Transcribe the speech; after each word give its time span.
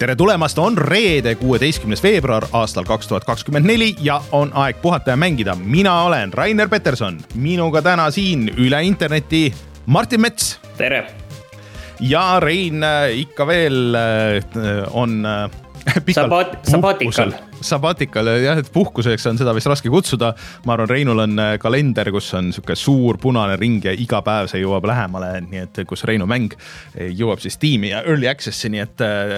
tere 0.00 0.16
tulemast, 0.16 0.58
on 0.58 0.78
reede, 0.78 1.34
kuueteistkümnes 1.36 2.00
veebruar 2.02 2.46
aastal 2.56 2.86
kaks 2.88 3.08
tuhat 3.08 3.24
kakskümmend 3.28 3.66
neli 3.68 3.90
ja 4.00 4.16
on 4.32 4.48
aeg 4.56 4.78
puhata 4.80 5.12
ja 5.12 5.16
mängida. 5.16 5.54
mina 5.54 6.02
olen 6.02 6.32
Rainer 6.32 6.68
Peterson, 6.68 7.18
minuga 7.34 7.82
täna 7.82 8.10
siin 8.10 8.48
üle 8.56 8.82
interneti 8.82 9.54
Martin 9.86 10.20
Mets. 10.20 10.60
tere. 10.76 11.06
ja 12.00 12.40
Rein 12.40 12.82
äh, 12.82 13.12
ikka 13.12 13.46
veel 13.46 13.94
äh, 13.94 14.88
on 14.90 15.20
Sabat-, 16.16 16.56
sabatikal. 16.70 17.32
Sabatikal 17.60 18.28
jah, 18.40 18.58
et 18.60 18.68
puhkuseks 18.72 19.26
on 19.30 19.38
seda 19.40 19.52
vist 19.56 19.68
raske 19.68 19.90
kutsuda. 19.92 20.32
ma 20.66 20.74
arvan, 20.74 20.88
Reinul 20.90 21.22
on 21.24 21.38
äh, 21.42 21.52
kalender, 21.60 22.10
kus 22.14 22.32
on 22.38 22.50
sihuke 22.54 22.76
suur 22.78 23.18
punane 23.20 23.56
ring 23.60 23.84
ja 23.84 23.92
iga 23.92 24.22
päev 24.24 24.48
see 24.50 24.62
jõuab 24.62 24.86
lähemale, 24.88 25.32
nii 25.44 25.62
et 25.64 25.82
kus 25.88 26.04
Reinu 26.08 26.26
mäng 26.30 26.54
jõuab 26.96 27.42
siis 27.42 27.58
Steam'i 27.58 27.92
ja 27.92 28.02
Early 28.06 28.30
Access'i, 28.30 28.70
nii 28.72 28.82
et, 28.84 29.04
äh, 29.04 29.36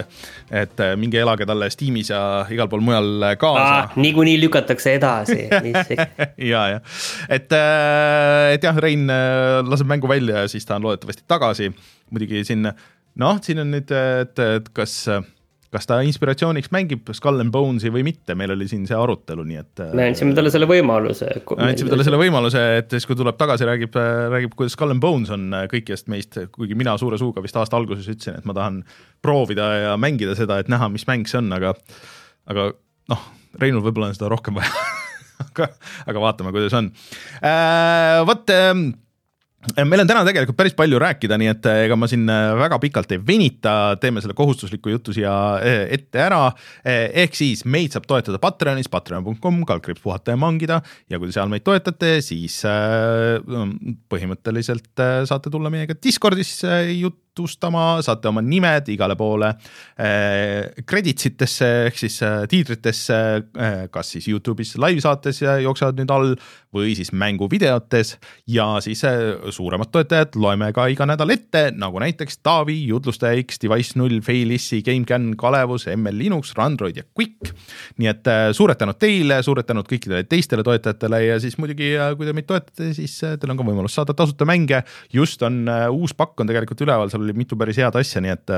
et 0.62 0.82
äh, 0.84 0.94
minge 1.00 1.20
elage 1.22 1.46
talle 1.48 1.70
Steam'is 1.72 2.12
ja 2.12 2.22
igal 2.52 2.70
pool 2.72 2.84
mujal 2.84 3.28
kaasa. 3.40 3.98
niikuinii 3.98 4.38
lükatakse 4.44 4.96
edasi 5.00 5.48
ja, 6.52 6.64
ja 6.76 6.80
et, 7.28 7.50
et 7.50 8.64
jah, 8.64 8.82
Rein 8.82 9.06
laseb 9.66 9.90
mängu 9.90 10.10
välja 10.10 10.44
ja 10.44 10.50
siis 10.50 10.66
ta 10.66 10.78
on 10.78 10.86
loodetavasti 10.88 11.26
tagasi. 11.28 11.72
muidugi 12.10 12.44
siin 12.46 12.66
noh, 12.66 13.38
siin 13.42 13.62
on 13.62 13.72
nüüd, 13.74 13.90
et, 13.92 14.38
et 14.38 14.68
kas 14.76 15.06
kas 15.72 15.88
ta 15.88 15.98
inspiratsiooniks 16.04 16.68
mängib 16.74 17.08
Skull 17.16 17.40
and 17.40 17.52
Bones'i 17.54 17.92
või 17.92 18.04
mitte, 18.04 18.36
meil 18.38 18.52
oli 18.52 18.66
siin 18.68 18.84
see 18.88 18.96
arutelu, 18.98 19.44
nii 19.48 19.60
et. 19.60 19.84
me 19.96 20.08
andsime 20.10 20.36
talle 20.36 20.52
selle 20.52 20.68
võimaluse. 20.68 21.30
andsime 21.56 21.92
talle 21.92 22.06
selle 22.06 22.20
võimaluse, 22.20 22.64
et 22.82 22.92
siis 22.92 23.08
kui 23.08 23.16
tuleb 23.18 23.38
tagasi, 23.40 23.66
räägib, 23.68 23.96
räägib, 24.34 24.56
kuidas 24.58 24.76
Skull 24.76 24.92
and 24.92 25.02
Bones 25.02 25.32
on 25.32 25.48
kõikidest 25.72 26.10
meist, 26.12 26.40
kuigi 26.52 26.76
mina 26.78 26.96
suure 27.00 27.20
suuga 27.20 27.44
vist 27.44 27.56
aasta 27.56 27.78
alguses 27.80 28.08
ütlesin, 28.08 28.36
et 28.40 28.48
ma 28.48 28.56
tahan 28.56 28.82
proovida 29.24 29.68
ja 29.86 29.94
mängida 30.00 30.36
seda, 30.38 30.60
et 30.60 30.68
näha, 30.72 30.90
mis 30.92 31.08
mäng 31.08 31.30
see 31.30 31.40
on, 31.40 31.48
aga, 31.56 31.72
aga 32.52 32.72
noh, 33.12 33.30
Reinul 33.60 33.84
võib-olla 33.84 34.10
on 34.12 34.16
seda 34.16 34.30
rohkem 34.32 34.56
vaja 34.56 34.72
aga, 35.46 35.72
aga 36.08 36.26
vaatame, 36.26 36.52
kuidas 36.54 36.76
on 36.76 36.92
äh,. 37.40 38.20
vot 38.28 38.52
äh, 38.52 38.76
meil 39.86 40.02
on 40.02 40.08
täna 40.10 40.24
tegelikult 40.26 40.58
päris 40.58 40.74
palju 40.78 40.98
rääkida, 41.02 41.36
nii 41.38 41.50
et 41.52 41.66
ega 41.70 41.96
ma 41.98 42.08
siin 42.10 42.26
äh, 42.30 42.50
väga 42.58 42.78
pikalt 42.82 43.12
ei 43.14 43.20
venita, 43.22 43.94
teeme 44.02 44.22
selle 44.22 44.34
kohustusliku 44.38 44.90
jutu 44.90 45.14
siia 45.14 45.32
äh, 45.60 45.84
ette 45.94 46.22
ära. 46.24 46.42
Äh, 46.82 47.06
ehk 47.24 47.38
siis 47.38 47.62
meid 47.64 47.94
saab 47.94 48.08
toetada 48.10 48.40
Patreonis, 48.42 48.90
patreon.com, 48.92 49.62
kaldkriips 49.68 50.02
puhata 50.02 50.34
ja 50.34 50.40
mangida 50.40 50.80
ja 51.10 51.20
kui 51.20 51.30
te 51.30 51.36
seal 51.36 51.52
meid 51.52 51.64
toetate, 51.66 52.16
siis 52.24 52.58
põhimõtteliselt 54.12 55.04
saate 55.30 55.52
tulla 55.52 55.70
meiega 55.72 55.96
Discordisse 55.96 56.82
jutustama, 57.32 58.02
saate 58.04 58.28
oma 58.28 58.42
nimed 58.44 58.88
igale 58.92 59.16
poole 59.16 59.54
credits 60.88 61.30
itesse 61.30 61.68
ehk 61.88 61.96
siis 61.96 62.18
tiitritesse, 62.52 63.18
kas 63.92 64.10
siis 64.14 64.28
Youtube'is 64.28 64.74
live-saates 64.80 65.40
jooksevad 65.64 66.00
nüüd 66.00 66.12
all 66.12 66.34
või 66.72 66.92
siis 66.96 67.12
mänguvideotes 67.16 68.14
ja 68.52 68.66
siis 68.84 69.02
suuremad 69.52 69.92
toetajad 69.92 70.36
loeme 70.40 70.70
ka 70.76 70.86
iga 70.92 71.06
nädal 71.08 71.32
ette, 71.34 71.70
nagu 71.76 72.00
näiteks 72.02 72.40
Taavi, 72.44 72.78
Jutlustaja 72.88 73.40
X, 73.44 73.60
Device 73.62 73.98
null, 74.00 74.20
Failissi, 74.24 74.82
GameCAN, 74.84 75.32
Kalevus, 75.40 75.88
ML 75.92 76.18
Linux, 76.18 76.54
Randroid 76.56 77.00
ja 77.00 77.06
Quick. 77.16 77.52
nii 78.00 78.08
et 78.08 78.30
suured 78.56 78.80
tänud 78.80 78.98
teile, 79.00 79.40
suured 79.44 79.68
tänud 79.68 79.88
kõikidele 79.88 80.24
teistele 80.28 80.64
toetajatele 80.66 81.22
ja 81.26 81.40
siis 81.40 81.56
muidugi, 81.60 81.92
kui 82.16 82.28
te 82.28 82.36
meid 82.36 82.48
toetate, 82.48 82.92
siis 82.96 83.18
teil 83.20 83.52
on 83.52 83.60
ka 83.60 83.68
võimalus 83.68 83.96
saada 83.96 84.16
tasuta 84.16 84.48
mänge. 84.48 84.82
just 85.12 85.42
on 85.42 85.64
uus 85.92 86.14
pakk 86.16 86.40
on 86.40 86.48
tegelikult 86.48 86.80
üleval, 86.84 87.12
seal 87.12 87.21
oli 87.22 87.36
mitu 87.36 87.58
päris 87.58 87.80
head 87.80 87.96
asja, 87.98 88.22
nii 88.24 88.34
et 88.34 88.56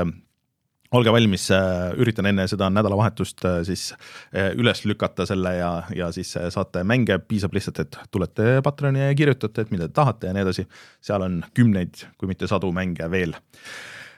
olge 0.93 1.13
valmis, 1.13 1.47
äh, 1.53 1.93
üritan 2.01 2.29
enne 2.29 2.45
seda 2.49 2.69
nädalavahetust 2.73 3.45
äh, 3.47 3.57
siis 3.67 3.89
äh, 3.95 4.51
üles 4.57 4.83
lükata 4.85 5.25
selle 5.27 5.55
ja, 5.57 5.71
ja 5.95 6.11
siis 6.15 6.35
saate 6.53 6.85
mänge, 6.87 7.17
piisab 7.25 7.55
lihtsalt, 7.55 7.81
et 7.85 7.99
tulete 8.13 8.59
Patreoni 8.65 9.03
ja 9.07 9.17
kirjutate, 9.17 9.65
et 9.65 9.73
mida 9.73 9.89
te 9.89 9.97
tahate 9.97 10.29
ja 10.29 10.35
nii 10.35 10.45
edasi. 10.45 10.67
seal 11.03 11.25
on 11.25 11.41
kümneid, 11.57 12.05
kui 12.19 12.29
mitte 12.29 12.49
sadu 12.49 12.71
mänge 12.75 13.09
veel. 13.11 13.35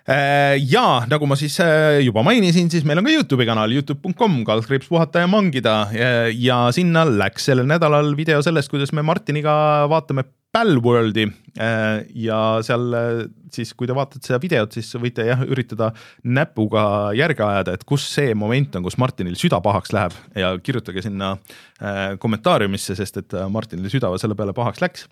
Ja 0.07 1.01
nagu 1.11 1.27
ma 1.27 1.35
siis 1.35 1.57
juba 1.99 2.21
mainisin, 2.23 2.69
siis 2.71 2.85
meil 2.87 3.01
on 3.01 3.09
ka 3.09 3.11
Youtube'i 3.11 3.43
kanal, 3.49 3.73
Youtube.com, 3.75 4.37
kaldkriips 4.47 4.87
puhata 4.87 5.25
ja 5.25 5.27
mangida. 5.27 5.73
Ja, 5.91 6.11
ja 6.31 6.59
sinna 6.71 7.03
läks 7.03 7.49
sellel 7.49 7.67
nädalal 7.67 8.13
video 8.15 8.39
sellest, 8.45 8.71
kuidas 8.71 8.95
me 8.95 9.03
Martiniga 9.03 9.51
vaatame 9.91 10.23
Palworldi 10.57 11.28
äh, 11.62 12.06
ja 12.18 12.38
seal 12.66 12.94
äh, 12.97 13.19
siis, 13.53 13.73
kui 13.78 13.90
te 13.90 13.95
vaatate 13.97 14.25
seda 14.25 14.40
videot, 14.41 14.73
siis 14.73 14.90
võite 14.97 15.25
jah, 15.28 15.44
üritada 15.45 15.91
näpuga 16.25 17.12
järge 17.18 17.45
ajada, 17.45 17.75
et 17.78 17.85
kus 17.88 18.07
see 18.16 18.34
moment 18.38 18.78
on, 18.79 18.85
kus 18.88 18.97
Martinil 19.01 19.38
süda 19.38 19.59
pahaks 19.63 19.94
läheb 19.94 20.16
ja 20.38 20.56
kirjutage 20.63 21.03
sinna 21.06 21.35
äh, 21.35 22.16
kommentaariumisse, 22.22 22.97
sest 22.97 23.22
et 23.22 23.38
Martinil 23.53 23.91
süda 23.94 24.09
selle 24.18 24.38
peale 24.40 24.56
pahaks 24.57 24.81
läks. 24.81 25.06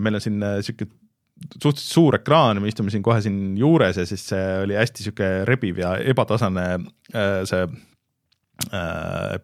meil 0.00 0.16
on 0.16 0.22
siin 0.24 0.40
sihuke 0.64 0.86
suhteliselt 1.60 1.92
suur 1.92 2.16
ekraan, 2.16 2.62
me 2.62 2.70
istume 2.70 2.88
siin 2.90 3.02
kohe 3.04 3.20
siin 3.20 3.52
juures 3.60 3.98
ja 4.00 4.06
siis 4.08 4.24
see 4.30 4.46
oli 4.62 4.78
hästi 4.78 5.04
sihuke 5.04 5.28
rebiv 5.44 5.82
ja 5.82 5.90
ebatasane 6.00 6.64
see 7.50 7.66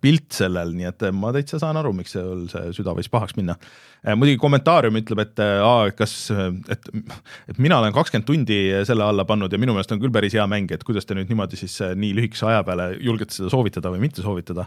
pilt 0.03 0.35
sellel, 0.35 0.73
nii 0.75 0.89
et 0.89 1.05
ma 1.15 1.31
täitsa 1.35 1.61
saan 1.63 1.79
aru, 1.79 1.93
miks 1.95 2.17
sul 2.17 2.49
see 2.51 2.73
süda 2.75 2.95
võis 2.97 3.09
pahaks 3.13 3.37
minna. 3.39 3.55
Äh, 4.03 4.17
muidugi 4.19 4.41
kommentaarium 4.43 4.99
ütleb, 5.01 5.23
et 5.23 5.43
aa, 5.45 5.93
kas, 5.97 6.17
et, 6.35 6.91
et 7.49 7.61
mina 7.63 7.79
olen 7.79 7.95
kakskümmend 7.95 8.27
tundi 8.29 8.59
selle 8.89 9.07
alla 9.07 9.25
pannud 9.29 9.53
ja 9.53 9.61
minu 9.61 9.77
meelest 9.77 9.95
on 9.95 10.03
küll 10.03 10.13
päris 10.15 10.35
hea 10.37 10.45
mäng, 10.51 10.73
et 10.75 10.83
kuidas 10.85 11.07
te 11.07 11.17
nüüd 11.17 11.31
niimoodi 11.31 11.61
siis 11.61 11.77
äh, 11.85 11.95
nii 11.97 12.11
lühikese 12.19 12.49
aja 12.51 12.65
peale 12.67 12.91
julgete 12.99 13.39
seda 13.39 13.53
soovitada 13.55 13.95
või 13.95 14.03
mitte 14.03 14.25
soovitada. 14.25 14.67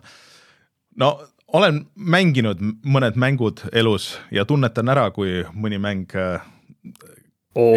no 1.04 1.12
olen 1.58 1.84
mänginud 1.96 2.64
mõned 2.88 3.20
mängud 3.20 3.68
elus 3.72 4.16
ja 4.32 4.48
tunnetan 4.48 4.90
ära, 4.96 5.10
kui 5.16 5.44
mõni 5.54 5.80
mäng 5.80 6.16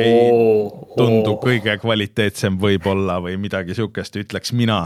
ei 0.00 0.30
tundu 0.96 1.36
kõige 1.42 1.76
kvaliteetsem 1.80 2.56
võib-olla 2.60 3.18
või 3.24 3.36
midagi 3.40 3.76
sihukest, 3.76 4.16
ütleks 4.20 4.54
mina. 4.56 4.82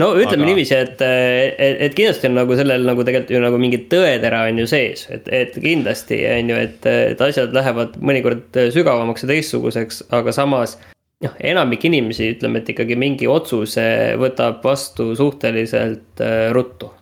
no 0.00 0.10
ütleme 0.16 0.44
Aga... 0.44 0.50
niiviisi, 0.50 0.76
et, 0.76 1.02
et, 1.04 1.80
et 1.88 1.96
kindlasti 1.96 2.30
on 2.30 2.38
nagu 2.40 2.58
sellel 2.58 2.86
nagu 2.88 3.06
tegelikult 3.06 3.34
ju 3.36 3.42
nagu 3.44 3.62
mingi 3.62 3.82
tõetera 3.92 4.44
on 4.48 4.62
ju 4.62 4.68
sees, 4.70 5.06
et, 5.14 5.28
et 5.32 5.58
kindlasti 5.58 6.20
on 6.32 6.52
ju, 6.54 6.60
et, 6.68 6.92
et 7.14 7.26
asjad 7.28 7.56
lähevad 7.56 7.98
mõnikord 8.00 8.62
sügavamaks 8.74 9.26
ja 9.26 9.32
teistsuguseks, 9.32 10.04
aga 10.16 10.34
samas 10.36 10.78
noh, 11.24 11.34
enamik 11.42 11.88
inimesi 11.88 12.32
ütleme, 12.36 12.62
et 12.62 12.72
ikkagi 12.74 12.98
mingi 12.98 13.28
otsuse 13.30 13.88
võtab 14.20 14.62
vastu 14.64 15.10
suhteliselt 15.18 16.22
äh, 16.24 16.48
ruttu 16.54 16.92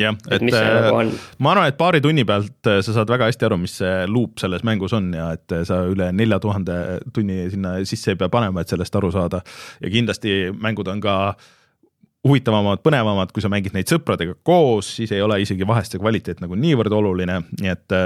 jah, 0.00 0.16
et, 0.28 0.42
et 0.42 0.46
nagu 0.48 1.00
äh, 1.02 1.12
ma 1.42 1.52
arvan, 1.54 1.70
et 1.70 1.78
paari 1.78 2.00
tunni 2.04 2.24
pealt 2.28 2.70
äh, 2.70 2.80
sa 2.84 2.96
saad 2.96 3.10
väga 3.10 3.28
hästi 3.30 3.48
aru, 3.48 3.58
mis 3.62 3.76
see 3.80 3.92
loop 4.10 4.42
selles 4.42 4.64
mängus 4.66 4.94
on 4.96 5.10
ja 5.16 5.30
et 5.36 5.54
äh, 5.54 5.64
sa 5.68 5.82
üle 5.90 6.10
nelja 6.16 6.40
tuhande 6.42 6.78
tunni 7.14 7.48
sinna 7.52 7.76
sisse 7.88 8.14
ei 8.14 8.20
pea 8.20 8.30
panema, 8.32 8.62
et 8.64 8.72
sellest 8.72 8.96
aru 9.00 9.12
saada. 9.14 9.42
ja 9.80 9.92
kindlasti 9.92 10.52
mängud 10.54 10.90
on 10.90 11.02
ka 11.04 11.16
huvitavamad, 12.24 12.80
põnevamad, 12.84 13.34
kui 13.36 13.44
sa 13.44 13.50
mängid 13.52 13.74
neid 13.76 13.90
sõpradega 13.90 14.38
koos, 14.42 14.94
siis 14.96 15.12
ei 15.12 15.20
ole 15.22 15.42
isegi 15.44 15.66
vahest 15.68 15.92
see 15.92 16.00
kvaliteet 16.00 16.40
nagu 16.40 16.56
niivõrd 16.56 16.94
oluline, 16.96 17.42
nii 17.60 17.72
et 17.74 17.98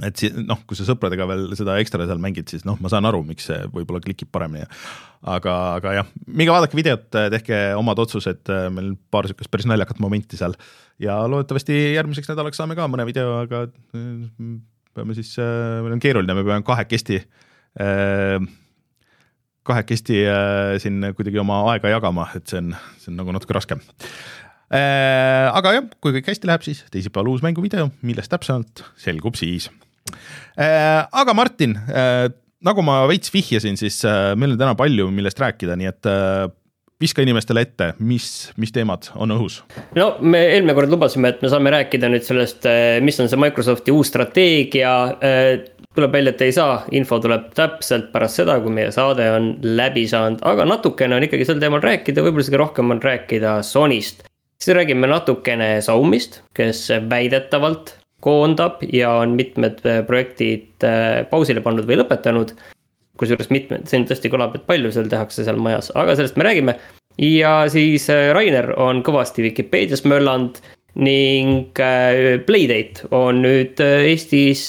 et 0.00 0.16
si-, 0.16 0.30
noh, 0.48 0.60
kui 0.68 0.78
sa 0.78 0.86
sõpradega 0.88 1.26
veel 1.28 1.50
seda 1.58 1.76
ekstra 1.82 2.06
seal 2.08 2.20
mängid, 2.22 2.48
siis 2.52 2.64
noh, 2.68 2.78
ma 2.80 2.90
saan 2.92 3.06
aru, 3.08 3.20
miks 3.28 3.48
see 3.50 3.58
võib-olla 3.74 4.00
klikib 4.04 4.30
paremini. 4.32 4.64
aga, 5.28 5.56
aga 5.76 5.94
jah, 5.98 6.10
minge 6.26 6.54
vaadake 6.54 6.78
videot, 6.78 7.06
tehke 7.12 7.60
omad 7.78 8.00
otsused, 8.02 8.48
meil 8.74 8.94
paar 9.12 9.28
sihukest 9.28 9.52
päris 9.52 9.68
naljakat 9.68 10.00
momenti 10.02 10.40
seal. 10.40 10.56
ja 11.02 11.20
loodetavasti 11.28 11.78
järgmiseks 11.98 12.32
nädalaks 12.32 12.60
saame 12.60 12.78
ka 12.78 12.88
mõne 12.90 13.06
video, 13.08 13.42
aga 13.44 13.66
mm, 13.92 14.58
peame 14.96 15.16
siis, 15.18 15.34
meil 15.38 15.96
on 15.96 16.02
keeruline, 16.02 16.36
me 16.36 16.46
peame 16.46 16.66
kahekesti 16.66 17.22
kahekesti 19.62 20.16
siin 20.82 21.12
kuidagi 21.16 21.38
oma 21.40 21.62
aega 21.72 21.92
jagama, 21.92 22.26
et 22.36 22.50
see 22.50 22.58
on, 22.60 22.74
see 23.00 23.12
on 23.12 23.20
nagu 23.22 23.32
natuke 23.32 23.54
raskem 23.56 23.80
Äh, 23.80 24.41
aga 24.72 25.76
jah, 25.76 25.88
kui 26.00 26.14
kõik 26.16 26.32
hästi 26.32 26.48
läheb, 26.48 26.64
siis 26.64 26.84
teisipäeval 26.92 27.34
uus 27.34 27.44
mänguvideo, 27.44 27.90
millest 28.06 28.32
täpsemalt 28.32 28.84
selgub 29.00 29.36
siis. 29.38 29.68
Äh, 30.58 31.02
aga 31.12 31.34
Martin, 31.36 31.76
äh, 31.76 32.26
nagu 32.64 32.84
ma 32.86 33.02
veits 33.10 33.32
vihjasin, 33.34 33.78
siis 33.80 34.02
meil 34.38 34.54
on 34.54 34.60
täna 34.60 34.74
palju, 34.78 35.10
millest 35.14 35.40
rääkida, 35.42 35.76
nii 35.78 35.90
et 35.90 36.10
viska 37.02 37.24
inimestele 37.24 37.64
ette, 37.66 37.88
mis, 38.06 38.26
mis 38.62 38.70
teemad 38.74 39.08
on 39.18 39.34
õhus? 39.34 39.60
no 39.98 40.12
me 40.22 40.44
eelmine 40.52 40.76
kord 40.78 40.92
lubasime, 40.92 41.32
et 41.32 41.42
me 41.42 41.50
saame 41.50 41.72
rääkida 41.74 42.10
nüüd 42.12 42.26
sellest, 42.26 42.68
mis 43.02 43.18
on 43.22 43.30
see 43.30 43.40
Microsofti 43.42 43.94
uus 43.94 44.12
strateegia. 44.12 44.92
tuleb 45.92 46.14
välja, 46.14 46.32
et 46.32 46.42
ei 46.46 46.52
saa, 46.56 46.76
info 46.96 47.18
tuleb 47.20 47.50
täpselt 47.56 48.12
pärast 48.14 48.38
seda, 48.40 48.54
kui 48.64 48.72
meie 48.72 48.92
saade 48.94 49.26
on 49.34 49.50
läbi 49.62 50.06
saanud, 50.08 50.40
aga 50.48 50.64
natukene 50.68 51.18
on 51.18 51.26
ikkagi 51.26 51.48
sel 51.48 51.60
teemal 51.60 51.82
rääkida, 51.84 52.22
võib-olla 52.24 52.46
isegi 52.46 52.62
rohkem 52.62 52.94
on 52.94 53.02
rääkida 53.02 53.58
Sonyst 53.66 54.22
siis 54.62 54.76
räägime 54.76 55.10
natukene 55.10 55.80
Saumist, 55.82 56.40
kes 56.54 56.86
väidetavalt 57.10 57.96
koondab 58.22 58.82
ja 58.92 59.10
on 59.24 59.34
mitmed 59.34 59.82
äh, 59.86 60.04
projektid 60.06 60.84
äh, 60.86 61.24
pausile 61.30 61.62
pannud 61.64 61.88
või 61.88 61.98
lõpetanud. 62.02 62.54
kusjuures 63.18 63.50
mitmed, 63.52 63.84
see 63.86 64.02
tõesti 64.08 64.30
kõlab, 64.32 64.54
et 64.56 64.64
palju 64.66 64.90
seal 64.90 65.06
tehakse 65.10 65.44
seal 65.46 65.58
majas, 65.62 65.90
aga 65.94 66.14
sellest 66.16 66.38
me 66.38 66.46
räägime. 66.46 66.76
ja 67.18 67.68
siis 67.68 68.06
Rainer 68.32 68.72
on 68.80 69.02
kõvasti 69.02 69.42
Vikipeedias 69.42 70.04
möllanud 70.04 70.62
ning 70.94 71.76
Playdate 72.46 73.06
on 73.10 73.42
nüüd 73.42 73.80
Eestis 73.80 74.66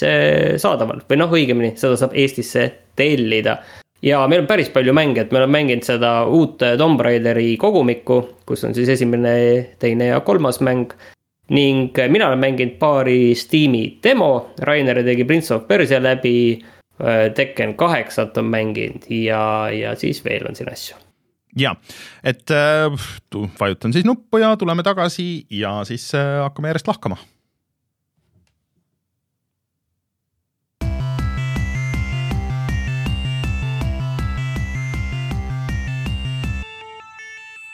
saadaval 0.58 1.02
või 1.10 1.18
noh, 1.20 1.32
õigemini 1.32 1.74
seda 1.78 1.98
saab 2.00 2.14
Eestisse 2.16 2.68
tellida 2.96 3.58
ja 4.04 4.22
meil 4.28 4.44
on 4.44 4.48
päris 4.48 4.70
palju 4.74 4.94
mänge, 4.94 5.24
et 5.24 5.32
me 5.32 5.40
oleme 5.40 5.60
mänginud 5.60 5.88
seda 5.88 6.14
uut 6.28 6.62
Tomb 6.78 7.02
Raideri 7.02 7.56
kogumikku, 7.58 8.20
kus 8.48 8.66
on 8.68 8.76
siis 8.76 8.92
esimene, 8.98 9.34
teine 9.80 10.12
ja 10.12 10.22
kolmas 10.22 10.62
mäng. 10.62 10.94
ning 11.50 11.92
mina 12.10 12.28
olen 12.28 12.40
mänginud 12.40 12.78
paari 12.80 13.36
Steam'i 13.36 14.00
demo, 14.04 14.54
Rainer 14.60 15.04
tegi 15.04 15.24
Prince 15.24 15.54
of 15.54 15.68
Persia 15.68 16.04
läbi. 16.04 16.64
Äh, 17.04 17.32
Tekken 17.34 17.74
kaheksat 17.74 18.38
on 18.38 18.46
mänginud 18.46 19.10
ja, 19.10 19.70
ja 19.74 19.96
siis 19.96 20.26
veel 20.26 20.46
on 20.48 20.56
siin 20.56 20.70
asju 20.72 20.96
ja, 21.58 21.76
et 22.24 22.52
äh, 22.52 23.10
vajutan 23.60 23.94
siis 23.94 24.06
nuppu 24.06 24.38
ja 24.38 24.56
tuleme 24.58 24.84
tagasi 24.84 25.46
ja 25.50 25.80
siis 25.90 26.12
äh, 26.16 26.44
hakkame 26.44 26.70
järjest 26.70 26.88
lahkama 26.88 27.18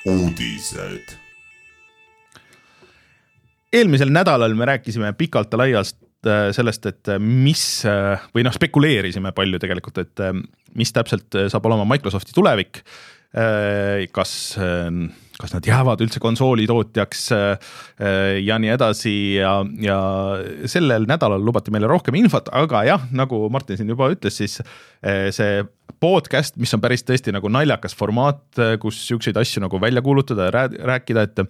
uudised. 0.06 1.16
eelmisel 3.74 4.10
nädalal 4.10 4.56
me 4.58 4.66
rääkisime 4.66 5.12
pikalt 5.14 5.52
ja 5.54 5.58
laialt 5.62 5.96
äh, 6.26 6.50
sellest, 6.56 6.86
et 6.90 7.12
äh, 7.12 7.20
mis 7.20 7.84
äh, 7.86 8.22
või 8.34 8.46
noh, 8.48 8.56
spekuleerisime 8.56 9.32
palju 9.36 9.60
tegelikult, 9.62 10.00
et 10.02 10.24
mis 10.76 10.94
täpselt 10.96 11.38
saab 11.52 11.66
olema 11.70 11.86
Microsofti 11.90 12.34
tulevik. 12.36 12.84
kas, 14.12 14.32
kas 15.40 15.54
nad 15.56 15.66
jäävad 15.66 16.02
üldse 16.04 16.20
konsoolitootjaks 16.24 17.22
ja 18.44 18.58
nii 18.60 18.74
edasi 18.74 19.14
ja, 19.38 19.54
ja 19.80 20.00
sellel 20.68 21.08
nädalal 21.08 21.44
lubati 21.46 21.72
meile 21.72 21.88
rohkem 21.88 22.18
infot, 22.20 22.52
aga 22.52 22.84
jah, 22.88 23.06
nagu 23.16 23.46
Martin 23.54 23.80
siin 23.80 23.94
juba 23.94 24.10
ütles, 24.12 24.36
siis 24.42 24.60
see 25.36 25.64
podcast, 26.04 26.60
mis 26.60 26.74
on 26.76 26.84
päris 26.84 27.06
tõesti 27.08 27.32
nagu 27.36 27.52
naljakas 27.52 27.96
formaat, 27.98 28.44
kus 28.84 29.00
siukseid 29.08 29.40
asju 29.40 29.64
nagu 29.64 29.80
välja 29.82 30.04
kuulutada 30.04 30.50
ja 30.50 30.68
rääkida, 30.92 31.26
et 31.28 31.44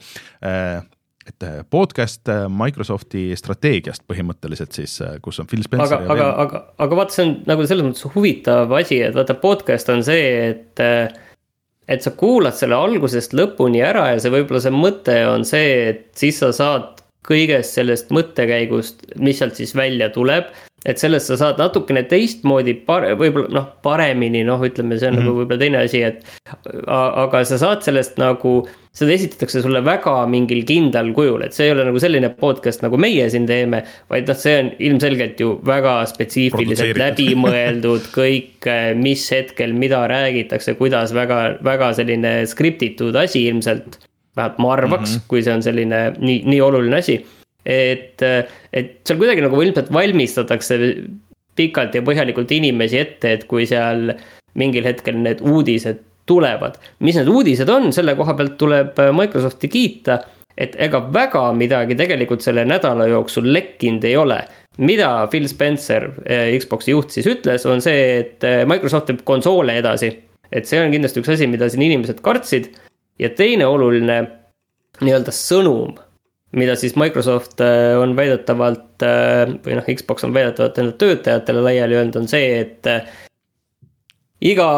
äh, 0.46 0.86
et 1.30 1.46
podcast 1.70 2.30
Microsofti 2.50 3.30
strateegiast 3.38 4.06
põhimõtteliselt 4.10 4.76
siis, 4.76 4.96
kus 5.22 5.40
on 5.42 5.50
Phil 5.50 5.64
Spencer. 5.66 6.00
aga, 6.00 6.14
aga, 6.14 6.30
aga, 6.44 6.62
aga 6.86 7.00
vaata, 7.00 7.16
see 7.16 7.26
on 7.28 7.34
nagu 7.50 7.66
selles 7.70 7.86
mõttes 7.86 8.08
huvitav 8.16 8.74
asi, 8.80 9.02
et 9.06 9.18
vaata, 9.18 9.38
podcast 9.40 9.92
on 9.94 10.06
see, 10.06 10.30
et. 10.52 10.86
Et 11.90 12.06
sa 12.06 12.14
kuulad 12.18 12.56
selle 12.58 12.78
algusest 12.78 13.34
lõpuni 13.38 13.82
ära 13.86 14.12
ja 14.14 14.22
see 14.22 14.34
võib-olla 14.34 14.62
see 14.64 14.76
mõte 14.76 15.18
on 15.30 15.46
see, 15.48 15.90
et 15.92 16.08
siis 16.20 16.38
sa 16.42 16.52
saad 16.56 17.00
kõigest 17.30 17.76
sellest 17.78 18.14
mõttekäigust, 18.16 19.04
mis 19.22 19.42
sealt 19.42 19.58
siis 19.60 19.76
välja 19.78 20.10
tuleb 20.14 20.50
et 20.88 21.00
sellest 21.00 21.28
sa 21.32 21.38
saad 21.40 21.60
natukene 21.60 22.04
teistmoodi 22.10 22.76
pare-, 22.88 23.16
võib-olla 23.20 23.52
noh, 23.52 23.70
paremini, 23.84 24.44
noh, 24.48 24.62
ütleme, 24.64 25.00
see 25.00 25.10
on 25.10 25.18
mm 25.18 25.20
-hmm. 25.20 25.26
nagu 25.26 25.32
mhm. 25.32 25.40
võib-olla 25.42 25.60
teine 25.60 25.82
asi, 25.84 26.04
et. 26.04 26.24
aga 26.88 27.44
sa 27.46 27.58
saad 27.60 27.84
sellest 27.84 28.20
nagu, 28.22 28.54
seda 28.96 29.14
esitatakse 29.14 29.62
sulle 29.62 29.82
väga 29.86 30.16
mingil 30.32 30.64
kindlal 30.68 31.12
kujul, 31.14 31.44
et 31.44 31.54
see 31.54 31.68
ei 31.68 31.74
ole 31.76 31.86
nagu 31.88 32.00
selline 32.00 32.30
podcast, 32.30 32.84
nagu 32.86 32.98
meie 32.98 33.30
siin 33.30 33.48
teeme. 33.48 33.84
vaid 34.10 34.28
noh, 34.28 34.36
see 34.36 34.60
on 34.60 34.72
ilmselgelt 34.80 35.40
ju 35.40 35.60
väga 35.66 36.06
spetsiifiliselt 36.06 36.98
läbimõeldud 36.98 38.12
kõik, 38.16 38.70
mis 38.96 39.26
hetkel, 39.32 39.74
mida 39.74 40.06
räägitakse, 40.08 40.76
kuidas 40.80 41.14
väga, 41.14 41.60
väga 41.64 41.94
selline 41.94 42.46
skriptitud 42.48 43.16
asi 43.16 43.48
ilmselt. 43.48 44.00
vähemalt 44.36 44.60
ma 44.60 44.74
arvaks 44.74 45.10
mm, 45.10 45.16
-hmm. 45.18 45.28
kui 45.28 45.44
see 45.44 45.54
on 45.54 45.64
selline 45.64 46.14
nii, 46.20 46.44
nii 46.46 46.62
oluline 46.62 46.96
asi 46.96 47.20
et, 47.70 48.24
et 48.74 48.94
seal 49.06 49.20
kuidagi 49.20 49.44
nagu 49.46 49.62
ilmselt 49.62 49.92
valmistatakse 49.94 50.80
pikalt 51.60 51.96
ja 51.98 52.04
põhjalikult 52.06 52.52
inimesi 52.56 53.00
ette, 53.02 53.34
et 53.36 53.46
kui 53.50 53.68
seal 53.70 54.14
mingil 54.60 54.88
hetkel 54.88 55.20
need 55.20 55.44
uudised 55.46 56.02
tulevad. 56.30 56.78
mis 57.00 57.18
need 57.18 57.30
uudised 57.30 57.70
on, 57.70 57.92
selle 57.94 58.16
koha 58.18 58.36
pealt 58.38 58.58
tuleb 58.62 59.00
Microsofti 59.18 59.70
kiita, 59.72 60.20
et 60.60 60.76
ega 60.88 61.02
väga 61.14 61.44
midagi 61.58 61.98
tegelikult 62.00 62.44
selle 62.46 62.66
nädala 62.68 63.08
jooksul 63.10 63.48
lekkinud 63.54 64.04
ei 64.06 64.18
ole. 64.18 64.42
mida 64.80 65.28
Phil 65.28 65.48
Spencer, 65.52 66.06
eh, 66.26 66.54
Xbox'i 66.60 66.94
juht 66.94 67.12
siis 67.12 67.26
ütles, 67.28 67.66
on 67.68 67.82
see, 67.84 68.20
et 68.20 68.44
eh, 68.48 68.66
Microsoft 68.66 69.10
teeb 69.10 69.24
konsoole 69.28 69.76
edasi. 69.78 70.12
et 70.52 70.66
see 70.66 70.80
on 70.82 70.92
kindlasti 70.92 71.22
üks 71.22 71.34
asi, 71.36 71.48
mida 71.48 71.70
siin 71.70 71.84
inimesed 71.84 72.22
kartsid. 72.22 72.70
ja 73.20 73.30
teine 73.30 73.66
oluline 73.68 74.22
nii-öelda 75.02 75.34
sõnum 75.36 75.98
mida 76.52 76.76
siis 76.76 76.96
Microsoft 76.96 77.62
äh, 77.62 78.00
on 78.00 78.16
väidetavalt 78.18 79.06
äh, 79.06 79.54
või 79.66 79.78
noh, 79.78 79.90
Xbox 79.96 80.26
on 80.26 80.34
väidetavalt 80.34 80.78
enda 80.82 80.96
töötajatele 80.98 81.64
laiali 81.66 81.98
öelnud, 82.00 82.18
on 82.22 82.30
see, 82.32 82.52
et 82.64 82.90
äh, 82.90 83.10
iga 84.42 84.70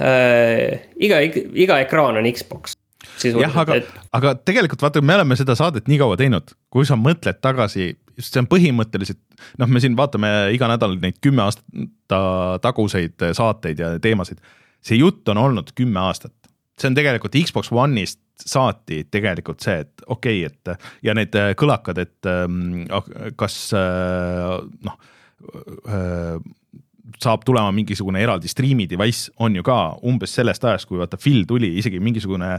äh,, 0.00 0.90
iga, 0.96 1.20
iga 1.52 1.80
ekraan 1.84 2.20
on 2.20 2.28
Xbox. 2.32 2.76
jah, 3.24 3.56
aga 3.60 3.80
et..., 3.82 3.90
aga 4.16 4.34
tegelikult 4.40 4.82
vaata, 4.82 5.02
me 5.04 5.18
oleme 5.18 5.36
seda 5.38 5.56
saadet 5.58 5.90
nii 5.90 6.00
kaua 6.00 6.16
teinud, 6.20 6.54
kui 6.72 6.88
sa 6.88 6.96
mõtled 6.98 7.42
tagasi, 7.44 7.90
see 8.18 8.40
on 8.40 8.48
põhimõtteliselt 8.50 9.20
noh, 9.60 9.68
me 9.68 9.82
siin 9.84 9.98
vaatame 9.98 10.32
iga 10.56 10.70
nädal 10.70 10.96
neid 11.02 11.20
kümme 11.24 11.44
aasta 11.44 12.22
taguseid 12.64 13.20
saateid 13.36 13.84
ja 13.84 13.92
teemasid. 14.02 14.40
see 14.80 14.96
jutt 14.96 15.28
on 15.28 15.38
olnud 15.38 15.74
kümme 15.76 16.00
aastat, 16.00 16.32
see 16.80 16.88
on 16.88 16.96
tegelikult 16.96 17.36
Xbox 17.36 17.68
One'ist 17.74 18.22
saati 18.38 19.04
tegelikult 19.10 19.64
see, 19.64 19.82
et 19.84 20.06
okei 20.06 20.44
okay,, 20.46 20.52
et 20.52 20.88
ja 21.06 21.14
need 21.16 21.34
äh, 21.38 21.52
kõlakad, 21.58 22.00
et 22.04 22.28
ähm, 22.30 22.86
kas 23.38 23.58
äh, 23.76 24.54
noh 24.86 24.98
äh, 25.88 26.38
saab 27.18 27.44
tulema 27.46 27.72
mingisugune 27.72 28.20
eraldi 28.20 28.50
stream'i 28.50 28.84
device 28.90 29.32
on 29.40 29.54
ju 29.56 29.64
ka 29.64 29.78
umbes 30.06 30.34
sellest 30.36 30.64
ajast, 30.68 30.88
kui 30.90 31.00
vaata 31.00 31.16
Phil 31.20 31.46
tuli, 31.48 31.70
isegi 31.80 32.00
mingisugune 32.04 32.50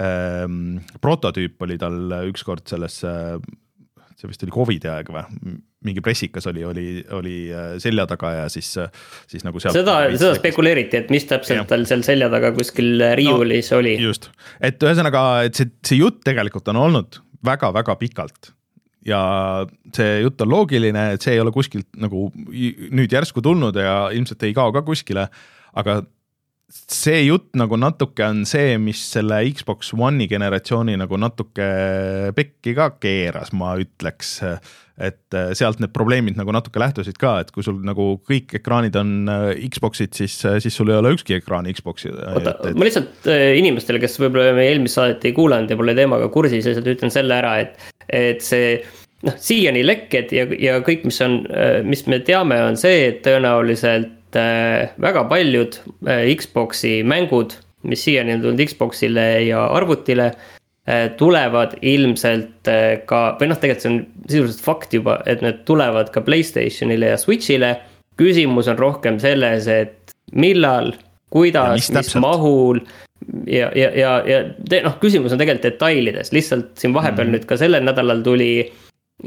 ähm, 0.00 0.78
prototüüp 1.04 1.60
oli 1.66 1.76
tal 1.80 1.98
ükskord 2.30 2.64
selles 2.70 3.02
äh, 3.06 3.36
see 4.18 4.30
vist 4.30 4.42
oli 4.46 4.54
Covidi 4.54 4.90
aeg 4.90 5.10
või, 5.14 5.58
mingi 5.86 6.02
pressikas 6.02 6.48
oli, 6.50 6.64
oli, 6.66 6.86
oli 7.14 7.36
äh, 7.54 7.70
selja 7.82 8.06
taga 8.10 8.32
ja 8.34 8.48
siis, 8.50 8.72
äh, 8.82 8.90
siis 9.30 9.46
nagu 9.46 9.60
sealt. 9.62 9.76
seda, 9.78 10.00
seda 10.16 10.34
spekuleeriti, 10.38 10.98
et 11.04 11.12
mis 11.14 11.26
täpselt 11.30 11.60
ja. 11.60 11.66
tal 11.70 11.86
seal 11.86 12.02
selja 12.06 12.30
taga 12.32 12.50
kuskil 12.56 12.98
riiulis 13.18 13.70
no, 13.72 13.80
oli. 13.82 13.94
just, 14.02 14.30
et 14.64 14.82
ühesõnaga, 14.82 15.24
et 15.46 15.58
see, 15.58 15.70
see 15.86 16.00
jutt 16.02 16.22
tegelikult 16.26 16.70
on 16.74 16.82
olnud 16.88 17.20
väga-väga 17.46 17.94
pikalt 18.00 18.52
ja 19.06 19.20
see 19.94 20.20
jutt 20.24 20.42
on 20.44 20.50
loogiline, 20.52 21.12
et 21.14 21.24
see 21.24 21.36
ei 21.36 21.42
ole 21.42 21.54
kuskilt 21.54 21.88
nagu 22.00 22.28
nüüd 22.34 23.14
järsku 23.14 23.42
tulnud 23.44 23.78
ja 23.78 24.08
ilmselt 24.14 24.42
ei 24.48 24.56
kao 24.56 24.74
ka 24.74 24.82
kuskile, 24.86 25.28
aga 25.78 26.00
see 26.68 27.22
jutt 27.28 27.54
nagu 27.56 27.78
natuke 27.80 28.26
on 28.26 28.42
see, 28.48 28.76
mis 28.82 29.00
selle 29.14 29.40
Xbox 29.54 29.94
One'i 29.96 30.28
generatsiooni 30.28 30.98
nagu 31.00 31.16
natuke 31.20 31.68
pekki 32.36 32.74
ka 32.76 32.90
keeras, 33.00 33.54
ma 33.56 33.74
ütleks. 33.80 34.38
Et 34.98 35.36
äh, 35.36 35.52
sealt 35.56 35.80
need 35.82 35.92
probleemid 35.94 36.38
nagu 36.38 36.52
natuke 36.54 36.80
lähtusid 36.82 37.18
ka, 37.20 37.38
et 37.42 37.52
kui 37.54 37.64
sul 37.66 37.78
nagu 37.86 38.10
kõik 38.26 38.56
ekraanid 38.58 38.96
on 38.98 39.30
äh, 39.30 39.50
Xbox'id, 39.70 40.14
siis, 40.18 40.34
äh, 40.48 40.58
siis 40.62 40.74
sul 40.74 40.90
ei 40.90 40.98
ole 40.98 41.14
ükski 41.14 41.38
ekraan 41.38 41.68
Xbox'i. 41.70 42.10
oota 42.10 42.56
ma 42.74 42.88
lihtsalt 42.88 43.28
inimestele, 43.58 44.02
kes 44.02 44.18
võib-olla 44.20 44.56
meie 44.56 44.74
eelmist 44.74 44.98
saadet 44.98 45.28
ei 45.28 45.36
kuulanud 45.36 45.70
ja 45.70 45.78
pole 45.78 45.94
teemaga 45.98 46.30
kursis, 46.34 46.66
lihtsalt 46.66 46.90
ütlen 46.94 47.14
selle 47.14 47.38
ära, 47.38 47.54
et, 47.62 47.78
et 48.10 48.42
see 48.44 48.74
noh, 49.26 49.38
siiani 49.38 49.84
lekked 49.86 50.34
ja, 50.34 50.48
ja 50.58 50.82
kõik, 50.86 51.06
mis 51.08 51.22
on, 51.24 51.40
mis 51.86 52.04
me 52.10 52.20
teame, 52.26 52.58
on 52.66 52.78
see, 52.80 53.08
et 53.12 53.22
tõenäoliselt 53.26 54.14
väga 55.00 55.24
paljud 55.30 55.78
Xbox'i 56.04 56.98
mängud, 57.06 57.54
mis 57.88 58.02
siiani 58.04 58.34
on 58.34 58.44
tulnud 58.44 58.66
Xbox'ile 58.66 59.28
ja 59.46 59.62
arvutile, 59.72 60.32
tulevad 61.20 61.74
ilmselt 61.84 62.68
ka, 63.08 63.18
või 63.40 63.50
noh, 63.50 63.58
tegelikult 63.60 63.84
see 63.84 63.90
on 63.92 63.98
sisuliselt 64.28 64.62
fakt 64.64 64.94
juba, 64.96 65.18
et 65.28 65.42
need 65.44 65.58
tulevad 65.68 66.08
ka 66.14 66.22
Playstationile 66.24 67.10
ja 67.12 67.18
Switch'ile. 67.20 67.74
küsimus 68.18 68.70
on 68.72 68.78
rohkem 68.78 69.18
selles, 69.20 69.68
et 69.68 70.14
millal, 70.32 70.94
kuidas, 71.30 71.90
mis 71.92 72.14
mahul 72.16 72.80
ja, 73.46 73.70
ja, 73.76 73.90
ja, 73.94 74.12
ja 74.24 74.40
noh, 74.84 74.96
küsimus 75.02 75.34
on 75.34 75.40
tegelikult 75.40 75.66
detailides, 75.68 76.32
lihtsalt 76.32 76.72
siin 76.80 76.94
vahepeal 76.96 77.28
mm. 77.28 77.36
nüüd 77.36 77.48
ka 77.48 77.58
sellel 77.60 77.84
nädalal 77.86 78.22
tuli 78.26 78.52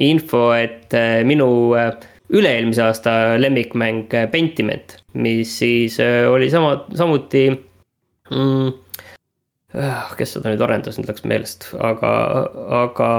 info, 0.01 0.49
et 0.55 0.93
minu 1.27 1.47
äh, 1.77 1.91
üle-eelmise 2.31 2.85
aasta 2.85 3.15
lemmikmäng 3.41 4.11
Pentiment, 4.31 4.97
mis 5.19 5.57
siis 5.59 5.97
oli 6.01 6.49
sama, 6.51 6.77
samuti 6.95 7.49
mm,. 7.51 8.71
Äh, 9.71 10.15
kes 10.19 10.35
seda 10.35 10.51
nüüd 10.51 10.61
arendas, 10.65 10.97
nüüd 10.99 11.07
läks 11.07 11.23
meelest, 11.23 11.69
aga, 11.79 12.11
aga 12.81 13.11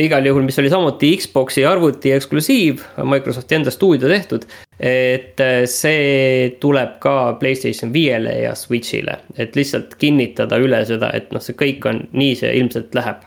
igal 0.00 0.24
juhul, 0.24 0.46
mis 0.46 0.56
oli 0.62 0.70
samuti 0.72 1.10
Xbox'i 1.20 1.66
arvuti 1.68 2.14
eksklusiiv, 2.16 2.80
Microsofti 3.04 3.58
enda 3.58 3.74
stuudio 3.74 4.08
tehtud. 4.08 4.46
et 4.80 5.40
äh, 5.40 5.64
see 5.68 6.56
tuleb 6.60 6.96
ka 7.00 7.36
Playstation 7.40 7.92
viiele 7.92 8.32
ja 8.42 8.54
Switch'ile, 8.56 9.18
et 9.36 9.56
lihtsalt 9.56 9.94
kinnitada 10.00 10.58
üle 10.60 10.80
seda, 10.88 11.12
et 11.16 11.28
noh, 11.32 11.44
see 11.44 11.56
kõik 11.56 11.84
on, 11.88 12.02
nii 12.12 12.34
see 12.40 12.56
ilmselt 12.56 12.96
läheb 12.96 13.24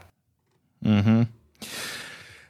mm. 0.85 0.99
-hmm 1.05 1.25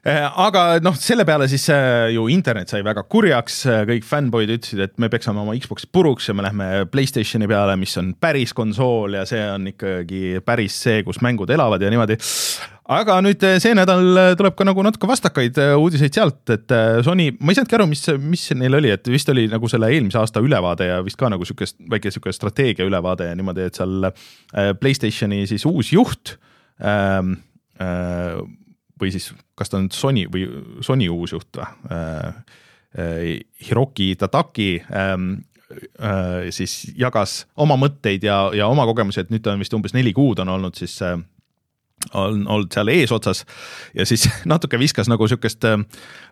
aga 0.07 0.79
noh, 0.83 0.95
selle 0.95 1.25
peale 1.27 1.49
siis 1.51 1.65
ju 2.13 2.27
internet 2.31 2.71
sai 2.71 2.79
väga 2.87 3.03
kurjaks, 3.11 3.61
kõik 3.89 4.05
fännboid 4.07 4.53
ütlesid, 4.55 4.79
et 4.85 4.93
me 5.01 5.09
peksame 5.11 5.41
oma 5.41 5.55
Xbox'i 5.59 5.89
puruks 5.91 6.29
ja 6.29 6.35
me 6.37 6.45
lähme 6.45 6.67
Playstationi 6.91 7.49
peale, 7.51 7.75
mis 7.79 7.97
on 7.99 8.13
päris 8.15 8.53
konsool 8.55 9.17
ja 9.19 9.25
see 9.27 9.41
on 9.51 9.67
ikkagi 9.73 10.39
päris 10.45 10.77
see, 10.85 11.01
kus 11.03 11.19
mängud 11.25 11.51
elavad 11.51 11.83
ja 11.83 11.91
niimoodi. 11.91 12.15
Aga 12.89 13.19
nüüd 13.21 13.43
see 13.61 13.75
nädal 13.77 14.15
tuleb 14.39 14.55
ka 14.57 14.65
nagu 14.65 14.81
natuke 14.81 15.09
vastakaid 15.09 15.59
uudiseid 15.77 16.15
sealt, 16.15 16.41
et 16.55 16.71
Sony, 17.05 17.27
ma 17.37 17.51
ei 17.51 17.59
saanudki 17.59 17.77
aru, 17.77 17.85
mis, 17.91 18.01
mis 18.23 18.47
neil 18.57 18.79
oli, 18.79 18.89
et 18.95 19.11
vist 19.11 19.29
oli 19.29 19.43
nagu 19.51 19.69
selle 19.69 19.91
eelmise 19.93 20.17
aasta 20.17 20.41
ülevaade 20.41 20.87
ja 20.87 21.03
vist 21.05 21.19
ka 21.19 21.29
nagu 21.29 21.45
sihukest 21.45 21.77
väike 21.91 22.09
sihuke 22.15 22.33
strateegia 22.33 22.87
ülevaade 22.87 23.27
ja 23.29 23.35
niimoodi, 23.37 23.67
et 23.67 23.77
seal 23.77 24.09
Playstationi 24.79 25.43
siis 25.51 25.67
uus 25.69 25.91
juht 25.93 26.33
ähm, 26.81 27.35
äh, 27.77 28.39
või 29.01 29.13
siis 29.15 29.31
kas 29.57 29.71
ta 29.71 29.79
on 29.79 29.89
Sony 29.93 30.25
või 30.31 30.47
Sony 30.85 31.09
uus 31.11 31.35
juht 31.35 31.61
või 31.61 31.95
äh,? 31.95 32.41
Hiroki 32.89 34.15
Tataki 34.17 34.79
ähm, 34.97 35.43
äh, 36.01 36.47
siis 36.49 36.87
jagas 36.97 37.43
oma 37.53 37.77
mõtteid 37.77 38.23
ja, 38.25 38.47
ja 38.57 38.65
oma 38.65 38.87
kogemusi, 38.89 39.21
et 39.21 39.29
nüüd 39.29 39.43
ta 39.45 39.53
on 39.53 39.61
vist 39.61 39.75
umbes 39.77 39.93
neli 39.93 40.09
kuud 40.17 40.41
on 40.41 40.49
olnud 40.55 40.79
siis 40.79 40.95
äh, 41.05 41.19
on 42.17 42.47
olnud 42.47 42.73
seal 42.73 42.89
eesotsas 42.93 43.43
ja 43.93 44.05
siis 44.09 44.25
natuke 44.49 44.79
viskas 44.79 45.09
nagu 45.11 45.27
sihukest 45.27 45.67
äh, 45.69 45.77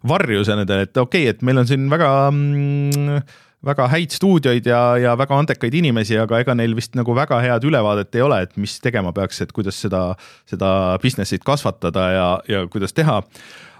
varju 0.08 0.46
nendele, 0.50 0.88
et 0.88 0.98
okei 0.98 1.28
okay,, 1.28 1.36
et 1.36 1.46
meil 1.46 1.62
on 1.62 1.70
siin 1.70 1.86
väga 1.92 2.10
mm, 2.32 3.22
väga 3.66 3.88
häid 3.90 4.14
stuudioid 4.14 4.68
ja, 4.70 4.82
ja 5.02 5.14
väga 5.18 5.38
andekaid 5.42 5.74
inimesi, 5.80 6.18
aga 6.22 6.42
ega 6.44 6.56
neil 6.58 6.76
vist 6.78 6.96
nagu 6.98 7.16
väga 7.18 7.40
head 7.42 7.66
ülevaadet 7.66 8.16
ei 8.18 8.26
ole, 8.26 8.42
et 8.46 8.54
mis 8.62 8.78
tegema 8.84 9.14
peaks, 9.16 9.42
et 9.42 9.54
kuidas 9.56 9.80
seda, 9.82 10.12
seda 10.50 10.70
business'it 11.02 11.46
kasvatada 11.48 12.10
ja, 12.14 12.28
ja 12.48 12.66
kuidas 12.72 12.94
teha. 12.98 13.22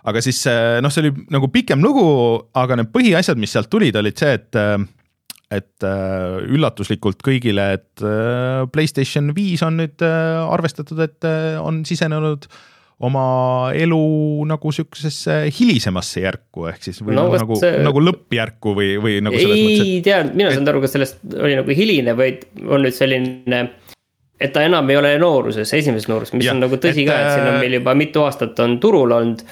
aga 0.08 0.24
siis 0.24 0.40
äh, 0.50 0.78
noh, 0.82 0.94
see 0.94 1.06
oli 1.06 1.28
nagu 1.34 1.50
pikem 1.54 1.84
lugu, 1.84 2.08
aga 2.58 2.80
need 2.80 2.94
põhiasjad, 2.94 3.38
mis 3.38 3.54
sealt 3.54 3.70
tulid, 3.70 3.96
olid 4.00 4.18
see, 4.18 4.38
et 4.40 4.58
äh, 4.58 4.78
et 5.48 5.86
äh, 5.88 6.40
üllatuslikult 6.44 7.22
kõigile, 7.24 7.70
et 7.78 8.02
Playstation 8.74 9.30
viis 9.36 9.62
on 9.64 9.78
nüüd 9.80 10.04
arvestatud, 10.04 11.00
et 11.06 11.28
on 11.62 11.86
sisenenud 11.88 12.50
oma 12.98 13.24
elu 13.78 14.00
nagu 14.50 14.72
sihukesesse 14.74 15.36
hilisemasse 15.54 16.24
järku, 16.24 16.66
ehk 16.72 16.88
siis 16.88 17.04
või 17.06 17.18
no, 17.18 17.28
nagu, 17.30 17.58
see... 17.62 17.76
nagu 17.86 18.02
lõppjärku 18.02 18.74
või, 18.78 18.96
või 19.02 19.20
nagu 19.22 19.38
selles 19.38 19.58
ei 19.58 19.68
mõttes, 19.68 19.92
et. 19.92 20.06
tea, 20.08 20.22
mina 20.32 20.50
ei 20.50 20.58
saanud 20.58 20.72
aru, 20.74 20.82
kas 20.86 20.96
sellest 20.98 21.22
oli 21.38 21.60
nagu 21.60 21.78
hiline, 21.78 22.16
vaid 22.18 22.48
on 22.66 22.82
nüüd 22.86 22.98
selline 22.98 23.62
et 24.42 24.54
ta 24.54 24.66
enam 24.66 24.90
ei 24.90 24.98
ole 24.98 25.14
nooruses, 25.22 25.70
esimeses 25.78 26.10
nooruses, 26.10 26.34
mis 26.38 26.50
ja, 26.50 26.56
on 26.56 26.62
nagu 26.66 26.78
tõsi 26.82 27.06
et, 27.06 27.10
ka, 27.10 27.22
et 27.22 27.38
siin 27.38 27.52
on 27.52 27.62
meil 27.62 27.78
juba 27.80 27.94
mitu 27.98 28.26
aastat 28.26 28.60
on 28.66 28.78
turul 28.82 29.14
olnud 29.14 29.46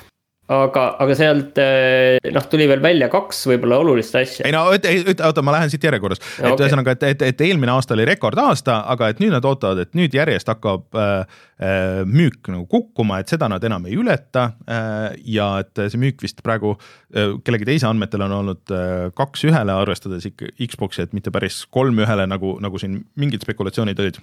aga, 0.52 0.84
aga 1.02 1.16
sealt 1.18 1.58
eh, 1.62 2.18
noh, 2.34 2.46
tuli 2.50 2.68
veel 2.70 2.82
välja 2.84 3.08
kaks 3.12 3.42
võib-olla 3.50 3.80
olulist 3.82 4.16
asja. 4.20 4.46
ei 4.46 4.54
no 4.54 4.66
oota, 4.70 5.44
ma 5.46 5.56
lähen 5.56 5.72
siit 5.74 5.86
järjekorras, 5.88 6.22
et 6.22 6.46
okay. 6.52 6.68
ühesõnaga, 6.68 6.94
et, 6.94 7.06
et, 7.16 7.26
et 7.32 7.44
eelmine 7.48 7.74
aasta 7.74 7.96
oli 7.98 8.06
rekordaasta, 8.12 8.78
aga 8.94 9.10
et 9.14 9.24
nüüd 9.24 9.34
nad 9.34 9.48
ootavad, 9.48 9.82
et 9.86 9.98
nüüd 9.98 10.14
järjest 10.14 10.52
hakkab 10.54 11.00
äh, 11.02 11.42
äh, 11.58 12.04
müük 12.06 12.52
nagu 12.54 12.68
kukkuma, 12.70 13.24
et 13.24 13.34
seda 13.34 13.50
nad 13.52 13.64
enam 13.66 13.90
ei 13.90 13.98
ületa 13.98 14.52
äh,. 14.70 15.18
ja 15.26 15.50
et 15.64 15.86
see 15.90 16.02
müük 16.02 16.22
vist 16.26 16.46
praegu 16.46 16.76
äh, 16.76 17.34
kellegi 17.46 17.72
teise 17.72 17.90
andmetel 17.90 18.28
on 18.28 18.40
olnud 18.44 18.76
äh, 18.76 19.10
kaks 19.18 19.48
ühele, 19.50 19.74
arvestades 19.74 20.30
ikka 20.30 20.54
Xbox'i, 20.62 21.08
et 21.08 21.18
mitte 21.18 21.34
päris 21.34 21.64
kolm 21.74 21.98
ühele, 22.06 22.30
nagu, 22.30 22.58
nagu 22.62 22.82
siin 22.82 23.02
mingid 23.18 23.46
spekulatsioonid 23.46 24.06
olid 24.06 24.22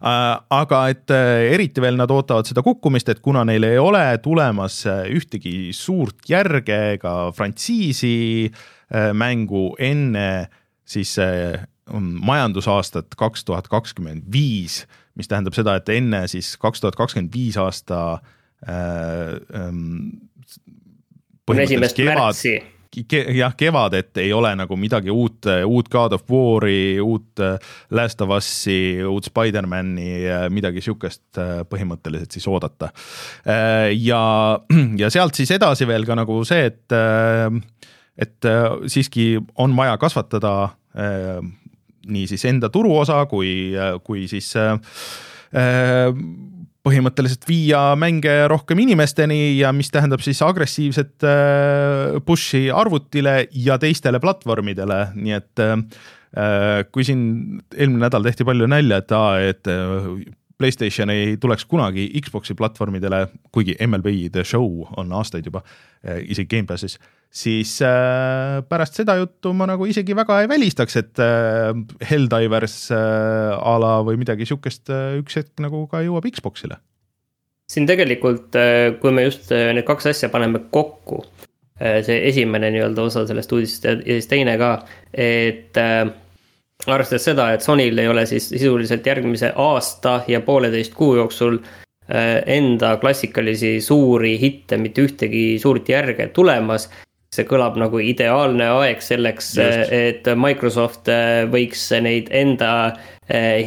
aga 0.00 0.80
et 0.88 1.12
äh, 1.12 1.52
eriti 1.52 1.82
veel 1.84 1.98
nad 2.00 2.10
ootavad 2.10 2.48
seda 2.48 2.62
kukkumist, 2.64 3.10
et 3.12 3.20
kuna 3.20 3.44
neil 3.44 3.66
ei 3.68 3.78
ole 3.80 4.04
tulemas 4.24 4.82
äh, 4.88 5.04
ühtegi 5.12 5.74
suurt 5.76 6.24
järge 6.30 6.78
ega 6.96 7.16
frantsiisi 7.36 8.50
mängu 9.14 9.76
enne 9.78 10.48
siis 10.82 11.12
majandusaastat 11.94 13.14
kaks 13.14 13.44
tuhat 13.46 13.68
kakskümmend 13.70 14.24
viis, 14.32 14.80
mis 15.14 15.30
tähendab 15.30 15.54
seda, 15.54 15.76
et 15.78 15.92
enne 15.94 16.24
siis 16.32 16.56
kaks 16.58 16.82
tuhat 16.82 16.98
kakskümmend 16.98 17.30
viis 17.30 17.58
aasta 17.60 18.00
äh, 18.66 19.36
ähm, 19.54 20.26
esimest 21.54 22.02
märtsi 22.02 22.56
ke, 22.90 23.20
jah, 23.36 23.54
kevadet 23.56 24.18
ei 24.22 24.32
ole 24.34 24.50
nagu 24.58 24.76
midagi 24.78 25.12
uut, 25.14 25.46
uut 25.66 25.88
God 25.92 26.16
of 26.16 26.24
War'i, 26.30 26.98
uut 27.02 27.42
äh, 27.42 27.56
Last 27.94 28.20
of 28.24 28.32
Us'i, 28.34 29.00
uut 29.06 29.28
Spider-man'i, 29.30 30.10
äh, 30.26 30.46
midagi 30.52 30.82
sihukest 30.84 31.38
äh, 31.38 31.60
põhimõtteliselt 31.70 32.34
siis 32.34 32.48
oodata. 32.50 32.90
ja, 33.94 34.22
ja 35.02 35.10
sealt 35.10 35.38
siis 35.38 35.50
edasi 35.54 35.86
veel 35.88 36.06
ka 36.08 36.16
nagu 36.18 36.40
see, 36.48 36.66
et, 36.70 36.94
et 38.18 38.48
siiski 38.90 39.32
on 39.62 39.74
vaja 39.76 39.96
kasvatada 40.00 40.54
nii 42.10 42.26
siis 42.26 42.44
enda 42.48 42.70
turuosa 42.72 43.22
kui, 43.30 43.72
kui 44.04 44.26
siis 44.30 44.50
põhimõtteliselt 46.90 47.46
viia 47.48 47.82
mänge 47.98 48.32
rohkem 48.50 48.82
inimesteni 48.82 49.56
ja 49.60 49.70
mis 49.76 49.92
tähendab 49.94 50.22
siis 50.24 50.42
agressiivset 50.44 51.26
äh, 51.26 52.18
push'i 52.26 52.66
arvutile 52.74 53.44
ja 53.54 53.78
teistele 53.80 54.20
platvormidele, 54.22 55.00
nii 55.14 55.38
et 55.38 55.64
äh, 55.64 56.84
kui 56.90 57.06
siin 57.06 57.22
eelmine 57.76 58.06
nädal 58.06 58.26
tehti 58.26 58.46
palju 58.48 58.68
nalja, 58.70 59.00
et 59.02 59.16
aa, 59.16 59.32
et 59.52 59.70
äh, 59.70 60.10
Playstation 60.60 61.12
ei 61.12 61.38
tuleks 61.40 61.64
kunagi 61.68 62.04
Xbox'i 62.20 62.54
platvormidele, 62.58 63.24
kuigi 63.52 63.78
MLB 63.86 64.28
The 64.34 64.44
Show 64.44 64.84
on 65.00 65.14
aastaid 65.16 65.48
juba 65.48 65.64
isegi 66.04 66.48
Gamepassis, 66.52 66.98
siis 67.32 67.72
pärast 68.68 69.00
seda 69.00 69.16
juttu 69.20 69.54
ma 69.56 69.66
nagu 69.68 69.88
isegi 69.88 70.16
väga 70.16 70.42
ei 70.44 70.48
välistaks, 70.52 71.00
et 71.00 71.24
Helldivers 72.10 72.76
a 72.92 73.74
la 73.80 73.96
või 74.04 74.20
midagi 74.20 74.48
sihukest 74.48 74.92
üks 75.20 75.40
hetk 75.40 75.64
nagu 75.64 75.86
ka 75.88 76.04
jõuab 76.04 76.28
Xbox'ile. 76.28 76.80
Siin 77.70 77.86
tegelikult, 77.86 78.56
äh, 78.58 78.96
kui 78.98 79.12
me 79.14 79.28
just 79.28 79.52
äh, 79.54 79.68
need 79.76 79.86
kaks 79.86 80.08
asja 80.10 80.30
paneme 80.32 80.64
kokku, 80.74 81.20
äh, 81.78 82.00
see 82.06 82.16
esimene 82.26 82.72
nii-öelda 82.74 83.04
osa 83.06 83.22
sellest 83.28 83.52
uudisest 83.54 83.86
ja 83.86 83.94
siis 84.00 84.26
teine 84.30 84.56
ka, 84.58 84.72
et 85.14 85.78
äh, 85.78 86.00
arvestades 86.86 87.26
seda, 87.28 87.50
et 87.54 87.64
Sonyl 87.64 87.98
ei 87.98 88.08
ole 88.08 88.24
siis 88.26 88.48
sisuliselt 88.52 89.06
järgmise 89.06 89.52
aasta 89.56 90.20
ja 90.28 90.40
pooleteist 90.44 90.94
kuu 90.94 91.16
jooksul 91.16 91.58
äh, 91.60 92.40
enda 92.46 92.96
klassikalisi 93.02 93.78
suuri 93.84 94.36
hitte, 94.40 94.78
mitte 94.80 95.04
ühtegi 95.06 95.44
suurt 95.62 95.88
järge 95.88 96.30
tulemas. 96.34 96.90
see 97.30 97.44
kõlab 97.46 97.76
nagu 97.78 98.00
ideaalne 98.02 98.66
aeg 98.74 99.02
selleks, 99.06 99.52
et 99.94 100.26
Microsoft 100.34 101.06
võiks 101.52 101.84
neid 102.02 102.26
enda 102.34 102.70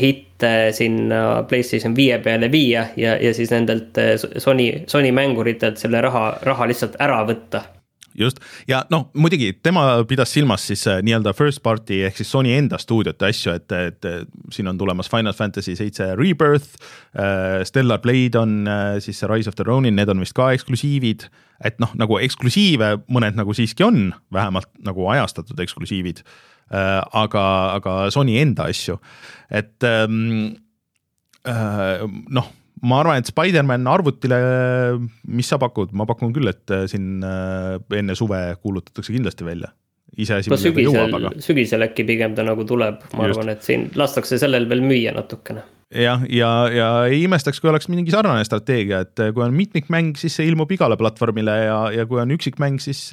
hitte 0.02 0.50
sinna 0.76 1.46
Playstation 1.48 1.96
viie 1.96 2.18
peale 2.20 2.50
viia 2.52 2.90
ja, 3.00 3.14
ja 3.16 3.32
siis 3.34 3.54
nendelt 3.56 3.96
Sony, 4.20 4.84
Sony 4.92 5.14
mänguritelt 5.16 5.80
selle 5.80 6.02
raha, 6.04 6.26
raha 6.44 6.68
lihtsalt 6.68 7.00
ära 7.00 7.22
võtta 7.24 7.64
just, 8.20 8.40
ja 8.68 8.84
noh, 8.94 9.08
muidugi 9.18 9.52
tema 9.64 9.86
pidas 10.08 10.34
silmas 10.34 10.66
siis 10.68 10.86
äh, 10.90 11.02
nii-öelda 11.06 11.34
first 11.38 11.64
party 11.64 12.02
ehk 12.08 12.18
siis 12.20 12.32
Sony 12.32 12.54
enda 12.56 12.80
stuudiote 12.82 13.28
asju, 13.30 13.56
et, 13.58 13.72
et 13.72 14.08
siin 14.54 14.70
on 14.72 14.80
tulemas 14.80 15.10
Final 15.12 15.36
Fantasy 15.38 15.76
seitse 15.80 16.14
Rebirth 16.20 16.78
äh,, 17.18 17.64
Stellar 17.68 18.02
Blade 18.04 18.40
on 18.40 18.64
äh, 18.68 19.00
siis 19.04 19.20
see 19.20 19.30
Rise 19.30 19.50
of 19.50 19.58
the 19.60 19.68
Ronin, 19.68 19.96
need 20.00 20.12
on 20.12 20.24
vist 20.24 20.36
ka 20.38 20.52
eksklusiivid. 20.56 21.28
et 21.64 21.78
noh, 21.80 21.94
nagu 21.96 22.18
eksklusiive 22.20 22.96
mõned 23.14 23.38
nagu 23.40 23.54
siiski 23.56 23.86
on, 23.86 24.10
vähemalt 24.34 24.70
nagu 24.84 25.08
ajastatud 25.14 25.60
eksklusiivid 25.64 26.24
äh,. 26.24 27.00
aga, 27.12 27.46
aga 27.78 27.96
Sony 28.12 28.38
enda 28.42 28.68
asju, 28.72 29.00
et 29.52 29.88
ähm, 29.88 30.58
äh, 31.48 32.04
noh 32.30 32.52
ma 32.88 33.00
arvan, 33.02 33.22
et 33.22 33.30
Spider-man 33.30 33.88
arvutile, 33.90 34.40
mis 35.32 35.50
sa 35.50 35.60
pakud, 35.62 35.94
ma 35.98 36.08
pakun 36.10 36.34
küll, 36.36 36.52
et 36.52 36.74
äh, 36.74 36.86
siin 36.92 37.24
äh, 37.26 37.78
enne 38.00 38.18
suve 38.20 38.42
kuulutatakse 38.62 39.16
kindlasti 39.16 39.48
välja. 39.48 39.74
iseasi, 40.14 40.52
millega 40.52 40.70
sügisel, 40.70 40.94
jõuab, 40.94 41.14
aga. 41.18 41.30
sügisel 41.42 41.86
äkki 41.88 42.04
pigem 42.06 42.36
ta 42.38 42.44
nagu 42.46 42.66
tuleb, 42.70 43.00
ma 43.18 43.30
Just. 43.30 43.40
arvan, 43.40 43.54
et 43.56 43.64
siin 43.66 43.88
lastakse 43.98 44.38
sellel 44.38 44.68
veel 44.70 44.84
müüa 44.86 45.14
natukene 45.16 45.64
jah, 45.94 46.22
ja, 46.30 46.50
ja, 46.70 46.70
ja 46.74 46.90
ei 47.10 47.24
imestaks, 47.26 47.60
kui 47.62 47.70
oleks 47.72 47.90
mingi 47.90 48.14
sarnane 48.14 48.44
strateegia, 48.46 49.04
et 49.08 49.24
äh, 49.24 49.32
kui 49.34 49.46
on 49.46 49.56
mitmikmäng, 49.58 50.14
siis 50.20 50.38
see 50.38 50.46
ilmub 50.50 50.70
igale 50.74 50.98
platvormile 51.02 51.58
ja, 51.64 51.80
ja 51.94 52.06
kui 52.10 52.22
on 52.22 52.34
üksikmäng, 52.36 52.82
siis, 52.84 53.08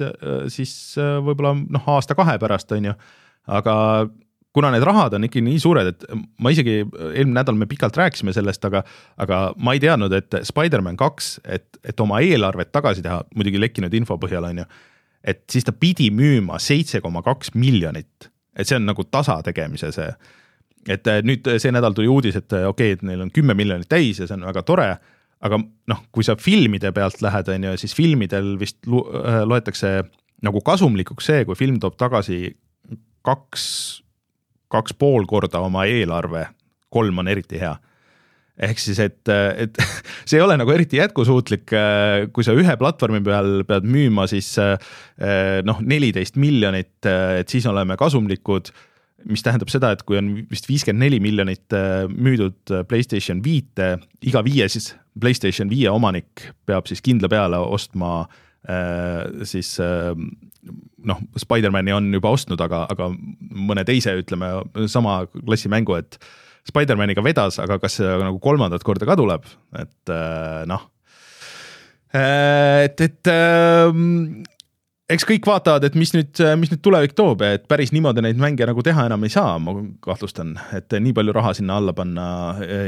siis 0.53 0.75
võib-olla 0.97 1.55
noh, 1.57 1.89
aasta-kahe 1.95 2.37
pärast 2.41 2.73
on 2.77 2.91
ju. 2.91 2.97
aga 3.49 3.75
kuna 4.53 4.71
need 4.73 4.83
rahad 4.83 5.15
on 5.15 5.25
ikkagi 5.27 5.43
nii 5.45 5.59
suured, 5.63 5.91
et 5.93 6.05
ma 6.43 6.51
isegi, 6.51 6.81
eelmine 6.83 7.37
nädal 7.37 7.57
me 7.59 7.67
pikalt 7.71 7.97
rääkisime 7.97 8.33
sellest, 8.35 8.65
aga, 8.67 8.83
aga 9.23 9.41
ma 9.63 9.75
ei 9.75 9.83
teadnud, 9.83 10.13
et 10.17 10.41
Spider-man 10.47 10.99
kaks, 10.99 11.37
et, 11.45 11.67
et 11.87 12.03
oma 12.03 12.19
eelarvet 12.25 12.71
tagasi 12.75 13.03
teha, 13.05 13.21
muidugi 13.35 13.61
lekkinud 13.61 13.95
info 13.95 14.19
põhjal, 14.21 14.49
on 14.49 14.63
ju. 14.63 14.67
et 15.23 15.43
siis 15.53 15.67
ta 15.67 15.71
pidi 15.71 16.09
müüma 16.11 16.59
seitse 16.59 17.01
koma 17.01 17.21
kaks 17.23 17.53
miljonit, 17.55 18.31
et 18.57 18.67
see 18.67 18.79
on 18.79 18.87
nagu 18.89 19.05
tasa 19.07 19.39
tegemise 19.45 19.93
see. 19.95 20.11
et 20.89 21.07
nüüd 21.23 21.47
see 21.61 21.71
nädal 21.71 21.95
tuli 21.95 22.09
uudis, 22.09 22.35
et 22.35 22.51
okei 22.51 22.67
okay,, 22.67 22.97
et 22.97 23.03
neil 23.05 23.21
on 23.21 23.31
kümme 23.31 23.53
miljonit 23.53 23.89
täis 23.89 24.19
ja 24.19 24.27
see 24.27 24.39
on 24.39 24.47
väga 24.49 24.63
tore 24.67 24.91
aga 25.41 25.57
noh, 25.89 26.01
kui 26.13 26.25
sa 26.25 26.35
filmide 26.37 26.91
pealt 26.93 27.21
lähed, 27.25 27.49
on 27.49 27.63
ju, 27.69 27.77
siis 27.81 27.95
filmidel 27.97 28.55
vist 28.61 28.77
loetakse 28.85 30.01
nagu 30.45 30.61
kasumlikuks 30.65 31.29
see, 31.31 31.45
kui 31.45 31.57
film 31.57 31.79
toob 31.81 31.97
tagasi 32.01 32.53
kaks 33.25 33.63
kaks 34.71 34.95
pool 34.97 35.27
korda 35.29 35.61
oma 35.63 35.85
eelarve, 35.89 36.47
kolm 36.91 37.23
on 37.23 37.31
eriti 37.31 37.59
hea 37.61 37.75
ehk 38.61 38.81
siis, 38.81 38.99
et, 39.01 39.31
et 39.31 39.79
see 40.27 40.37
ei 40.37 40.43
ole 40.43 40.57
nagu 40.59 40.71
eriti 40.73 40.99
jätkusuutlik, 40.99 41.73
kui 42.33 42.45
sa 42.45 42.55
ühe 42.57 42.75
platvormi 42.79 43.21
peal 43.25 43.65
pead 43.67 43.87
müüma 43.89 44.27
siis 44.29 44.53
noh, 44.59 45.81
neliteist 45.81 46.39
miljonit, 46.41 46.97
et 47.07 47.51
siis 47.51 47.67
oleme 47.69 47.97
kasumlikud. 47.99 48.73
mis 49.29 49.43
tähendab 49.45 49.69
seda, 49.69 49.91
et 49.93 50.01
kui 50.01 50.17
on 50.17 50.31
vist 50.49 50.65
viiskümmend 50.65 51.03
neli 51.05 51.19
miljonit 51.21 51.73
müüdud 52.09 52.73
Playstation 52.89 53.43
viite, 53.43 53.97
iga 54.25 54.41
viie 54.43 54.69
siis 54.69 54.95
Playstation 55.19 55.69
viie 55.69 55.89
omanik 55.89 56.47
peab 56.65 56.87
siis 56.89 57.01
kindla 57.05 57.29
peale 57.29 57.57
ostma 57.61 58.25
siis 59.45 59.75
noh, 61.07 61.19
Spider-man'i 61.39 61.93
on 61.95 62.11
juba 62.13 62.31
ostnud, 62.35 62.61
aga, 62.61 62.83
aga 62.91 63.09
mõne 63.11 63.85
teise, 63.87 64.13
ütleme 64.21 64.53
sama 64.91 65.21
klassi 65.33 65.71
mängu, 65.71 65.97
et 65.97 66.19
Spider-maniga 66.69 67.23
vedas, 67.25 67.57
aga 67.61 67.79
kas 67.81 67.97
see 67.99 68.09
nagu 68.21 68.37
kolmandat 68.43 68.85
korda 68.85 69.07
ka 69.09 69.17
tuleb, 69.17 69.47
et 69.81 70.13
äh, 70.13 70.61
noh. 70.69 70.85
et, 72.13 73.01
et 73.01 73.31
ähm, 73.31 74.43
eks 75.11 75.25
kõik 75.27 75.47
vaatavad, 75.47 75.85
et 75.87 75.95
mis 75.99 76.13
nüüd, 76.15 76.41
mis 76.59 76.71
nüüd 76.71 76.81
tulevik 76.83 77.15
toob, 77.17 77.43
et 77.45 77.65
päris 77.71 77.93
niimoodi 77.95 78.23
neid 78.25 78.39
mänge 78.41 78.67
nagu 78.67 78.83
teha 78.85 79.05
enam 79.09 79.25
ei 79.27 79.33
saa, 79.33 79.57
ma 79.61 79.75
kahtlustan, 80.03 80.53
et 80.77 80.93
nii 80.93 81.15
palju 81.17 81.35
raha 81.35 81.53
sinna 81.57 81.79
alla 81.81 81.93
panna 81.97 82.25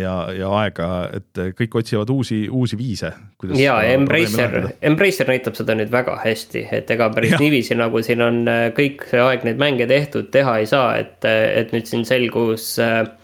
ja, 0.02 0.16
ja 0.36 0.52
aega, 0.62 0.90
et 1.20 1.44
kõik 1.60 1.80
otsivad 1.82 2.12
uusi, 2.14 2.44
uusi 2.50 2.80
viise. 2.80 3.14
ja 3.60 3.80
Embracer, 3.94 4.74
Embracer 4.82 5.30
näitab 5.30 5.58
seda 5.60 5.78
nüüd 5.80 5.92
väga 5.94 6.20
hästi, 6.24 6.68
et 6.80 6.92
ega 6.94 7.10
päris 7.16 7.36
ja. 7.36 7.42
niiviisi, 7.42 7.78
nagu 7.80 8.04
siin 8.06 8.24
on 8.26 8.44
kõik 8.78 9.08
see 9.12 9.24
aeg 9.24 9.48
neid 9.48 9.62
mänge 9.62 9.90
tehtud, 9.90 10.32
teha 10.34 10.60
ei 10.62 10.70
saa, 10.70 10.96
et, 11.02 11.20
et 11.26 11.76
nüüd 11.76 11.90
siin 11.90 12.08
selgus 12.08 12.76
äh, 12.82 13.04
Äh, 13.04 13.23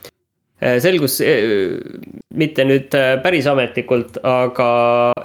selgus 0.59 1.19
äh, 1.23 1.77
mitte 2.35 2.65
nüüd 2.67 2.93
äh, 2.97 3.15
päris 3.23 3.47
ametlikult, 3.49 4.19
aga 4.27 4.69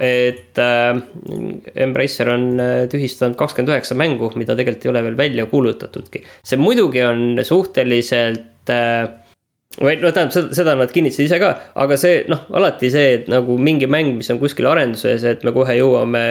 et 0.03 0.57
Embracer 0.59 2.31
on 2.33 2.47
tühistanud 2.91 3.37
kakskümmend 3.39 3.73
üheksa 3.73 3.97
mängu, 3.99 4.31
mida 4.39 4.55
tegelikult 4.57 4.87
ei 4.87 4.93
ole 4.93 5.03
veel 5.09 5.19
välja 5.19 5.45
kuulutatudki. 5.51 6.23
see 6.43 6.59
muidugi 6.59 7.03
on 7.05 7.39
suhteliselt 7.43 8.71
või 9.81 9.97
no 9.99 10.11
tähendab, 10.15 10.31
seda, 10.31 10.55
seda 10.55 10.75
nad 10.79 10.91
kinnitasid 10.93 11.27
ise 11.27 11.39
ka, 11.41 11.51
aga 11.83 11.97
see 11.99 12.23
noh, 12.31 12.45
alati 12.55 12.89
see, 12.93 13.15
et 13.19 13.29
nagu 13.31 13.57
mingi 13.59 13.89
mäng, 13.91 14.15
mis 14.19 14.31
on 14.31 14.39
kuskil 14.39 14.69
arenduses, 14.71 15.25
et 15.27 15.43
me 15.43 15.51
kohe 15.55 15.75
jõuame 15.77 16.25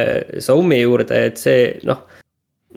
Zaumi 0.44 0.80
juurde, 0.80 1.26
et 1.28 1.40
see 1.40 1.74
noh 1.88 2.06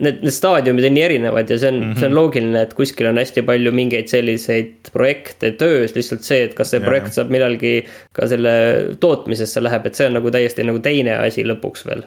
need, 0.04 0.22
need 0.22 0.34
staadiumid 0.34 0.86
on 0.88 0.96
nii 0.96 1.06
erinevad 1.06 1.50
ja 1.50 1.58
see 1.60 1.72
on 1.72 1.80
mm, 1.80 1.90
-hmm. 1.92 2.00
see 2.00 2.06
on 2.06 2.12
mhm. 2.12 2.20
loogiline, 2.20 2.62
et 2.62 2.74
kuskil 2.74 3.10
on 3.10 3.18
hästi 3.18 3.42
palju 3.42 3.72
mingeid 3.72 4.08
selliseid 4.12 4.92
projekte 4.94 5.52
töös, 5.52 5.96
lihtsalt 5.96 6.28
see, 6.28 6.44
et 6.44 6.54
kas 6.54 6.72
see 6.74 6.82
ja. 6.82 6.86
projekt 6.86 7.18
saab 7.18 7.34
millalgi 7.34 7.74
ka 8.14 8.28
selle 8.28 8.54
tootmisesse 9.00 9.64
läheb, 9.64 9.86
et 9.86 9.96
see 9.96 10.08
on 10.08 10.18
nagu 10.20 10.32
täiesti 10.32 10.68
nagu 10.68 10.80
teine 10.80 11.18
asi 11.18 11.46
lõpuks 11.46 11.86
veel. 11.90 12.06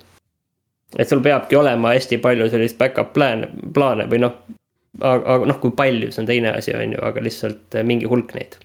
et 0.98 1.08
sul 1.08 1.20
peabki 1.22 1.56
olema 1.56 1.94
hästi 1.94 2.18
palju 2.18 2.48
sellist 2.50 2.78
back-up 2.78 3.12
plaane, 3.12 3.48
plaane 3.74 4.08
või 4.10 4.24
noh, 4.26 4.34
aga, 5.00 5.22
aga 5.34 5.46
noh, 5.46 5.60
kui 5.60 5.70
palju, 5.70 6.10
see 6.10 6.22
on 6.22 6.26
teine 6.26 6.56
asi, 6.56 6.74
on 6.74 6.96
ju, 6.96 7.02
aga 7.02 7.22
lihtsalt 7.22 7.78
eh, 7.78 7.86
mingi 7.86 8.10
hulk 8.10 8.34
neid 8.34 8.56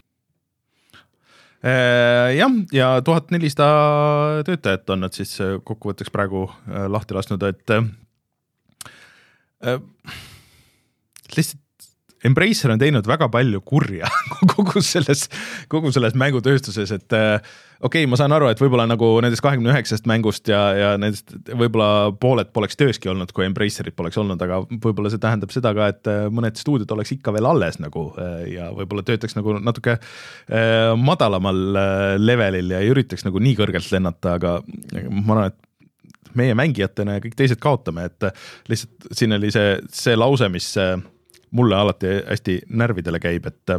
äh, 1.61 2.33
jah, 2.37 2.57
ja 2.73 2.95
tuhat 3.05 3.29
nelisada 3.31 4.41
töötajat 4.45 4.89
on 4.89 5.05
nad 5.05 5.13
siis 5.13 5.37
äh, 5.41 5.59
kokkuvõtteks 5.63 6.13
praegu 6.13 6.47
äh, 6.49 6.89
lahti 6.89 7.17
lasknud, 7.17 7.45
et 7.45 7.77
lihtsalt 11.35 11.61
Embracer 12.25 12.73
on 12.73 12.81
teinud 12.81 13.05
väga 13.07 13.27
palju 13.29 13.61
kurja 13.67 14.09
kogu 14.55 14.81
selles, 14.83 15.27
kogu 15.71 15.91
selles 15.93 16.15
mängutööstuses, 16.17 16.93
et 16.95 17.15
äh, 17.15 17.35
okei 17.85 18.05
okay,, 18.05 18.09
ma 18.09 18.17
saan 18.19 18.33
aru, 18.33 18.47
et 18.49 18.61
võib-olla 18.61 18.87
nagu 18.89 19.11
nendest 19.21 19.43
kahekümne 19.45 19.69
üheksast 19.73 20.07
mängust 20.09 20.49
ja, 20.49 20.61
ja 20.77 20.89
nendest 21.01 21.35
võib-olla 21.51 22.15
pooled 22.21 22.49
poleks 22.55 22.79
tööski 22.79 23.11
olnud, 23.11 23.33
kui 23.35 23.45
Embracerit 23.45 23.97
poleks 23.97 24.17
olnud, 24.21 24.41
aga 24.41 24.63
võib-olla 24.71 25.11
see 25.13 25.21
tähendab 25.21 25.53
seda 25.53 25.73
ka, 25.77 25.91
et 25.93 26.11
äh, 26.11 26.23
mõned 26.33 26.57
stuudiod 26.61 26.95
oleks 26.97 27.13
ikka 27.17 27.35
veel 27.35 27.49
alles 27.49 27.77
nagu 27.83 28.07
ja 28.49 28.71
võib-olla 28.73 29.05
töötaks 29.05 29.37
nagu 29.37 29.57
natuke 29.59 29.97
madalamal 31.01 31.61
levelil 32.21 32.73
ja 32.73 32.81
ei 32.81 32.89
üritaks 32.93 33.25
nagu 33.27 33.41
nii 33.41 33.55
kõrgelt 33.59 33.91
lennata, 33.93 34.37
aga 34.39 34.57
ma 34.65 35.35
arvan, 35.35 35.51
et 35.51 35.64
meie 36.39 36.55
mängijatena 36.57 37.17
ja 37.17 37.23
kõik 37.23 37.35
teised 37.39 37.61
kaotame, 37.63 38.09
et 38.09 38.29
lihtsalt 38.71 39.09
siin 39.15 39.35
oli 39.37 39.51
see, 39.53 39.75
see 39.93 40.15
lause, 40.17 40.49
mis 40.53 40.71
äh, 40.81 40.95
mulle 41.55 41.77
alati 41.79 42.19
hästi 42.27 42.61
närvidele 42.69 43.21
käib, 43.23 43.51
et 43.51 43.75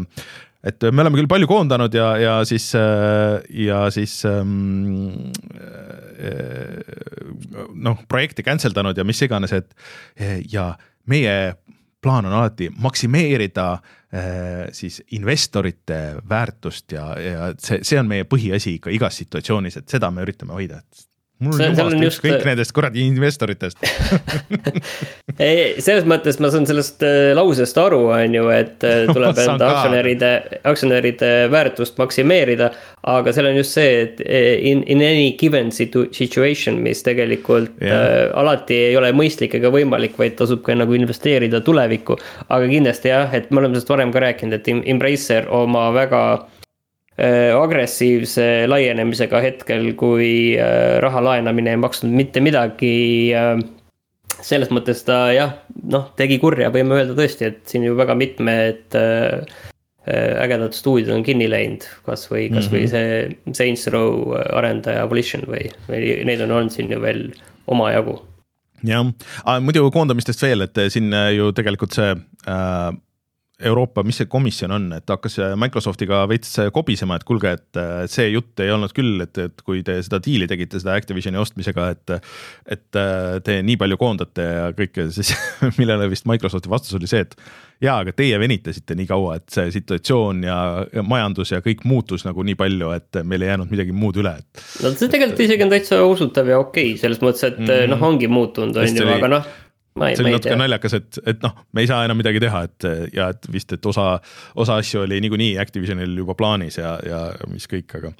et 0.66 0.82
me 0.90 1.04
oleme 1.04 1.20
küll 1.20 1.28
palju 1.30 1.46
koondanud 1.46 1.94
ja, 1.94 2.08
ja 2.18 2.32
siis, 2.48 2.72
äh, 2.74 3.36
ja 3.62 3.84
siis 3.94 4.16
ähm, 4.26 5.30
äh, 5.54 6.80
noh, 7.74 8.00
projekte 8.10 8.42
cancel 8.42 8.74
danud 8.74 8.98
ja 8.98 9.04
mis 9.06 9.22
iganes, 9.22 9.54
et 9.54 9.76
ja 10.50 10.72
meie 11.06 11.36
plaan 12.02 12.26
on 12.26 12.34
alati 12.34 12.70
maksimeerida 12.82 13.72
äh, 13.72 14.66
siis 14.72 15.02
investorite 15.10 16.16
väärtust 16.28 16.92
ja, 16.92 17.06
ja 17.20 17.52
see, 17.58 17.80
see 17.86 18.00
on 18.00 18.10
meie 18.10 18.26
põhiasi 18.28 18.76
ikka 18.80 18.94
igas 18.94 19.22
situatsioonis, 19.22 19.80
et 19.80 19.96
seda 19.96 20.10
me 20.10 20.26
üritame 20.26 20.56
hoida, 20.56 20.82
et 20.82 21.06
mul 21.38 21.52
on 21.58 21.74
jumalast 21.74 22.04
ükskõik 22.08 22.32
just... 22.38 22.46
nendest 22.48 22.72
kuradi 22.76 23.02
investoritest 23.04 23.82
ei, 25.46 25.74
selles 25.84 26.06
mõttes 26.08 26.38
ma 26.40 26.48
saan 26.52 26.64
sellest 26.68 27.04
äh, 27.04 27.32
lausest 27.36 27.76
aru, 27.80 28.00
on 28.14 28.36
ju, 28.38 28.46
et 28.54 28.86
äh, 28.86 29.04
tuleb 29.14 29.40
enda 29.42 29.68
aktsionäride, 29.74 30.30
aktsionäride 30.64 31.30
väärtust 31.52 32.00
maksimeerida. 32.00 32.70
aga 33.06 33.36
seal 33.36 33.50
on 33.50 33.60
just 33.60 33.76
see, 33.76 34.00
et 34.06 34.24
äh, 34.24 34.48
in, 34.70 34.82
in 34.88 35.04
any 35.04 35.32
given 35.38 35.70
situation, 35.72 36.80
mis 36.82 37.04
tegelikult 37.06 37.76
yeah. 37.82 38.00
äh, 38.00 38.40
alati 38.40 38.80
ei 38.88 38.96
ole 38.96 39.12
mõistlik 39.16 39.58
ega 39.60 39.70
võimalik, 39.74 40.16
vaid 40.18 40.38
tasub 40.40 40.64
ka 40.64 40.74
nagu 40.74 40.96
investeerida 40.96 41.60
tulevikku. 41.60 42.16
aga 42.48 42.72
kindlasti 42.72 43.12
jah, 43.12 43.32
et 43.36 43.50
me 43.50 43.60
oleme 43.60 43.76
sellest 43.76 43.92
varem 43.92 44.14
ka 44.14 44.24
rääkinud, 44.24 44.56
et 44.56 44.74
Embracer 44.86 45.50
oma 45.52 45.90
väga 45.94 46.22
Äh, 46.36 46.55
agressiivse 47.16 48.66
laienemisega 48.68 49.40
hetkel, 49.44 49.92
kui 49.96 50.28
äh, 50.60 50.98
raha 51.04 51.22
laenamine 51.24 51.72
ei 51.72 51.80
maksnud 51.80 52.12
mitte 52.12 52.42
midagi. 52.44 53.32
Äh, 53.36 53.56
selles 54.44 54.68
mõttes 54.74 55.00
ta 55.06 55.30
jah, 55.32 55.54
noh, 55.88 56.10
tegi 56.18 56.36
kurja, 56.42 56.68
võime 56.74 56.98
öelda 56.98 57.16
tõesti, 57.16 57.48
et 57.48 57.62
siin 57.70 57.86
ju 57.86 57.96
väga 57.96 58.16
mitmed 58.18 58.98
ägedad 60.06 60.76
stuudiod 60.76 61.16
on 61.16 61.24
kinni 61.26 61.48
läinud, 61.50 61.82
kasvõi, 62.06 62.44
kasvõi 62.52 62.84
mm 62.84 62.92
-hmm. 62.92 63.48
see 63.48 63.56
Saints 63.58 63.88
Row 63.90 64.36
arendaja 64.36 65.08
Volition 65.10 65.42
või, 65.48 65.64
või 65.88 66.20
neid 66.28 66.44
on 66.44 66.52
olnud 66.54 66.70
siin 66.70 66.92
ju 66.92 67.00
veel 67.02 67.24
omajagu 67.66 68.20
jah, 68.86 69.08
muidu 69.64 69.88
koondamistest 69.90 70.42
veel, 70.46 70.62
et 70.68 70.78
siin 70.94 71.10
ju 71.34 71.50
tegelikult 71.56 71.96
see 71.96 72.12
äh, 72.12 72.92
Euroopa, 73.64 74.02
mis 74.04 74.18
see 74.20 74.28
komisjon 74.28 74.74
on, 74.76 74.90
et 74.92 75.08
hakkas 75.08 75.38
Microsoftiga 75.56 76.18
veits 76.28 76.50
kobisema, 76.76 77.16
et 77.16 77.24
kuulge, 77.24 77.54
et 77.56 77.78
see 78.12 78.28
jutt 78.28 78.60
ei 78.60 78.72
olnud 78.74 78.92
küll, 78.92 79.22
et, 79.24 79.38
et 79.40 79.62
kui 79.64 79.80
te 79.86 79.96
seda 80.04 80.20
diili 80.20 80.48
tegite, 80.50 80.76
seda 80.82 80.92
Activisioni 81.00 81.40
ostmisega, 81.40 81.86
et 81.94 82.14
et 82.76 82.98
te 83.46 83.56
nii 83.64 83.78
palju 83.80 83.96
koondate 84.00 84.44
ja 84.44 84.68
kõike, 84.76 85.08
siis 85.14 85.32
millele 85.80 86.10
vist 86.12 86.28
Microsofti 86.28 86.68
vastus 86.68 86.98
oli 87.00 87.08
see, 87.08 87.24
et 87.24 87.32
jaa, 87.80 87.96
aga 88.04 88.12
teie 88.16 88.36
venitasite 88.40 88.96
nii 88.98 89.08
kaua, 89.08 89.38
et 89.40 89.48
see 89.52 89.72
situatsioon 89.78 90.44
ja, 90.44 90.60
ja 90.92 91.04
majandus 91.06 91.54
ja 91.54 91.64
kõik 91.64 91.86
muutus 91.88 92.28
nagu 92.28 92.44
nii 92.44 92.60
palju, 92.60 92.92
et 92.96 93.24
meil 93.24 93.44
ei 93.46 93.54
jäänud 93.54 93.72
midagi 93.72 93.96
muud 93.96 94.20
üle, 94.20 94.36
et. 94.36 94.64
no 94.84 94.92
see 94.92 95.08
tegelikult 95.08 95.46
isegi 95.48 95.64
on 95.64 95.72
täitsa 95.72 96.04
usutav 96.04 96.52
ja 96.52 96.60
okei 96.60 96.92
okay,, 96.92 97.00
selles 97.00 97.24
mõttes, 97.24 97.48
et 97.48 97.56
mm 97.56 97.72
-hmm. 97.72 97.94
noh, 97.94 98.10
ongi 98.10 98.28
muutunud, 98.28 98.76
on 98.76 99.00
ju, 99.00 99.14
aga 99.16 99.38
noh 99.38 99.54
see 99.96 100.24
oli 100.24 100.34
natuke 100.34 100.56
naljakas, 100.58 100.96
et, 100.98 101.18
et 101.32 101.42
noh, 101.44 101.54
me 101.72 101.84
ei 101.84 101.90
saa 101.90 102.04
enam 102.06 102.18
midagi 102.20 102.40
teha, 102.42 102.62
et 102.68 102.86
ja 103.16 103.30
et 103.34 103.48
vist, 103.52 103.72
et 103.76 103.88
osa, 103.88 104.06
osa 104.58 104.78
asju 104.82 105.02
oli 105.04 105.20
niikuinii 105.24 105.56
Activisionil 105.62 106.14
juba 106.20 106.36
plaanis 106.38 106.78
ja, 106.80 106.94
ja 107.06 107.20
mis 107.50 107.68
kõik, 107.70 107.96
aga. 107.98 108.12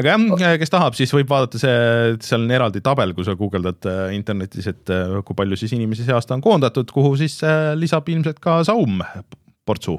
aga 0.00 0.16
jah, 0.40 0.56
kes 0.60 0.74
tahab, 0.74 0.98
siis 0.98 1.12
võib 1.14 1.30
vaadata 1.30 1.60
see, 1.60 1.78
seal 2.24 2.46
on 2.46 2.54
eraldi 2.58 2.82
tabel, 2.84 3.14
kui 3.16 3.26
sa 3.28 3.36
guugeldad 3.38 3.88
äh, 3.90 4.04
internetis, 4.16 4.70
et 4.72 4.94
äh, 4.94 5.18
kui 5.24 5.38
palju 5.38 5.58
siis 5.60 5.76
inimesi 5.76 6.06
see 6.06 6.16
aasta 6.16 6.36
on 6.38 6.44
koondatud, 6.44 6.90
kuhu 6.94 7.16
siis 7.20 7.40
äh, 7.46 7.72
lisab 7.78 8.08
ilmselt 8.08 8.40
ka 8.42 8.60
Saum 8.68 9.02
portsu 9.68 9.98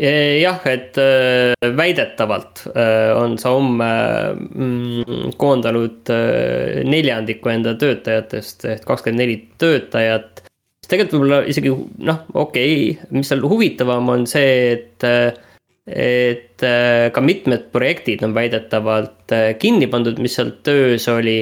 jah, 0.00 0.60
et 0.66 0.96
väidetavalt 1.76 2.64
on 3.18 3.36
Saum 3.38 3.76
mm, 3.76 5.34
koondanud 5.36 6.12
neljandiku 6.88 7.52
enda 7.52 7.74
töötajatest 7.78 8.64
ehk 8.72 8.86
kakskümmend 8.88 9.20
neli 9.20 9.36
töötajat. 9.60 10.42
tegelikult 10.88 11.18
võib-olla 11.18 11.40
isegi 11.46 11.72
noh, 12.08 12.24
okei 12.34 12.90
okay,, 12.90 13.08
mis 13.12 13.28
seal 13.28 13.44
huvitavam 13.44 14.08
on 14.08 14.26
see, 14.26 14.72
et 14.72 15.08
et 15.86 16.62
ka 17.12 17.20
mitmed 17.20 17.68
projektid 17.74 18.22
on 18.22 18.34
väidetavalt 18.34 19.34
kinni 19.58 19.88
pandud, 19.90 20.18
mis 20.22 20.34
seal 20.38 20.54
töös 20.62 21.08
oli. 21.10 21.40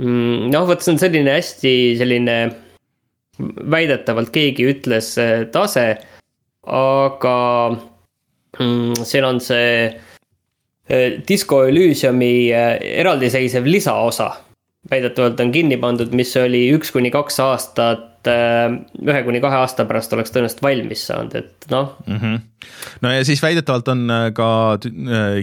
Mm, 0.00 0.50
noh, 0.50 0.66
vot 0.66 0.82
see 0.82 0.94
on 0.94 1.00
selline 1.00 1.32
hästi 1.36 1.74
selline 2.00 2.36
väidetavalt 3.70 4.32
keegi 4.34 4.66
ütles 4.72 5.14
tase 5.52 5.86
aga 6.70 7.36
mm, 8.58 9.02
siin 9.04 9.26
on 9.26 9.40
see 9.42 9.72
eh, 10.88 11.18
Disco 11.28 11.64
Elysiumi 11.66 12.50
eh, 12.52 12.76
eraldiseisev 13.00 13.66
lisaosa. 13.66 14.30
väidetavalt 14.90 15.40
on 15.40 15.50
kinni 15.52 15.76
pandud, 15.76 16.14
mis 16.16 16.30
oli 16.40 16.62
üks 16.72 16.88
kuni 16.94 17.10
kaks 17.12 17.36
aastat, 17.44 18.22
eh, 18.30 18.70
ühe 19.04 19.22
kuni 19.26 19.42
kahe 19.44 19.58
aasta 19.60 19.84
pärast 19.84 20.14
oleks 20.16 20.32
tõenäoliselt 20.32 20.62
valmis 20.64 21.02
saanud, 21.10 21.34
et 21.36 21.66
noh 21.70 21.96
mm. 22.06 22.16
-hmm. 22.16 22.38
no 23.02 23.12
ja 23.12 23.24
siis 23.24 23.42
väidetavalt 23.42 23.88
on 23.88 24.06
ka 24.34 24.78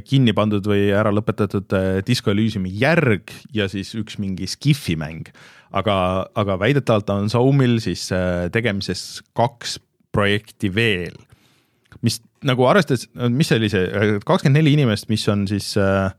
kinni 0.06 0.34
pandud 0.34 0.66
või 0.66 0.90
ära 0.90 1.12
lõpetatud 1.14 1.76
Disco 2.08 2.32
Elysiumi 2.32 2.72
järg 2.74 3.36
ja 3.54 3.68
siis 3.68 3.94
üks 3.96 4.18
mingi 4.18 4.48
Skifi 4.48 4.96
mäng 4.96 5.30
aga, 5.72 6.28
aga 6.36 6.60
väidetavalt 6.60 7.10
on 7.10 7.30
Soumil 7.30 7.80
siis 7.84 8.10
tegemises 8.52 9.22
kaks 9.38 9.78
projekti 10.18 10.72
veel, 10.74 11.18
mis 12.06 12.20
nagu 12.46 12.68
arvestades, 12.70 13.08
mis 13.34 13.50
see 13.50 13.60
oli 13.62 13.72
see 13.72 13.88
kakskümmend 14.26 14.60
neli 14.60 14.76
inimest, 14.78 15.10
mis 15.12 15.26
on 15.32 15.48
siis 15.50 15.72
äh, 15.82 16.12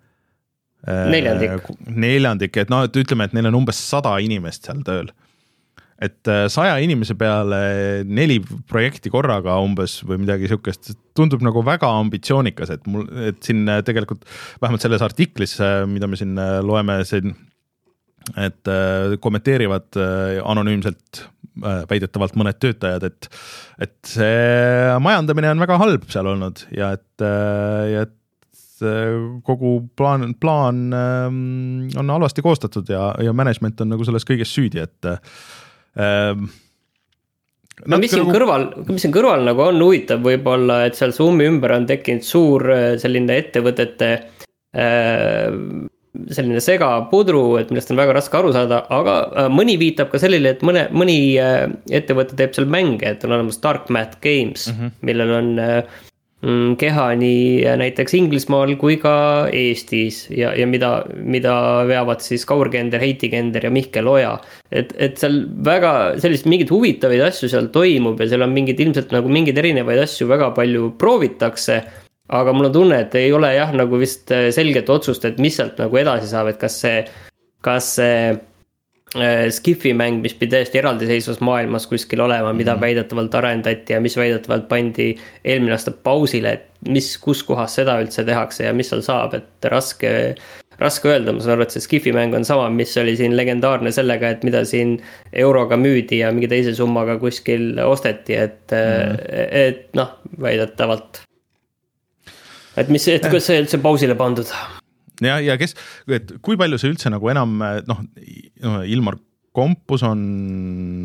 äh 0.88 1.06
neljandik, 1.12 1.70
neljandik, 1.86 2.58
et 2.62 2.70
noh, 2.72 2.86
et 2.88 3.00
ütleme, 3.00 3.28
et 3.28 3.34
neil 3.36 3.50
on 3.50 3.62
umbes 3.62 3.80
sada 3.90 4.16
inimest 4.24 4.68
seal 4.68 4.84
tööl. 4.86 5.10
et 5.98 6.30
äh, 6.30 6.44
saja 6.46 6.76
inimese 6.78 7.16
peale 7.18 8.04
neli 8.06 8.38
projekti 8.70 9.10
korraga 9.10 9.56
umbes 9.58 9.96
või 10.06 10.20
midagi 10.22 10.46
sihukest, 10.46 10.92
tundub 11.18 11.42
nagu 11.42 11.64
väga 11.66 11.90
ambitsioonikas, 12.04 12.70
et 12.70 12.86
mul, 12.86 13.08
et 13.26 13.42
siin 13.42 13.66
äh, 13.66 13.82
tegelikult 13.82 14.22
vähemalt 14.62 14.84
selles 14.84 15.02
artiklis, 15.02 15.56
mida 15.90 16.06
me 16.06 16.18
siin 16.20 16.38
loeme, 16.62 17.00
siin 17.08 17.34
et 18.36 18.70
kommenteerivad 19.24 19.96
anonüümselt 20.44 21.22
Äh, 21.58 21.80
väidetavalt 21.90 22.36
mõned 22.38 22.58
töötajad, 22.62 23.02
et, 23.08 23.26
et 23.82 23.96
see 24.06 24.92
majandamine 25.02 25.50
on 25.50 25.62
väga 25.62 25.78
halb 25.80 26.04
seal 26.12 26.28
olnud 26.30 26.60
ja 26.74 26.92
et, 26.94 27.24
äh, 27.24 27.86
ja 27.94 28.04
et 28.06 28.14
kogu 29.42 29.72
plaan, 29.98 30.36
plaan 30.38 30.84
ähm, 30.94 31.88
on 31.98 32.12
halvasti 32.14 32.44
koostatud 32.46 32.92
ja, 32.92 33.08
ja 33.26 33.32
management 33.34 33.82
on 33.82 33.90
nagu 33.90 34.06
selles 34.06 34.22
kõiges 34.28 34.52
süüdi, 34.54 34.84
et 34.84 35.08
ähm,. 35.98 36.46
no 37.90 37.98
mis 37.98 38.14
siin 38.14 38.22
nagu... 38.22 38.36
kõrval, 38.36 38.68
mis 38.92 39.02
siin 39.02 39.16
kõrval 39.16 39.42
nagu 39.48 39.66
on 39.66 39.82
huvitav 39.82 40.22
võib-olla, 40.22 40.84
et 40.86 41.00
seal 41.00 41.16
Zoomi 41.16 41.48
ümber 41.50 41.74
on 41.74 41.90
tekkinud 41.90 42.28
suur 42.28 42.68
äh, 42.70 42.92
selline 43.02 43.40
ettevõtete 43.42 44.12
äh, 44.14 45.50
selline 46.34 46.60
segapudru, 46.64 47.42
et 47.60 47.70
millest 47.72 47.92
on 47.92 48.00
väga 48.00 48.16
raske 48.16 48.36
aru 48.38 48.52
saada, 48.56 48.82
aga 48.94 49.20
äh, 49.28 49.48
mõni 49.52 49.76
viitab 49.80 50.10
ka 50.12 50.20
sellele, 50.22 50.54
et 50.56 50.64
mõne, 50.66 50.86
mõni 50.94 51.18
äh, 51.40 51.66
ettevõte 51.94 52.38
teeb 52.38 52.56
seal 52.56 52.68
mänge, 52.70 53.06
et 53.06 53.24
on 53.26 53.36
olemas 53.36 53.60
Dark 53.62 53.90
Math 53.92 54.20
Games 54.24 54.68
mm, 54.70 54.78
-hmm. 54.78 54.94
millel 55.04 55.34
on 55.36 55.50
äh, 55.62 55.82
mm, 56.42 56.76
keha 56.80 57.06
nii 57.20 57.76
näiteks 57.82 58.16
Inglismaal 58.18 58.74
kui 58.80 58.96
ka 59.02 59.14
Eestis 59.52 60.24
ja, 60.30 60.54
ja 60.56 60.66
mida, 60.66 61.04
mida 61.14 61.54
veavad 61.88 62.24
siis 62.24 62.46
Kaur 62.48 62.70
Kender, 62.72 63.00
Heiti 63.00 63.28
Kender 63.28 63.64
ja 63.64 63.70
Mihkel 63.70 64.08
Oja. 64.08 64.38
et, 64.72 64.94
et 64.96 65.18
seal 65.18 65.44
väga 65.64 66.18
sellist 66.18 66.46
mingeid 66.46 66.70
huvitavaid 66.70 67.20
asju 67.28 67.48
seal 67.48 67.68
toimub 67.74 68.20
ja 68.20 68.28
seal 68.28 68.42
on 68.42 68.52
mingid 68.56 68.80
ilmselt 68.80 69.12
nagu 69.12 69.28
mingeid 69.28 69.58
erinevaid 69.58 70.02
asju 70.08 70.28
väga 70.28 70.50
palju 70.56 70.94
proovitakse 70.98 71.82
aga 72.28 72.52
mul 72.52 72.68
on 72.68 72.74
tunne, 72.74 73.00
et 73.04 73.16
ei 73.18 73.32
ole 73.32 73.52
jah, 73.56 73.72
nagu 73.76 74.00
vist 74.00 74.30
äh, 74.34 74.50
selget 74.54 74.90
otsust, 74.92 75.24
et 75.24 75.40
mis 75.42 75.56
sealt 75.56 75.80
nagu 75.80 76.00
edasi 76.00 76.28
saab, 76.30 76.52
et 76.52 76.60
kas 76.60 76.76
see, 76.82 77.00
kas 77.64 77.94
see 77.96 78.20
äh, 79.16 79.48
Skifi 79.54 79.94
mäng, 79.96 80.20
mis 80.24 80.36
pidi 80.36 80.56
täiesti 80.56 80.82
eraldiseisvas 80.82 81.40
maailmas 81.44 81.88
kuskil 81.90 82.24
olema, 82.24 82.52
mida 82.52 82.76
mm 82.76 82.84
väidetavalt 82.84 83.34
arendati 83.40 83.96
ja 83.96 84.00
mis 84.04 84.16
väidetavalt 84.20 84.68
pandi 84.68 85.14
eelmine 85.44 85.76
aasta 85.76 85.92
pausile, 85.92 86.52
et 86.58 86.88
mis, 86.88 87.14
kus 87.22 87.42
kohas 87.46 87.78
seda 87.80 87.98
üldse 88.02 88.24
tehakse 88.28 88.68
ja 88.68 88.76
mis 88.76 88.92
seal 88.92 89.04
saab, 89.06 89.34
et 89.38 89.70
raske 89.72 90.12
raske 90.78 91.10
öelda, 91.10 91.32
ma 91.34 91.42
saan 91.42 91.56
aru, 91.56 91.64
et 91.66 91.74
see 91.74 91.82
Skifi 91.82 92.12
mäng 92.14 92.36
on 92.38 92.44
sama, 92.46 92.68
mis 92.70 92.92
oli 93.00 93.16
siin 93.18 93.34
legendaarne 93.34 93.90
sellega, 93.94 94.30
et 94.36 94.44
mida 94.46 94.62
siin 94.68 94.98
euroga 95.32 95.78
müüdi 95.80 96.20
ja 96.20 96.30
mingi 96.34 96.50
teise 96.50 96.76
summaga 96.76 97.18
kuskil 97.18 97.80
osteti, 97.82 98.36
et 98.38 98.74
mm., 98.76 99.16
et 99.64 99.88
noh, 99.98 100.12
väidetavalt 100.38 101.24
et 102.78 102.92
mis, 102.92 103.08
et 103.12 103.24
kuidas 103.28 103.48
see 103.50 103.62
üldse 103.62 103.80
pausile 103.82 104.16
pandud? 104.18 104.50
ja, 105.24 105.38
ja 105.42 105.56
kes, 105.60 105.74
et 106.14 106.36
kui 106.44 106.58
palju 106.60 106.78
see 106.80 106.92
üldse 106.92 107.12
nagu 107.12 107.32
enam 107.32 107.58
noh, 107.88 108.04
Ilmar 108.86 109.18
Kompus 109.58 110.04
on 110.06 110.20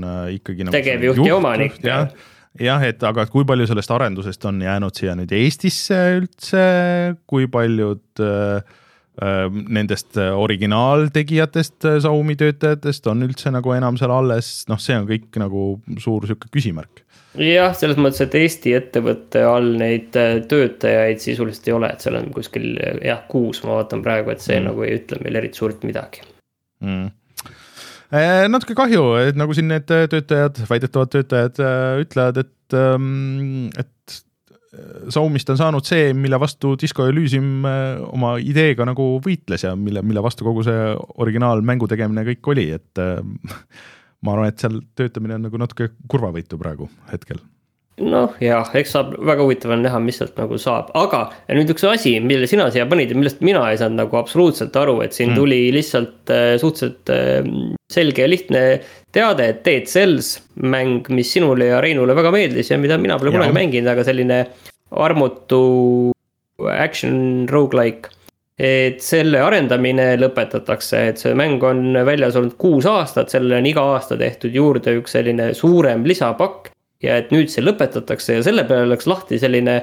äh, 0.06 0.36
ikkagi 0.38 0.68
nagu. 0.68 0.76
tegevjuht 0.76 1.24
ja 1.26 1.38
omanik. 1.40 1.80
jah, 1.84 2.12
jah, 2.60 2.86
et 2.86 3.04
aga 3.08 3.26
kui 3.32 3.48
palju 3.50 3.68
sellest 3.70 3.94
arendusest 3.96 4.46
on 4.50 4.62
jäänud 4.62 5.00
siia 5.00 5.16
nüüd 5.18 5.34
Eestisse 5.34 6.00
üldse, 6.20 6.66
kui 7.30 7.50
paljud 7.52 8.24
äh, 8.24 8.80
äh 9.24 9.48
nendest 9.78 10.18
originaaltegijatest, 10.18 11.80
Xiaomi 12.04 12.38
töötajatest 12.38 13.10
on 13.10 13.26
üldse 13.26 13.54
nagu 13.54 13.74
enam 13.74 13.98
seal 14.02 14.14
alles, 14.14 14.54
noh, 14.70 14.82
see 14.82 14.98
on 15.00 15.10
kõik 15.10 15.42
nagu 15.42 15.66
suur 16.02 16.28
sihuke 16.30 16.52
küsimärk 16.54 17.03
jah, 17.40 17.74
selles 17.78 17.98
mõttes, 17.98 18.22
et 18.26 18.36
Eesti 18.38 18.76
ettevõtte 18.78 19.44
all 19.48 19.74
neid 19.80 20.16
äh, 20.20 20.38
töötajaid 20.50 21.22
sisuliselt 21.24 21.68
ei 21.70 21.76
ole, 21.78 21.90
et 21.94 22.04
seal 22.04 22.18
on 22.20 22.30
kuskil 22.34 22.74
jah, 23.04 23.24
kuus, 23.30 23.64
ma 23.66 23.80
vaatan 23.80 24.04
praegu, 24.06 24.34
et 24.34 24.44
see 24.44 24.60
mm. 24.60 24.70
nagu 24.70 24.86
ei 24.86 24.98
ütle 25.00 25.22
meile 25.24 25.42
eriti 25.42 25.62
suurt 25.62 25.86
midagi. 25.88 26.26
Mm. 26.84 27.10
Äh, 28.14 28.44
natuke 28.52 28.76
kahju, 28.78 29.08
et 29.24 29.40
nagu 29.40 29.56
siin 29.58 29.72
need 29.72 29.88
töötajad, 29.90 30.62
väidetavad 30.70 31.14
töötajad 31.16 31.64
äh, 31.64 32.04
ütlevad, 32.04 32.44
et, 32.44 32.78
ähm, 32.78 33.72
et 33.78 34.22
Soomist 35.14 35.52
on 35.54 35.58
saanud 35.60 35.86
see, 35.86 36.16
mille 36.18 36.38
vastu 36.42 36.72
Disco 36.82 37.06
Elysium 37.06 37.62
oma 37.62 38.32
ideega 38.42 38.88
nagu 38.90 39.06
võitles 39.22 39.62
ja 39.68 39.76
mille, 39.78 40.02
mille 40.02 40.24
vastu 40.26 40.48
kogu 40.48 40.64
see 40.66 40.88
originaalmängu 41.22 41.86
tegemine 41.92 42.24
kõik 42.26 42.50
oli, 42.56 42.64
et 42.74 43.02
ma 44.24 44.36
arvan, 44.36 44.52
et 44.52 44.62
seal 44.64 44.80
töötamine 44.98 45.38
on 45.38 45.50
nagu 45.50 45.60
natuke 45.62 45.92
kurvavõitu 46.12 46.60
praegu 46.60 46.90
hetkel. 47.12 47.42
Noh, 48.02 48.32
jah, 48.42 48.66
eks 48.74 48.96
saab 48.96 49.12
väga 49.22 49.44
huvitav 49.46 49.76
on 49.76 49.84
näha, 49.86 50.00
mis 50.02 50.18
sealt 50.18 50.34
nagu 50.40 50.58
saab, 50.58 50.88
aga 50.98 51.28
nüüd 51.54 51.70
üks 51.76 51.84
asi, 51.86 52.16
mille 52.26 52.48
sina 52.50 52.66
siia 52.74 52.88
panid 52.90 53.12
ja 53.14 53.18
millest 53.20 53.44
mina 53.46 53.62
ei 53.70 53.78
saanud 53.78 54.02
nagu 54.02 54.18
absoluutselt 54.18 54.74
aru, 54.82 54.96
et 55.06 55.14
siin 55.14 55.30
mm. 55.30 55.38
tuli 55.38 55.60
lihtsalt 55.76 56.34
äh, 56.34 56.56
suhteliselt 56.62 57.12
äh, 57.14 57.46
selge 57.94 58.26
ja 58.26 58.32
lihtne 58.32 58.64
teade, 59.14 59.46
et 59.46 59.62
Dead 59.68 59.86
Cells 59.92 60.40
mäng, 60.58 61.06
mis 61.14 61.36
sinule 61.36 61.70
ja 61.70 61.84
Reinule 61.86 62.18
väga 62.18 62.34
meeldis 62.34 62.74
ja 62.74 62.82
mida 62.82 62.98
mina 62.98 63.20
pole 63.22 63.36
kunagi 63.36 63.54
mänginud, 63.60 63.92
aga 63.94 64.08
selline 64.10 64.42
armutu 65.04 65.62
action 66.74 67.46
rogu-like 67.50 68.10
et 68.60 69.02
selle 69.02 69.42
arendamine 69.42 70.14
lõpetatakse, 70.20 71.02
et 71.10 71.22
see 71.22 71.34
mäng 71.38 71.64
on 71.66 71.98
väljas 72.06 72.38
olnud 72.38 72.54
kuus 72.62 72.86
aastat, 72.90 73.34
sellele 73.34 73.58
on 73.62 73.70
iga 73.70 73.86
aasta 73.96 74.18
tehtud 74.20 74.54
juurde 74.54 74.94
üks 75.00 75.18
selline 75.18 75.52
suurem 75.58 76.06
lisapakk. 76.06 76.70
ja 77.04 77.18
et 77.20 77.34
nüüd 77.36 77.50
see 77.52 77.64
lõpetatakse 77.64 78.38
ja 78.38 78.44
selle 78.46 78.64
peale 78.64 78.88
läks 78.88 79.10
lahti 79.10 79.36
selline, 79.36 79.74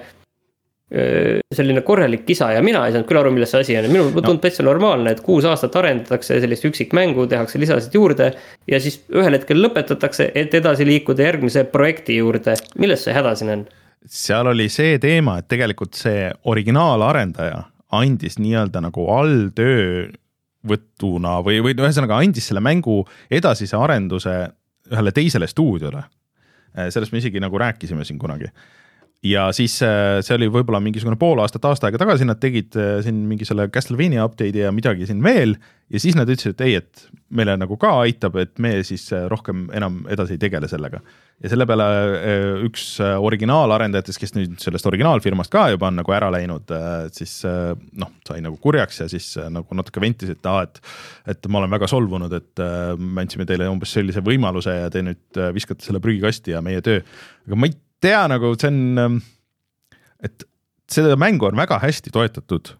selline 1.53 1.83
korralik 1.85 2.23
kisa 2.25 2.49
ja 2.55 2.63
mina 2.65 2.87
ei 2.87 2.95
saanud 2.95 3.09
küll 3.11 3.21
aru, 3.21 3.33
milles 3.35 3.51
see 3.53 3.61
asi 3.61 3.77
on, 3.77 3.91
minul 3.93 4.09
tundub 4.15 4.39
no. 4.39 4.45
täitsa 4.47 4.65
normaalne, 4.65 5.13
et 5.13 5.21
kuus 5.27 5.45
aastat 5.45 5.77
arendatakse 5.77 6.39
sellist 6.41 6.65
üksikmängu, 6.71 7.27
tehakse 7.29 7.61
lisasid 7.61 7.95
juurde. 7.95 8.31
ja 8.71 8.81
siis 8.81 9.03
ühel 9.13 9.37
hetkel 9.37 9.61
lõpetatakse, 9.61 10.31
et 10.35 10.55
edasi 10.55 10.87
liikuda 10.89 11.27
järgmise 11.27 11.67
projekti 11.69 12.17
juurde, 12.23 12.57
milles 12.79 13.05
see 13.05 13.19
häda 13.19 13.35
siin 13.35 13.53
on? 13.59 13.67
seal 14.07 14.49
oli 14.55 14.71
see 14.73 14.97
teema, 15.03 15.37
et 15.43 15.51
tegelikult 15.51 15.99
see 15.99 16.31
originaalarendaja 16.49 17.61
andis 17.97 18.39
nii-öelda 18.39 18.81
nagu 18.85 19.07
alltöövõtuna 19.15 21.33
või, 21.47 21.57
või 21.65 21.73
ühesõnaga 21.75 22.19
andis 22.23 22.47
selle 22.51 22.63
mängu 22.65 22.97
edasise 23.31 23.77
arenduse 23.77 24.35
ühele 24.91 25.13
teisele 25.15 25.47
stuudiole. 25.51 26.03
sellest 26.89 27.13
me 27.13 27.19
isegi 27.19 27.41
nagu 27.43 27.59
rääkisime 27.59 28.05
siin 28.05 28.19
kunagi. 28.19 28.45
Ja 29.27 29.51
siis 29.53 29.75
see 29.81 30.37
oli 30.37 30.49
võib-olla 30.53 30.81
mingisugune 30.81 31.19
pool 31.21 31.43
aastat, 31.45 31.67
aasta 31.69 31.89
aega 31.89 32.01
tagasi, 32.01 32.29
nad 32.29 32.41
tegid 32.41 32.77
siin 33.05 33.25
mingi 33.29 33.49
selle 33.49 33.69
Castlevania 33.73 34.25
update'i 34.25 34.65
ja 34.65 34.73
midagi 34.73 35.09
siin 35.09 35.21
veel 35.25 35.59
ja 35.91 36.01
siis 36.01 36.17
nad 36.17 36.31
ütlesid, 36.31 36.55
et 36.55 36.63
ei, 36.65 36.77
et 36.79 37.03
meile 37.35 37.57
nagu 37.59 37.77
ka 37.81 37.91
aitab, 38.05 38.39
et 38.41 38.55
me 38.63 38.79
siis 38.87 39.09
rohkem 39.31 39.67
enam 39.77 40.01
edasi 40.11 40.37
ei 40.37 40.41
tegele 40.41 40.71
sellega. 40.71 41.03
ja 41.41 41.51
selle 41.53 41.67
peale 41.67 41.85
üks 42.67 42.85
originaalarendajatest, 43.01 44.21
kes 44.23 44.35
nüüd 44.37 44.57
sellest 44.63 44.87
originaalfirmast 44.87 45.53
ka 45.53 45.67
juba 45.73 45.89
on 45.89 46.01
nagu 46.01 46.15
ära 46.17 46.31
läinud, 46.33 46.73
siis 47.17 47.41
noh, 47.45 48.13
sai 48.29 48.41
nagu 48.45 48.57
kurjaks 48.63 49.03
ja 49.03 49.09
siis 49.11 49.33
nagu 49.51 49.77
natuke 49.77 50.03
ventis, 50.05 50.33
et 50.33 50.47
aa, 50.47 50.65
et 50.69 50.81
et 51.35 51.51
ma 51.53 51.61
olen 51.61 51.77
väga 51.77 51.89
solvunud, 51.91 52.33
et 52.37 52.65
me 52.97 53.25
andsime 53.25 53.47
teile 53.49 53.69
umbes 53.73 53.93
sellise 53.97 54.25
võimaluse 54.25 54.81
ja 54.83 54.91
te 54.93 55.05
nüüd 55.05 55.45
viskate 55.57 55.85
selle 55.85 56.01
prügikasti 56.01 56.57
ja 56.57 56.65
meie 56.65 56.81
töö. 56.85 57.03
aga 57.47 57.57
ma 57.59 57.69
ei 57.69 57.77
tea, 58.01 58.21
nagu 58.33 58.55
see 58.59 58.71
on, 58.71 59.19
et 60.25 60.47
seda 60.91 61.17
mängu 61.21 61.51
on 61.51 61.59
väga 61.59 61.81
hästi 61.83 62.13
toetatud 62.15 62.75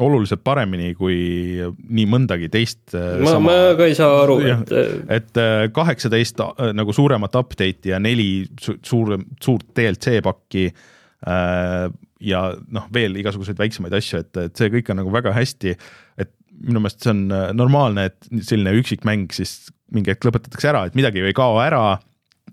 oluliselt 0.00 0.40
paremini 0.44 0.94
kui 0.96 1.16
nii 1.60 2.06
mõndagi 2.08 2.48
teist. 2.52 2.80
Äh, 2.96 3.20
ma, 3.24 3.36
ma 3.42 3.56
ka 3.76 3.88
ei 3.88 3.96
saa 3.96 4.22
aru, 4.22 4.38
et. 4.48 4.72
et 5.12 5.40
äh, 5.40 5.66
kaheksateist 5.76 6.40
äh, 6.42 6.72
nagu 6.76 6.94
suuremat 6.96 7.36
update'i 7.36 7.92
ja 7.92 8.00
neli 8.02 8.46
su 8.60 8.78
suur, 8.86 9.18
suurt 9.42 9.68
DLC 9.76 10.22
pakki 10.24 10.70
äh,. 10.70 11.86
ja 12.24 12.40
noh, 12.72 12.88
veel 12.94 13.18
igasuguseid 13.20 13.60
väiksemaid 13.60 13.92
asju, 13.98 14.22
et, 14.24 14.32
et 14.46 14.56
see 14.56 14.72
kõik 14.72 14.88
on 14.92 15.02
nagu 15.02 15.12
väga 15.12 15.34
hästi, 15.36 15.74
et 16.16 16.32
minu 16.64 16.80
meelest 16.80 17.04
see 17.04 17.12
on 17.12 17.26
normaalne, 17.52 18.06
et 18.08 18.46
selline 18.48 18.72
üksikmäng 18.78 19.34
siis 19.36 19.66
mingi 19.92 20.14
hetk 20.14 20.24
lõpetatakse 20.24 20.70
ära, 20.70 20.86
et 20.88 20.96
midagi 20.96 21.20
ju 21.20 21.28
ei 21.28 21.36
kao 21.36 21.58
ära. 21.60 21.98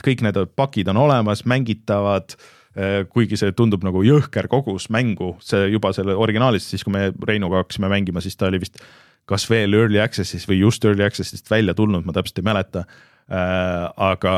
Kõik 0.02 0.26
need 0.26 0.40
pakid 0.58 0.90
on 0.90 0.98
olemas, 1.04 1.46
mängitavad 1.46 2.38
Äh, 2.74 3.04
kuigi 3.06 3.38
see 3.38 3.54
tundub 3.54 3.84
nagu 3.86 4.02
jõhker 4.02 4.48
kogus 4.50 4.88
mängu, 4.90 5.36
see 5.46 5.68
juba 5.76 5.92
selle 5.94 6.16
originaalis, 6.18 6.66
siis 6.72 6.82
kui 6.82 6.96
me 6.96 7.12
Reinuga 7.30 7.60
hakkasime 7.62 7.86
mängima, 7.92 8.24
siis 8.26 8.34
ta 8.34 8.48
oli 8.48 8.64
vist 8.64 8.82
kas 9.30 9.46
veel 9.46 9.78
early 9.78 10.02
access'is 10.02 10.48
või 10.50 10.58
just 10.64 10.86
early 10.90 11.06
access'ist 11.06 11.52
välja 11.54 11.78
tulnud, 11.78 12.02
ma 12.02 12.18
täpselt 12.18 12.42
ei 12.42 12.48
mäleta. 12.50 12.88
Äh, 13.30 13.86
aga, 14.08 14.34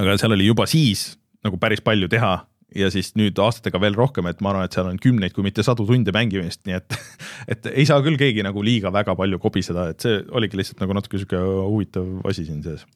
aga 0.00 0.16
seal 0.16 0.32
oli 0.38 0.48
juba 0.48 0.64
siis 0.70 1.10
nagu 1.44 1.60
päris 1.60 1.84
palju 1.84 2.08
teha 2.08 2.32
ja 2.72 2.88
siis 2.90 3.12
nüüd 3.20 3.36
aastatega 3.36 3.84
veel 3.84 4.00
rohkem, 4.00 4.32
et 4.32 4.40
ma 4.40 4.54
arvan, 4.54 4.64
et 4.64 4.80
seal 4.80 4.88
on 4.88 4.96
kümneid, 4.96 5.36
kui 5.36 5.44
mitte 5.44 5.60
sadu 5.66 5.84
tunde 5.84 6.16
mängimist, 6.16 6.64
nii 6.64 6.80
et, 6.80 7.00
et 7.52 7.68
ei 7.74 7.84
saa 7.84 8.00
küll 8.00 8.16
keegi 8.16 8.48
nagu 8.48 8.64
liiga 8.64 8.88
väga 8.96 9.12
palju 9.12 9.44
kobiseda, 9.44 9.90
et 9.92 10.08
see 10.08 10.24
oligi 10.32 10.56
lihtsalt 10.56 10.80
nagu 10.80 10.96
natuke 10.96 11.20
sihuke 11.20 11.44
huvitav 11.68 12.30
asi 12.32 12.48
siin 12.48 12.64
sees 12.64 12.88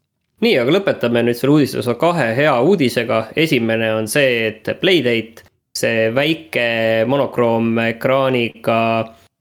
nii, 0.44 0.56
aga 0.62 0.74
lõpetame 0.74 1.22
nüüd 1.26 1.38
selle 1.38 1.58
uudiste 1.58 1.80
osa 1.82 1.94
kahe 2.00 2.30
hea 2.36 2.56
uudisega. 2.64 3.28
esimene 3.36 3.94
on 3.94 4.08
see, 4.08 4.48
et 4.48 4.70
Playdate, 4.80 5.46
see 5.76 6.10
väike 6.14 6.68
monokroom-ekraaniga 7.08 8.80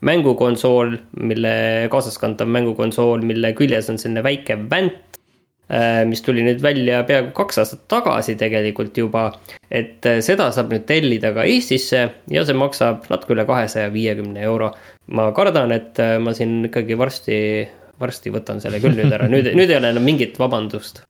mängukonsool, 0.06 0.96
mille 1.20 1.54
kaasaskantav 1.92 2.48
mängukonsool, 2.52 3.24
mille 3.28 3.54
küljes 3.58 3.90
on 3.92 4.00
selline 4.00 4.24
väike 4.24 4.56
vänt, 4.72 5.20
äh, 5.72 6.04
mis 6.08 6.24
tuli 6.24 6.44
nüüd 6.46 6.62
välja 6.64 7.02
peaaegu 7.08 7.34
kaks 7.36 7.60
aastat 7.64 7.88
tagasi 7.92 8.38
tegelikult 8.40 8.98
juba. 8.98 9.32
et 9.72 10.06
äh, 10.06 10.22
seda 10.26 10.52
saab 10.56 10.72
nüüd 10.74 10.88
tellida 10.88 11.34
ka 11.36 11.44
Eestisse 11.44 12.06
ja 12.32 12.46
see 12.46 12.56
maksab 12.56 13.10
natuke 13.12 13.36
üle 13.36 13.46
kahesaja 13.46 13.92
viiekümne 13.94 14.42
euro. 14.42 14.72
ma 15.12 15.32
kardan, 15.32 15.72
et 15.72 16.00
äh, 16.00 16.18
ma 16.20 16.34
siin 16.34 16.64
ikkagi 16.72 16.98
varsti 16.98 17.40
varsti 18.02 18.34
võtan 18.34 18.62
selle 18.64 18.82
küll 18.84 18.98
nüüd 18.98 19.14
ära, 19.16 19.30
nüüd, 19.32 19.52
nüüd 19.58 19.72
ei 19.72 19.78
ole 19.80 19.94
enam 19.94 20.06
mingit 20.06 20.40
vabandust. 20.40 21.04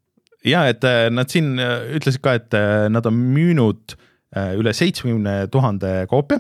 ja 0.46 0.66
et 0.72 0.86
äh, 0.88 1.08
nad 1.14 1.32
siin 1.32 1.58
äh, 1.60 1.90
ütlesid 1.98 2.24
ka, 2.26 2.38
et 2.40 2.56
äh, 2.58 2.88
nad 2.92 3.08
on 3.10 3.18
müünud 3.36 3.98
üle 4.30 4.70
seitsmekümne 4.78 5.48
tuhande 5.50 6.04
koopia. 6.06 6.38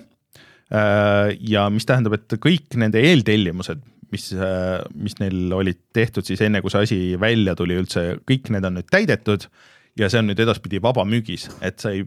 ja 0.69 1.63
mis 1.73 1.88
tähendab, 1.89 2.13
et 2.19 2.35
kõik 2.38 2.75
nende 2.77 3.01
eeltellimused, 3.01 3.79
mis, 4.13 4.27
mis 4.93 5.17
neil 5.17 5.55
olid 5.57 5.79
tehtud 5.97 6.27
siis 6.27 6.43
enne, 6.45 6.62
kui 6.62 6.69
see 6.69 6.83
asi 6.85 6.99
välja 7.17 7.55
tuli 7.57 7.79
üldse, 7.81 8.03
kõik 8.29 8.51
need 8.53 8.67
on 8.69 8.77
nüüd 8.77 8.91
täidetud 8.93 9.47
ja 9.99 10.09
see 10.12 10.21
on 10.21 10.29
nüüd 10.31 10.39
edaspidi 10.43 10.81
vabamüügis, 10.83 11.47
et 11.65 11.79
sa 11.81 11.91
ei, 11.95 12.03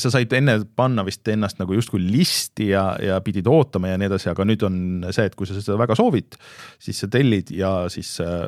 sa 0.00 0.12
said 0.12 0.32
enne 0.36 0.58
panna 0.76 1.04
vist 1.06 1.26
ennast 1.30 1.60
nagu 1.60 1.76
justkui 1.76 2.02
listi 2.02 2.70
ja, 2.72 2.84
ja 3.02 3.20
pidid 3.24 3.48
ootama 3.50 3.92
ja 3.92 4.00
nii 4.00 4.10
edasi, 4.10 4.30
aga 4.32 4.46
nüüd 4.48 4.62
on 4.66 4.76
see, 5.10 5.26
et 5.28 5.34
kui 5.38 5.48
sa 5.48 5.56
seda 5.58 5.78
väga 5.80 5.96
soovid, 5.98 6.38
siis 6.82 7.02
sa 7.02 7.10
tellid 7.10 7.50
ja 7.54 7.76
siis 7.92 8.16
äh, 8.24 8.46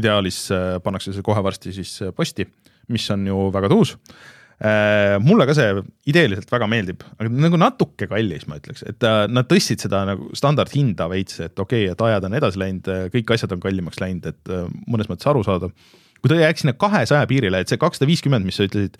ideaalis 0.00 0.46
äh, 0.54 0.78
pannakse 0.84 1.14
see 1.14 1.26
kohe 1.26 1.42
varsti 1.44 1.74
siis 1.76 1.98
äh, 2.04 2.14
posti, 2.16 2.48
mis 2.92 3.06
on 3.14 3.26
ju 3.28 3.50
väga 3.54 3.70
tuus 3.72 3.96
äh,. 3.96 5.18
mulle 5.20 5.46
ka 5.48 5.54
see 5.56 5.68
ideeliselt 6.08 6.50
väga 6.52 6.68
meeldib, 6.70 7.04
aga 7.18 7.28
nagu 7.28 7.60
natuke 7.60 8.08
kallis, 8.10 8.46
ma 8.48 8.60
ütleks, 8.60 8.86
et 8.88 9.04
äh, 9.06 9.26
nad 9.28 9.48
tõstsid 9.50 9.84
seda 9.84 10.04
nagu 10.08 10.30
standardhinda 10.38 11.10
veits, 11.12 11.42
et 11.44 11.58
okei 11.58 11.86
okay,, 11.86 11.92
et 11.92 12.08
ajad 12.08 12.28
on 12.30 12.40
edasi 12.40 12.62
läinud, 12.62 12.90
kõik 13.12 13.36
asjad 13.36 13.52
on 13.56 13.62
kallimaks 13.62 14.00
läinud, 14.02 14.32
et 14.32 14.52
äh, 14.54 14.66
mõnes 14.88 15.10
mõttes 15.12 15.28
arusaadav 15.30 15.74
kui 16.26 16.34
ta 16.34 16.40
jääks 16.40 16.64
sinna 16.64 16.74
kahesaja 16.74 17.26
piirile, 17.30 17.60
et 17.62 17.70
see 17.70 17.78
kakssada 17.78 18.08
viiskümmend, 18.10 18.46
mis 18.48 18.58
sa 18.58 18.66
ütlesid, 18.66 18.96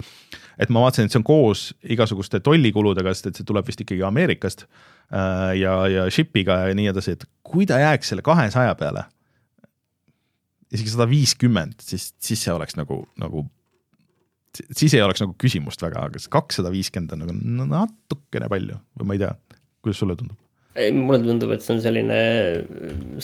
et 0.62 0.70
ma 0.70 0.84
vaatasin, 0.84 1.08
et 1.08 1.14
see 1.14 1.18
on 1.18 1.26
koos 1.26 1.64
igasuguste 1.82 2.38
tollikuludega, 2.44 3.14
sest 3.14 3.32
et 3.32 3.40
see 3.40 3.48
tuleb 3.48 3.66
vist 3.66 3.82
ikkagi 3.82 4.04
Ameerikast 4.06 4.62
äh, 4.66 5.56
ja, 5.58 5.74
ja 5.90 6.06
ship'iga 6.12 6.60
ja 6.68 6.78
nii 6.78 6.92
edasi, 6.92 7.16
et 7.16 7.26
kui 7.46 7.66
ta 7.66 7.80
jääks 7.82 8.12
selle 8.12 8.22
kahesaja 8.26 8.76
peale, 8.78 9.08
isegi 10.70 10.94
sada 10.94 11.08
viiskümmend, 11.10 11.82
siis, 11.82 12.12
siis 12.22 12.46
see 12.46 12.54
oleks 12.54 12.78
nagu, 12.78 13.02
nagu 13.18 13.42
siis 14.70 14.94
ei 14.94 15.02
oleks 15.02 15.24
nagu 15.24 15.34
küsimust 15.40 15.82
väga, 15.82 16.06
aga 16.06 16.22
see 16.22 16.32
kakssada 16.32 16.70
viiskümmend 16.74 17.18
on 17.18 17.26
nagu 17.26 17.68
natukene 17.74 18.50
palju 18.52 18.78
või 19.00 19.10
ma 19.10 19.18
ei 19.18 19.24
tea, 19.26 19.34
kuidas 19.82 20.02
sulle 20.04 20.14
tundub? 20.14 20.38
ei, 20.78 20.94
mulle 20.94 21.24
tundub, 21.24 21.50
et 21.56 21.64
see 21.64 21.74
on 21.74 21.82
selline, 21.82 22.22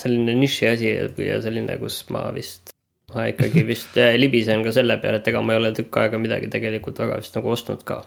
selline 0.01 0.37
niši 0.43 0.71
asi 0.73 0.95
ja 1.23 1.41
selline, 1.45 1.79
kus 1.79 2.03
ma 2.11 2.27
vist 2.35 2.73
ma 3.15 3.29
ikkagi 3.31 3.67
vist 3.69 4.01
äh, 4.01 4.17
libisen 4.21 4.65
ka 4.67 4.73
selle 4.75 4.99
peale, 5.03 5.21
et 5.21 5.31
ega 5.31 5.43
ma 5.45 5.55
ei 5.55 5.63
ole 5.63 5.73
tükk 5.77 6.01
aega 6.03 6.21
midagi 6.21 6.51
tegelikult 6.53 7.01
väga 7.05 7.21
vist 7.23 7.39
nagu 7.39 7.53
ostnud 7.55 7.85
ka. 7.89 8.03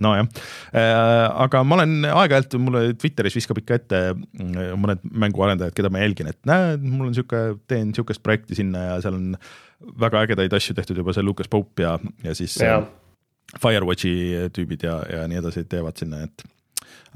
Nojah. 0.00 0.24
Äh,, 0.72 1.26
aga 1.44 1.60
ma 1.68 1.76
olen 1.76 2.06
aeg-ajalt, 2.08 2.56
mulle 2.62 2.94
Twitteris 2.96 3.36
viskab 3.36 3.60
ikka 3.60 3.76
ette 3.76 4.00
mm, 4.14 4.78
mõned 4.80 5.02
mänguarendajad, 5.04 5.74
keda 5.76 5.90
ma 5.92 6.00
jälgin, 6.00 6.30
et 6.32 6.40
näed, 6.48 6.86
mul 6.86 7.10
on 7.10 7.16
sihuke, 7.16 7.42
teen 7.68 7.92
sihukest 7.92 8.22
projekti 8.24 8.56
sinna 8.56 8.86
ja 8.86 8.96
seal 9.04 9.18
on 9.18 9.34
väga 10.00 10.24
ägedaid 10.24 10.56
asju 10.56 10.76
tehtud 10.78 11.02
juba, 11.02 11.12
see 11.12 11.26
Lucas 11.26 11.50
Pope 11.52 11.84
ja, 11.84 11.98
ja 12.24 12.34
siis 12.38 12.56
ja. 12.62 12.80
Firewatchi 13.60 14.14
tüübid 14.56 14.86
ja, 14.86 14.96
ja 15.12 15.26
nii 15.28 15.42
edasi 15.42 15.66
teevad 15.68 16.00
sinna, 16.00 16.22
et 16.24 16.46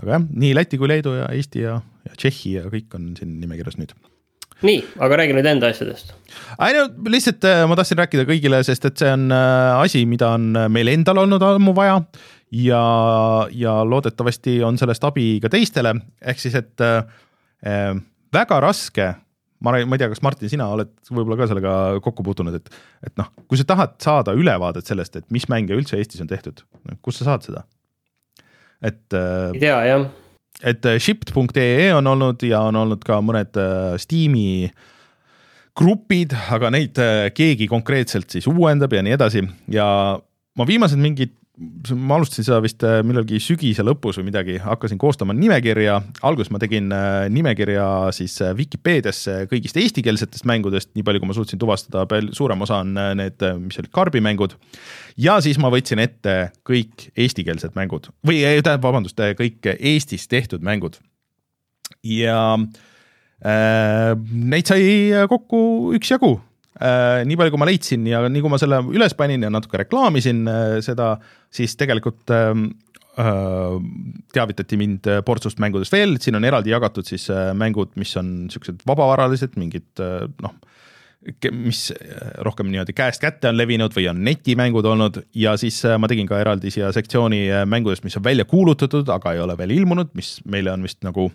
aga 0.03 0.19
jah, 0.19 0.29
nii 0.45 0.53
Läti 0.59 0.81
kui 0.81 0.91
Leedu 0.91 1.17
ja 1.17 1.31
Eesti 1.33 1.65
ja, 1.65 1.79
ja 2.05 2.19
Tšehhi 2.19 2.59
ja 2.59 2.67
kõik 2.73 2.93
on 2.99 3.15
siin 3.17 3.39
nimekirjas 3.41 3.81
nüüd 3.81 3.97
nii, 4.65 4.79
aga 5.05 5.19
räägi 5.21 5.35
nüüd 5.37 5.49
enda 5.51 5.69
asjadest. 5.73 6.15
ei 6.65 6.77
no 6.77 6.87
lihtsalt 7.13 7.45
äh, 7.49 7.65
ma 7.69 7.77
tahtsin 7.77 8.01
rääkida 8.01 8.25
kõigile, 8.29 8.63
sest 8.65 8.89
et 8.89 9.03
see 9.03 9.13
on 9.13 9.29
äh, 9.35 9.83
asi, 9.83 10.05
mida 10.09 10.33
on 10.39 10.49
äh, 10.57 10.71
meil 10.73 10.89
endal 10.93 11.21
olnud 11.25 11.45
ammu 11.45 11.75
vaja 11.77 11.99
ja, 12.55 12.83
ja 13.53 13.77
loodetavasti 13.85 14.59
on 14.65 14.81
sellest 14.81 15.05
abi 15.05 15.37
ka 15.45 15.53
teistele, 15.53 15.93
ehk 16.25 16.41
siis, 16.41 16.57
et 16.57 16.85
äh, 16.85 17.93
väga 18.33 18.61
raske 18.65 19.13
ma, 19.61 19.77
ma 19.77 19.97
ei 19.97 20.01
tea, 20.01 20.11
kas 20.13 20.25
Martin, 20.25 20.53
sina 20.53 20.71
oled 20.73 20.93
võib-olla 21.11 21.41
ka 21.43 21.53
sellega 21.53 21.79
kokku 22.05 22.25
puutunud, 22.25 22.57
et, 22.57 22.83
et 23.05 23.17
noh, 23.21 23.33
kui 23.49 23.61
sa 23.61 23.69
tahad 23.69 23.97
saada 24.03 24.37
ülevaadet 24.37 24.89
sellest, 24.89 25.21
et 25.21 25.29
mis 25.35 25.49
mänge 25.53 25.77
üldse 25.77 26.01
Eestis 26.01 26.25
on 26.25 26.33
tehtud, 26.33 26.65
kust 27.05 27.21
sa 27.21 27.33
saad 27.33 27.51
seda? 27.51 27.67
et. 28.85 29.05
ei 29.13 29.61
tea 29.61 29.77
jah 29.89 30.09
et 30.63 30.87
äh, 30.89 30.99
shipped.ee 31.03 31.91
on 31.95 32.07
olnud 32.07 32.45
ja 32.47 32.63
on 32.69 32.79
olnud 32.81 33.03
ka 33.07 33.21
mõned 33.25 33.59
äh, 33.61 33.97
Steam'i 34.01 34.71
grupid, 35.77 36.33
aga 36.53 36.71
neid 36.73 37.01
äh, 37.03 37.27
keegi 37.37 37.69
konkreetselt 37.69 38.33
siis 38.33 38.49
uuendab 38.49 38.95
ja 38.97 39.05
nii 39.05 39.17
edasi. 39.19 39.45
Ja 39.73 39.89
ma 40.57 40.69
viimased 40.69 41.01
mingid 41.01 41.35
ma 41.57 42.19
alustasin 42.19 42.45
seda 42.45 42.59
vist 42.61 42.85
millalgi 43.07 43.39
sügise 43.41 43.85
lõpus 43.87 44.19
või 44.21 44.27
midagi, 44.29 44.59
hakkasin 44.61 44.99
koostama 45.01 45.33
nimekirja, 45.37 45.95
alguses 46.29 46.53
ma 46.53 46.61
tegin 46.61 46.91
nimekirja 47.33 47.87
siis 48.17 48.35
Vikipeediasse 48.59 49.39
kõigist 49.49 49.79
eestikeelsetest 49.81 50.45
mängudest, 50.49 50.93
nii 50.93 51.07
palju 51.07 51.23
kui 51.23 51.31
ma 51.31 51.37
suutsin 51.37 51.61
tuvastada, 51.63 52.05
suurem 52.37 52.65
osa 52.67 52.83
on 52.85 52.93
need, 53.17 53.47
mis 53.63 53.81
olid 53.81 53.93
karbimängud 53.97 54.57
ja 55.21 55.39
siis 55.45 55.57
ma 55.63 55.71
võtsin 55.73 56.03
ette 56.05 56.37
kõik 56.67 57.09
eestikeelsed 57.17 57.77
mängud 57.79 58.11
või 58.27 58.43
tähendab, 58.45 58.85
vabandust, 58.85 59.21
kõik 59.39 59.71
Eestis 59.77 60.29
tehtud 60.29 60.65
mängud. 60.67 61.01
ja 62.05 62.59
äh, 63.41 64.13
neid 64.31 64.69
sai 64.69 65.25
kokku 65.29 65.95
üksjagu 65.97 66.37
äh,. 66.37 66.46
Nii 66.77 67.39
palju, 67.39 67.55
kui 67.55 67.61
ma 67.61 67.69
leidsin 67.69 68.05
ja 68.11 68.21
nii 68.29 68.43
kui 68.45 68.53
ma 68.53 68.59
selle 68.61 68.83
üles 68.93 69.15
panin 69.17 69.47
ja 69.47 69.53
natuke 69.53 69.81
reklaamisin 69.81 70.45
äh, 70.51 70.65
seda, 70.85 71.15
siis 71.55 71.77
tegelikult 71.81 72.33
äh, 72.35 72.53
äh 73.17 73.79
teavitati 74.37 74.77
mind 74.77 75.09
portsust 75.25 75.61
mängudest 75.63 75.95
veel, 75.95 76.19
siin 76.21 76.37
on 76.37 76.45
eraldi 76.45 76.75
jagatud 76.75 77.09
siis 77.09 77.31
äh, 77.33 77.55
mängud, 77.57 77.95
mis 77.97 78.13
on 78.21 78.51
siuksed 78.53 78.85
vabavaralised, 78.89 79.57
mingid 79.61 80.05
äh, 80.05 80.27
noh 80.45 80.57
mis 81.51 81.89
rohkem 82.45 82.69
niimoodi 82.71 82.93
käest 82.95 83.19
kätte 83.19 83.49
on 83.49 83.57
levinud 83.59 83.91
või 83.97 84.05
on 84.13 84.21
netimängud 84.23 84.87
olnud 84.87 85.17
ja 85.35 85.57
siis 85.59 85.81
ma 85.99 86.07
tegin 86.07 86.29
ka 86.29 86.39
eraldi 86.39 86.71
siia 86.71 86.93
sektsiooni 86.95 87.41
mängudest, 87.67 88.05
mis 88.07 88.15
on 88.21 88.23
välja 88.23 88.45
kuulutatud, 88.47 89.09
aga 89.11 89.33
ei 89.35 89.41
ole 89.43 89.57
veel 89.59 89.73
ilmunud, 89.75 90.13
mis 90.15 90.37
meile 90.47 90.71
on 90.77 90.87
vist 90.87 91.01
nagu 91.03 91.27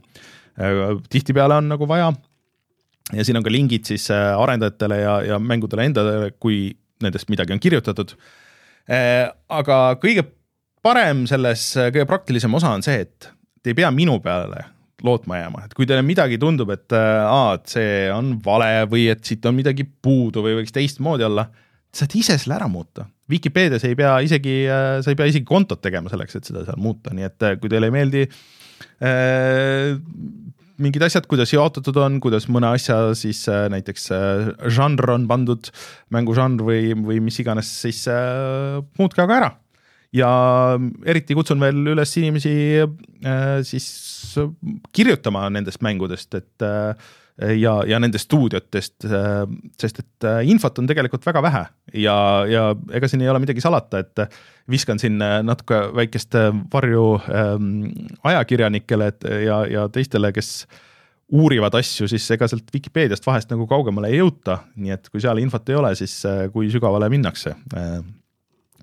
tihtipeale 1.11 1.57
on 1.59 1.67
nagu 1.73 1.89
vaja. 1.89 2.13
Ja 3.13 3.25
siin 3.25 3.39
on 3.39 3.45
ka 3.45 3.53
lingid 3.53 3.87
siis 3.89 4.09
arendajatele 4.11 5.01
ja, 5.01 5.15
ja 5.33 5.39
mängudele 5.39 5.89
endale, 5.89 6.31
kui 6.39 6.69
nendest 7.03 7.31
midagi 7.33 7.53
on 7.55 7.59
kirjutatud. 7.59 8.13
aga 9.49 9.77
kõige 10.01 10.25
parem 10.83 11.25
selles, 11.29 11.71
kõige 11.77 12.05
praktilisem 12.09 12.53
osa 12.57 12.73
on 12.75 12.85
see, 12.85 13.05
et 13.05 13.31
te 13.61 13.71
ei 13.71 13.77
pea 13.77 13.91
minu 13.93 14.19
peale 14.21 14.65
lootma 15.05 15.39
jääma, 15.39 15.65
et 15.65 15.73
kui 15.77 15.87
teile 15.89 16.03
midagi 16.05 16.37
tundub, 16.41 16.71
et 16.73 16.93
äh, 16.95 17.23
aa, 17.25 17.55
et 17.57 17.73
see 17.73 17.93
on 18.13 18.35
vale 18.45 18.85
või 18.91 19.07
et 19.13 19.23
siit 19.25 19.45
on 19.49 19.57
midagi 19.57 19.85
puudu 19.85 20.43
või 20.45 20.59
võiks 20.59 20.75
teistmoodi 20.75 21.25
olla, 21.27 21.47
saad 21.95 22.13
ise 22.15 22.37
selle 22.39 22.57
ära 22.59 22.69
muuta. 22.71 23.07
Vikipeedias 23.31 23.85
ei 23.87 23.97
pea 23.97 24.13
isegi, 24.25 24.55
äh, 24.69 24.99
sa 25.03 25.13
ei 25.13 25.19
pea 25.19 25.29
isegi 25.31 25.47
kontot 25.47 25.81
tegema 25.83 26.11
selleks, 26.11 26.37
et 26.37 26.49
seda 26.49 26.65
seal 26.67 26.81
muuta, 26.81 27.15
nii 27.17 27.27
et 27.27 27.47
äh, 27.47 27.57
kui 27.61 27.71
teile 27.71 27.89
ei 27.89 27.95
meeldi 27.95 28.25
äh, 28.27 29.97
mingid 30.83 31.03
asjad, 31.05 31.27
kuidas 31.29 31.53
jaotatud 31.53 31.97
on, 32.01 32.19
kuidas 32.23 32.47
mõne 32.51 32.71
asja 32.75 32.99
siis 33.17 33.43
äh, 33.51 33.65
näiteks 33.71 34.07
äh, 34.15 34.51
žanr 34.73 35.15
on 35.15 35.27
pandud, 35.29 35.71
mängužanr 36.13 36.63
või, 36.65 36.91
või 36.97 37.21
mis 37.23 37.39
iganes, 37.43 37.69
siis 37.83 38.03
äh, 38.11 38.79
muutke 38.99 39.23
aga 39.23 39.37
ära. 39.39 39.51
Ja 40.11 40.29
eriti 41.07 41.37
kutsun 41.37 41.61
veel 41.63 41.77
üles 41.93 42.11
inimesi 42.19 42.51
siis 43.63 43.85
kirjutama 44.91 45.45
nendest 45.55 45.79
mängudest, 45.85 46.35
et 46.35 46.65
ja, 47.57 47.73
ja 47.87 47.99
nendest 47.99 48.27
stuudiotest 48.29 49.05
äh,, 49.05 49.43
sest 49.79 50.01
et 50.03 50.27
äh, 50.27 50.41
infot 50.49 50.79
on 50.79 50.89
tegelikult 50.89 51.25
väga 51.25 51.41
vähe 51.45 51.63
ja, 52.03 52.15
ja 52.49 52.63
ega 52.93 53.09
siin 53.09 53.23
ei 53.23 53.31
ole 53.31 53.41
midagi 53.43 53.63
salata, 53.63 54.03
et 54.03 54.23
viskan 54.69 55.01
siin 55.01 55.21
äh, 55.23 55.39
natuke 55.45 55.83
väikest 55.95 56.37
äh, 56.39 56.51
varju 56.73 57.05
ähm, 57.31 57.83
ajakirjanikele 58.23 59.11
ja, 59.45 59.65
ja 59.69 59.89
teistele, 59.89 60.33
kes 60.35 60.67
uurivad 61.31 61.75
asju, 61.79 62.09
siis 62.11 62.25
ega 62.35 62.47
sealt 62.51 62.73
Vikipeediast 62.73 63.25
vahest 63.27 63.53
nagu 63.53 63.67
kaugemale 63.67 64.11
ei 64.11 64.19
jõuta, 64.19 64.65
nii 64.75 64.97
et 64.97 65.07
kui 65.09 65.23
seal 65.23 65.39
infot 65.39 65.69
ei 65.71 65.79
ole, 65.79 65.93
siis 65.95 66.17
kui 66.51 66.67
sügavale 66.73 67.07
minnakse 67.11 67.55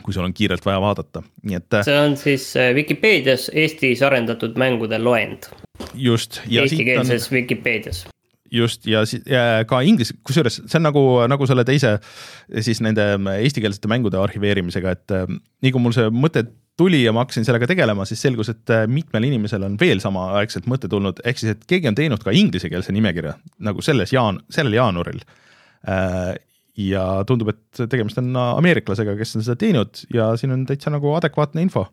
kui 0.02 0.14
sul 0.14 0.24
on 0.24 0.34
kiirelt 0.34 0.66
vaja 0.66 0.80
vaadata, 0.80 1.22
nii 1.44 1.58
et. 1.58 1.74
Äh, 1.74 1.84
see 1.86 1.98
on 2.00 2.16
siis 2.16 2.50
äh, 2.56 2.70
Vikipeedias 2.74 3.50
Eestis 3.54 4.02
arendatud 4.02 4.56
mängude 4.60 5.00
loend. 5.02 5.50
just. 5.94 6.40
Eestikeelses 6.50 7.28
on... 7.28 7.36
Vikipeedias 7.36 8.06
just 8.52 8.86
ja, 8.88 9.02
ja 9.28 9.64
ka 9.68 9.80
inglise, 9.86 10.16
kusjuures 10.26 10.60
see 10.64 10.78
on 10.78 10.86
nagu, 10.88 11.02
nagu 11.30 11.48
selle 11.48 11.64
teise 11.68 11.96
siis 12.64 12.82
nende 12.84 13.10
eestikeelsete 13.38 13.90
mängude 13.90 14.20
arhiveerimisega, 14.20 14.96
et 14.96 15.14
äh, 15.16 15.28
nii 15.64 15.74
kui 15.74 15.84
mul 15.84 15.96
see 15.96 16.08
mõte 16.14 16.46
tuli 16.78 17.00
ja 17.02 17.12
ma 17.14 17.24
hakkasin 17.24 17.46
sellega 17.46 17.66
tegelema, 17.66 18.04
siis 18.06 18.20
selgus, 18.22 18.52
et 18.52 18.70
mitmel 18.86 19.26
inimesel 19.26 19.64
on 19.66 19.74
veel 19.80 19.98
samaaegselt 20.02 20.68
mõte 20.70 20.90
tulnud, 20.90 21.18
ehk 21.26 21.40
siis, 21.40 21.56
et 21.56 21.64
keegi 21.66 21.90
on 21.90 21.96
teinud 21.98 22.22
ka 22.22 22.30
inglisekeelse 22.30 22.94
nimekirja 22.94 23.34
nagu 23.66 23.82
selles 23.82 24.14
jaan-, 24.14 24.38
sellel 24.54 24.78
jaanuaril 24.78 25.24
ja 26.78 27.04
tundub, 27.26 27.50
et 27.52 27.80
tegemist 27.90 28.20
on 28.22 28.36
ameeriklasega, 28.38 29.16
kes 29.18 29.36
on 29.38 29.44
seda 29.46 29.58
teinud 29.58 30.04
ja 30.14 30.30
siin 30.38 30.54
on 30.54 30.64
täitsa 30.68 30.92
nagu 30.94 31.10
adekvaatne 31.18 31.64
info. 31.66 31.88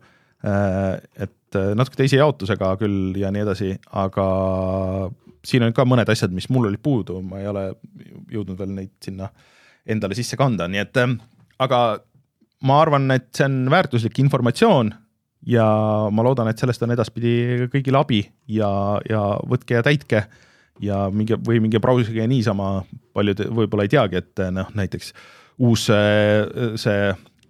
Äh, 0.46 1.00
et 1.26 1.58
äh, 1.58 1.72
natuke 1.78 1.98
teise 1.98 2.20
jaotusega 2.20 2.74
küll 2.80 3.16
ja 3.18 3.32
nii 3.34 3.42
edasi, 3.42 3.72
aga 3.96 4.26
siin 5.46 5.66
on 5.66 5.74
ka 5.76 5.86
mõned 5.88 6.08
asjad, 6.12 6.34
mis 6.34 6.48
mul 6.52 6.70
olid 6.70 6.82
puudu, 6.82 7.20
ma 7.24 7.40
ei 7.42 7.48
ole 7.50 7.68
jõudnud 8.32 8.58
veel 8.58 8.74
neid 8.74 8.94
sinna 9.04 9.30
endale 9.86 10.16
sisse 10.18 10.38
kanda, 10.38 10.66
nii 10.70 10.82
et 10.82 11.02
äh, 11.02 11.16
aga 11.62 11.80
ma 12.66 12.80
arvan, 12.82 13.10
et 13.14 13.28
see 13.36 13.46
on 13.46 13.66
väärtuslik 13.72 14.18
informatsioon 14.22 14.90
ja 15.46 15.66
ma 16.10 16.24
loodan, 16.26 16.50
et 16.50 16.58
sellest 16.58 16.82
on 16.82 16.94
edaspidi 16.96 17.68
kõigile 17.72 18.00
abi 18.00 18.24
ja, 18.50 18.70
ja 19.08 19.22
võtke 19.46 19.78
ja 19.78 19.84
täitke 19.86 20.24
ja 20.82 21.06
mingi 21.12 21.38
või 21.46 21.60
mingi 21.64 21.80
brausiga 21.80 22.26
niisama 22.28 22.80
paljud 23.16 23.46
võib-olla 23.54 23.86
ei 23.86 23.92
teagi, 23.94 24.20
et 24.20 24.42
noh, 24.52 24.68
näiteks 24.76 25.12
uus 25.64 25.86
see 25.86 26.98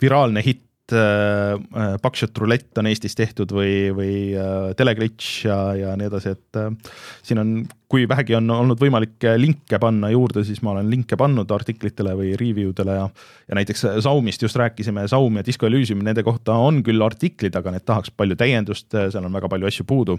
viraalne 0.02 0.42
hitt 0.44 0.65
äh, 0.94 1.96
Buckshot 2.02 2.38
Roulette 2.38 2.82
on 2.82 2.88
Eestis 2.90 3.16
tehtud 3.18 3.50
või, 3.54 3.88
või 3.96 4.12
äh, 4.36 4.74
Teleglitch 4.78 5.46
ja, 5.48 5.58
ja 5.78 5.94
nii 5.98 6.10
edasi, 6.10 6.34
et 6.36 6.60
äh, 6.60 6.94
siin 7.26 7.40
on, 7.42 7.54
kui 7.90 8.04
vähegi 8.08 8.36
on 8.38 8.50
olnud 8.50 8.80
võimalik 8.82 9.26
linke 9.40 9.80
panna 9.82 10.10
juurde, 10.12 10.44
siis 10.46 10.62
ma 10.66 10.74
olen 10.74 10.90
linke 10.92 11.18
pannud 11.18 11.50
artiklitele 11.56 12.14
või 12.18 12.34
review 12.38 12.74
dele 12.76 13.00
ja 13.00 13.08
ja 13.46 13.58
näiteks 13.58 13.86
Saumist 14.02 14.42
just 14.42 14.58
rääkisime, 14.58 15.08
Saum 15.08 15.38
ja 15.38 15.46
Disco 15.46 15.66
Elysium, 15.66 16.02
nende 16.04 16.24
kohta 16.26 16.58
on 16.58 16.82
küll 16.86 17.02
artiklid, 17.02 17.54
aga 17.56 17.74
need 17.74 17.86
tahaks 17.86 18.10
palju 18.10 18.38
täiendust, 18.38 18.90
seal 18.90 19.24
on 19.24 19.36
väga 19.38 19.48
palju 19.48 19.68
asju 19.70 19.86
puudu. 19.86 20.18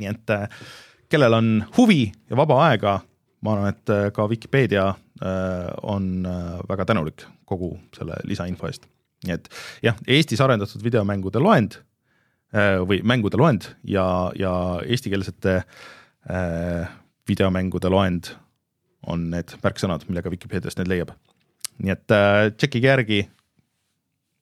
nii 0.00 0.06
et 0.10 0.30
äh, 0.30 0.48
kellel 1.10 1.34
on 1.34 1.48
huvi 1.76 2.12
ja 2.30 2.38
vaba 2.38 2.60
aega, 2.68 3.00
ma 3.44 3.56
arvan, 3.56 3.74
et 3.74 3.92
äh, 3.92 4.06
ka 4.14 4.28
Vikipeedia 4.30 4.86
äh, 4.88 5.68
on 5.82 6.26
äh, 6.26 6.60
väga 6.68 6.86
tänulik 6.92 7.26
kogu 7.44 7.74
selle 7.96 8.20
lisainfo 8.24 8.70
eest. 8.70 8.86
Nii 9.26 9.36
et 9.36 9.48
jah, 9.84 9.98
Eestis 10.08 10.40
arendatud 10.40 10.84
videomängude 10.84 11.42
loend 11.42 11.80
või 12.50 12.98
mängude 13.06 13.38
loend 13.38 13.68
ja, 13.86 14.04
ja 14.34 14.52
eestikeelsete 14.82 15.60
videomängude 17.30 17.92
loend 17.92 18.32
on 19.06 19.28
need 19.30 19.54
märksõnad, 19.62 20.02
millega 20.08 20.32
Vikipeediast 20.32 20.80
need 20.80 20.90
leiab. 20.90 21.12
nii 21.78 21.94
et 21.94 22.16
tšekkige 22.56 22.90
järgi, 22.90 23.20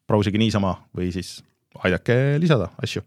brausige 0.08 0.40
niisama 0.40 0.72
või 0.96 1.10
siis 1.12 1.42
aidake 1.84 2.38
lisada 2.40 2.70
asju. 2.80 3.04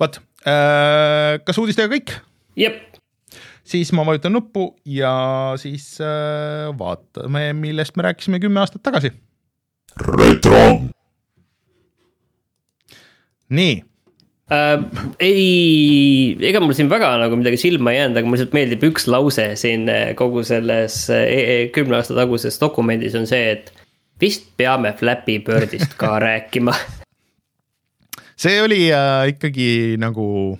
vot 0.00 0.18
Äh, 0.46 1.40
kas 1.42 1.58
uudistega 1.58 1.90
kõik? 1.90 2.12
jep. 2.56 2.98
siis 3.66 3.90
ma 3.96 4.04
vajutan 4.06 4.30
nuppu 4.36 4.68
ja 4.86 5.10
siis 5.58 5.96
äh, 5.98 6.68
vaatame, 6.78 7.48
millest 7.58 7.96
me 7.98 8.06
rääkisime 8.06 8.38
kümme 8.42 8.62
aastat 8.62 8.84
tagasi. 8.86 9.10
Retro. 9.96 10.80
nii 13.48 13.84
äh,. 14.50 14.84
ei, 15.22 16.36
ega 16.48 16.60
mul 16.60 16.74
siin 16.76 16.90
väga 16.90 17.12
nagu 17.22 17.38
midagi 17.38 17.60
silma 17.60 17.94
ei 17.94 18.00
jäänud, 18.00 18.18
aga 18.18 18.28
mulle 18.28 18.40
lihtsalt 18.40 18.56
meeldib 18.58 18.86
üks 18.90 19.08
lause 19.10 19.48
siin 19.60 19.88
äh, 19.92 20.12
kogu 20.18 20.44
selles 20.46 21.06
e, 21.14 21.22
e, 21.24 21.56
kümne 21.74 22.00
aasta 22.00 22.16
taguses 22.18 22.60
dokumendis 22.60 23.16
on 23.18 23.28
see, 23.30 23.56
et 23.56 23.72
vist 24.20 24.50
peame 24.58 24.92
Flappy 24.98 25.38
Birdist 25.46 25.96
ka 26.00 26.16
rääkima 26.26 26.74
see 28.36 28.60
oli 28.62 28.86
äh, 28.92 29.30
ikkagi 29.32 29.96
nagu, 30.02 30.58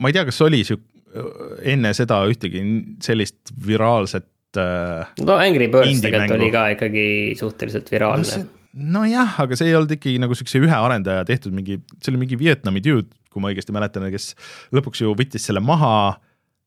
ma 0.00 0.08
ei 0.08 0.16
tea, 0.16 0.24
kas 0.28 0.40
oli 0.46 0.64
sihuke 0.64 0.88
enne 1.66 1.90
seda 1.96 2.20
ühtegi 2.30 2.60
sellist 3.02 3.50
viraalset 3.66 4.28
äh,. 4.58 5.12
no 5.22 5.36
Angry 5.38 5.68
Birds 5.72 6.02
tegelikult 6.02 6.36
oli 6.38 6.50
ka 6.54 6.64
ikkagi 6.76 7.06
suhteliselt 7.38 7.92
viraalne 7.92 8.42
no. 8.42 8.48
nojah, 8.98 9.38
aga 9.44 9.58
see 9.58 9.70
ei 9.70 9.78
olnud 9.78 9.94
ikkagi 9.96 10.18
nagu 10.22 10.36
siukse 10.38 10.62
ühe 10.62 10.76
arendaja 10.76 11.24
tehtud 11.28 11.54
mingi, 11.54 11.80
see 12.00 12.12
oli 12.14 12.24
mingi 12.24 12.38
Vietnami 12.40 12.82
dude, 12.84 13.10
kui 13.30 13.42
ma 13.42 13.52
õigesti 13.52 13.74
mäletan, 13.76 14.08
kes 14.12 14.32
lõpuks 14.74 15.04
ju 15.04 15.14
võttis 15.18 15.46
selle 15.46 15.62
maha 15.62 15.94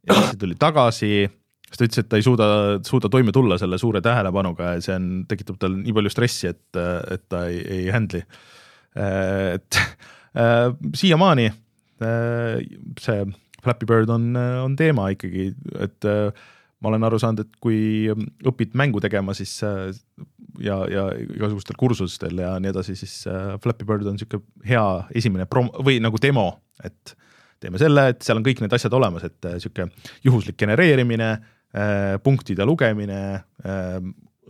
ja 0.08 0.20
siis 0.20 0.40
tuli 0.40 0.60
tagasi 0.60 1.14
siis 1.24 1.80
ta 1.80 1.88
ütles, 1.88 2.04
et 2.04 2.10
ta 2.12 2.20
ei 2.20 2.26
suuda, 2.26 2.48
suuda 2.86 3.10
toime 3.12 3.34
tulla 3.36 3.58
selle 3.58 3.80
suure 3.82 4.04
tähelepanuga 4.06 4.76
ja 4.76 4.84
see 4.84 4.98
on, 5.00 5.14
tekitab 5.28 5.58
tal 5.60 5.80
nii 5.80 5.96
palju 5.96 6.12
stressi, 6.14 6.52
et, 6.54 6.82
et 7.12 7.24
ta 7.32 7.48
ei, 7.50 7.64
ei 7.82 7.88
handle'i 7.92 8.28
Äh, 8.96 9.54
et 9.54 9.76
äh, 10.38 10.74
siiamaani 10.94 11.46
äh, 11.46 12.62
see 13.00 13.26
Flappy 13.64 13.86
Bird 13.86 14.10
on, 14.10 14.36
on 14.36 14.76
teema 14.76 15.08
ikkagi, 15.14 15.54
et 15.80 16.06
ma 16.84 16.92
olen 16.92 17.08
aru 17.08 17.20
saanud, 17.22 17.46
et 17.46 17.60
kui 17.64 18.12
õpid 18.12 18.76
mängu 18.80 19.02
tegema, 19.04 19.36
siis 19.38 19.56
ja, 19.64 20.78
ja 20.92 21.08
igasugustel 21.24 21.80
kursustel 21.80 22.44
ja 22.44 22.54
nii 22.62 22.74
edasi, 22.74 22.98
siis 23.00 23.24
Flappy 23.64 23.88
Bird 23.88 24.08
on 24.10 24.18
niisugune 24.18 24.68
hea 24.68 24.86
esimene 25.16 25.48
prom- 25.50 25.72
või 25.86 26.02
nagu 26.04 26.20
demo, 26.22 26.50
et 26.84 27.16
teeme 27.64 27.80
selle, 27.80 28.10
et 28.12 28.22
seal 28.26 28.42
on 28.42 28.46
kõik 28.46 28.62
need 28.62 28.76
asjad 28.76 28.94
olemas, 29.00 29.24
et 29.30 29.50
niisugune 29.56 29.90
juhuslik 30.28 30.60
genereerimine, 30.60 31.32
punktide 32.24 32.68
lugemine, 32.68 33.22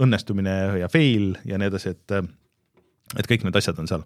õnnestumine 0.02 0.56
ja 0.82 0.90
fail 0.92 1.36
ja 1.48 1.62
nii 1.62 1.70
edasi, 1.70 1.94
et 1.94 2.18
et 3.20 3.30
kõik 3.30 3.46
need 3.46 3.58
asjad 3.60 3.78
on 3.82 3.90
seal. 3.90 4.06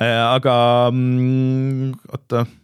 Äh, 0.00 0.16
aga 0.22 0.54
mm, 0.92 1.92
oota 2.08 2.44
äh, 2.44 2.54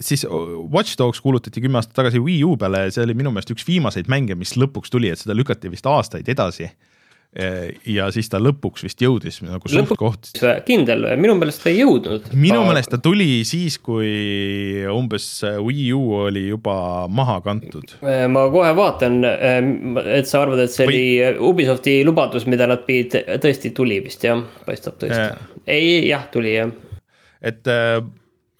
siis 0.00 0.24
Watch 0.72 0.96
Dogs 0.98 1.20
kuulutati 1.20 1.60
kümme 1.60 1.80
aastat 1.80 1.96
tagasi 1.98 2.22
Wii 2.22 2.40
U 2.48 2.56
peale 2.60 2.86
ja 2.86 2.94
see 2.94 3.04
oli 3.04 3.16
minu 3.18 3.32
meelest 3.34 3.52
üks 3.52 3.66
viimaseid 3.68 4.08
mänge, 4.12 4.36
mis 4.38 4.56
lõpuks 4.56 4.92
tuli, 4.92 5.12
et 5.12 5.20
seda 5.20 5.36
lükati 5.36 5.72
vist 5.72 5.86
aastaid 5.90 6.28
edasi. 6.32 6.70
ja 7.90 8.04
siis 8.14 8.28
ta 8.30 8.38
lõpuks 8.38 8.84
vist 8.86 9.00
jõudis 9.02 9.40
nagu 9.42 9.68
suht 9.68 9.90
koht. 9.98 10.30
kindel, 10.64 11.08
minu 11.18 11.34
meelest 11.34 11.64
ta 11.64 11.72
ei 11.72 11.80
jõudnud. 11.82 12.30
minu 12.32 12.60
aga... 12.60 12.68
meelest 12.70 12.92
ta 12.94 13.00
tuli 13.02 13.42
siis, 13.44 13.76
kui 13.82 14.86
umbes 14.88 15.28
Wii 15.42 15.92
U 15.98 16.02
oli 16.22 16.46
juba 16.46 16.78
maha 17.10 17.40
kantud. 17.44 17.98
ma 18.30 18.46
kohe 18.54 18.72
vaatan, 18.78 19.20
et 19.26 20.30
sa 20.30 20.44
arvad, 20.46 20.62
et 20.64 20.72
see 20.72 20.86
Või... 20.88 21.04
oli 21.26 21.46
Ubisofti 21.52 21.98
lubadus, 22.06 22.46
mida 22.46 22.70
nad 22.70 22.86
pidid, 22.86 23.18
tõesti 23.42 23.74
tuli 23.76 24.00
vist 24.06 24.24
jah, 24.24 24.40
paistab 24.64 25.02
tõesti 25.02 25.24
äh.... 25.26 25.48
ei, 25.66 25.96
jah, 26.08 26.30
tuli 26.32 26.54
jah. 26.54 26.70
et 27.42 27.66
äh, 27.66 27.98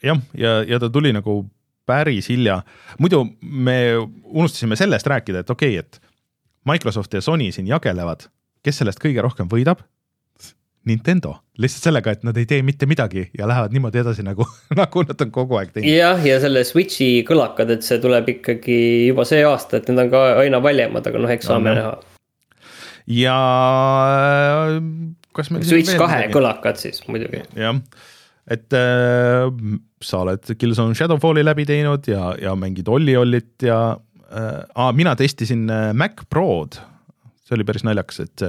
jah, 0.04 0.20
ja, 0.38 0.58
ja 0.68 0.80
ta 0.82 0.90
tuli 0.92 1.12
nagu 1.16 1.42
päris 1.88 2.30
hilja, 2.32 2.62
muidu 2.98 3.24
me 3.42 3.78
unustasime 4.24 4.76
sellest 4.76 5.06
rääkida, 5.06 5.44
et 5.44 5.50
okei 5.50 5.78
okay,, 5.78 5.84
et 5.84 6.14
Microsoft 6.64 7.12
ja 7.12 7.20
Sony 7.20 7.50
siin 7.52 7.68
jagelevad 7.68 8.28
kes 8.64 8.80
sellest 8.80 9.02
kõige 9.02 9.24
rohkem 9.24 9.50
võidab? 9.50 9.84
Nintendo, 10.84 11.38
lihtsalt 11.56 11.86
sellega, 11.86 12.12
et 12.12 12.26
nad 12.28 12.36
ei 12.36 12.44
tee 12.44 12.60
mitte 12.60 12.84
midagi 12.84 13.22
ja 13.32 13.46
lähevad 13.48 13.72
niimoodi 13.72 14.02
edasi 14.02 14.24
nagu, 14.24 14.44
nagu 14.80 15.04
nad 15.08 15.22
on 15.24 15.30
kogu 15.32 15.56
aeg 15.56 15.70
teinud. 15.72 15.88
jah, 15.88 16.20
ja 16.28 16.36
selle 16.42 16.60
Switch'i 16.68 17.22
kõlakad, 17.28 17.72
et 17.72 17.86
see 17.86 17.96
tuleb 18.02 18.28
ikkagi 18.34 18.76
juba 19.08 19.24
see 19.28 19.40
aasta, 19.48 19.80
et 19.80 19.88
need 19.88 20.02
on 20.02 20.10
ka 20.12 20.24
aina 20.42 20.60
valjemad, 20.64 21.08
aga 21.08 21.22
noh, 21.24 21.32
eks 21.32 21.48
saame 21.48 21.72
no, 21.72 21.78
näha. 21.78 21.94
ja 23.16 23.38
kas 25.36 25.48
meil. 25.54 25.64
Switch 25.64 25.96
kahe 25.96 26.20
midagi? 26.20 26.36
kõlakad 26.36 26.84
siis 26.84 27.00
muidugi. 27.08 27.40
jah, 27.56 27.80
et 28.50 28.76
äh, 28.76 29.46
sa 30.04 30.24
oled 30.24 30.56
Killzone 30.60 30.96
Shadowfalli 30.98 31.44
läbi 31.44 31.64
teinud 31.68 32.08
ja, 32.10 32.32
ja 32.40 32.56
mängid 32.58 32.88
Olli 32.92 33.16
Ollit 33.16 33.64
ja 33.64 33.96
äh,, 34.28 34.90
mina 34.92 35.14
testisin 35.16 35.68
äh, 35.70 35.92
Mac 35.96 36.26
Prod 36.28 36.80
see 37.44 37.56
oli 37.58 37.64
päris 37.68 37.84
naljakas, 37.84 38.22
et 38.24 38.44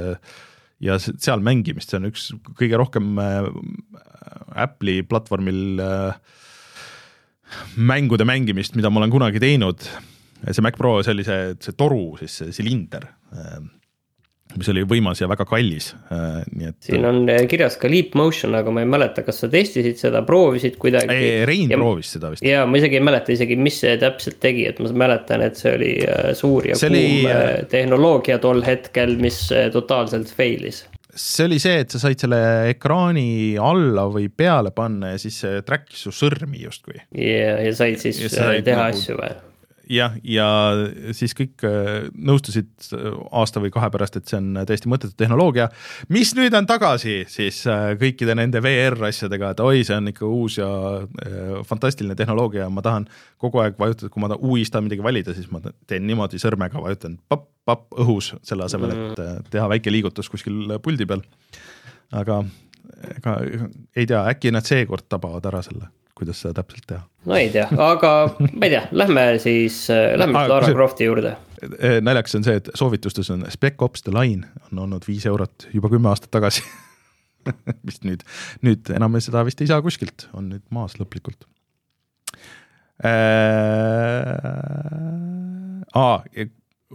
ja 0.84 0.98
seal 1.00 1.43
mängimist, 1.46 1.91
see 1.91 2.00
on 2.00 2.10
üks 2.10 2.30
kõige 2.60 2.80
rohkem 2.80 3.20
äh, 3.22 3.48
Apple'i 4.66 5.04
platvormil 5.08 5.80
äh, 5.84 6.18
mängude 7.76 8.28
mängimist, 8.28 8.76
mida 8.76 8.91
ma 8.91 9.02
olen 9.02 9.14
kunagi 9.14 9.41
teinud. 9.43 9.88
see 10.46 10.66
Mac 10.66 10.78
Pro, 10.78 10.98
see 11.04 11.16
oli 11.16 11.26
see, 11.28 11.56
see 11.64 11.78
toru, 11.78 12.16
siis 12.22 12.39
see 12.41 12.56
silinder 12.56 13.08
äh, 13.34 13.60
mis 14.60 14.70
oli 14.72 14.86
võimas 14.88 15.22
ja 15.22 15.30
väga 15.32 15.45
kallis, 15.49 15.91
äh, 16.14 16.41
nii 16.51 16.70
et. 16.72 16.78
siin 16.88 17.08
on 17.08 17.22
äh, 17.32 17.43
kirjas 17.51 17.78
ka 17.82 17.91
Leap 17.91 18.16
Motion, 18.20 18.56
aga 18.58 18.74
ma 18.74 18.84
ei 18.84 18.89
mäleta, 18.89 19.26
kas 19.26 19.43
sa 19.43 19.49
testisid 19.51 19.99
seda, 20.01 20.24
proovisid 20.28 20.80
kuidagi. 20.82 21.20
Rein 21.49 21.74
ja, 21.74 21.80
proovis 21.82 22.16
seda 22.16 22.32
vist. 22.34 22.45
ja 22.45 22.66
ma 22.70 22.82
isegi 22.82 22.99
ei 22.99 23.06
mäleta 23.06 23.36
isegi, 23.36 23.60
mis 23.60 23.80
see 23.84 23.95
täpselt 24.01 24.39
tegi, 24.43 24.68
et 24.72 24.82
ma 24.84 24.91
mäletan, 25.06 25.43
et 25.45 25.60
see 25.60 25.76
oli 25.76 25.93
äh, 26.08 26.32
suur 26.38 26.72
ja 26.72 26.80
see 26.80 26.91
kuum 26.91 27.32
oli... 27.32 27.70
tehnoloogia 27.72 28.39
tol 28.43 28.64
hetkel, 28.66 29.18
mis 29.22 29.47
totaalselt 29.74 30.32
fail'is 30.36 30.86
see 31.16 31.47
oli 31.47 31.58
see, 31.64 31.80
et 31.84 31.91
sa 31.93 32.01
said 32.01 32.20
selle 32.20 32.39
ekraani 32.74 33.56
alla 33.62 34.06
või 34.12 34.28
peale 34.30 34.72
panna 34.76 35.14
ja 35.14 35.22
siis 35.22 35.39
see 35.43 35.62
track'is 35.66 36.06
su 36.08 36.14
sõrmi 36.16 36.66
justkui. 36.66 36.99
ja, 37.16 37.56
ja 37.64 37.76
said 37.76 38.01
siis 38.03 38.20
ja 38.26 38.32
said 38.32 38.66
teha 38.68 38.88
nagu... 38.88 38.99
asju 38.99 39.20
või? 39.20 39.36
Jah, 39.92 40.16
ja 40.24 40.48
siis 41.16 41.36
kõik 41.38 41.64
äh, 41.68 42.08
nõustusid 42.14 42.88
äh, 42.96 43.08
aasta 43.36 43.62
või 43.64 43.72
kahe 43.74 43.90
pärast, 43.94 44.18
et 44.20 44.30
see 44.30 44.40
on 44.40 44.62
täiesti 44.68 44.90
mõttetu 44.92 45.18
tehnoloogia, 45.20 45.68
mis 46.14 46.34
nüüd 46.38 46.56
on 46.58 46.68
tagasi 46.70 47.18
siis 47.32 47.62
äh, 47.72 47.94
kõikide 48.02 48.36
nende 48.38 48.62
VR 48.64 49.08
asjadega, 49.10 49.54
et 49.54 49.64
oi, 49.64 49.84
see 49.88 49.98
on 49.98 50.12
ikka 50.12 50.28
uus 50.28 50.60
ja 50.60 50.70
fantastiline 51.68 52.18
tehnoloogia 52.18 52.66
ja 52.66 52.72
ma 52.74 52.84
tahan 52.86 53.08
kogu 53.42 53.62
aeg 53.64 53.80
vajutada, 53.80 54.12
kui 54.14 54.24
ma 54.24 54.32
tahan 54.32 54.54
uis 54.56 54.72
tahan 54.74 54.88
midagi 54.90 55.06
valida, 55.06 55.36
siis 55.38 55.50
ma 55.54 55.62
teen 55.64 56.08
niimoodi 56.08 56.42
sõrmega, 56.42 56.82
vajutan 56.82 57.20
papp-papp 57.32 58.00
õhus, 58.06 58.34
selle 58.46 58.68
asemel, 58.68 58.94
et 58.96 59.20
mm. 59.20 59.52
teha 59.54 59.68
väike 59.72 59.94
liigutus 59.94 60.32
kuskil 60.32 60.78
puldi 60.84 61.08
peal. 61.10 61.24
aga 62.16 62.44
ega 63.18 63.38
ei 63.96 64.06
tea, 64.06 64.26
äkki 64.32 64.54
nad 64.54 64.66
seekord 64.66 65.08
tabavad 65.10 65.46
ära 65.50 65.62
selle 65.66 65.90
kuidas 66.16 66.39
seda 66.41 66.61
täpselt 66.61 66.88
teha? 66.89 67.01
no 67.30 67.38
ei 67.39 67.49
tea, 67.53 67.66
aga 67.82 68.11
ma 68.38 68.68
ei 68.68 68.74
tea, 68.74 68.84
lähme 68.95 69.26
siis, 69.43 69.82
äh, 69.93 70.13
lähme 70.20 70.39
siis 70.39 70.51
Lara 70.53 70.72
Crofti 70.72 71.09
juurde. 71.09 71.36
Äh, 71.66 71.99
naljakas 72.05 72.38
on 72.39 72.47
see, 72.47 72.55
et 72.61 72.70
soovitustes 72.78 73.32
on 73.34 73.45
Spec 73.53 73.82
Ops 73.86 74.05
The 74.05 74.13
Line 74.16 74.47
on 74.70 74.84
olnud 74.88 75.07
viis 75.07 75.26
eurot 75.30 75.68
juba 75.74 75.91
kümme 75.91 76.11
aastat 76.11 76.32
tagasi 76.36 76.63
vist 77.88 78.05
nüüd, 78.07 78.26
nüüd 78.66 78.91
enam 78.95 79.20
seda 79.24 79.43
vist 79.47 79.61
ei 79.61 79.70
saa 79.72 79.82
kuskilt, 79.86 80.30
on 80.38 80.49
nüüd 80.53 80.66
maas 80.76 80.97
lõplikult 81.01 81.47
äh,. 83.03 83.11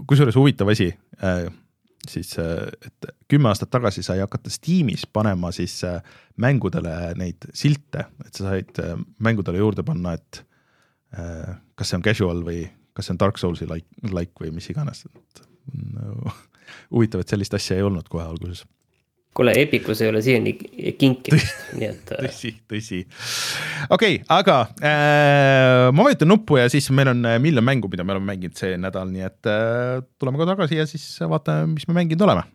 kusjuures 0.08 0.38
huvitav 0.38 0.72
asi 0.72 0.88
äh,, 1.20 1.50
siis 2.08 2.32
et 2.38 3.10
kümme 3.28 3.50
aastat 3.50 3.70
tagasi 3.70 4.02
sai 4.02 4.20
hakata 4.22 4.50
Steamis 4.52 5.06
panema 5.12 5.52
siis 5.52 5.82
äh, 5.84 6.00
mängudele 6.40 7.14
neid 7.20 7.48
silte, 7.54 8.06
et 8.24 8.34
sa 8.34 8.50
said 8.50 8.80
äh, 8.82 8.96
mängudele 9.18 9.60
juurde 9.60 9.84
panna, 9.86 10.16
et 10.16 10.42
äh, 11.16 11.56
kas 11.74 11.92
see 11.92 12.00
on 12.00 12.06
casual 12.06 12.44
või 12.46 12.64
kas 12.96 13.08
see 13.08 13.16
on 13.16 13.20
Dark 13.20 13.38
Soulsi 13.40 13.68
like, 13.68 13.88
like 14.10 14.40
või 14.40 14.52
mis 14.56 14.70
iganes, 14.72 15.04
et 15.06 15.44
no, 15.94 16.32
huvitav, 16.94 17.22
et 17.22 17.32
sellist 17.32 17.54
asja 17.56 17.78
ei 17.78 17.86
olnud 17.86 18.08
kohe 18.10 18.24
alguses 18.24 18.64
kuule, 19.36 19.54
Epicus 19.56 20.00
ei 20.02 20.10
ole 20.10 20.22
siiani 20.24 20.54
kinkimist, 20.98 21.66
nii 21.78 21.88
et. 21.88 22.12
tõsi, 22.12 22.54
tõsi. 22.70 23.02
okei 23.88 24.20
okay,, 24.20 24.24
aga 24.28 24.60
äh, 24.82 25.88
ma 25.94 26.06
vajutan 26.06 26.32
nuppu 26.32 26.58
ja 26.60 26.68
siis 26.72 26.90
meil 26.94 27.12
on 27.14 27.26
miljon 27.42 27.66
mängu, 27.66 27.90
mida 27.92 28.06
me 28.06 28.16
oleme 28.16 28.32
mänginud 28.32 28.58
see 28.58 28.78
nädal, 28.80 29.12
nii 29.12 29.28
et 29.30 29.50
äh, 29.50 30.00
tuleme 30.18 30.40
kohe 30.40 30.50
tagasi 30.50 30.80
ja 30.82 30.88
siis 30.90 31.06
vaatame, 31.22 31.76
mis 31.76 31.86
me 31.88 32.00
mänginud 32.02 32.26
oleme 32.26 32.48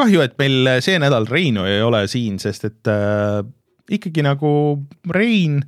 kahju, 0.00 0.22
et 0.24 0.36
meil 0.40 0.68
see 0.84 0.98
nädal 1.00 1.26
Reinu 1.28 1.66
ei 1.68 1.82
ole 1.84 2.06
siin, 2.08 2.38
sest 2.40 2.64
et 2.70 2.88
äh, 2.88 3.42
ikkagi 3.96 4.24
nagu 4.26 4.52
Rein 5.10 5.60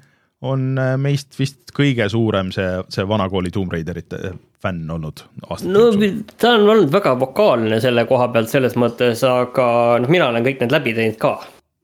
on 0.42 0.72
äh, 0.78 0.94
meist 0.98 1.38
vist 1.38 1.70
kõige 1.76 2.08
suurem 2.10 2.50
see, 2.54 2.68
see 2.92 3.06
vanakooli 3.08 3.52
Tomb 3.54 3.72
Raiderite 3.72 4.34
fänn 4.62 4.90
olnud 4.90 5.24
aastate 5.48 5.70
no, 5.70 5.88
jooksul. 5.90 6.22
ta 6.38 6.54
on 6.56 6.68
olnud 6.74 6.92
väga 6.92 7.16
vokaalne 7.20 7.80
selle 7.82 8.04
koha 8.10 8.28
pealt 8.34 8.50
selles 8.50 8.76
mõttes, 8.78 9.22
aga 9.26 9.66
noh, 10.02 10.12
mina 10.12 10.30
olen 10.30 10.46
kõik 10.46 10.62
need 10.62 10.74
läbi 10.74 10.94
teinud 10.98 11.18
ka 11.22 11.36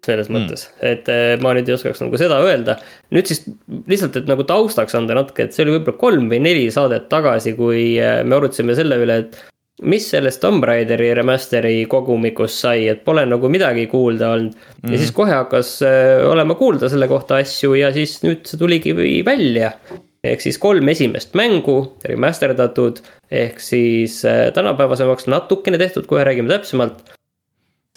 selles 0.07 0.31
mm. 0.31 0.37
mõttes, 0.37 0.67
et 0.87 1.11
äh, 1.13 1.35
ma 1.43 1.53
nüüd 1.57 1.69
ei 1.69 1.77
oskaks 1.77 2.03
nagu 2.03 2.19
seda 2.21 2.39
öelda. 2.45 2.79
nüüd 3.15 3.31
siis 3.31 3.45
lihtsalt, 3.91 4.17
et 4.19 4.31
nagu 4.31 4.47
taustaks 4.47 4.95
anda 4.99 5.17
natuke, 5.19 5.47
et 5.47 5.55
see 5.55 5.67
oli 5.67 5.77
võib-olla 5.77 6.01
kolm 6.01 6.29
või 6.33 6.43
neli 6.43 6.69
saadet 6.75 7.09
tagasi, 7.13 7.55
kui 7.59 7.83
äh, 8.03 8.21
me 8.25 8.39
arutasime 8.39 8.79
selle 8.79 9.01
üle, 9.03 9.23
et 9.25 9.41
mis 9.83 10.09
sellest 10.11 10.41
Tomb 10.43 10.65
Raideri 10.67 11.11
remaster'i 11.15 11.85
kogumikust 11.91 12.65
sai, 12.65 12.89
et 12.91 13.05
pole 13.07 13.23
nagu 13.29 13.51
midagi 13.53 13.87
kuulda 13.91 14.33
olnud 14.35 14.55
mm. 14.55 14.61
-hmm. 14.61 14.85
ja 14.85 14.91
mhm. 14.91 14.99
siis 14.99 15.13
kohe 15.15 15.33
hakkas 15.33 15.83
äh, 15.83 16.27
olema 16.31 16.55
kuulda 16.55 16.89
selle 16.89 17.09
kohta 17.09 17.37
asju 17.37 17.75
ja 17.75 17.93
siis 17.93 18.19
nüüd 18.23 18.47
see 18.47 18.59
tuligi 18.59 18.95
välja. 19.25 19.73
ehk 20.25 20.41
siis 20.41 20.59
kolm 20.59 20.89
esimest 20.89 21.35
mängu 21.35 21.97
remasterdatud, 22.05 22.99
ehk 23.31 23.61
siis 23.61 24.25
äh, 24.25 24.53
tänapäevasemaks 24.53 25.27
natukene 25.27 25.79
tehtud, 25.79 26.07
kohe 26.07 26.25
räägime 26.25 26.49
täpsemalt. 26.49 27.15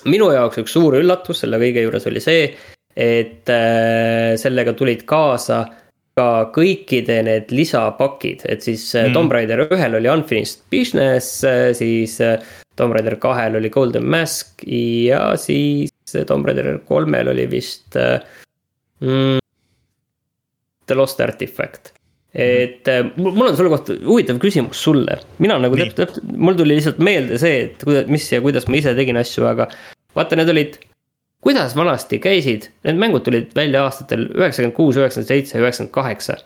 minu 0.05 0.31
jaoks 0.31 0.57
üks 0.57 0.73
suur 0.73 0.95
üllatus 0.95 1.39
selle 1.39 1.57
kõige 1.57 1.81
juures 1.81 2.07
oli 2.07 2.19
see, 2.19 2.55
et 2.95 3.49
äh, 3.49 4.37
sellega 4.37 4.73
tulid 4.73 5.03
kaasa 5.05 5.65
ka 6.21 6.27
kõikide 6.55 7.19
need 7.25 7.53
lisapakid, 7.53 8.45
et 8.51 8.65
siis 8.65 8.83
äh, 8.95 9.07
mm. 9.07 9.15
Tomb 9.17 9.33
Raider 9.33 9.65
ühel 9.65 9.97
oli 9.97 10.11
Unfinished 10.11 10.65
Business, 10.73 11.41
äh, 11.47 11.71
siis 11.77 12.19
äh, 12.23 12.37
Tomb 12.79 12.95
Raider 12.95 13.17
kahel 13.21 13.57
oli 13.59 13.71
Golden 13.73 14.07
Mask 14.09 14.63
ja 14.67 15.31
siis 15.41 15.91
Tomb 16.27 16.47
Raider 16.47 16.75
kolmel 16.87 17.31
oli 17.31 17.47
vist 17.51 17.97
mm, 17.97 19.39
The 20.87 20.97
Lost 20.97 21.21
Artifact. 21.23 21.93
et 22.31 22.87
mul 23.19 23.43
on 23.43 23.57
selle 23.57 23.71
kohta 23.73 23.97
huvitav 24.05 24.37
küsimus 24.39 24.79
sulle, 24.85 25.17
mina 25.43 25.57
nagu 25.59 25.75
täpselt, 25.75 26.21
mul 26.31 26.55
tuli 26.55 26.77
lihtsalt 26.77 27.01
meelde 27.03 27.39
see, 27.41 27.65
et 27.65 27.83
kuidas, 27.83 28.07
mis 28.11 28.29
ja 28.31 28.39
kuidas 28.43 28.69
ma 28.71 28.79
ise 28.79 28.93
tegin 28.95 29.19
asju, 29.19 29.43
aga 29.49 29.67
vaata, 30.15 30.39
need 30.39 30.53
olid 30.53 30.77
kuidas 31.41 31.75
vanasti 31.75 32.19
käisid, 32.19 32.69
need 32.85 32.99
mängud 33.01 33.25
tulid 33.25 33.51
välja 33.55 33.83
aastatel 33.85 34.27
üheksakümmend 34.29 34.75
kuus, 34.77 34.97
üheksakümmend 34.97 35.27
seitse, 35.27 35.59
üheksakümmend 35.59 35.93
kaheksa. 35.93 36.37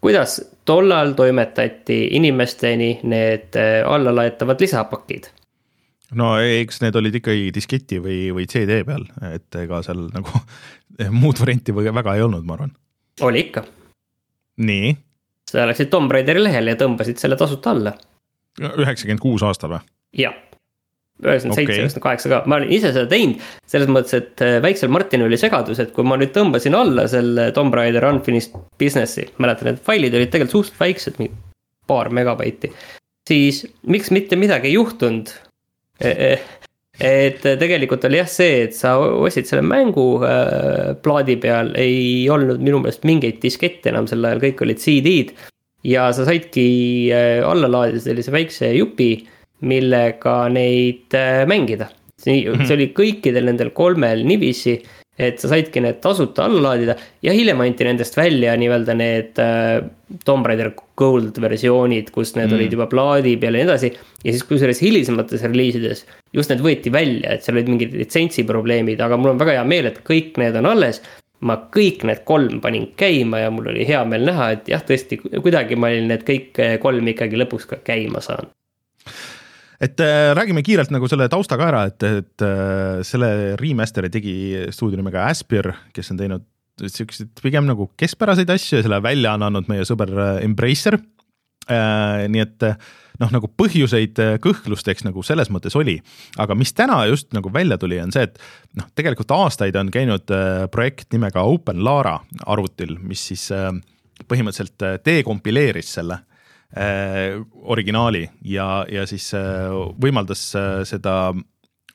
kuidas 0.00 0.40
tollal 0.64 1.12
toimetati 1.12 2.08
inimesteni 2.10 3.00
need 3.02 3.56
äh, 3.56 3.86
allalaetavad 3.86 4.60
lisapakid? 4.60 5.30
no 6.12 6.36
eks 6.38 6.82
need 6.82 6.96
olid 6.96 7.14
ikkagi 7.20 7.50
disketi 7.54 8.00
või, 8.02 8.18
või 8.36 8.46
CD 8.46 8.82
peal, 8.86 9.06
et 9.32 9.60
ega 9.62 9.82
seal 9.82 10.08
nagu 10.12 10.44
muud 11.22 11.40
varianti 11.40 11.74
väga 11.74 12.16
ei 12.16 12.22
olnud, 12.22 12.44
ma 12.44 12.58
arvan. 12.58 12.76
oli 13.20 13.46
ikka. 13.48 13.64
nii? 14.56 14.96
sa 15.50 15.66
läksid 15.68 15.90
Tomb 15.90 16.12
Raideri 16.12 16.44
lehele 16.44 16.76
ja 16.76 16.84
tõmbasid 16.84 17.20
selle 17.20 17.36
tasuta 17.40 17.72
alla. 17.72 17.96
üheksakümmend 18.60 19.20
kuus 19.20 19.42
aastal 19.48 19.78
või? 19.78 19.84
jah 20.26 20.36
üheksakümmend 21.22 21.58
seitse, 21.58 21.78
üheksakümmend 21.78 22.06
kaheksa 22.06 22.32
ka, 22.32 22.40
ma 22.50 22.58
olen 22.58 22.72
ise 22.74 22.92
seda 22.92 23.06
teinud. 23.10 23.44
selles 23.74 23.90
mõttes, 23.92 24.16
et 24.18 24.42
äh, 24.44 24.56
väiksel 24.64 24.92
Martinil 24.92 25.28
oli 25.30 25.38
segadus, 25.40 25.80
et 25.82 25.92
kui 25.96 26.06
ma 26.06 26.18
nüüd 26.20 26.34
tõmbasin 26.34 26.76
alla 26.78 27.06
selle 27.10 27.50
Tomb 27.56 27.74
Raider 27.78 28.06
Unfinished 28.10 28.56
Business'i, 28.80 29.28
mäletan, 29.42 29.72
et 29.72 29.84
failid 29.86 30.14
olid 30.18 30.32
tegelikult 30.32 30.58
suhteliselt 30.58 30.82
väiksed, 30.82 31.20
mingi 31.22 31.38
paar 31.90 32.10
megabaiti. 32.14 32.72
siis 33.28 33.62
miks 33.86 34.10
mitte 34.10 34.36
midagi 34.36 34.68
ei 34.70 34.74
juhtunud 34.74 35.30
e? 36.00 36.10
-e 36.10 36.34
et 37.00 37.40
tegelikult 37.40 38.04
oli 38.04 38.18
jah 38.20 38.28
see, 38.28 38.64
et 38.66 38.74
sa 38.76 38.98
ostsid 39.00 39.48
selle 39.48 39.62
mängu 39.64 40.22
äh, 40.28 40.92
plaadi 41.02 41.38
peal, 41.40 41.72
ei 41.74 42.28
olnud 42.30 42.60
minu 42.60 42.82
meelest 42.82 43.06
mingeid 43.08 43.40
diskette 43.42 43.88
enam 43.90 44.06
sel 44.06 44.24
ajal, 44.24 44.42
kõik 44.42 44.60
olid 44.66 44.82
CD-d. 44.82 45.32
ja 45.88 46.10
sa 46.12 46.26
saidki 46.28 46.66
äh, 47.10 47.40
alla 47.48 47.70
laadida 47.70 48.02
sellise 48.04 48.34
väikse 48.34 48.74
jupi 48.76 49.26
millega 49.66 50.46
neid 50.52 51.14
äh, 51.16 51.44
mängida. 51.48 51.90
see, 52.22 52.44
mhm. 52.46 52.66
see 52.66 52.76
oli 52.76 52.90
kõikidel 52.94 53.48
nendel 53.48 53.72
kolmel 53.74 54.20
niiviisi, 54.26 54.76
et 55.22 55.40
sa 55.42 55.50
saidki 55.50 55.82
need 55.82 55.98
tasuta 56.00 56.46
alla 56.46 56.60
laadida 56.68 56.94
ja 57.24 57.34
hiljem 57.34 57.60
anti 57.60 57.84
nendest 57.84 58.14
välja 58.16 58.54
nii-öelda 58.58 58.94
need 58.96 59.40
äh, 59.42 59.82
Tomb 60.24 60.46
Raider 60.46 60.70
Gold 60.98 61.40
versioonid, 61.42 62.12
kus 62.14 62.34
need 62.36 62.48
mm. 62.48 62.56
olid 62.56 62.76
juba 62.76 62.86
plaadi 62.90 63.34
peal 63.40 63.58
ja 63.58 63.64
nii 63.64 63.68
edasi. 63.68 63.90
ja 64.22 64.30
siis 64.30 64.46
kusjuures 64.48 64.80
hilisemates 64.82 65.44
reliisides 65.44 66.06
just 66.32 66.52
need 66.52 66.62
võeti 66.64 66.94
välja, 66.94 67.34
et 67.34 67.44
seal 67.44 67.58
olid 67.58 67.74
mingid 67.74 67.98
litsentsi 67.98 68.46
probleemid, 68.48 69.02
aga 69.04 69.18
mul 69.18 69.34
on 69.34 69.42
väga 69.42 69.58
hea 69.58 69.66
meel, 69.68 69.90
et 69.90 70.00
kõik 70.06 70.40
need 70.40 70.56
on 70.62 70.70
alles 70.72 71.02
ma 71.42 71.58
kõik 71.74 72.06
need 72.06 72.22
kolm 72.24 72.62
panin 72.62 72.88
käima 72.96 73.42
ja 73.42 73.50
mul 73.50 73.72
oli 73.74 73.86
hea 73.86 74.00
meel 74.06 74.26
näha, 74.30 74.52
et 74.56 74.70
jah, 74.70 74.82
tõesti 74.86 75.18
kuidagi 75.34 75.76
ma 75.76 75.90
olin 75.90 76.10
need 76.14 76.26
kõik 76.28 76.64
kolm 76.82 77.14
ikkagi 77.14 77.40
lõpuks 77.42 77.68
ka 77.68 77.82
käima 77.84 78.22
saanud 78.22 78.54
et 79.82 80.00
äh, 80.00 80.30
räägime 80.36 80.62
kiirelt 80.62 80.92
nagu 80.94 81.08
selle 81.10 81.28
tausta 81.32 81.58
ka 81.58 81.68
ära, 81.72 81.82
et, 81.90 82.02
et 82.06 82.44
äh, 82.46 83.02
selle 83.06 83.56
remaster'i 83.60 84.10
tegi 84.12 84.34
stuudio 84.74 85.00
nimega 85.00 85.26
Aspyr, 85.30 85.72
kes 85.94 86.12
on 86.14 86.20
teinud 86.20 86.48
siukseid 86.82 87.34
pigem 87.42 87.66
nagu 87.68 87.88
keskpäraseid 88.00 88.50
asju 88.54 88.78
ja 88.78 88.86
selle 88.86 89.02
välja 89.04 89.34
on 89.36 89.46
andnud 89.48 89.70
meie 89.70 89.86
sõber 89.88 90.12
äh, 90.14 90.36
Embracer. 90.46 91.00
Nii 91.62 92.40
et 92.42 92.64
noh, 93.22 93.30
nagu 93.30 93.46
põhjuseid 93.46 94.18
kõhklusteks 94.42 95.04
nagu 95.06 95.22
selles 95.22 95.46
mõttes 95.54 95.76
oli, 95.78 95.94
aga 96.42 96.56
mis 96.58 96.74
täna 96.74 96.96
just 97.06 97.28
nagu 97.36 97.52
välja 97.54 97.76
tuli, 97.78 98.00
on 98.02 98.10
see, 98.10 98.26
et 98.26 98.40
noh, 98.74 98.88
tegelikult 98.98 99.30
aastaid 99.36 99.78
on 99.78 99.92
käinud 99.94 100.26
projekt 100.74 101.14
nimega 101.14 101.46
Open 101.46 101.84
Lara 101.86 102.16
arvutil, 102.50 102.96
mis 102.98 103.22
siis 103.30 103.46
põhimõtteliselt 104.26 105.06
dekompileeris 105.06 105.94
selle 106.00 106.18
Äh, 106.72 107.36
originaali 107.68 108.30
ja, 108.48 108.86
ja 108.88 109.02
siis 109.04 109.26
äh, 109.36 109.68
võimaldas 110.00 110.40
äh, 110.56 110.78
seda 110.88 111.34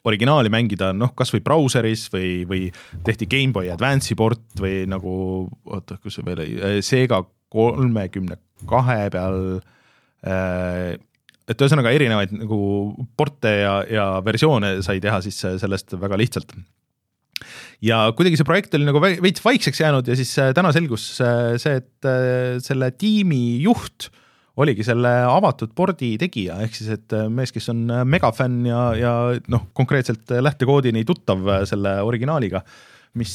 originaali 0.05 0.51
mängida 0.53 0.91
noh, 0.93 1.15
kasvõi 1.17 1.39
brauseris 1.41 2.03
või, 2.13 2.43
või 2.45 2.67
tehti 3.07 3.25
GameBoy 3.25 3.71
Advance'i 3.73 4.13
port 4.19 4.61
või 4.61 4.83
nagu 4.85 5.13
oota, 5.65 5.97
kus 5.97 6.19
see 6.19 6.27
veel 6.27 6.43
oli, 6.43 6.81
Sega 6.85 7.23
kolmekümne 7.49 8.37
kahe 8.69 9.07
peal 9.15 9.39
äh, 10.29 10.93
et 11.49 11.65
ühesõnaga 11.65 11.95
erinevaid 11.97 12.37
nagu 12.37 12.61
porte 13.17 13.55
ja, 13.63 13.73
ja 13.89 14.05
versioone 14.29 14.75
sai 14.85 15.01
teha 15.01 15.23
siis 15.25 15.41
sellest 15.41 15.97
väga 15.97 16.21
lihtsalt. 16.21 16.53
ja 17.81 18.03
kuidagi 18.13 18.37
see 18.37 18.51
projekt 18.51 18.77
oli 18.77 18.85
nagu 18.91 19.01
veits 19.01 19.41
vaikseks 19.41 19.81
jäänud 19.81 20.13
ja 20.13 20.21
siis 20.21 20.37
täna 20.53 20.69
selgus 20.77 21.09
see, 21.17 21.75
et 21.81 22.13
selle 22.69 22.93
tiimi 22.93 23.57
juht 23.65 24.11
äh, 24.11 24.23
oligi 24.61 24.85
selle 24.85 25.11
avatud 25.29 25.73
pordi 25.77 26.15
tegija, 26.21 26.57
ehk 26.65 26.77
siis 26.77 26.89
et 26.95 27.15
äh, 27.15 27.27
mees, 27.31 27.53
kes 27.53 27.69
on 27.73 27.85
äh, 27.93 28.03
megafänn 28.09 28.65
ja, 28.67 28.81
ja 28.97 29.13
noh, 29.53 29.67
konkreetselt 29.77 30.33
äh, 30.33 30.41
lähtekoodini 30.43 31.03
tuttav 31.07 31.45
selle 31.69 31.97
originaaliga, 32.05 32.63
mis 33.17 33.33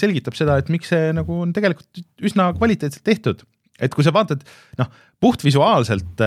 selgitab 0.00 0.36
seda, 0.38 0.56
et 0.60 0.70
miks 0.72 0.88
see 0.92 1.10
nagu 1.12 1.42
on 1.44 1.50
tegelikult 1.52 2.00
üsna 2.24 2.52
kvaliteetselt 2.56 3.04
tehtud. 3.04 3.42
et 3.82 3.92
kui 3.92 4.04
sa 4.06 4.12
vaatad, 4.14 4.44
noh, 4.78 4.88
puhtvisuaalselt 5.20 6.20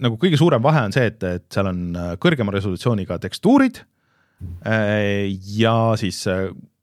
nagu 0.00 0.18
kõige 0.20 0.38
suurem 0.38 0.62
vahe 0.62 0.84
on 0.86 0.94
see, 0.94 1.08
et, 1.10 1.24
et 1.26 1.46
seal 1.52 1.68
on 1.68 1.80
kõrgema 2.22 2.54
resolutsiooniga 2.54 3.18
tekstuurid 3.20 3.80
ja 5.58 5.74
siis 6.00 6.22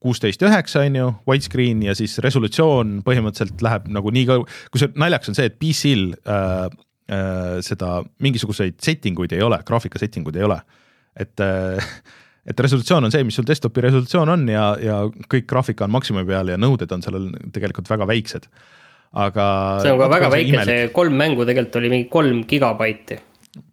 kuusteist 0.04 0.44
üheksa 0.46 0.84
on 0.86 1.00
ju, 1.00 1.08
widescreen 1.30 1.86
ja 1.88 1.96
siis 1.98 2.18
resolutsioon 2.26 3.00
põhimõtteliselt 3.08 3.64
läheb 3.66 3.88
nagu 3.94 4.14
nii 4.14 4.28
kaugele, 4.30 4.60
kusjuures 4.74 5.00
naljakas 5.00 5.32
on 5.32 5.40
see, 5.40 5.48
et 5.50 5.58
PC-l 5.62 6.12
äh, 6.20 6.68
Äh, 6.68 6.87
seda 7.08 8.02
mingisuguseid 8.24 8.80
setting 8.84 9.20
uid 9.20 9.32
ei 9.32 9.44
ole, 9.46 9.60
graafika 9.68 10.00
setting 10.02 10.28
uid 10.28 10.40
ei 10.40 10.48
ole. 10.48 10.58
et, 11.18 11.40
äh, 11.40 11.94
et 12.46 12.60
resolutsioon 12.60 13.08
on 13.08 13.14
see, 13.14 13.24
mis 13.26 13.38
sul 13.40 13.48
desktopi 13.48 13.82
resolutsioon 13.88 14.30
on 14.30 14.44
ja, 14.52 14.66
ja 14.82 14.98
kõik 15.32 15.48
graafika 15.50 15.88
on 15.88 15.94
maksimumi 15.96 16.28
peal 16.28 16.52
ja 16.54 16.58
nõuded 16.62 16.92
on 16.94 17.02
sellel 17.06 17.32
tegelikult 17.56 17.90
väga 17.90 18.08
väiksed. 18.10 18.50
aga. 19.18 19.46
see 19.86 19.94
on 19.96 20.02
ka 20.04 20.10
väga 20.12 20.30
väike, 20.36 20.66
see 20.68 20.92
kolm 20.96 21.18
mängu 21.18 21.48
tegelikult 21.48 21.80
oli 21.82 21.94
mingi 21.94 22.10
kolm 22.12 22.44
gigabaiti. 22.50 23.18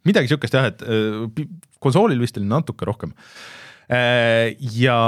midagi 0.09 0.31
sihukest 0.31 0.57
jah, 0.57 0.71
et 0.71 0.87
äh, 0.87 1.45
konsoolil 1.83 2.23
vist 2.23 2.39
oli 2.41 2.49
natuke 2.49 2.87
rohkem. 2.89 3.13
ja 4.81 4.99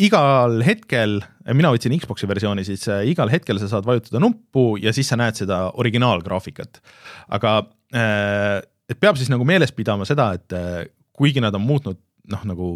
igal 0.00 0.62
hetkel, 0.64 1.20
mina 1.52 1.72
võtsin 1.72 1.94
Xbox'i 2.00 2.28
versiooni, 2.30 2.64
siis 2.64 2.86
äh, 2.88 3.04
igal 3.10 3.30
hetkel 3.32 3.60
sa 3.60 3.68
saad 3.68 3.86
vajutada 3.88 4.22
nuppu 4.22 4.76
ja 4.80 4.92
siis 4.94 5.10
sa 5.12 5.18
näed 5.20 5.36
seda 5.36 5.66
originaalgraafikat. 5.80 6.80
aga 7.36 7.58
äh, 7.94 8.62
et 8.88 9.00
peab 9.00 9.20
siis 9.20 9.30
nagu 9.32 9.44
meeles 9.48 9.72
pidama 9.72 10.08
seda, 10.08 10.32
et 10.38 10.56
äh, 10.56 10.82
kuigi 11.12 11.44
nad 11.44 11.54
on 11.54 11.64
muutnud 11.66 12.00
noh, 12.32 12.48
nagu 12.48 12.74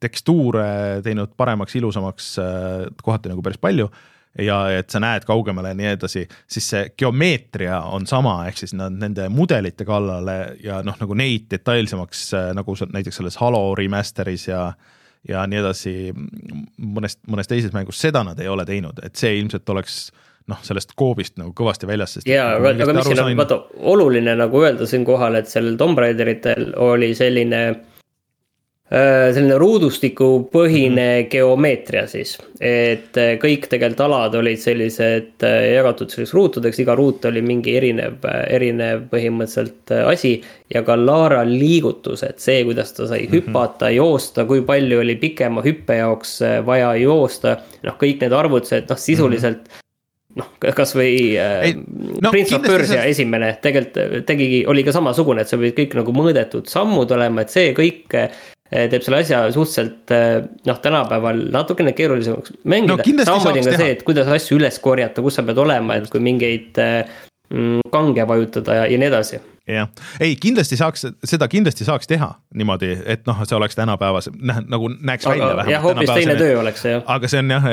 tekstuure 0.00 1.00
teinud 1.04 1.34
paremaks, 1.36 1.74
ilusamaks, 1.76 2.30
kohati 3.04 3.28
nagu 3.28 3.42
päris 3.44 3.60
palju 3.60 3.90
ja 4.40 4.56
et 4.72 4.88
sa 4.88 5.00
näed 5.02 5.26
kaugemale 5.28 5.74
ja 5.74 5.76
nii 5.76 5.90
edasi, 5.90 6.22
siis 6.48 6.68
see 6.72 6.86
geomeetria 6.96 7.82
on 7.92 8.06
sama, 8.08 8.38
ehk 8.48 8.62
siis 8.62 8.72
nad 8.78 8.96
nende 8.96 9.26
mudelite 9.28 9.84
kallale 9.84 10.38
ja 10.64 10.78
noh, 10.86 10.96
nagu 11.02 11.16
neid 11.18 11.50
detailsemaks 11.52 12.30
nagu 12.56 12.76
näiteks 12.80 13.20
selles 13.20 13.36
Halo 13.42 13.74
remaster'is 13.76 14.48
ja 14.48 14.62
äh, 14.70 14.99
ja 15.28 15.44
nii 15.46 15.60
edasi, 15.60 15.94
mõnest, 16.80 17.20
mõnes 17.30 17.50
teises 17.50 17.74
mängus, 17.76 18.00
seda 18.00 18.24
nad 18.26 18.40
ei 18.40 18.48
ole 18.48 18.64
teinud, 18.68 19.02
et 19.04 19.20
see 19.20 19.34
ilmselt 19.38 19.68
oleks 19.72 20.00
noh, 20.50 20.58
sellest 20.66 20.96
koobist 20.98 21.36
nagu 21.38 21.52
kõvasti 21.56 21.86
väljas, 21.86 22.16
sest. 22.16 22.30
jaa, 22.30 22.56
aga, 22.56 22.72
aga 22.72 22.96
mis 22.96 23.10
siin 23.10 23.22
on, 23.22 23.36
vaata 23.38 23.60
oluline 23.92 24.34
nagu 24.40 24.64
öelda 24.64 24.88
siinkohal, 24.88 25.36
et 25.38 25.52
sellel 25.52 25.76
Tomb 25.78 26.00
Raideritel 26.00 26.72
oli 26.80 27.12
selline 27.18 27.62
Äh, 27.70 27.99
selline 28.90 29.54
ruudustikupõhine 29.58 31.20
-hmm. 31.20 31.28
geomeetria 31.30 32.06
siis, 32.10 32.32
et 32.60 33.16
äh, 33.16 33.36
kõik 33.38 33.68
tegelikult 33.70 34.00
alad 34.06 34.34
olid 34.34 34.58
sellised 34.58 35.44
äh, 35.46 35.58
jagatud 35.76 36.10
selliseks 36.10 36.34
ruutudeks, 36.34 36.80
iga 36.82 36.96
ruut 36.98 37.24
oli 37.30 37.42
mingi 37.42 37.76
erinev, 37.78 38.18
erinev 38.50 39.06
põhimõtteliselt 39.12 39.94
asi. 40.06 40.40
ja 40.74 40.82
ka 40.82 40.96
Laara 40.98 41.44
liigutused, 41.46 42.38
see, 42.38 42.64
kuidas 42.64 42.92
ta 42.92 43.06
sai 43.06 43.26
mm 43.26 43.26
-hmm. 43.26 43.50
hüpata, 43.50 43.90
joosta, 43.90 44.44
kui 44.44 44.62
palju 44.62 45.00
oli 45.00 45.16
pikema 45.16 45.62
hüppe 45.62 45.96
jaoks 45.96 46.40
vaja 46.66 46.94
joosta. 46.96 47.56
noh, 47.82 47.94
kõik 47.94 48.20
need 48.20 48.32
arvutused, 48.32 48.90
noh 48.90 48.98
sisuliselt 48.98 49.58
mm. 49.58 49.70
-hmm 49.70 49.88
noh, 50.36 50.46
kasvõi 50.76 51.38
äh, 51.38 51.74
no, 52.22 52.30
Prince 52.30 52.54
of 52.54 52.62
Persia 52.62 53.02
see... 53.02 53.10
esimene 53.10 53.58
tegelikult 53.62 54.26
tegigi, 54.26 54.64
oli 54.66 54.84
ka 54.86 54.92
samasugune, 54.92 55.42
et 55.42 55.48
see 55.48 55.58
pidid 55.58 55.78
kõik 55.78 55.96
nagu 56.00 56.14
mõõdetud 56.14 56.70
sammud 56.70 57.10
olema, 57.10 57.42
et 57.42 57.50
see 57.50 57.72
kõik 57.74 58.16
teeb 58.70 59.02
selle 59.02 59.22
asja 59.24 59.42
suhteliselt 59.54 60.14
eh, 60.14 60.36
noh, 60.68 60.78
tänapäeval 60.82 61.46
natukene 61.54 61.94
keerulisemaks 61.96 62.54
mängida 62.64 63.00
no,. 63.00 63.24
samamoodi 63.26 63.64
on 63.64 63.72
ka 63.72 63.80
see, 63.82 63.94
et 63.96 64.04
kuidas 64.06 64.30
asju 64.30 64.60
üles 64.60 64.78
korjata, 64.82 65.24
kus 65.24 65.40
sa 65.40 65.46
pead 65.46 65.58
olema, 65.58 65.98
et 65.98 66.10
kui 66.12 66.22
mingeid 66.22 66.78
eh, 66.82 67.16
mm, 67.50 67.88
kange 67.90 68.26
vajutada 68.30 68.82
ja, 68.82 68.84
ja 68.90 69.00
nii 69.00 69.10
edasi 69.10 69.40
jah, 69.70 69.90
ei 70.22 70.36
kindlasti 70.38 70.78
saaks, 70.78 71.04
seda 71.26 71.50
kindlasti 71.50 71.86
saaks 71.86 72.10
teha 72.10 72.30
niimoodi, 72.58 72.92
et 73.10 73.26
noh, 73.26 73.42
see 73.42 73.58
oleks 73.58 73.78
tänapäevas, 73.78 74.30
nagu 74.38 74.92
näeks 74.94 75.26
aga, 75.26 75.34
välja 75.34 75.50
vähemalt. 75.50 75.74
jah, 75.74 75.84
hoopis 75.88 76.14
teine 76.14 76.38
töö 76.38 76.56
oleks 76.62 76.86
see 76.86 76.94
jah. 76.94 77.04
aga 77.16 77.30
see 77.34 77.42
on 77.42 77.54
jah, 77.56 77.68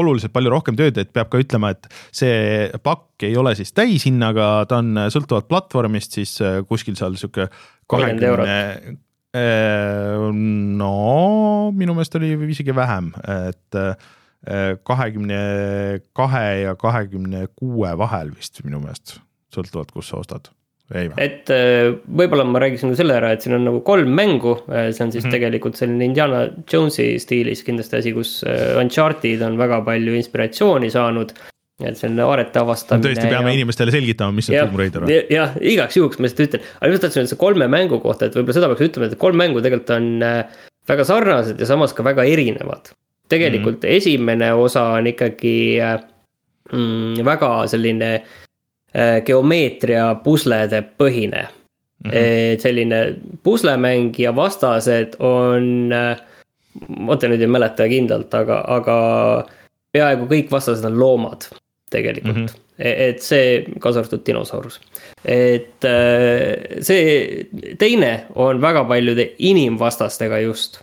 oluliselt 0.00 0.32
palju 0.32 0.56
rohkem 0.56 0.80
tööd, 0.80 1.04
et 1.04 1.12
peab 1.12 1.28
ka 1.32 1.44
ütlema, 1.44 1.76
et 1.76 1.92
see 2.08 2.72
pakk 2.84 3.28
ei 3.28 3.36
ole 3.36 3.52
siis 3.60 3.76
täishinnaga, 3.76 4.50
ta 4.68 4.80
on 4.80 5.06
sõltuvalt 5.12 5.48
platvormist 5.52 6.20
siis 6.20 6.38
kuskil 6.68 6.96
seal 6.96 7.20
sihuke 7.20 7.50
kahekümne 7.92 9.00
no 10.82 10.94
minu 11.72 11.94
meelest 11.96 12.16
oli 12.18 12.32
isegi 12.52 12.74
vähem, 12.76 13.12
et 13.48 13.78
äh, 13.78 13.94
kahekümne 14.84 15.38
kahe 16.16 16.48
ja 16.62 16.74
kahekümne 16.76 17.46
kuue 17.56 17.92
vahel 17.98 18.34
vist 18.36 18.60
minu 18.66 18.82
meelest, 18.82 19.20
sõltuvalt, 19.54 19.94
kus 19.94 20.12
sa 20.12 20.20
ostad 20.20 20.52
et 20.92 21.48
äh, 21.54 21.94
võib-olla 22.04 22.44
ma 22.44 22.60
räägiksin 22.60 22.92
selle 22.98 23.16
ära, 23.16 23.32
et 23.32 23.44
siin 23.44 23.56
on 23.56 23.64
nagu 23.70 23.80
kolm 23.86 24.12
mängu, 24.12 24.58
see 24.66 25.04
on 25.04 25.12
siis 25.14 25.24
mm 25.24 25.28
-hmm. 25.28 25.32
tegelikult 25.32 25.80
selline 25.80 26.04
Indiana 26.04 26.42
Jonesi 26.68 27.18
stiilis 27.22 27.64
kindlasti 27.64 27.96
asi, 27.96 28.12
kus 28.12 28.44
Uncharted 28.80 29.40
on 29.42 29.56
väga 29.58 29.80
palju 29.80 30.14
inspiratsiooni 30.14 30.90
saanud. 30.90 31.32
Et 31.90 31.98
selline 31.98 32.24
aarete 32.24 32.60
avastamine. 32.60 33.08
tõesti 33.08 33.28
peame 33.28 33.50
ja... 33.50 33.56
inimestele 33.58 33.94
selgitama, 33.94 34.36
mis 34.36 34.50
on 34.50 34.58
Tomb 34.58 34.78
Raider. 34.80 35.06
jah, 35.32 35.56
igaks 35.60 35.96
juhuks 35.98 36.20
ma 36.20 36.28
lihtsalt 36.28 36.48
ütlen, 36.48 36.66
aga 36.80 36.92
just 36.92 37.06
tahtsin 37.06 37.24
öelda 37.24 37.38
kolme 37.40 37.68
mängu 37.72 38.00
kohta, 38.02 38.28
et 38.28 38.36
võib-olla 38.38 38.58
seda 38.58 38.70
peaks 38.72 38.86
ütlema, 38.88 39.08
et 39.10 39.18
kolm 39.20 39.40
mängu 39.40 39.62
tegelikult 39.64 39.94
on 39.96 40.26
äh, 40.26 40.60
väga 40.88 41.06
sarnased 41.08 41.62
ja 41.62 41.68
samas 41.68 41.94
ka 41.96 42.04
väga 42.06 42.26
erinevad. 42.28 42.92
tegelikult 43.32 43.82
mm 43.82 43.88
-hmm. 43.88 43.96
esimene 43.96 44.52
osa 44.52 44.82
on 44.98 45.06
ikkagi 45.06 45.80
äh, 45.80 46.00
mm, 46.72 47.24
väga 47.24 47.66
selline 47.66 48.14
äh, 48.14 49.22
geomeetria 49.24 50.14
puslede 50.14 50.82
põhine 50.98 51.46
mm. 52.04 52.10
-hmm. 52.10 52.14
et 52.14 52.60
selline 52.60 53.14
puslemäng 53.42 54.18
ja 54.18 54.36
vastased 54.36 55.16
on, 55.18 55.90
ma 56.88 57.14
nüüd 57.14 57.40
ei 57.40 57.46
mäleta 57.46 57.88
kindlalt, 57.88 58.34
aga, 58.34 58.64
aga 58.68 58.96
peaaegu 59.92 60.26
kõik 60.26 60.50
vastased 60.50 60.84
on 60.84 60.98
loomad 60.98 61.48
tegelikult 61.92 62.36
mm. 62.36 62.50
-hmm 62.50 62.62
et 62.82 63.20
see, 63.22 63.62
kaasa 63.80 64.00
arvatud 64.02 64.24
dinosaurus. 64.26 64.80
et 65.24 65.84
äh, 65.86 66.80
see 66.82 67.74
teine 67.78 68.12
on 68.34 68.60
väga 68.62 68.84
paljude 68.88 69.32
inimvastastega 69.38 70.40
just. 70.40 70.80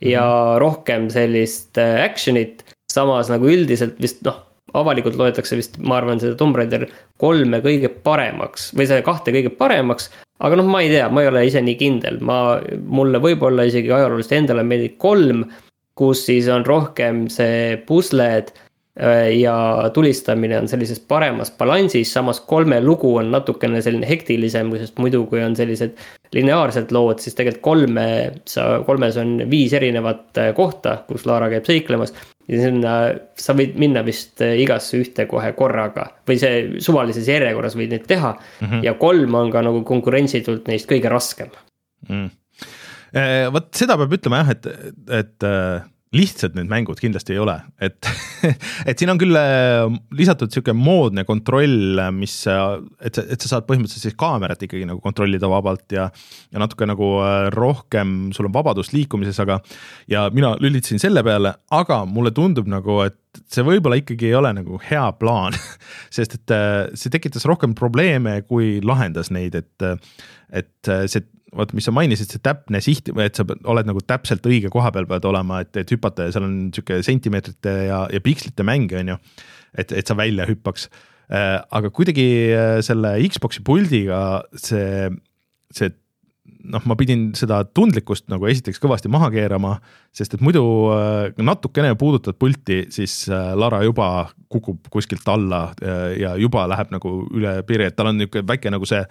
ja 0.00 0.22
mm 0.22 0.26
-hmm. 0.26 0.58
rohkem 0.60 1.10
sellist 1.10 1.78
äh, 1.78 2.04
action'it, 2.04 2.64
samas 2.92 3.28
nagu 3.28 3.48
üldiselt 3.48 4.00
vist 4.00 4.22
noh, 4.24 4.46
avalikult 4.74 5.16
loetakse 5.16 5.56
vist, 5.56 5.78
ma 5.78 5.96
arvan, 5.96 6.20
seda 6.20 6.36
Tomb 6.36 6.56
Raider 6.56 6.86
kolme 7.20 7.60
kõige 7.64 7.88
paremaks 7.88 8.72
või 8.76 8.86
seda 8.86 9.02
kahte 9.02 9.32
kõige 9.32 9.50
paremaks. 9.50 10.10
aga 10.38 10.56
noh, 10.56 10.66
ma 10.66 10.82
ei 10.82 10.90
tea, 10.92 11.08
ma 11.08 11.22
ei 11.22 11.28
ole 11.28 11.46
ise 11.46 11.60
nii 11.60 11.76
kindel, 11.80 12.18
ma, 12.20 12.60
mulle 12.86 13.18
võib-olla 13.18 13.64
isegi 13.64 13.92
ajalooliselt 13.92 14.32
endale 14.32 14.62
meeldib 14.62 14.98
kolm, 14.98 15.46
kus 15.96 16.26
siis 16.26 16.48
on 16.52 16.64
rohkem 16.66 17.28
see 17.32 17.76
pusled 17.88 18.52
ja 19.36 19.90
tulistamine 19.94 20.56
on 20.58 20.68
sellises 20.68 21.00
paremas 21.04 21.50
balansis, 21.58 22.08
samas 22.12 22.40
kolme 22.48 22.78
lugu 22.80 23.10
on 23.20 23.28
natukene 23.30 23.82
selline 23.84 24.08
hektilisem, 24.08 24.70
sest 24.80 24.96
muidu, 25.02 25.26
kui 25.28 25.42
on 25.44 25.56
sellised 25.56 25.98
lineaarsed 26.32 26.92
lood, 26.96 27.20
siis 27.20 27.36
tegelikult 27.36 27.64
kolme, 27.66 28.06
sa, 28.48 28.64
kolmes 28.86 29.18
on 29.20 29.34
viis 29.50 29.74
erinevat 29.76 30.40
äh, 30.40 30.48
kohta, 30.56 30.96
kus 31.08 31.26
Laara 31.28 31.50
käib 31.52 31.68
seiklemas. 31.68 32.14
ja 32.48 32.60
sinna 32.62 32.92
sa 33.42 33.56
võid 33.58 33.74
minna 33.76 34.04
vist 34.06 34.40
äh, 34.40 34.54
igasse 34.62 35.00
ühte 35.02 35.26
kohe 35.28 35.50
korraga 35.58 36.06
või 36.28 36.38
see 36.40 36.80
suvalises 36.80 37.28
järjekorras 37.28 37.76
võid 37.76 37.92
neid 37.92 38.06
teha 38.06 38.32
mm. 38.32 38.66
-hmm. 38.66 38.84
ja 38.86 38.94
kolm 38.94 39.34
on 39.34 39.50
ka 39.50 39.62
nagu 39.66 39.82
konkurentsitult 39.84 40.70
neist 40.70 40.88
kõige 40.88 41.10
raskem 41.10 41.50
mm.. 42.08 42.30
vot 43.52 43.68
seda 43.74 43.98
peab 43.98 44.14
ütlema 44.14 44.44
jah, 44.44 44.54
et, 44.54 44.70
et 45.20 45.48
lihtsad 46.16 46.56
need 46.56 46.68
mängud 46.70 47.00
kindlasti 47.00 47.34
ei 47.34 47.40
ole, 47.42 47.56
et 47.82 48.08
et 48.88 48.98
siin 48.98 49.12
on 49.12 49.20
küll 49.20 49.36
äh, 49.38 49.84
lisatud 50.16 50.52
sihuke 50.52 50.74
moodne 50.76 51.26
kontroll, 51.28 52.00
mis, 52.16 52.34
et 52.46 53.18
sa, 53.18 53.24
et 53.24 53.42
sa 53.42 53.52
saad 53.52 53.68
põhimõtteliselt 53.68 54.08
siis 54.08 54.18
kaamerat 54.18 54.64
ikkagi 54.66 54.88
nagu 54.88 55.02
kontrollida 55.04 55.50
vabalt 55.50 55.96
ja 55.96 56.08
ja 56.52 56.62
natuke 56.62 56.88
nagu 56.88 57.12
äh, 57.24 57.48
rohkem, 57.54 58.32
sul 58.36 58.48
on 58.50 58.56
vabadust 58.56 58.96
liikumises, 58.96 59.38
aga 59.44 59.60
ja 60.10 60.26
mina 60.34 60.54
lülitasin 60.62 61.02
selle 61.02 61.24
peale, 61.26 61.56
aga 61.74 62.02
mulle 62.08 62.32
tundub 62.36 62.68
nagu, 62.70 63.00
et 63.06 63.18
see 63.52 63.64
võib-olla 63.66 64.00
ikkagi 64.00 64.30
ei 64.30 64.36
ole 64.38 64.52
nagu 64.56 64.80
hea 64.88 65.04
plaan. 65.20 65.56
Sest 66.16 66.38
et 66.38 66.54
äh, 66.54 66.86
see 66.96 67.12
tekitas 67.12 67.46
rohkem 67.48 67.76
probleeme, 67.76 68.40
kui 68.48 68.78
lahendas 68.84 69.32
neid, 69.34 69.58
et 69.58 69.90
et 70.56 70.88
see 71.10 71.24
vot, 71.56 71.72
mis 71.76 71.86
sa 71.88 71.94
mainisid, 71.94 72.30
see 72.30 72.42
täpne 72.44 72.80
siht 72.84 73.10
et 73.10 73.38
sa 73.38 73.46
oled 73.46 73.88
nagu 73.88 74.02
täpselt 74.04 74.46
õige 74.48 74.70
koha 74.72 74.92
peal 74.94 75.08
pead 75.10 75.26
olema, 75.28 75.62
et, 75.64 75.74
et 75.80 75.92
hüpata 75.92 76.28
ja 76.28 76.34
seal 76.34 76.46
on 76.48 76.56
sihuke 76.74 77.00
sentimeetrite 77.06 77.74
ja, 77.88 78.04
ja 78.12 78.22
pikslite 78.22 78.66
mäng, 78.66 78.92
on 78.96 79.14
ju. 79.14 79.20
et, 79.76 79.92
et 79.92 80.08
sa 80.08 80.16
välja 80.18 80.46
hüppaks. 80.48 80.88
Äh, 81.26 81.58
aga 81.74 81.90
kuidagi 81.90 82.26
äh, 82.54 82.80
selle 82.86 83.16
Xbox'i 83.26 83.64
puldiga 83.66 84.44
see, 84.54 85.08
see 85.74 85.90
noh, 86.70 86.84
ma 86.86 86.94
pidin 86.98 87.32
seda 87.38 87.64
tundlikkust 87.66 88.28
nagu 88.30 88.46
esiteks 88.46 88.78
kõvasti 88.82 89.10
maha 89.10 89.32
keerama, 89.34 89.72
sest 90.14 90.36
et 90.36 90.44
muidu 90.46 90.62
äh, 90.94 91.32
natukene 91.42 91.96
puudutad 91.98 92.38
pulti, 92.38 92.84
siis 92.94 93.24
Lara 93.28 93.82
juba 93.82 94.28
kukub 94.52 94.86
kuskilt 94.92 95.26
alla 95.26 95.72
ja 96.14 96.36
juba 96.38 96.68
läheb 96.70 96.92
nagu 96.94 97.16
üle 97.34 97.56
piiri, 97.66 97.88
et 97.88 97.96
tal 97.98 98.12
on 98.12 98.20
niisugune 98.20 98.46
väike 98.46 98.70
nagu 98.70 98.86
see 98.86 99.02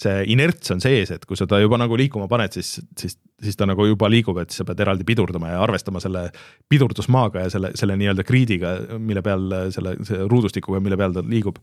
see 0.00 0.24
inerts 0.34 0.72
on 0.74 0.82
sees, 0.82 1.12
et 1.14 1.24
kui 1.28 1.38
sa 1.38 1.46
ta 1.50 1.60
juba 1.62 1.78
nagu 1.78 1.96
liikuma 1.98 2.26
paned, 2.30 2.56
siis, 2.56 2.76
siis, 2.98 3.16
siis 3.42 3.58
ta 3.58 3.66
nagu 3.70 3.86
juba 3.86 4.10
liigub, 4.10 4.40
et 4.42 4.54
sa 4.54 4.66
pead 4.66 4.82
eraldi 4.82 5.06
pidurdama 5.06 5.52
ja 5.52 5.62
arvestama 5.62 6.02
selle 6.02 6.26
pidurdusmaaga 6.72 7.46
ja 7.46 7.52
selle, 7.54 7.70
selle 7.78 7.96
nii-öelda 8.00 8.26
grid'iga, 8.26 8.74
mille 8.98 9.22
peal 9.24 9.46
selle, 9.74 9.96
selle 10.02 10.26
ruudustikuga, 10.30 10.82
mille 10.82 10.98
peal 11.00 11.14
ta 11.14 11.24
liigub. 11.28 11.62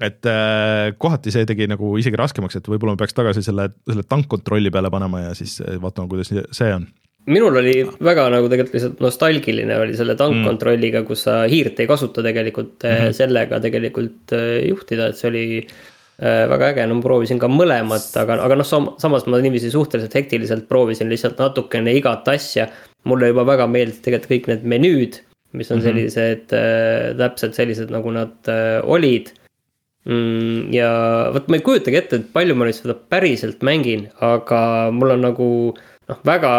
et 0.00 0.24
äh, 0.30 0.94
kohati 0.96 1.34
see 1.34 1.44
tegi 1.44 1.66
nagu 1.68 1.90
isegi 2.00 2.16
raskemaks, 2.16 2.56
et 2.56 2.68
võib-olla 2.70 2.94
ma 2.94 3.02
peaks 3.02 3.18
tagasi 3.18 3.42
selle, 3.44 3.66
selle 3.90 4.06
tankkontrolli 4.08 4.70
peale 4.72 4.90
panema 4.90 5.26
ja 5.26 5.34
siis 5.36 5.58
äh, 5.60 5.76
vaatama, 5.82 6.08
kuidas 6.08 6.30
see 6.30 6.72
on 6.72 6.86
minul 7.30 7.58
oli 7.60 7.74
väga 8.00 8.30
nagu 8.32 8.48
tegelikult 8.48 8.76
lihtsalt 8.78 9.02
nostalgiline 9.04 9.76
oli 9.76 9.96
selle 9.98 10.14
tankkontrolliga, 10.16 11.02
kus 11.04 11.26
sa 11.26 11.42
hiirt 11.50 11.82
ei 11.82 11.88
kasuta 11.90 12.22
tegelikult 12.24 12.86
mm 12.86 12.94
-hmm. 12.96 13.16
sellega 13.18 13.60
tegelikult 13.60 14.32
äh, 14.32 14.68
juhtida, 14.70 15.10
et 15.10 15.18
see 15.18 15.28
oli 15.28 15.44
väga 16.20 16.70
äge, 16.74 16.84
no 16.88 16.98
ma 16.98 17.04
proovisin 17.04 17.38
ka 17.40 17.48
mõlemat, 17.48 18.10
aga, 18.20 18.36
aga 18.44 18.58
noh, 18.60 18.68
samas 19.00 19.24
ma 19.24 19.40
niiviisi 19.40 19.70
suhteliselt 19.72 20.14
hektiliselt 20.18 20.66
proovisin 20.68 21.08
lihtsalt 21.08 21.40
natukene 21.40 21.94
igat 21.96 22.28
asja. 22.28 22.68
mulle 23.08 23.30
juba 23.30 23.46
väga 23.48 23.64
meeldisid 23.64 24.02
tegelikult 24.04 24.30
kõik 24.30 24.48
need 24.50 24.64
menüüd, 24.68 25.14
mis 25.56 25.70
on 25.70 25.78
mm 25.78 25.80
-hmm. 25.80 25.86
sellised 25.88 26.52
äh, 26.52 27.16
täpselt 27.16 27.54
sellised, 27.54 27.90
nagu 27.90 28.10
nad 28.12 28.36
äh, 28.48 28.84
olid 28.84 29.32
mm,. 30.04 30.72
ja 30.72 30.90
vot 31.32 31.48
ma 31.48 31.56
ei 31.56 31.64
kujutagi 31.64 31.96
ette, 31.96 32.16
et 32.16 32.32
palju 32.32 32.54
ma 32.54 32.68
nüüd 32.68 32.76
seda 32.76 32.94
päriselt 32.94 33.62
mängin, 33.62 34.08
aga 34.20 34.90
mul 34.92 35.16
on 35.16 35.24
nagu 35.24 35.48
noh, 36.08 36.20
väga, 36.26 36.52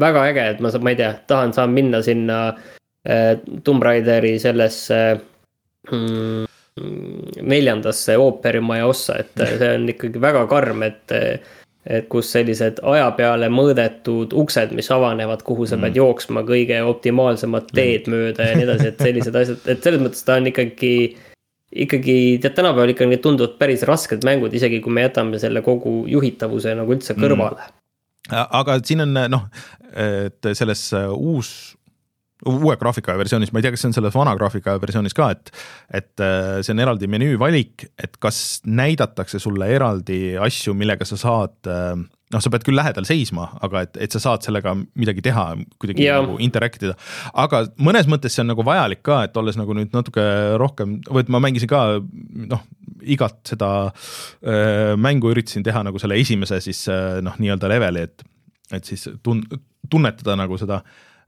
väga 0.00 0.24
äge, 0.30 0.48
et 0.54 0.64
ma, 0.64 0.72
ma 0.80 0.94
ei 0.94 0.96
tea, 0.96 1.12
tahan, 1.26 1.52
saan 1.52 1.76
minna 1.76 2.02
sinna 2.02 2.40
äh, 3.04 3.36
Tomb 3.64 3.82
Raideri 3.82 4.38
sellesse 4.38 5.20
mm, 5.90 6.53
neljandasse 7.42 8.16
ooperimaja 8.18 8.86
ossa, 8.86 9.18
et 9.22 9.44
see 9.58 9.74
on 9.76 9.86
ikkagi 9.94 10.22
väga 10.22 10.46
karm, 10.50 10.82
et 10.86 11.14
et 11.84 12.06
kus 12.08 12.30
sellised 12.32 12.78
aja 12.88 13.10
peale 13.12 13.50
mõõdetud 13.52 14.32
uksed, 14.40 14.70
mis 14.72 14.86
avanevad, 14.88 15.42
kuhu 15.44 15.66
sa 15.68 15.76
pead 15.76 15.92
mm. 15.92 15.98
jooksma 16.00 16.40
kõige 16.48 16.78
optimaalsemat 16.80 17.68
mm. 17.68 17.76
teed 17.76 18.08
mööda 18.08 18.46
ja 18.48 18.54
nii 18.56 18.64
edasi, 18.64 18.86
et 18.88 19.04
sellised 19.04 19.36
asjad, 19.36 19.66
et 19.68 19.84
selles 19.84 20.00
mõttes 20.00 20.24
ta 20.24 20.38
on 20.40 20.48
ikkagi 20.48 20.94
ikkagi 21.84 22.16
tead, 22.40 22.54
tänapäeval 22.56 22.94
ikkagi 22.94 23.18
tunduvad 23.20 23.58
päris 23.60 23.84
rasked 23.84 24.24
mängud, 24.24 24.54
isegi 24.56 24.80
kui 24.80 24.96
me 24.96 25.04
jätame 25.04 25.40
selle 25.42 25.60
kogu 25.66 26.06
juhitavuse 26.08 26.72
nagu 26.78 26.96
üldse 26.96 27.12
mm. 27.12 27.20
kõrvale 27.20 27.60
mm.. 27.68 28.48
aga 28.62 28.78
siin 28.80 29.04
on 29.04 29.20
noh, 29.36 29.44
et 29.92 30.54
selles 30.56 30.86
uus 31.12 31.73
uue 32.50 32.76
graafika 32.80 33.16
versioonis, 33.18 33.52
ma 33.52 33.60
ei 33.60 33.66
tea, 33.66 33.74
kas 33.74 33.84
see 33.84 33.90
on 33.90 33.96
selles 33.96 34.14
vana 34.16 34.34
graafika 34.38 34.76
versioonis 34.82 35.16
ka, 35.16 35.30
et 35.34 35.52
et 35.94 36.24
äh, 36.24 36.58
see 36.64 36.74
on 36.74 36.82
eraldi 36.84 37.08
menüü 37.10 37.38
valik, 37.40 37.86
et 38.00 38.18
kas 38.22 38.60
näidatakse 38.66 39.40
sulle 39.42 39.68
eraldi 39.74 40.36
asju, 40.40 40.74
millega 40.78 41.06
sa 41.08 41.18
saad 41.20 41.70
äh, 41.70 41.94
noh, 42.34 42.42
sa 42.42 42.50
pead 42.52 42.64
küll 42.66 42.78
lähedal 42.78 43.06
seisma, 43.08 43.46
aga 43.64 43.84
et, 43.86 43.98
et 44.06 44.14
sa 44.14 44.22
saad 44.22 44.46
sellega 44.46 44.74
midagi 44.74 45.22
teha, 45.24 45.46
kuidagi 45.82 46.06
yeah. 46.06 46.22
nagu 46.22 46.38
interact 46.42 46.82
ida. 46.82 46.96
aga 47.44 47.64
mõnes 47.78 48.08
mõttes 48.10 48.34
see 48.34 48.44
on 48.44 48.52
nagu 48.52 48.66
vajalik 48.66 49.04
ka, 49.06 49.22
et 49.28 49.40
olles 49.40 49.58
nagu 49.60 49.76
nüüd 49.76 49.94
natuke 49.94 50.24
rohkem, 50.60 50.98
või 51.10 51.24
et 51.24 51.32
ma 51.32 51.42
mängisin 51.44 51.70
ka 51.70 51.84
noh, 52.00 52.66
igat 53.14 53.40
seda 53.54 53.70
äh, 53.88 54.94
mängu 55.00 55.32
üritasin 55.32 55.66
teha 55.66 55.84
nagu 55.86 56.00
selle 56.02 56.18
esimese 56.20 56.60
siis 56.64 56.86
noh, 57.24 57.38
nii-öelda 57.40 57.70
leveli, 57.70 58.06
et, 58.08 58.28
et 58.74 58.92
siis 58.92 59.08
tun-, 59.22 59.44
tunnetada 59.90 60.38
nagu 60.40 60.58
seda 60.60 60.82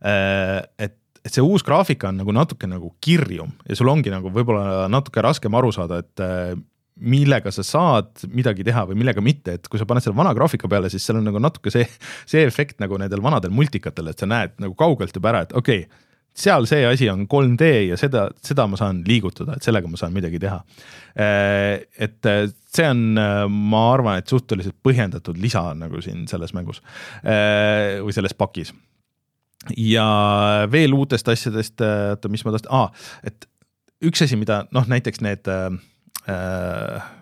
et 0.06 0.96
et 1.26 1.34
see 1.34 1.44
uus 1.44 1.64
graafika 1.66 2.12
on 2.12 2.20
nagu 2.22 2.34
natuke 2.34 2.68
nagu 2.70 2.92
kirjum 3.02 3.50
ja 3.66 3.76
sul 3.78 3.90
ongi 3.90 4.12
nagu 4.12 4.30
võib-olla 4.32 4.86
natuke 4.92 5.24
raskem 5.24 5.54
aru 5.58 5.72
saada, 5.74 6.00
et 6.04 6.22
äh, 6.22 6.54
millega 6.96 7.52
sa 7.52 7.64
saad 7.66 8.24
midagi 8.32 8.64
teha 8.64 8.86
või 8.88 8.96
millega 9.02 9.20
mitte, 9.24 9.58
et 9.58 9.68
kui 9.68 9.80
sa 9.80 9.88
paned 9.88 10.04
selle 10.04 10.16
vana 10.16 10.32
graafika 10.36 10.70
peale, 10.70 10.88
siis 10.92 11.04
seal 11.04 11.20
on 11.20 11.28
nagu 11.28 11.42
natuke 11.42 11.72
see, 11.72 11.84
see 12.30 12.46
efekt 12.46 12.80
nagu 12.80 12.96
nendel 13.00 13.24
vanadel 13.24 13.52
multikatel, 13.52 14.12
et 14.12 14.22
sa 14.22 14.28
näed 14.30 14.56
nagu 14.62 14.76
kaugelt 14.78 15.16
juba 15.16 15.34
ära, 15.34 15.44
et 15.44 15.56
okei 15.56 15.84
okay,, 15.84 16.02
seal 16.36 16.66
see 16.68 16.84
asi 16.84 17.08
on 17.08 17.24
3D 17.32 17.68
ja 17.90 17.96
seda, 18.00 18.26
seda 18.44 18.66
ma 18.68 18.78
saan 18.80 19.02
liigutada, 19.08 19.56
et 19.56 19.64
sellega 19.64 19.88
ma 19.88 19.96
saan 19.96 20.12
midagi 20.12 20.40
teha. 20.40 20.58
Äh, 21.16 21.86
et 21.96 22.28
äh, 22.28 22.42
see 22.76 22.88
on, 22.92 23.06
ma 23.16 23.86
arvan, 23.94 24.20
et 24.20 24.28
suhteliselt 24.28 24.76
põhjendatud 24.84 25.40
lisa 25.40 25.70
nagu 25.76 26.02
siin 26.04 26.26
selles 26.28 26.52
mängus 26.52 26.82
või 27.24 28.12
selles 28.12 28.36
pakis 28.36 28.74
ja 29.76 30.06
veel 30.72 30.94
uutest 30.96 31.28
asjadest, 31.28 31.80
äh, 31.84 32.12
oota, 32.14 32.30
mis 32.32 32.44
ma 32.46 32.54
tahtsin 32.54 32.72
ah,, 32.74 33.10
et 33.26 33.48
üks 34.04 34.24
asi, 34.26 34.38
mida 34.38 34.64
noh, 34.74 34.86
näiteks 34.90 35.22
need 35.24 35.52
äh, 35.52 35.70
äh 36.30 37.12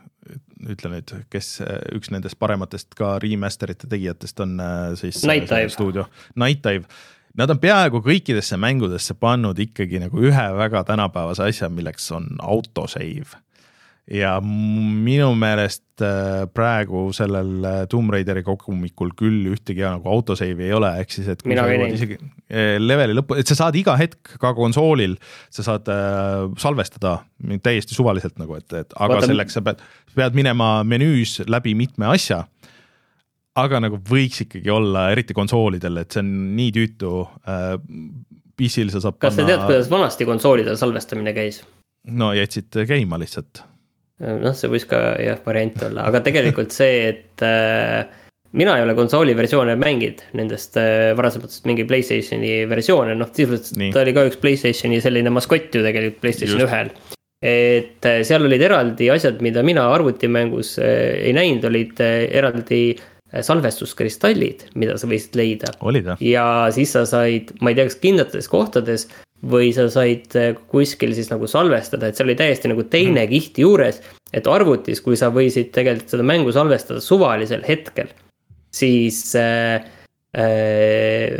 ütle 0.65 0.89
nüüd, 0.89 1.11
kes 1.29 1.59
üks 1.93 2.09
nendest 2.09 2.39
parematest 2.41 2.95
ka 2.97 3.19
remaster'ite 3.21 3.89
tegijatest 3.91 4.39
on 4.41 4.55
äh, 4.63 4.95
siis 4.97 5.19
stuudio, 5.75 6.07
Night 6.41 6.65
Dive. 6.65 6.89
Nad 7.37 7.51
on 7.51 7.59
peaaegu 7.61 7.99
kõikidesse 8.01 8.57
mängudesse 8.63 9.17
pannud 9.19 9.59
ikkagi 9.61 10.01
nagu 10.01 10.23
ühe 10.23 10.45
väga 10.57 10.85
tänapäevase 10.89 11.51
asja, 11.51 11.69
milleks 11.69 12.07
on 12.17 12.31
autosave 12.41 13.43
ja 14.11 14.35
minu 14.45 15.31
meelest 15.39 16.03
äh, 16.05 16.45
praegu 16.53 17.07
sellel 17.17 17.65
äh, 17.65 17.77
Tomb 17.89 18.13
Raideri 18.13 18.43
kogumikul 18.45 19.15
küll 19.17 19.49
ühtegi 19.55 19.85
nagu 19.87 20.11
autosave'i 20.13 20.67
ei 20.69 20.75
ole, 20.77 20.91
ehk 21.01 21.15
siis, 21.15 21.31
et 21.33 21.41
kui 21.41 21.55
Mina 21.55 21.65
sa 21.65 21.73
jõuad 21.73 21.95
isegi 21.97 22.19
äh, 22.21 22.75
leveli 22.83 23.17
lõppu, 23.17 23.39
et 23.41 23.49
sa 23.49 23.57
saad 23.63 23.79
iga 23.81 23.97
hetk 24.01 24.37
ka 24.43 24.53
konsoolil, 24.57 25.17
sa 25.55 25.65
saad 25.65 25.89
äh, 25.93 26.45
salvestada 26.61 27.17
täiesti 27.65 27.97
suvaliselt 27.97 28.37
nagu, 28.41 28.59
et, 28.61 28.69
et 28.77 28.93
aga 28.93 29.17
Vaata, 29.17 29.31
selleks 29.33 29.57
sa 29.57 29.65
pead, 29.65 29.81
pead 30.19 30.37
minema 30.37 30.77
menüüs 30.85 31.41
läbi 31.49 31.73
mitme 31.79 32.13
asja. 32.13 32.45
aga 33.57 33.81
nagu 33.81 34.03
võiks 34.05 34.45
ikkagi 34.45 34.71
olla, 34.71 35.09
eriti 35.15 35.33
konsoolidel, 35.33 36.03
et 36.03 36.13
see 36.13 36.25
on 36.25 36.33
nii 36.61 36.73
tüütu 36.77 37.19
äh,. 37.49 37.77
PC-l 38.55 38.87
sa 38.93 39.01
saad 39.03 39.17
kas 39.19 39.33
sa 39.35 39.43
panna, 39.43 39.51
tead, 39.51 39.63
kuidas 39.67 39.89
vanasti 39.91 40.27
konsoolidel 40.29 40.77
salvestamine 40.79 41.33
käis? 41.35 41.65
no 42.07 42.29
jätsid 42.37 42.85
käima 42.87 43.19
lihtsalt 43.19 43.65
noh, 44.23 44.55
see 44.55 44.71
võis 44.71 44.85
ka 44.89 45.01
jah, 45.23 45.41
variant 45.47 45.81
olla, 45.89 46.07
aga 46.11 46.23
tegelikult 46.25 46.75
see, 46.75 47.09
et 47.11 47.45
äh, 47.47 48.05
mina 48.55 48.77
ei 48.79 48.85
ole 48.87 48.95
konsooli 48.97 49.35
versioone 49.37 49.75
mänginud 49.81 50.23
nendest 50.39 50.79
äh, 50.81 51.11
varasematest 51.19 51.67
mingi 51.69 51.87
Playstationi 51.89 52.63
versioone, 52.71 53.17
noh 53.19 53.33
sisuliselt 53.35 53.75
ta 53.95 54.05
oli 54.05 54.15
ka 54.17 54.27
üks 54.31 54.39
Playstationi 54.43 55.01
selline 55.05 55.33
maskott 55.35 55.75
ju 55.75 55.83
tegelikult 55.87 56.23
Playstation 56.23 56.63
ühel. 56.67 56.93
et 57.45 58.07
äh, 58.09 58.23
seal 58.25 58.47
olid 58.47 58.63
eraldi 58.63 59.11
asjad, 59.13 59.43
mida 59.45 59.65
mina 59.67 59.89
arvutimängus 59.93 60.79
äh, 60.79 61.27
ei 61.27 61.35
näinud, 61.37 61.67
olid 61.69 61.99
äh, 62.01 62.23
eraldi 62.39 62.83
äh, 62.95 63.43
salvestuskristallid, 63.45 64.69
mida 64.79 64.95
sa 65.01 65.11
võisid 65.11 65.35
leida. 65.37 65.75
Ja 66.23 66.71
siis 66.73 66.95
sa 66.95 67.03
said, 67.11 67.51
ma 67.61 67.75
ei 67.75 67.81
tea, 67.81 67.91
kas 67.91 67.99
kindlates 68.01 68.49
kohtades 68.49 69.09
või 69.51 69.73
sa 69.77 69.87
said 69.93 70.37
äh, 70.39 70.53
kuskil 70.71 71.15
siis 71.17 71.31
nagu 71.33 71.49
salvestada, 71.51 72.09
et 72.09 72.19
seal 72.19 72.31
oli 72.31 72.39
täiesti 72.39 72.71
nagu 72.71 72.87
teine 72.91 73.27
kiht 73.31 73.59
juures. 73.61 74.01
et 74.35 74.47
arvutis, 74.51 74.99
kui 75.01 75.15
sa 75.15 75.29
võisid 75.31 75.69
tegelikult 75.75 76.11
seda 76.11 76.25
mängu 76.27 76.53
salvestada 76.53 77.01
suvalisel 77.01 77.63
hetkel, 77.67 78.09
siis 78.75 79.21
äh, 79.39 79.85
äh, 80.35 81.37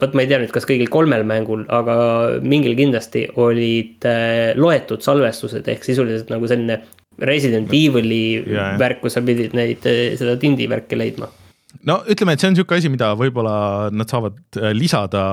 vot 0.00 0.14
ma 0.14 0.22
ei 0.22 0.30
tea 0.30 0.38
nüüd, 0.42 0.52
kas 0.54 0.68
kõigil 0.68 0.90
kolmel 0.92 1.24
mängul, 1.26 1.64
aga 1.72 1.96
mingil 2.44 2.76
kindlasti 2.78 3.26
olid 3.42 4.06
äh, 4.06 4.52
loetud 4.58 5.02
salvestused 5.02 5.66
ehk 5.72 5.86
sisuliselt 5.86 6.30
nagu 6.30 6.46
selline 6.50 6.82
Resident 7.16 7.72
Evil'i 7.72 8.44
värk, 8.76 9.00
kus 9.00 9.16
sa 9.16 9.24
pidid 9.24 9.56
neid, 9.56 9.82
äh, 9.88 10.14
seda 10.20 10.36
tindi 10.40 10.68
värki 10.70 10.98
leidma 11.00 11.30
no 11.86 12.00
ütleme, 12.10 12.34
et 12.34 12.42
see 12.42 12.50
on 12.50 12.56
niisugune 12.56 12.82
asi, 12.82 12.92
mida 12.92 13.12
võib-olla 13.18 13.56
nad 13.94 14.10
saavad 14.10 14.60
äh, 14.60 14.72
lisada, 14.76 15.24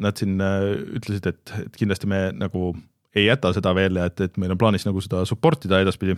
nad 0.00 0.20
siin 0.20 0.38
äh, 0.44 0.70
ütlesid, 1.00 1.28
et, 1.30 1.54
et 1.64 1.80
kindlasti 1.80 2.10
me 2.10 2.26
nagu 2.36 2.72
ei 3.14 3.28
jäta 3.28 3.52
seda 3.54 3.74
veel 3.76 4.00
ja 4.00 4.08
et, 4.10 4.20
et 4.26 4.40
meil 4.40 4.54
on 4.54 4.60
plaanis 4.60 4.86
nagu 4.88 5.02
seda 5.04 5.22
support 5.28 5.64
ida 5.68 5.80
edaspidi. 5.84 6.16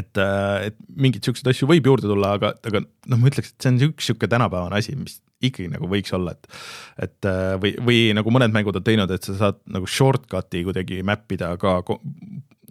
et, 0.00 0.16
äh, 0.18 0.70
et 0.70 0.78
mingeid 0.88 1.22
niisuguseid 1.22 1.52
asju 1.52 1.68
võib 1.70 1.86
juurde 1.90 2.08
tulla, 2.10 2.34
aga, 2.38 2.54
aga 2.66 2.82
noh, 2.84 3.20
ma 3.20 3.30
ütleks, 3.30 3.52
et 3.52 3.64
see 3.64 3.72
on 3.72 3.82
üks 3.90 4.08
niisugune 4.08 4.32
tänapäevane 4.36 4.80
asi, 4.80 4.96
mis 4.98 5.20
ikkagi 5.44 5.68
nagu 5.74 5.88
võiks 5.90 6.12
olla, 6.16 6.32
et 6.32 6.46
et 7.04 7.28
või, 7.60 7.74
või 7.84 7.98
nagu 8.16 8.32
mõned 8.32 8.54
mängud 8.54 8.78
on 8.80 8.84
teinud, 8.86 9.10
et 9.12 9.26
sa 9.26 9.36
saad 9.36 9.60
nagu 9.68 9.88
shortcut'i 9.90 10.64
kuidagi 10.64 11.02
map 11.04 11.30
ida 11.36 11.52
ka 11.60 11.80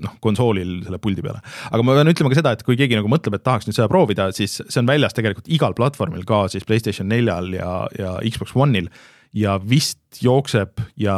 noh, 0.03 0.15
konsoolil 0.23 0.79
selle 0.85 0.99
puldi 1.01 1.25
peale. 1.25 1.41
aga 1.69 1.85
ma 1.85 1.97
pean 1.97 2.11
ütlema 2.13 2.31
ka 2.33 2.39
seda, 2.39 2.53
et 2.55 2.63
kui 2.65 2.77
keegi 2.79 2.97
nagu 2.97 3.11
mõtleb, 3.11 3.37
et 3.37 3.45
tahaks 3.45 3.67
nüüd 3.67 3.77
seda 3.77 3.89
proovida, 3.91 4.29
siis 4.35 4.59
see 4.61 4.81
on 4.81 4.89
väljas 4.89 5.15
tegelikult 5.17 5.51
igal 5.53 5.75
platvormil 5.77 6.25
ka 6.29 6.45
siis 6.53 6.65
Playstation 6.69 7.11
neljal 7.11 7.51
ja, 7.55 7.73
ja 7.99 8.15
Xbox 8.25 8.55
One'il 8.55 8.89
ja 9.37 9.57
vist 9.61 10.23
jookseb 10.23 10.81
ja 10.99 11.17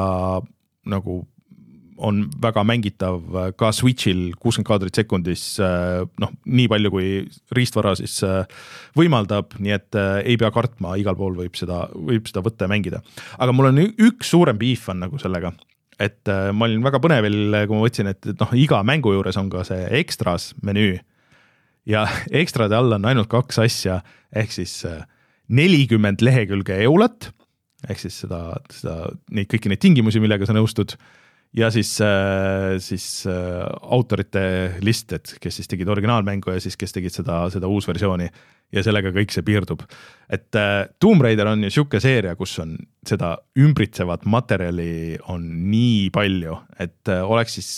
nagu 0.85 1.23
on 1.97 2.25
väga 2.41 2.63
mängitav 2.67 3.21
ka 3.55 3.69
Switch'il 3.71 4.33
kuuskümmend 4.39 4.67
kaadrit 4.67 4.97
sekundis, 4.99 5.43
noh, 5.61 6.33
nii 6.43 6.67
palju 6.71 6.91
kui 6.91 7.11
riistvara 7.55 7.93
siis 7.95 8.17
äh, 8.27 8.43
võimaldab, 8.99 9.55
nii 9.63 9.75
et 9.75 9.99
äh, 9.99 10.17
ei 10.25 10.35
pea 10.41 10.51
kartma, 10.55 10.97
igal 10.99 11.15
pool 11.19 11.37
võib 11.39 11.55
seda, 11.59 11.85
võib 11.95 12.27
seda 12.27 12.43
võtta 12.45 12.67
ja 12.67 12.73
mängida. 12.73 13.01
aga 13.39 13.55
mul 13.55 13.71
on 13.71 13.79
üks 13.85 14.33
suurem 14.33 14.59
beef 14.59 14.89
on 14.91 15.05
nagu 15.05 15.21
sellega, 15.21 15.53
et 16.01 16.31
äh, 16.31 16.51
ma 16.51 16.67
olin 16.67 16.83
väga 16.85 17.01
põnevil, 17.03 17.39
kui 17.67 17.77
ma 17.77 17.83
võtsin, 17.85 18.09
et, 18.11 18.21
et 18.33 18.41
noh, 18.41 18.53
iga 18.57 18.81
mängu 18.87 19.13
juures 19.15 19.37
on 19.39 19.49
ka 19.53 19.63
see 19.67 19.87
ekstras 20.01 20.53
menüü. 20.65 20.97
Ja 21.89 22.05
ekstrade 22.41 22.77
all 22.77 22.97
on 22.97 23.07
ainult 23.07 23.31
kaks 23.31 23.61
asja, 23.63 24.01
ehk 24.35 24.53
siis 24.55 24.77
äh, 24.89 25.03
nelikümmend 25.47 26.23
lehekülge 26.25 26.81
EULAT 26.85 27.31
ehk 27.89 28.01
siis 28.01 28.17
seda, 28.23 28.39
seda, 28.73 28.95
neid 29.35 29.49
kõiki 29.51 29.69
neid 29.71 29.81
tingimusi, 29.83 30.21
millega 30.23 30.47
sa 30.47 30.55
nõustud 30.55 30.95
ja 31.55 31.69
siis, 31.71 31.93
siis 32.83 33.05
äh, 33.31 33.61
autorite 33.95 34.45
list, 34.83 35.13
et 35.15 35.37
kes 35.41 35.61
siis 35.61 35.71
tegid 35.71 35.87
originaalmängu 35.87 36.51
ja 36.51 36.59
siis, 36.63 36.75
kes 36.79 36.91
tegid 36.95 37.15
seda, 37.15 37.45
seda 37.53 37.69
uusversiooni 37.71 38.27
ja 38.73 38.83
sellega 38.85 39.11
kõik 39.15 39.33
see 39.33 39.45
piirdub. 39.45 39.83
et 40.29 40.57
äh, 40.57 40.87
Tomb 40.99 41.21
Raider 41.23 41.47
on 41.51 41.63
ju 41.67 41.73
sihuke 41.73 42.01
seeria, 42.03 42.35
kus 42.35 42.57
on 42.63 42.75
seda 43.05 43.35
ümbritsevat 43.61 44.25
materjali 44.25 45.17
on 45.31 45.45
nii 45.69 46.09
palju, 46.15 46.57
et 46.81 47.11
äh, 47.11 47.21
oleks 47.23 47.59
siis, 47.59 47.69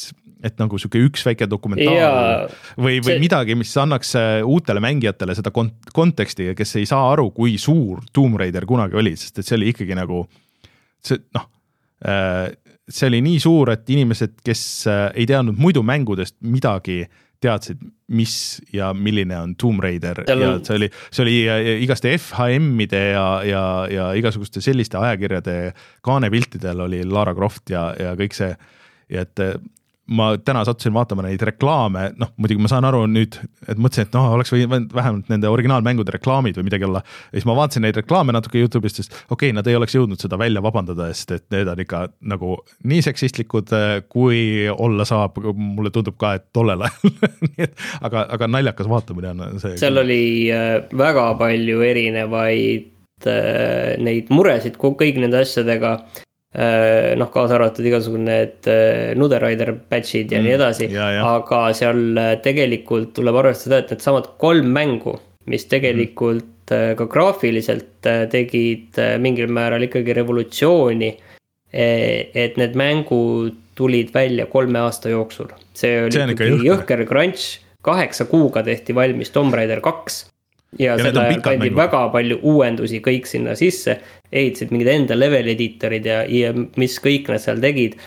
et 0.45 0.57
nagu 0.61 0.79
sihuke 0.79 1.01
üks 1.03 1.25
väike 1.27 1.49
dokumentaal 1.49 1.97
Jaa, 1.97 2.47
või, 2.77 3.01
või 3.01 3.11
see- 3.13 3.21
midagi, 3.21 3.57
mis 3.59 3.75
annaks 3.81 4.15
äh, 4.19 4.39
uutele 4.47 4.81
mängijatele 4.83 5.35
seda 5.37 5.51
kont-, 5.53 5.91
konteksti, 5.93 6.53
kes 6.57 6.75
ei 6.81 6.89
saa 6.89 7.11
aru, 7.11 7.29
kui 7.35 7.57
suur 7.61 8.01
Tomb 8.13 8.39
Raider 8.39 8.65
kunagi 8.69 8.97
oli, 8.97 9.15
sest 9.19 9.43
et 9.43 9.49
see 9.49 9.59
oli 9.59 9.73
ikkagi 9.75 9.97
nagu 9.97 10.23
see 11.03 11.19
noh, 11.35 11.49
see 12.89 13.07
oli 13.09 13.21
nii 13.25 13.39
suur, 13.43 13.71
et 13.73 13.89
inimesed, 13.89 14.37
kes 14.45 14.61
äh, 14.87 15.07
ei 15.15 15.25
teadnud 15.29 15.57
muidu 15.59 15.81
mängudest 15.83 16.37
midagi, 16.41 17.01
teadsid, 17.43 17.77
mis 18.17 18.33
ja 18.73 18.93
milline 18.97 19.35
on 19.37 19.51
Tomb 19.61 19.83
Raider 19.83 20.23
ja 20.41 20.49
on- 20.55 20.63
see 20.65 20.75
oli, 20.79 20.87
see 21.13 21.23
oli 21.25 21.35
äh, 21.51 21.67
igaste 21.83 22.09
FHM-ide 22.17 23.01
ja, 23.11 23.25
ja, 23.45 23.63
ja 23.91 24.07
igasuguste 24.17 24.61
selliste 24.63 24.97
ajakirjade 24.97 25.73
kaanepiltidel 26.01 26.79
oli 26.87 27.03
Lara 27.05 27.35
Croft 27.37 27.69
ja, 27.69 27.91
ja 27.99 28.15
kõik 28.17 28.33
see. 28.33 28.55
ja 29.13 29.21
et 29.27 29.39
äh, 29.43 29.53
ma 30.07 30.29
täna 30.37 30.63
sattusin 30.67 30.93
vaatama 30.95 31.25
neid 31.25 31.41
reklaame, 31.49 32.11
noh 32.19 32.31
muidugi 32.39 32.63
ma 32.63 32.71
saan 32.71 32.87
aru 32.87 33.03
nüüd, 33.11 33.35
et 33.67 33.79
mõtlesin, 33.79 34.07
et 34.07 34.15
noh, 34.15 34.29
oleks 34.37 34.53
võinud 34.53 34.93
vähemalt 34.95 35.31
nende 35.31 35.49
originaalmängude 35.51 36.15
reklaamid 36.15 36.59
või 36.59 36.67
midagi 36.69 36.87
olla. 36.87 37.01
ja 37.03 37.35
siis 37.35 37.47
ma 37.49 37.57
vaatasin 37.57 37.83
neid 37.83 37.99
reklaame 37.99 38.35
natuke 38.35 38.61
Youtube'ist, 38.61 39.01
sest 39.01 39.15
okei 39.27 39.49
okay,, 39.49 39.55
nad 39.57 39.67
ei 39.67 39.75
oleks 39.75 39.95
jõudnud 39.97 40.21
seda 40.23 40.39
välja 40.39 40.63
vabandada, 40.63 41.09
sest 41.13 41.35
et 41.35 41.45
need 41.53 41.71
on 41.71 41.83
ikka 41.83 42.03
nagu 42.33 42.55
nii 42.87 43.03
seksistlikud, 43.09 43.73
kui 44.11 44.39
olla 44.71 45.07
saab, 45.07 45.41
mulle 45.53 45.91
tundub 45.95 46.17
ka, 46.19 46.37
et 46.39 46.47
tollel 46.55 46.87
ajal 46.87 47.15
nii 47.47 47.65
et 47.67 47.87
aga, 48.01 48.27
aga 48.37 48.51
naljakas 48.51 48.89
vaatamine 48.91 49.33
on 49.33 49.59
see. 49.63 49.75
seal 49.79 49.99
oli 50.03 50.21
äh, 50.53 50.77
väga 50.97 51.29
palju 51.39 51.83
erinevaid 51.85 53.27
äh, 53.27 53.97
neid 54.03 54.31
muresid 54.33 54.79
kõigi 54.79 55.23
nende 55.23 55.43
asjadega. 55.43 55.97
Noh, 56.57 57.29
kaasa 57.29 57.57
arvatud 57.57 57.85
igasugune 57.85 58.25
need 58.25 58.69
äh, 58.71 59.13
Nuderider 59.17 59.75
patch'id 59.91 60.31
ja 60.33 60.39
Mm, 60.39 60.45
nii 60.47 60.55
edasi, 60.55 60.87
aga 60.97 61.61
seal 61.77 62.17
äh, 62.17 62.33
tegelikult 62.41 63.13
tuleb 63.17 63.37
arvestada, 63.43 63.83
et 63.83 63.93
needsamad 63.93 64.31
kolm 64.41 64.71
mängu, 64.73 65.17
mis 65.51 65.67
tegelikult 65.69 66.73
äh, 66.73 66.93
ka 66.97 67.07
graafiliselt 67.11 68.09
äh, 68.09 68.25
tegid 68.31 68.97
äh, 69.01 69.15
mingil 69.21 69.51
määral 69.53 69.85
ikkagi 69.87 70.17
revolutsiooni. 70.17 71.15
et 71.77 72.55
need 72.57 72.77
mängud 72.79 73.57
tulid 73.75 74.13
välja 74.13 74.45
kolme 74.47 74.79
aasta 74.79 75.11
jooksul, 75.11 75.49
see 75.75 75.97
oli 76.05 76.15
See 76.15 76.27
ikkagi 76.31 76.63
jõhker 76.63 77.03
crunch, 77.05 77.59
kaheksa 77.83 78.25
kuuga 78.31 78.63
tehti 78.63 78.95
valmis 78.95 79.33
Tomb 79.35 79.53
Raider 79.53 79.81
kaks. 79.83 80.21
Ja, 80.77 80.93
Ja 80.93 80.97
selle 81.01 81.23
ajal 81.23 81.41
pandi 81.41 81.67
mängud. 81.67 81.77
väga 81.77 82.03
palju 82.13 82.39
uuendusi 82.43 83.01
kõik 83.05 83.27
sinna 83.29 83.55
sisse, 83.57 83.97
ehitasid 84.31 84.71
mingid 84.73 84.91
enda 84.93 85.17
level 85.17 85.49
editorid 85.53 86.05
ja, 86.05 86.21
ja 86.29 86.53
mis 86.53 86.99
kõik 87.03 87.31
nad 87.31 87.43
seal 87.43 87.61
tegid 87.63 87.97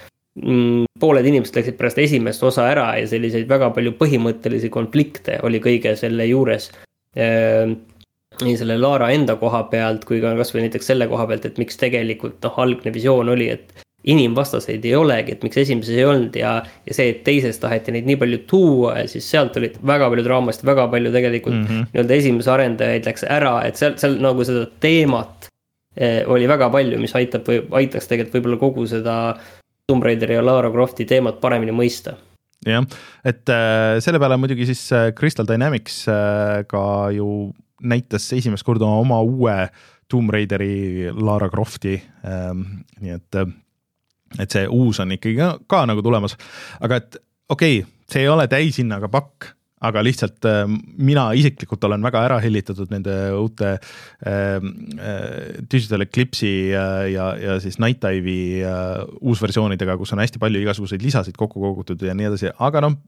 mm, 0.41 0.87
pooled 1.01 1.27
inimesed 1.27 1.59
läksid 1.59 1.79
pärast 1.79 2.01
esimest 2.03 2.43
osa 2.47 2.68
ära 2.71 2.93
ja 3.01 3.09
selliseid 3.11 3.49
väga 3.51 3.73
palju 3.77 3.95
põhimõttelisi 4.01 4.71
konflikte 4.73 5.41
oli 5.47 5.62
kõige 5.62 5.97
selle 5.99 6.27
juures. 6.31 6.71
nii 8.41 8.57
selle 8.57 8.77
Laara 8.79 9.11
enda 9.11 9.35
koha 9.37 9.64
pealt 9.73 10.05
kui 10.09 10.21
ka 10.23 10.37
kasvõi 10.39 10.62
näiteks 10.64 10.87
selle 10.93 11.09
koha 11.11 11.27
pealt, 11.27 11.45
et 11.45 11.59
miks 11.59 11.77
tegelikult 11.77 12.39
noh, 12.47 12.59
algne 12.62 12.93
visioon 12.95 13.29
oli, 13.29 13.49
et 13.51 13.75
inimvastaseid 14.05 14.85
ei 14.89 14.95
olegi, 14.97 15.35
et 15.35 15.43
miks 15.45 15.59
esimeses 15.61 15.97
ei 15.97 16.07
olnud 16.09 16.37
ja, 16.41 16.55
ja 16.87 16.97
see, 16.97 17.11
et 17.13 17.21
teises 17.27 17.59
taheti 17.61 17.93
neid 17.93 18.09
nii 18.09 18.17
palju 18.21 18.39
tuua 18.49 18.95
ja 19.03 19.11
siis 19.11 19.29
sealt 19.29 19.57
olid 19.61 19.77
väga 19.87 20.09
palju 20.13 20.25
draamast, 20.25 20.65
väga 20.65 20.87
palju 20.93 21.13
tegelikult 21.13 21.59
mm. 21.59 21.67
-hmm. 21.67 21.91
nii-öelda 21.93 22.17
esimese 22.17 22.53
arendajaid 22.55 23.11
läks 23.11 23.27
ära, 23.29 23.55
et 23.69 23.77
seal, 23.81 23.99
seal 24.01 24.17
nagu 24.25 24.45
seda 24.49 24.65
teemat 24.81 25.51
eh, 25.97 26.23
oli 26.27 26.49
väga 26.49 26.71
palju, 26.73 27.01
mis 27.03 27.15
aitab 27.19 27.49
või 27.49 27.61
aitaks 27.83 28.09
tegelikult 28.09 28.41
võib-olla 28.41 28.63
kogu 28.65 28.89
seda 28.89 29.21
Tomb 29.91 30.05
Raideri 30.07 30.39
ja 30.39 30.47
Lara 30.47 30.71
Crofti 30.71 31.05
teemat 31.05 31.41
paremini 31.41 31.73
mõista. 31.77 32.17
jah, 32.67 32.85
et 33.25 33.49
äh, 33.49 34.01
selle 34.01 34.21
peale 34.21 34.37
muidugi 34.41 34.69
siis 34.69 34.87
äh, 34.93 35.13
Crystal 35.17 35.49
Dynamics 35.49 36.07
äh, 36.09 36.65
ka 36.69 37.11
ju 37.13 37.51
näitas 37.81 38.33
esimest 38.37 38.65
korda 38.65 38.85
oma 38.85 39.21
uue 39.25 39.69
Tomb 40.11 40.33
Raideri 40.35 41.11
Lara 41.15 41.49
Crofti 41.51 41.97
ähm,, 42.27 42.85
nii 43.01 43.15
et, 43.17 43.39
äh, 43.39 43.49
et 44.39 44.51
see 44.51 44.66
uus 44.68 45.01
on 45.03 45.16
ikkagi 45.16 45.39
ka, 45.39 45.55
ka 45.66 45.87
nagu 45.91 46.05
tulemas, 46.07 46.37
aga 46.81 47.01
et 47.03 47.16
okei 47.51 47.81
okay,, 47.81 47.89
see 48.11 48.26
ei 48.26 48.31
ole 48.31 48.47
täishinnaga 48.51 49.11
pakk 49.11 49.55
aga 49.87 50.03
lihtsalt 50.05 50.45
äh, 50.49 50.64
mina 51.01 51.31
isiklikult 51.37 51.85
olen 51.89 52.03
väga 52.05 52.24
ära 52.28 52.39
hellitatud 52.45 52.91
nende 52.93 53.14
uute 53.39 53.72
äh, 53.72 54.59
äh, 54.61 55.62
Digital 55.72 56.05
Eclipse'i 56.05 56.70
ja, 56.74 56.85
ja, 57.09 57.31
ja 57.41 57.57
siis 57.64 57.81
Night 57.81 58.03
Dive'i 58.05 58.61
äh, 58.66 59.01
uusversioonidega, 59.20 59.97
kus 60.01 60.12
on 60.16 60.20
hästi 60.22 60.43
palju 60.43 60.61
igasuguseid 60.64 61.05
lisasid 61.05 61.39
kokku 61.41 61.62
kogutud 61.64 62.05
ja 62.05 62.16
nii 62.16 62.28
edasi, 62.28 62.53
aga 62.61 62.85
noh, 62.85 62.99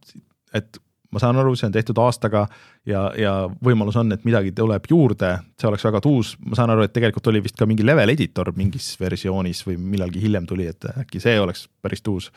et 0.57 0.81
ma 1.13 1.21
saan 1.23 1.37
aru, 1.37 1.55
see 1.57 1.69
on 1.69 1.75
tehtud 1.75 1.99
aastaga 2.03 2.47
ja, 2.89 3.07
ja 3.19 3.33
võimalus 3.65 3.99
on, 4.01 4.13
et 4.15 4.25
midagi 4.25 4.55
tuleb 4.57 4.87
juurde, 4.91 5.35
see 5.61 5.69
oleks 5.69 5.85
väga 5.85 6.01
tuus, 6.05 6.37
ma 6.47 6.59
saan 6.59 6.73
aru, 6.75 6.87
et 6.87 6.95
tegelikult 6.95 7.33
oli 7.33 7.43
vist 7.45 7.59
ka 7.61 7.69
mingi 7.69 7.85
level 7.87 8.15
editor 8.15 8.53
mingis 8.57 8.95
versioonis 9.01 9.65
või 9.69 9.77
millalgi 9.97 10.25
hiljem 10.25 10.49
tuli, 10.49 10.71
et 10.73 10.89
äkki 10.97 11.21
see 11.23 11.37
oleks 11.41 11.69
päris 11.85 12.03
tuus 12.03 12.33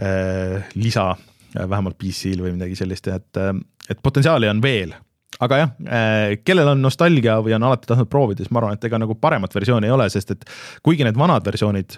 äh, 0.00 0.64
lisa 0.74 1.12
Äh, 1.52 1.68
vähemalt 1.68 1.98
PC-l 2.00 2.40
või 2.40 2.54
midagi 2.56 2.76
sellist, 2.78 3.08
et, 3.12 3.36
äh, 3.36 3.52
et 3.90 3.98
potentsiaali 4.02 4.48
on 4.48 4.62
veel. 4.62 4.94
aga 5.42 5.56
jah, 5.56 5.70
äh, 5.88 6.38
kellel 6.44 6.68
on 6.68 6.82
nostalgia 6.84 7.38
või 7.42 7.54
on 7.56 7.64
alati 7.66 7.88
tahtnud 7.88 8.08
proovida, 8.08 8.44
siis 8.44 8.50
ma 8.52 8.60
arvan, 8.60 8.76
et 8.76 8.84
ega 8.84 8.98
nagu 9.00 9.14
paremat 9.18 9.54
versiooni 9.54 9.88
ei 9.88 9.90
ole, 9.90 10.04
sest 10.12 10.30
et 10.30 10.44
kuigi 10.84 11.02
need 11.02 11.16
vanad 11.18 11.42
versioonid 11.44 11.96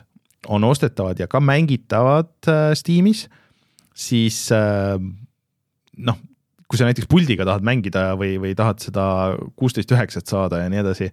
on 0.55 0.65
ostetavad 0.65 1.19
ja 1.19 1.27
ka 1.29 1.41
mängitavad 1.43 2.49
Steamis, 2.79 3.27
siis 3.95 4.39
noh, 5.97 6.21
kui 6.69 6.81
sa 6.81 6.89
näiteks 6.89 7.09
puldiga 7.11 7.47
tahad 7.47 7.65
mängida 7.67 8.13
või, 8.21 8.37
või 8.43 8.55
tahad 8.59 8.83
seda 8.83 9.07
kuusteist 9.57 9.93
üheksat 9.95 10.31
saada 10.31 10.63
ja 10.63 10.71
nii 10.73 10.81
edasi, 10.83 11.11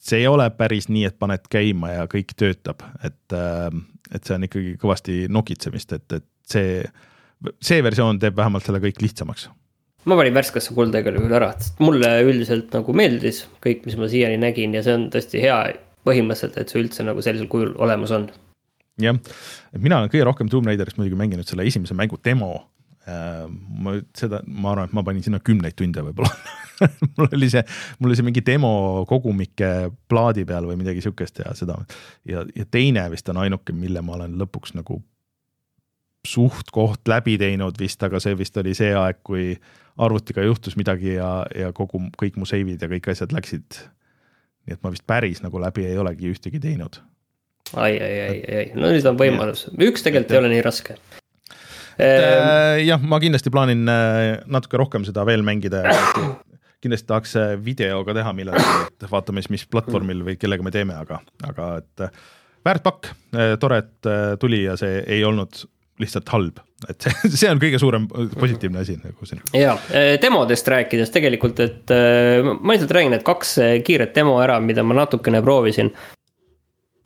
see 0.00 0.22
ei 0.22 0.26
ole 0.30 0.48
päris 0.56 0.88
nii, 0.90 1.06
et 1.08 1.18
paned 1.20 1.46
käima 1.52 1.94
ja 1.94 2.08
kõik 2.10 2.34
töötab, 2.38 2.82
et, 3.04 3.38
et 4.10 4.24
see 4.24 4.36
on 4.36 4.48
ikkagi 4.48 4.74
kõvasti 4.80 5.22
nokitsemist, 5.32 5.96
et, 5.96 6.20
et 6.20 6.28
see 6.50 6.82
see 7.64 7.80
versioon 7.84 8.20
teeb 8.20 8.36
vähemalt 8.36 8.66
selle 8.66 8.80
kõik 8.82 9.00
lihtsamaks. 9.02 9.48
ma 10.08 10.16
panin 10.16 10.36
värskesse 10.36 10.74
kulda 10.76 11.02
igal 11.02 11.16
juhul 11.18 11.34
ära, 11.36 11.50
sest 11.60 11.80
mulle 11.84 12.10
üldiselt 12.24 12.72
nagu 12.72 12.94
meeldis 12.96 13.42
kõik, 13.64 13.84
mis 13.88 13.98
ma 14.00 14.08
siiani 14.08 14.38
nägin 14.40 14.74
ja 14.76 14.82
see 14.84 14.96
on 14.96 15.08
tõesti 15.12 15.42
hea 15.42 15.58
põhimõtteliselt, 16.08 16.56
et 16.56 16.72
see 16.72 16.80
üldse 16.80 17.04
nagu 17.04 17.20
sellisel 17.24 17.50
kujul 17.52 17.74
olemas 17.84 18.12
on. 18.16 18.28
jah, 19.00 19.16
mina 19.76 20.00
olen 20.00 20.12
kõige 20.12 20.28
rohkem 20.28 20.52
Tomb 20.52 20.68
Raiderist 20.68 21.00
muidugi 21.00 21.20
mänginud 21.20 21.48
selle 21.48 21.66
esimese 21.68 21.96
mängu 21.96 22.20
demo. 22.24 22.54
Äh, 23.10 23.44
ma 23.82 23.94
seda, 24.16 24.42
ma 24.46 24.74
arvan, 24.74 24.90
et 24.90 24.96
ma 24.96 25.04
panin 25.06 25.24
sinna 25.24 25.40
kümneid 25.42 25.74
tunde 25.78 26.02
võib-olla 26.04 26.30
mul 27.16 27.30
oli 27.32 27.48
see, 27.52 27.62
mul 27.98 28.10
oli 28.10 28.18
see 28.18 28.26
mingi 28.26 28.42
demo 28.44 28.72
kogumike 29.08 29.70
plaadi 30.10 30.44
peal 30.48 30.68
või 30.68 30.78
midagi 30.80 31.02
sihukest 31.04 31.40
ja 31.42 31.54
seda 31.56 31.78
ja, 32.28 32.44
ja 32.54 32.66
teine 32.70 33.06
vist 33.12 33.28
on 33.32 33.40
ainuke, 33.42 33.74
mille 33.76 34.02
ma 34.04 34.18
olen 34.18 34.36
lõpuks 34.40 34.76
nagu 34.78 35.00
suht-koht 36.28 37.08
läbi 37.08 37.38
teinud 37.40 37.78
vist, 37.80 38.02
aga 38.04 38.20
see 38.20 38.36
vist 38.38 38.56
oli 38.60 38.74
see 38.76 38.92
aeg, 38.96 39.22
kui 39.26 39.54
arvutiga 40.00 40.44
juhtus 40.44 40.76
midagi 40.76 41.14
ja, 41.16 41.30
ja 41.56 41.72
kogu, 41.76 42.02
kõik 42.20 42.36
mu 42.40 42.48
save'id 42.48 42.84
ja 42.84 42.90
kõik 42.90 43.08
asjad 43.12 43.32
läksid. 43.34 43.80
nii 44.68 44.76
et 44.76 44.82
ma 44.84 44.92
vist 44.92 45.06
päris 45.08 45.40
nagu 45.42 45.60
läbi 45.60 45.86
ei 45.88 45.98
olegi 45.98 46.30
ühtegi 46.30 46.60
teinud. 46.60 47.00
ai, 47.74 47.96
ai, 47.96 48.14
ai, 48.28 48.36
ai, 48.58 48.68
no 48.76 48.92
nüüd 48.92 49.08
on 49.08 49.18
võimalus, 49.18 49.66
üks 49.72 50.04
tegelikult 50.04 50.30
et, 50.30 50.36
ei 50.36 50.44
ole 50.44 50.52
nii 50.52 50.64
raske. 50.68 51.00
Äh, 51.98 52.84
jah, 52.86 53.00
ma 53.02 53.18
kindlasti 53.22 53.52
plaanin 53.52 53.88
äh, 53.90 54.38
natuke 54.50 54.78
rohkem 54.80 55.04
seda 55.08 55.24
veel 55.28 55.42
mängida 55.46 55.82
kindlasti 56.80 57.10
tahaks 57.10 57.34
äh, 57.36 57.56
videoga 57.60 58.14
teha 58.16 58.32
millalgi, 58.36 58.76
et 58.88 59.10
vaatame 59.10 59.42
siis, 59.42 59.52
mis 59.52 59.66
platvormil 59.70 60.22
või 60.26 60.38
kellega 60.40 60.64
me 60.64 60.72
teeme, 60.74 60.96
aga, 60.96 61.20
aga 61.48 61.72
et 61.82 62.06
väärt 62.64 62.84
pakk, 62.84 63.10
tore, 63.60 63.82
et 63.82 64.08
tuli 64.40 64.64
ja 64.66 64.76
see 64.80 65.00
ei 65.08 65.24
olnud 65.24 65.62
lihtsalt 66.00 66.28
halb, 66.32 66.60
et 66.88 67.08
see, 67.28 67.48
on 67.52 67.60
kõige 67.60 67.80
suurem 67.80 68.06
positiivne 68.08 68.80
asi 68.80 68.96
nagu 69.00 69.28
siin. 69.28 69.42
ja 69.56 69.74
demodest 70.22 70.68
rääkides 70.72 71.12
tegelikult, 71.12 71.60
et 71.64 71.92
ma 72.60 72.76
lihtsalt 72.76 72.96
räägin, 72.96 73.16
et 73.16 73.26
kaks 73.26 73.58
kiiret 73.84 74.16
demo 74.16 74.38
ära, 74.40 74.56
mida 74.64 74.84
ma 74.84 74.96
natukene 75.02 75.42
proovisin 75.44 75.92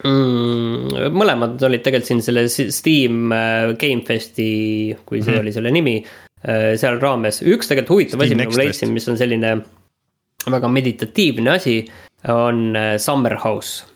mm,. 0.03 1.15
mõlemad 1.15 1.63
olid 1.69 1.85
tegelikult 1.85 2.11
siin 2.11 2.25
selle 2.25 2.47
Steam 2.51 3.33
Gamefesti, 3.81 4.51
kui 5.07 5.23
see 5.23 5.31
mm 5.31 5.37
-hmm. 5.37 5.41
oli 5.45 5.55
selle 5.55 5.75
nimi, 5.75 5.97
seal 6.81 7.01
raames, 7.01 7.41
üks 7.43 7.71
tegelikult 7.71 7.95
huvitav 7.95 8.25
asi, 8.25 8.35
mida 8.37 8.51
ma 8.51 8.63
leidsin, 8.65 8.93
mis 8.93 9.09
on 9.09 9.17
selline 9.21 9.57
väga 10.51 10.69
meditatiivne 10.69 11.51
asi, 11.51 11.79
on 12.29 12.77
Summer 12.99 13.39
House 13.41 13.95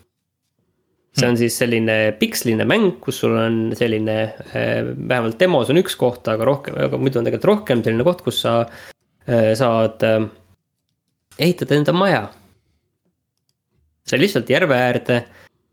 see 1.18 1.28
on 1.28 1.38
siis 1.38 1.56
selline 1.58 1.96
piksline 2.18 2.64
mäng, 2.68 3.00
kus 3.02 3.18
sul 3.22 3.34
on 3.36 3.56
selline, 3.74 4.34
vähemalt 4.54 5.38
demos 5.40 5.70
on 5.72 5.80
üks 5.80 5.96
koht, 5.98 6.28
aga 6.30 6.46
rohkem, 6.46 6.76
aga 6.78 7.00
muidu 7.00 7.18
on 7.18 7.26
tegelikult 7.26 7.50
rohkem 7.50 7.82
selline 7.82 8.06
koht, 8.06 8.22
kus 8.22 8.42
sa 8.44 8.52
saad 9.28 10.04
eh, 10.08 10.22
ehitada 11.38 11.76
enda 11.76 11.92
maja. 11.92 12.28
sa 14.08 14.16
lihtsalt 14.16 14.48
järve 14.48 14.72
äärde 14.72 15.16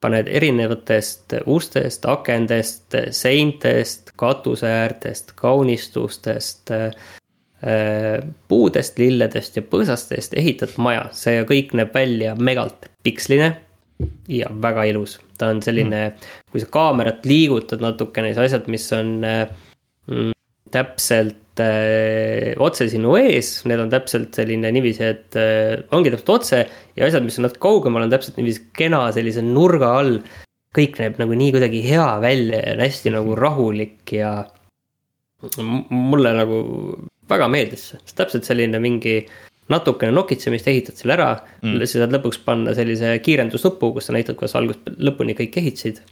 paned 0.06 0.30
erinevatest 0.30 1.34
ustest, 1.49 2.06
akendest, 2.06 2.93
seintest, 3.16 4.14
katuse 4.20 4.70
äärtest, 4.70 5.34
kaunistustest 5.39 6.74
puudest, 8.51 8.99
lilledest 9.01 9.56
ja 9.58 9.64
põõsastest 9.66 10.36
ehitad 10.38 10.76
maja, 10.78 11.08
see 11.18 11.39
kõik 11.49 11.74
näeb 11.74 11.95
välja 11.95 12.36
megalt 12.38 12.91
piksline 13.03 13.47
ja 14.30 14.51
väga 14.62 14.84
ilus, 14.91 15.18
ta 15.39 15.49
on 15.53 15.64
selline 15.66 16.01
mm., 16.10 16.36
kui 16.51 16.62
sa 16.62 16.70
kaamerat 16.72 17.26
liigutad 17.26 17.82
natukene, 17.82 18.34
siis 18.34 18.43
asjad, 18.51 18.70
mis 18.72 18.86
on 18.93 19.16
mm, 19.24 20.36
täpselt 20.76 21.39
äh, 21.39 21.45
otse 21.64 22.88
sinu 22.91 23.16
ees, 23.20 23.51
need 23.70 23.80
on 23.84 23.91
täpselt 23.93 24.36
selline 24.36 24.72
niiviisi, 24.76 25.06
et 25.08 25.38
äh, 25.39 25.86
ongi 25.95 26.12
täpselt 26.14 26.34
otse. 26.36 26.66
ja 26.95 27.08
asjad, 27.08 27.24
mis 27.26 27.39
on 27.39 27.47
natuke 27.47 27.64
kaugemal, 27.64 28.06
on 28.06 28.14
täpselt 28.14 28.39
niiviisi 28.39 28.68
kena 28.76 29.06
sellise 29.16 29.43
nurga 29.45 29.93
all. 30.01 30.20
kõik 30.76 30.97
näeb 30.99 31.20
nagu 31.22 31.32
nii 31.39 31.53
kuidagi 31.56 31.80
hea 31.86 32.08
välja 32.20 32.58
ja 32.60 32.74
on 32.76 32.82
hästi 32.84 33.12
nagu 33.16 33.36
rahulik 33.39 34.12
ja 34.12 34.32
mulle 35.89 36.34
nagu 36.36 36.58
väga 37.32 37.47
meeldis 37.47 37.86
see, 37.93 38.01
täpselt 38.18 38.47
selline 38.47 38.82
mingi 38.84 39.22
natukene 39.72 40.14
nokitsemist, 40.14 40.68
ehitad 40.70 40.99
selle 40.99 41.16
ära 41.16 41.30
mm., 41.64 41.80
siis 41.82 41.97
saad 41.97 42.14
lõpuks 42.14 42.41
panna 42.45 42.76
sellise 42.78 43.16
kiirendusnupu, 43.26 43.93
kus 43.95 44.10
sa 44.10 44.16
näitad, 44.16 44.38
kuidas 44.38 44.56
algusest 44.60 44.99
lõpuni 45.01 45.38
kõik 45.38 45.58
ehitasid. 45.62 46.03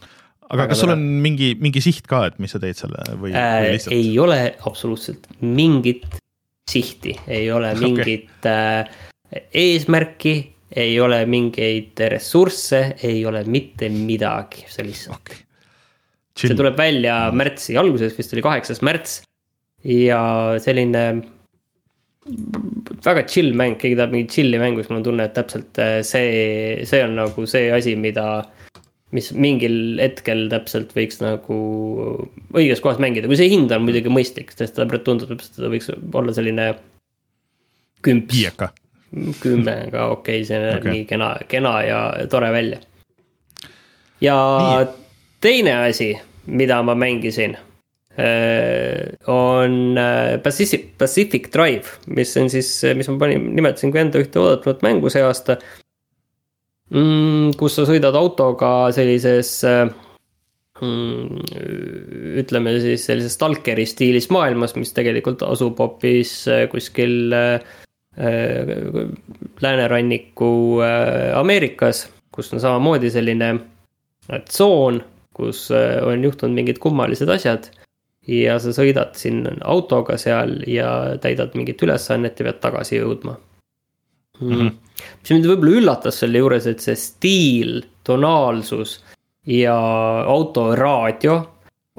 Aga 0.54 0.68
kas 0.72 0.84
sul 0.84 0.94
on 0.94 1.04
mingi, 1.24 1.54
mingi 1.62 1.82
siht 1.84 2.08
ka, 2.10 2.26
et 2.30 2.40
mis 2.44 2.54
sa 2.54 2.62
teed 2.62 2.78
selle 2.80 3.04
või, 3.18 3.34
äh, 3.34 3.60
või 3.64 3.74
lihtsalt? 3.76 3.96
ei 3.98 4.12
ole 4.22 4.40
absoluutselt 4.70 5.28
mingit 5.42 6.08
sihti, 6.70 7.18
ei 7.28 7.50
ole 7.54 7.74
mingit 7.84 8.30
okay. 8.40 8.86
äh, 9.34 9.44
eesmärki, 9.64 10.36
ei 10.84 10.96
ole 11.02 11.22
mingeid 11.30 12.00
ressursse, 12.14 12.84
ei 13.06 13.22
ole 13.30 13.44
mitte 13.50 13.90
midagi, 13.94 14.66
see 14.70 14.88
lihtsalt 14.88 15.20
okay.. 15.20 15.44
see 16.46 16.58
tuleb 16.58 16.78
välja 16.80 17.28
märtsi 17.36 17.78
alguses, 17.80 18.16
vist 18.18 18.34
oli 18.34 18.46
kaheksas 18.46 18.82
märts 18.86 19.22
ja 19.84 20.24
selline 20.64 21.06
väga 23.04 23.26
chill 23.28 23.54
mäng, 23.58 23.76
keegi 23.80 23.98
tahab 24.00 24.14
mingit 24.16 24.32
chill'i 24.32 24.60
mängu, 24.62 24.82
siis 24.82 24.92
mul 24.92 25.02
on 25.02 25.08
tunne, 25.10 25.28
et 25.28 25.36
täpselt 25.36 25.80
äh, 25.82 25.98
see, 26.08 26.84
see 26.88 27.02
on 27.04 27.18
nagu 27.20 27.48
see 27.50 27.72
asi, 27.76 27.96
mida. 28.00 28.44
Mis 29.14 29.30
mingil 29.38 30.00
hetkel 30.02 30.48
täpselt 30.52 30.94
võiks 30.98 31.20
nagu 31.22 31.58
õiges 32.54 32.82
kohas 32.84 33.02
mängida, 33.04 33.30
kui 33.30 33.40
see 33.40 33.52
hind 33.52 33.72
on 33.76 33.86
muidugi 33.86 34.12
mõistlik, 34.14 34.54
sest 34.56 34.78
ta 34.78 34.88
tundub, 34.94 35.36
et 35.36 35.46
ta 35.58 35.72
võiks 35.72 35.92
olla 35.94 36.36
selline. 36.36 36.72
kümps. 38.04 38.34
viieka. 38.34 38.72
kümme 39.40 39.76
ka 39.94 40.08
okei 40.10 40.42
okay,, 40.42 40.48
see 40.50 40.58
näeb 40.58 40.80
okay. 40.82 40.96
nii 40.96 41.06
kena, 41.06 41.36
kena 41.48 41.74
ja 41.86 42.00
tore 42.30 42.50
välja. 42.52 42.80
ja 44.22 44.38
nii. 44.62 44.88
teine 45.42 45.78
asi, 45.86 46.16
mida 46.46 46.82
ma 46.84 46.96
mängisin 46.96 47.58
Äh, 48.16 49.10
on 49.26 49.98
äh, 49.98 50.38
Pacific, 50.38 50.98
Pacific 50.98 51.50
Drive, 51.52 51.98
mis 52.06 52.38
on 52.38 52.50
siis, 52.50 52.68
mis 52.94 53.08
ma 53.10 53.16
panin, 53.18 53.48
nimetasin 53.58 53.90
kui 53.90 54.04
enda 54.04 54.22
ühte 54.22 54.38
oodatavat 54.38 54.84
mängu 54.86 55.10
see 55.10 55.24
aasta 55.26 55.56
mm,. 56.92 57.54
kus 57.60 57.78
sa 57.78 57.86
sõidad 57.90 58.16
autoga 58.18 58.92
sellises 58.96 59.52
äh, 59.68 59.86
mm, 60.82 61.44
ütleme 62.44 62.76
siis 62.84 63.06
sellises 63.10 63.38
stalkeri 63.38 63.86
stiilis 63.90 64.30
maailmas, 64.34 64.76
mis 64.80 64.94
tegelikult 64.96 65.46
asub 65.48 65.80
hoopis 65.80 66.36
kuskil 66.72 67.34
lääneranniku 69.64 70.50
Ameerikas, 71.34 72.04
kus 72.30 72.52
on 72.54 72.62
samamoodi 72.62 73.10
selline 73.10 73.48
tsoon, 74.46 75.00
kus 75.34 75.64
on 75.74 76.22
juhtunud 76.22 76.54
mingid 76.54 76.78
kummalised 76.84 77.32
asjad 77.34 77.72
ja 78.28 78.56
sa 78.62 78.72
sõidad 78.76 79.18
siin 79.20 79.44
autoga 79.68 80.18
seal 80.22 80.56
ja 80.70 81.18
täidad 81.22 81.56
mingit 81.60 81.82
ülesannet 81.84 82.40
ja 82.40 82.48
pead 82.48 82.60
tagasi 82.64 82.98
jõudma 82.98 83.36
mm. 84.40 84.52
-hmm. 84.52 84.72
Mis 85.00 85.34
mind 85.34 85.50
võib-olla 85.50 85.80
üllatas 85.80 86.22
selle 86.22 86.42
juures, 86.42 86.68
et 86.70 86.84
see 86.84 86.96
stiil, 87.00 87.82
tonaalsus 88.04 89.00
ja 89.50 89.76
auto 90.30 90.70
raadio 90.76 91.38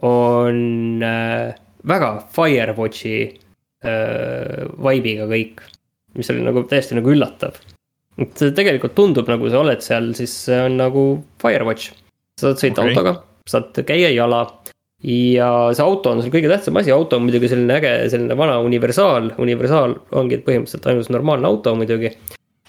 on 0.05 1.05
äh, 1.05 1.55
väga 1.89 2.11
Firewatchi 2.35 3.17
äh, 3.25 4.65
vibe'iga 4.81 5.29
kõik, 5.31 5.63
mis 6.19 6.31
oli 6.33 6.45
nagu 6.45 6.65
täiesti 6.69 6.99
nagu 6.99 7.13
üllatav. 7.13 7.61
et 8.19 8.45
tegelikult 8.57 8.95
tundub, 8.95 9.29
nagu 9.29 9.51
sa 9.51 9.63
oled 9.65 9.83
seal, 9.85 10.13
siis 10.19 10.35
see 10.49 10.61
on 10.67 10.79
nagu 10.81 11.07
Firewatch. 11.43 11.95
sa 12.41 12.51
saad 12.51 12.63
sõita 12.63 12.83
okay. 12.83 12.95
autoga, 12.95 13.17
saad 13.51 13.85
käia 13.87 14.13
jala 14.15 14.45
ja 15.05 15.49
see 15.77 15.85
auto 15.85 16.15
on 16.15 16.23
sul 16.23 16.33
kõige 16.33 16.49
tähtsam 16.49 16.79
asi, 16.81 16.93
auto 16.95 17.19
on 17.19 17.27
muidugi 17.27 17.51
selline 17.53 17.77
äge, 17.77 17.93
selline 18.13 18.37
vana 18.39 18.57
universaal, 18.65 19.35
universaal 19.43 19.99
ongi 20.17 20.41
põhimõtteliselt 20.47 20.89
ainus 20.91 21.11
normaalne 21.13 21.49
auto 21.51 21.75
muidugi. 21.77 22.15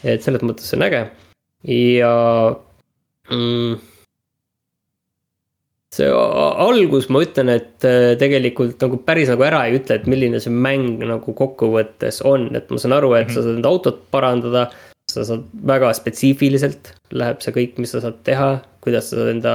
Et 0.05 0.23
selles 0.25 0.45
mõttes 0.45 0.69
see 0.69 0.77
on 0.79 0.85
äge 0.85 1.01
ja 1.65 2.13
mm, 3.31 3.77
see 5.95 6.09
algus, 6.11 7.07
ma 7.13 7.21
ütlen, 7.23 7.51
et 7.55 7.87
äh, 7.87 8.13
tegelikult 8.19 8.81
nagu 8.83 8.99
päris 9.07 9.31
nagu 9.31 9.45
ära 9.47 9.63
ei 9.67 9.79
ütle, 9.79 9.99
et 9.99 10.09
milline 10.11 10.41
see 10.43 10.53
mäng 10.53 11.03
nagu 11.03 11.35
kokkuvõttes 11.37 12.21
on, 12.27 12.49
et 12.57 12.69
ma 12.71 12.81
saan 12.81 12.97
aru, 12.97 13.13
et 13.17 13.31
sa 13.31 13.41
saad 13.41 13.57
enda 13.57 13.71
autot 13.71 14.03
parandada. 14.13 14.69
sa 15.11 15.21
saad 15.23 15.43
väga 15.69 15.91
spetsiifiliselt, 15.95 16.89
läheb 17.13 17.37
see 17.43 17.53
kõik, 17.55 17.75
mis 17.79 17.91
sa 17.93 18.01
saad 18.03 18.17
teha, 18.25 18.47
kuidas 18.83 19.11
sa 19.11 19.19
saad 19.19 19.29
enda 19.35 19.53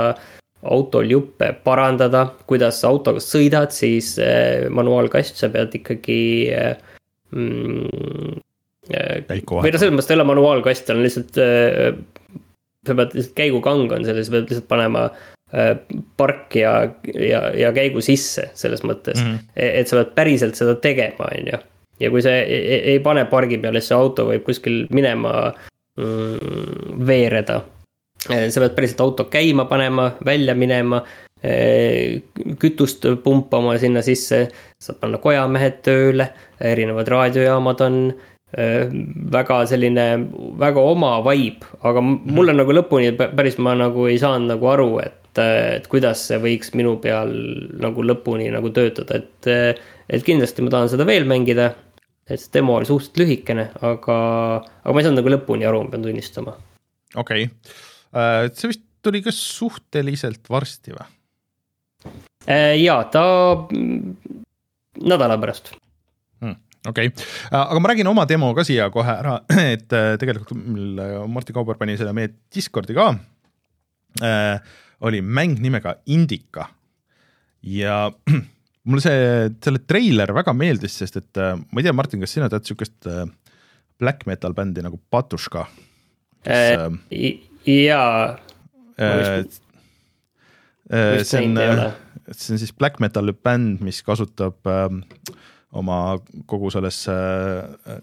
autol 0.62 1.10
juppe 1.10 1.50
parandada, 1.64 2.22
kuidas 2.48 2.78
sa 2.80 2.88
autoga 2.88 3.20
sõidad, 3.20 3.74
siis 3.74 4.14
äh, 4.22 4.68
manuaalkast, 4.70 5.36
sa 5.36 5.50
pead 5.52 5.74
ikkagi 5.80 6.20
äh, 6.54 6.78
mm,. 7.34 8.40
Või 9.64 9.74
noh, 9.74 9.82
selles 9.82 9.92
mõttes 9.92 10.08
ta 10.08 10.14
ei 10.14 10.20
ole 10.20 10.30
manuaalkast, 10.30 10.86
ta 10.86 10.96
on 10.96 11.02
lihtsalt 11.04 11.36
sa 11.36 12.96
pead 12.96 13.12
lihtsalt 13.18 13.36
käigukang 13.36 13.92
on 13.92 14.06
selles, 14.08 14.30
sa 14.30 14.36
pead 14.38 14.48
lihtsalt 14.48 14.70
panema 14.70 15.08
Äh, 15.52 15.76
park 16.16 16.54
ja, 16.54 16.88
ja, 17.14 17.40
ja 17.58 17.72
käigu 17.74 17.98
sisse 18.06 18.52
selles 18.54 18.84
mõttes 18.86 19.18
mm, 19.18 19.32
-hmm. 19.32 19.48
et 19.80 19.88
sa 19.90 19.96
pead 19.98 20.12
päriselt 20.14 20.54
seda 20.54 20.76
tegema, 20.78 21.26
on 21.26 21.48
ju. 21.50 21.58
ja 22.00 22.10
kui 22.10 22.22
see 22.22 22.36
ei, 22.44 22.60
e-, 22.76 22.84
ei 22.92 23.00
pane 23.02 23.24
pargi 23.26 23.58
peale, 23.58 23.80
siis 23.80 23.90
see 23.90 23.96
auto 23.98 24.28
võib 24.28 24.44
kuskil 24.46 24.84
minema 24.94 25.50
mm, 25.98 27.02
veereda. 27.06 27.56
Äh, 28.30 28.46
sa 28.46 28.62
pead 28.62 28.76
päriselt 28.78 29.02
auto 29.02 29.26
käima 29.26 29.64
panema, 29.66 30.12
välja 30.24 30.54
minema, 30.54 31.02
äh, 31.42 32.22
kütust 32.62 33.10
pumpama 33.24 33.74
sinna 33.82 34.06
sisse, 34.06 34.44
saad 34.78 35.02
panna 35.02 35.18
kojamehed 35.18 35.82
tööle, 35.82 36.30
erinevad 36.62 37.10
raadiojaamad 37.10 37.86
on 37.88 37.98
väga 38.50 39.60
selline, 39.70 40.06
väga 40.58 40.82
oma 40.82 41.12
vibe, 41.22 41.68
aga 41.86 42.02
mulle 42.02 42.52
mm. 42.52 42.58
nagu 42.58 42.74
lõpuni 42.74 43.12
päris 43.14 43.60
ma 43.62 43.76
nagu 43.78 44.08
ei 44.10 44.18
saanud 44.18 44.50
nagu 44.56 44.70
aru, 44.72 44.88
et 45.04 45.20
et 45.38 45.86
kuidas 45.86 46.24
see 46.26 46.40
võiks 46.42 46.72
minu 46.74 46.96
peal 47.02 47.30
nagu 47.80 48.02
lõpuni 48.02 48.48
nagu 48.50 48.72
töötada, 48.74 49.20
et, 49.20 49.78
et 50.10 50.24
kindlasti 50.26 50.64
ma 50.66 50.72
tahan 50.74 50.90
seda 50.90 51.06
veel 51.06 51.28
mängida. 51.28 51.74
et 52.30 52.38
see 52.38 52.50
demo 52.54 52.76
oli 52.78 52.86
suhteliselt 52.86 53.18
lühikene, 53.22 53.68
aga, 53.82 54.16
aga 54.82 54.92
ma 54.94 55.00
ei 55.00 55.06
saanud 55.06 55.20
nagu 55.20 55.32
lõpuni 55.36 55.66
aru, 55.66 55.84
ma 55.84 55.94
pean 55.94 56.02
tunnistama. 56.02 56.56
okei 57.14 57.46
okay., 57.46 57.78
äh, 58.14 58.50
see 58.54 58.72
vist 58.72 58.82
tuli 59.02 59.22
ka 59.22 59.30
suhteliselt 59.34 60.50
varsti 60.50 60.96
või? 60.96 61.06
Äh, 62.50 62.74
ja 62.82 62.98
ta 63.12 63.22
nädala 64.98 65.38
pärast 65.38 65.74
okei 66.88 67.10
okay., 67.10 67.28
äh, 67.50 67.60
aga 67.60 67.80
ma 67.80 67.92
räägin 67.92 68.10
oma 68.10 68.26
demo 68.28 68.52
ka 68.56 68.64
siia 68.66 68.90
kohe 68.94 69.16
ära, 69.16 69.40
et 69.74 69.88
tegelikult 69.90 70.54
Martti 71.28 71.56
Kauber 71.56 71.80
pani 71.80 71.98
selle 72.00 72.14
meie 72.16 72.32
Discordi 72.54 72.96
ka 72.96 73.12
oli 75.00 75.20
mäng 75.22 75.60
nimega 75.62 75.94
Indica 76.12 76.66
ja 77.62 78.10
mulle 78.88 79.04
see, 79.04 79.50
selle 79.64 79.82
treiler 79.88 80.32
väga 80.36 80.54
meeldis, 80.56 80.96
sest 81.02 81.20
et 81.20 81.40
äh, 81.40 81.54
ma 81.56 81.80
ei 81.80 81.86
tea, 81.86 81.96
Martin, 81.96 82.22
kas 82.24 82.34
sina 82.36 82.48
tead 82.52 82.70
äh, 83.10 83.24
black 84.00 84.26
metal 84.28 84.56
bändi 84.56 84.84
nagu 84.84 85.00
Patuška 85.12 85.66
äh,? 86.48 86.86
jaa 87.66 88.38
äh,. 88.96 89.44
Äh, 90.90 91.20
see 91.22 91.44
on, 91.44 91.54
see 92.32 92.54
on 92.56 92.58
siis 92.58 92.72
black 92.74 92.98
metal 92.98 93.30
bänd, 93.30 93.84
mis 93.84 94.00
kasutab 94.02 94.66
äh, 94.66 94.88
oma 95.70 96.18
kogu 96.50 96.70
selles 96.74 97.04
äh, 97.08 98.00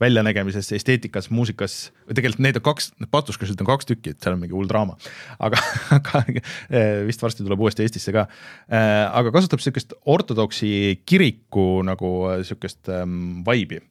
väljanägemises, 0.00 0.70
esteetikas, 0.76 1.28
muusikas, 1.34 1.90
tegelikult 2.08 2.42
neid 2.44 2.58
on 2.60 2.64
kaks, 2.70 2.90
patuskasid 3.12 3.60
on 3.62 3.68
kaks 3.68 3.88
tükki, 3.88 4.14
et 4.14 4.22
seal 4.22 4.36
on 4.36 4.42
mingi 4.42 4.56
hull 4.56 4.68
draama. 4.70 4.96
aga, 5.42 5.60
aga 5.98 6.22
eh, 6.30 7.02
vist 7.08 7.22
varsti 7.22 7.44
tuleb 7.44 7.60
uuesti 7.60 7.84
Eestisse 7.84 8.14
ka. 8.14 8.26
Eh, 8.70 9.04
aga 9.20 9.32
kasutab 9.34 9.62
sihukest 9.62 9.96
ortodoksi 10.10 11.02
kiriku 11.08 11.82
nagu 11.86 12.12
sihukest 12.46 12.92
ähm, 12.94 13.42
vibe'i. 13.46 13.82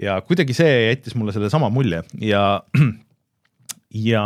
ja 0.00 0.18
kuidagi 0.26 0.56
see 0.56 0.88
jättis 0.88 1.14
mulle 1.14 1.32
sellesama 1.32 1.68
mulje 1.70 2.00
ja, 2.18 2.64
ja 4.10 4.24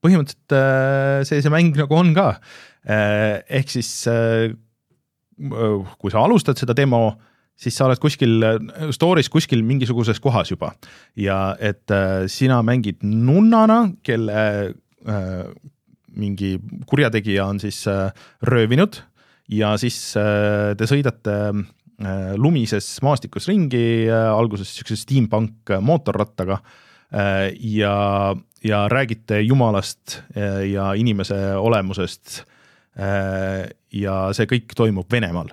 põhimõtteliselt 0.00 1.26
see, 1.28 1.42
see 1.42 1.52
mäng 1.52 1.76
nagu 1.76 1.98
on 1.98 2.14
ka. 2.16 2.30
ehk 2.88 3.68
siis 3.68 3.90
kui 5.40 6.12
sa 6.12 6.24
alustad 6.24 6.58
seda 6.60 6.76
demo 6.76 7.14
siis 7.60 7.76
sa 7.76 7.86
oled 7.88 8.00
kuskil 8.00 8.44
store'is 8.94 9.30
kuskil 9.32 9.64
mingisuguses 9.66 10.20
kohas 10.22 10.52
juba 10.52 10.72
ja 11.18 11.56
et 11.60 11.90
äh, 11.92 12.24
sina 12.30 12.60
mängid 12.66 13.04
nunnana, 13.04 13.82
kelle 14.06 14.40
äh, 15.08 15.44
mingi 16.16 16.56
kurjategija 16.88 17.46
on 17.46 17.60
siis 17.62 17.82
äh, 17.88 18.10
röövinud 18.42 19.00
ja 19.52 19.74
siis 19.80 19.98
äh, 20.18 20.72
te 20.78 20.88
sõidate 20.88 21.36
äh, 21.50 22.32
lumises 22.36 22.88
maastikus 23.04 23.48
ringi 23.50 24.08
äh,, 24.08 24.28
alguses 24.32 24.72
siukse 24.76 24.98
steampunk 24.98 25.74
mootorrattaga 25.84 26.60
äh, 26.60 27.50
ja, 27.76 28.36
ja 28.64 28.86
räägite 28.88 29.42
jumalast 29.44 30.22
äh, 30.36 30.64
ja 30.72 30.92
inimese 30.98 31.38
olemusest 31.60 32.40
äh,. 32.40 32.49
Ja 32.98 34.14
see 34.34 34.48
kõik 34.50 34.72
toimub 34.76 35.06
Venemaal 35.12 35.52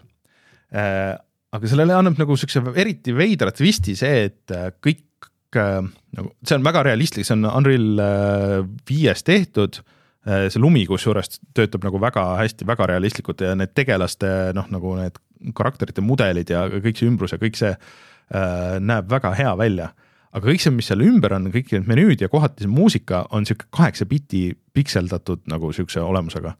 äh, 0.73 1.13
aga 1.55 1.69
sellele 1.69 1.95
annab 1.97 2.17
nagu 2.19 2.37
siukse 2.39 2.61
eriti 2.75 3.13
veidra 3.15 3.53
twisti 3.55 3.95
see, 3.97 4.25
et 4.29 4.55
äh, 4.55 4.71
kõik 4.83 5.29
äh, 5.59 5.83
nagu, 6.17 6.33
see 6.43 6.57
on 6.57 6.65
väga 6.65 6.83
realistlik, 6.89 7.27
see 7.27 7.37
on 7.37 7.47
Unreal 7.49 8.03
äh, 8.03 8.57
viies 8.89 9.25
tehtud. 9.27 9.83
see 10.27 10.59
lumi 10.59 10.81
kusjuures 10.83 11.37
töötab 11.55 11.85
nagu 11.87 12.01
väga 12.03 12.21
hästi, 12.41 12.65
väga 12.67 12.87
realistlikult 12.89 13.39
ja 13.45 13.53
need 13.55 13.71
tegelaste 13.77 14.27
noh, 14.57 14.65
nagu 14.73 14.89
need 14.97 15.15
karakterite 15.55 16.03
mudelid 16.03 16.49
ja 16.51 16.65
kõik 16.67 16.99
see 16.99 17.07
ümbrus 17.07 17.31
ja 17.31 17.39
kõik 17.39 17.55
see 17.55 17.69
äh, 17.71 18.73
näeb 18.83 19.07
väga 19.07 19.31
hea 19.37 19.53
välja. 19.55 19.93
aga 20.35 20.49
kõik 20.49 20.65
see, 20.65 20.73
mis 20.75 20.89
seal 20.91 21.05
ümber 21.05 21.37
on, 21.37 21.47
kõik 21.53 21.71
need 21.71 21.87
menüüd 21.87 22.25
ja 22.25 22.27
kohati 22.27 22.65
see 22.65 22.73
muusika 22.73 23.23
on 23.31 23.47
sihuke 23.47 23.69
kaheksa 23.71 24.05
biti 24.05 24.49
pikseldatud 24.75 25.47
nagu 25.47 25.71
siukse 25.71 26.03
olemusega 26.03 26.57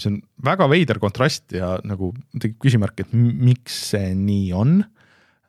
see 0.00 0.12
on 0.12 0.18
väga 0.44 0.68
veider 0.70 1.00
kontrast 1.02 1.54
ja 1.56 1.76
nagu 1.86 2.12
tekib 2.36 2.58
küsimärk, 2.66 3.00
et 3.04 3.14
miks 3.16 3.78
see 3.92 4.12
nii 4.18 4.50
on. 4.56 4.78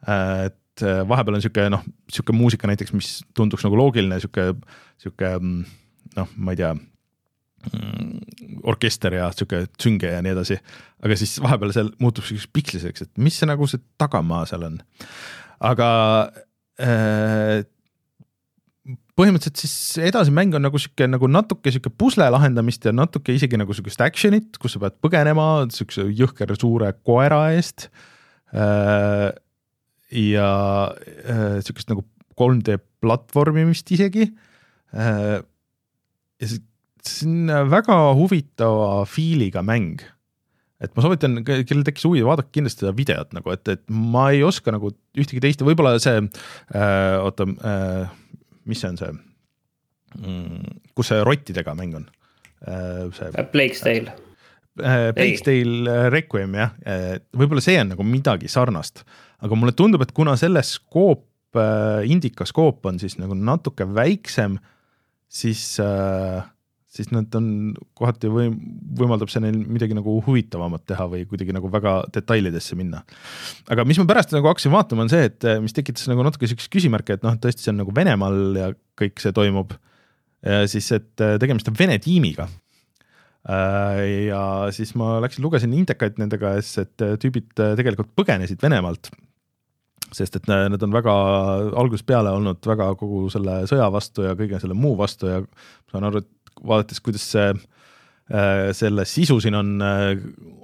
et 0.07 0.83
äh, 0.85 1.01
vahepeal 1.09 1.39
on 1.39 1.43
sihuke 1.43 1.67
noh, 1.73 1.83
sihuke 2.11 2.35
muusika 2.35 2.69
näiteks, 2.69 2.93
mis 2.95 3.09
tunduks 3.35 3.65
nagu 3.65 3.79
loogiline, 3.79 4.19
sihuke, 4.23 4.53
sihuke 5.01 5.33
noh, 5.41 6.29
ma 6.37 6.53
ei 6.53 6.59
tea 6.61 6.71
mm, 6.77 8.61
orkester 8.71 9.17
ja 9.17 9.29
sihuke 9.35 9.65
sünge 9.81 10.13
ja 10.13 10.21
nii 10.23 10.35
edasi, 10.37 10.59
aga 11.03 11.17
siis 11.19 11.37
vahepeal 11.43 11.73
seal 11.75 11.91
muutub 12.03 12.27
siukseks 12.27 12.53
piksliseks, 12.55 13.07
et 13.07 13.23
mis 13.23 13.39
see 13.39 13.49
nagu 13.49 13.67
see 13.69 13.83
tagamaa 13.99 14.45
seal 14.49 14.67
on. 14.69 14.79
aga 15.71 15.89
äh, 16.79 17.65
põhimõtteliselt 19.17 19.59
siis 19.59 20.07
edasi 20.07 20.31
mäng 20.33 20.55
on 20.55 20.63
nagu 20.67 20.79
sihuke 20.79 21.07
nagu 21.09 21.29
natuke 21.31 21.71
sihuke 21.73 21.91
pusle 21.91 22.27
lahendamist 22.31 22.85
ja 22.87 22.93
natuke 22.95 23.35
isegi 23.35 23.59
nagu 23.59 23.75
sihukest 23.75 24.03
action'it, 24.05 24.59
kus 24.61 24.75
sa 24.75 24.83
pead 24.83 24.97
põgenema 25.03 25.65
sihukese 25.73 26.07
jõhker 26.17 26.53
suure 26.59 26.93
koera 27.07 27.41
eest. 27.55 27.89
Äh, 28.55 29.31
ja 30.15 30.51
äh, 30.93 31.57
sihukest 31.65 31.91
nagu 31.91 32.05
3D 32.37 32.77
platvormimist 33.03 33.91
isegi. 33.95 34.29
Äh, 34.95 35.39
ja 36.37 36.51
see 36.51 37.27
on 37.27 37.71
väga 37.71 37.97
huvitava 38.19 39.01
feel'iga 39.09 39.63
mäng 39.65 40.03
et 40.83 40.93
ma 40.93 41.01
soovitan, 41.01 41.39
kellel 41.41 41.85
tekkis 41.87 42.05
huvi, 42.05 42.21
vaadake 42.25 42.51
kindlasti 42.53 42.83
seda 42.83 42.93
videot 42.97 43.33
nagu, 43.33 43.49
et, 43.53 43.65
et 43.71 43.83
ma 43.89 44.27
ei 44.33 44.43
oska 44.45 44.73
nagu 44.73 44.91
ühtegi 45.17 45.41
teist, 45.41 45.63
võib-olla 45.65 45.95
see 46.01 46.19
äh,, 46.21 47.17
oota 47.23 47.47
äh,, 47.65 48.11
mis 48.67 48.83
see 48.83 48.91
on 48.91 48.99
see 48.99 49.13
mm,, 49.13 50.79
kus 50.97 51.11
see 51.11 51.23
rottidega 51.25 51.75
mäng 51.77 51.95
on? 51.99 52.07
Äh, 52.67 53.07
see. 53.15 53.31
Blake's 53.53 53.83
Tale. 53.85 54.13
äh, 54.81 55.09
Plague 55.17 55.43
Tale 55.45 56.09
Requiem 56.13 56.57
jah, 56.57 56.75
võib-olla 57.37 57.63
see 57.63 57.79
on 57.81 57.93
nagu 57.95 58.05
midagi 58.07 58.51
sarnast, 58.51 59.05
aga 59.43 59.57
mulle 59.59 59.75
tundub, 59.77 60.03
et 60.05 60.13
kuna 60.17 60.37
selle 60.39 60.63
skoop, 60.65 61.25
Indica 62.05 62.45
skoop 62.45 62.85
on 62.85 62.99
siis 63.01 63.15
nagu 63.17 63.33
natuke 63.33 63.87
väiksem, 63.89 64.59
siis 65.31 65.79
äh, 65.81 66.43
siis 66.87 67.09
nad 67.11 67.33
on 67.35 67.47
kohati 67.97 68.29
või 68.31 68.51
võimaldab 68.97 69.31
see 69.31 69.41
neil 69.43 69.57
midagi 69.67 69.95
nagu 69.97 70.17
huvitavamat 70.23 70.85
teha 70.87 71.07
või 71.11 71.25
kuidagi 71.29 71.55
nagu 71.55 71.69
väga 71.71 71.97
detailidesse 72.15 72.77
minna. 72.79 73.03
aga 73.69 73.85
mis 73.87 73.99
ma 73.99 74.07
pärast 74.09 74.31
nagu 74.35 74.47
hakkasin 74.49 74.73
vaatama, 74.73 75.05
on 75.05 75.11
see, 75.11 75.27
et 75.27 75.49
mis 75.63 75.75
tekitas 75.75 76.07
nagu 76.11 76.23
natuke 76.25 76.49
siukest 76.49 76.71
küsimärki, 76.73 77.17
et 77.17 77.27
noh, 77.27 77.35
tõesti, 77.43 77.65
see 77.65 77.73
on 77.73 77.81
nagu 77.83 77.95
Venemaal 77.95 78.39
ja 78.61 78.71
kõik 78.99 79.19
see 79.23 79.35
toimub. 79.35 79.75
siis, 80.71 80.89
et 80.95 81.27
tegemist 81.41 81.67
on 81.67 81.77
Vene 81.77 81.99
tiimiga. 81.99 82.47
ja 83.47 84.41
siis 84.75 84.95
ma 84.95 85.17
läksin, 85.23 85.43
lugesin 85.43 85.73
Indekaid 85.73 86.19
nende 86.19 86.39
käes, 86.39 86.77
et 86.77 86.95
tüübid 86.97 87.51
tegelikult 87.55 88.15
põgenesid 88.15 88.63
Venemaalt 88.63 89.11
sest 90.15 90.37
et 90.39 90.45
nad 90.47 90.83
on 90.83 90.93
väga 90.95 91.13
algusest 91.75 92.07
peale 92.07 92.31
olnud 92.31 92.63
väga 92.63 92.93
kogu 92.99 93.25
selle 93.31 93.59
sõja 93.67 93.89
vastu 93.91 94.23
ja 94.23 94.35
kõige 94.39 94.59
selle 94.61 94.77
muu 94.77 94.95
vastu 94.99 95.27
ja 95.27 95.41
saan 95.91 96.07
aru, 96.07 96.21
et 96.23 96.29
vaadates, 96.65 97.01
kuidas 97.03 97.25
see 97.33 97.47
äh, 97.51 98.71
selle 98.77 99.05
sisu 99.07 99.39
siin 99.43 99.57
on 99.59 99.77
äh, 99.83 100.09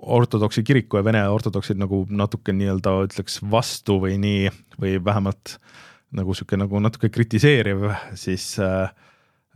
ortodoksi 0.01 0.65
kiriku 0.67 0.99
ja 0.99 1.05
Vene 1.05 1.23
ortodoksid 1.31 1.79
nagu 1.81 2.03
natuke 2.09 2.55
nii-öelda 2.55 2.97
ütleks 3.07 3.39
vastu 3.51 3.99
või 4.03 4.17
nii, 4.21 4.51
või 4.81 4.97
vähemalt 5.03 5.57
nagu 6.13 6.35
sihuke 6.37 6.59
nagu 6.59 6.81
natuke 6.83 7.09
kritiseeriv, 7.09 7.87
siis 8.19 8.51
äh, 8.61 8.91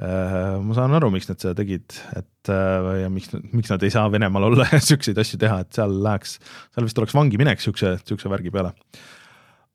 äh, 0.02 0.56
ma 0.64 0.78
saan 0.78 0.96
aru, 0.98 1.12
miks 1.14 1.30
nad 1.30 1.42
seda 1.42 1.54
tegid, 1.58 2.00
et 2.18 2.34
ja 2.48 3.10
miks, 3.12 3.34
miks 3.52 3.70
nad 3.74 3.84
ei 3.84 3.92
saa 3.92 4.08
Venemaal 4.12 4.48
olla 4.50 4.70
ja 4.72 4.80
siukseid 4.84 5.20
asju 5.22 5.40
teha, 5.42 5.62
et 5.66 5.78
seal 5.78 6.00
läheks, 6.06 6.40
seal 6.72 6.88
vist 6.88 7.04
oleks 7.04 7.16
vangi 7.18 7.40
minek 7.42 7.62
siukse, 7.64 7.98
siukse 8.08 8.32
värgi 8.32 8.54
peale 8.54 8.74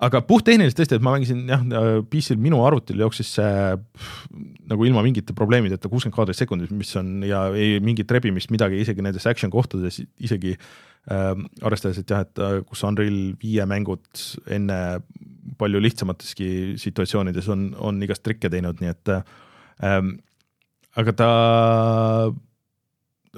aga 0.03 0.21
puhttehniliselt 0.27 0.81
tõesti, 0.81 0.99
et 0.99 1.05
ma 1.05 1.15
mängisin 1.15 1.43
jah, 1.51 1.63
PC-l 2.11 2.41
minu 2.43 2.63
arvutil 2.67 3.03
jooksis 3.03 3.35
see 3.37 3.51
nagu 4.71 4.87
ilma 4.89 5.05
mingite 5.05 5.35
probleemideta 5.37 5.91
kuuskümmend 5.91 6.17
kaadrit 6.17 6.39
sekundis, 6.39 6.73
mis 6.75 6.91
on 6.99 7.21
ja 7.27 7.45
ei 7.55 7.79
mingit 7.85 8.11
rebimist 8.11 8.51
midagi, 8.55 8.81
isegi 8.83 9.05
nendes 9.05 9.29
action 9.31 9.53
kohtades 9.53 10.01
isegi 10.23 10.57
äh, 10.57 11.31
arvestades, 11.63 12.03
et 12.03 12.11
jah, 12.11 12.25
et 12.27 12.43
äh, 12.43 12.59
kus 12.67 12.83
Unreal 12.89 13.21
viie 13.43 13.67
mängud 13.71 14.25
enne 14.53 14.79
palju 15.59 15.83
lihtsamateski 15.83 16.79
situatsioonides 16.83 17.51
on, 17.53 17.69
on 17.79 18.03
igast 18.03 18.25
trikke 18.27 18.51
teinud, 18.51 18.83
nii 18.83 18.91
et 18.91 19.15
ähm, 19.87 20.17
aga 20.99 21.15
ta 21.19 21.31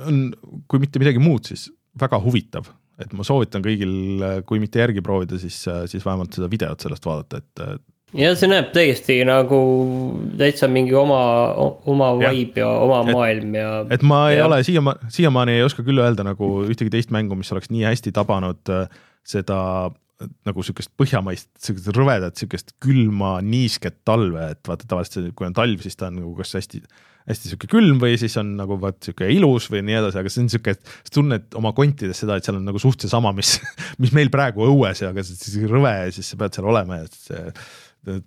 on, 0.05 0.25
kui 0.71 0.81
mitte 0.83 1.03
midagi 1.03 1.21
muud, 1.23 1.45
siis 1.51 1.69
väga 2.01 2.19
huvitav 2.25 2.73
et 3.03 3.17
ma 3.17 3.27
soovitan 3.27 3.65
kõigil, 3.65 4.23
kui 4.47 4.63
mitte 4.63 4.83
järgi 4.83 5.03
proovida, 5.05 5.39
siis, 5.41 5.65
siis 5.91 6.05
vähemalt 6.05 6.37
seda 6.37 6.49
videot 6.51 6.85
sellest 6.85 7.07
vaadata, 7.09 7.41
et. 7.43 7.83
ja 8.21 8.31
see 8.39 8.51
näeb 8.51 8.71
täiesti 8.75 9.19
nagu 9.27 9.59
täitsa 10.39 10.69
mingi 10.71 10.95
oma, 10.99 11.25
oma 11.91 12.13
vibe 12.21 12.63
ja 12.63 12.71
oma 12.85 13.03
et, 13.03 13.11
maailm 13.11 13.59
ja. 13.59 13.73
et 13.97 14.07
ma 14.07 14.21
ei 14.31 14.39
ja. 14.39 14.47
ole 14.47 14.63
siiamaani, 14.67 15.11
siiamaani 15.17 15.59
ei 15.59 15.67
oska 15.67 15.87
küll 15.87 16.03
öelda 16.03 16.27
nagu 16.27 16.55
ühtegi 16.69 16.93
teist 16.95 17.15
mängu, 17.15 17.39
mis 17.39 17.51
oleks 17.55 17.73
nii 17.75 17.87
hästi 17.89 18.15
tabanud 18.15 18.75
äh, 18.75 18.87
seda 19.27 19.59
nagu 20.47 20.63
sihukest 20.65 20.93
põhjamaist, 20.99 21.49
sihukest 21.61 21.91
rõvedat, 21.97 22.39
sihukest 22.39 22.77
külma, 22.83 23.39
niisket 23.45 23.99
talve, 24.07 24.53
et 24.55 24.63
vaata 24.69 24.87
tavaliselt 24.89 25.35
kui 25.37 25.49
on 25.49 25.57
talv, 25.57 25.83
siis 25.83 25.99
ta 25.99 26.09
on 26.11 26.21
nagu 26.21 26.35
kas 26.39 26.55
hästi 26.61 26.85
hästi 27.29 27.51
sihuke 27.51 27.69
külm 27.73 28.01
või 28.03 28.19
siis 28.21 28.35
on 28.41 28.51
nagu 28.59 28.77
vaat 28.81 28.99
sihuke 29.05 29.29
ilus 29.33 29.71
või 29.73 29.81
nii 29.87 29.97
edasi, 30.01 30.21
aga 30.21 30.33
see 30.33 30.43
on 30.45 30.51
sihuke, 30.53 30.75
et 30.77 30.91
sa 31.09 31.15
tunned 31.17 31.57
oma 31.57 31.73
kontides 31.77 32.21
seda, 32.21 32.37
et 32.37 32.45
seal 32.45 32.59
on 32.59 32.67
nagu 32.69 32.81
suht 32.83 33.05
seesama, 33.05 33.33
mis, 33.37 33.57
mis 34.03 34.13
meil 34.17 34.33
praegu 34.33 34.67
õues 34.69 35.01
ja 35.01 35.13
aga 35.15 35.25
siis 35.25 35.57
rõve 35.71 35.95
ja 36.03 36.13
siis 36.13 36.29
sa 36.33 36.41
pead 36.41 36.59
seal 36.59 36.69
olema 36.69 37.01
ja 37.01 37.09
siis 37.09 37.65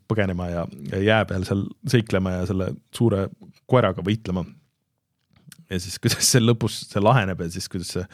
põgenema 0.10 0.50
ja, 0.50 0.66
ja 0.91 1.02
jää 1.04 1.26
peal 1.30 1.45
seal 1.45 1.64
seiklema 1.89 2.39
ja 2.39 2.45
selle 2.50 2.72
suure 2.95 3.28
koeraga 3.70 4.02
võitlema. 4.06 4.45
ja 5.70 5.80
siis 5.80 6.00
kuidas 6.02 6.32
see 6.32 6.41
lõpus 6.43 6.84
see 6.89 7.04
laheneb 7.04 7.41
ja 7.45 7.50
siis 7.54 7.70
kuidas 7.70 7.93
see, 7.93 8.06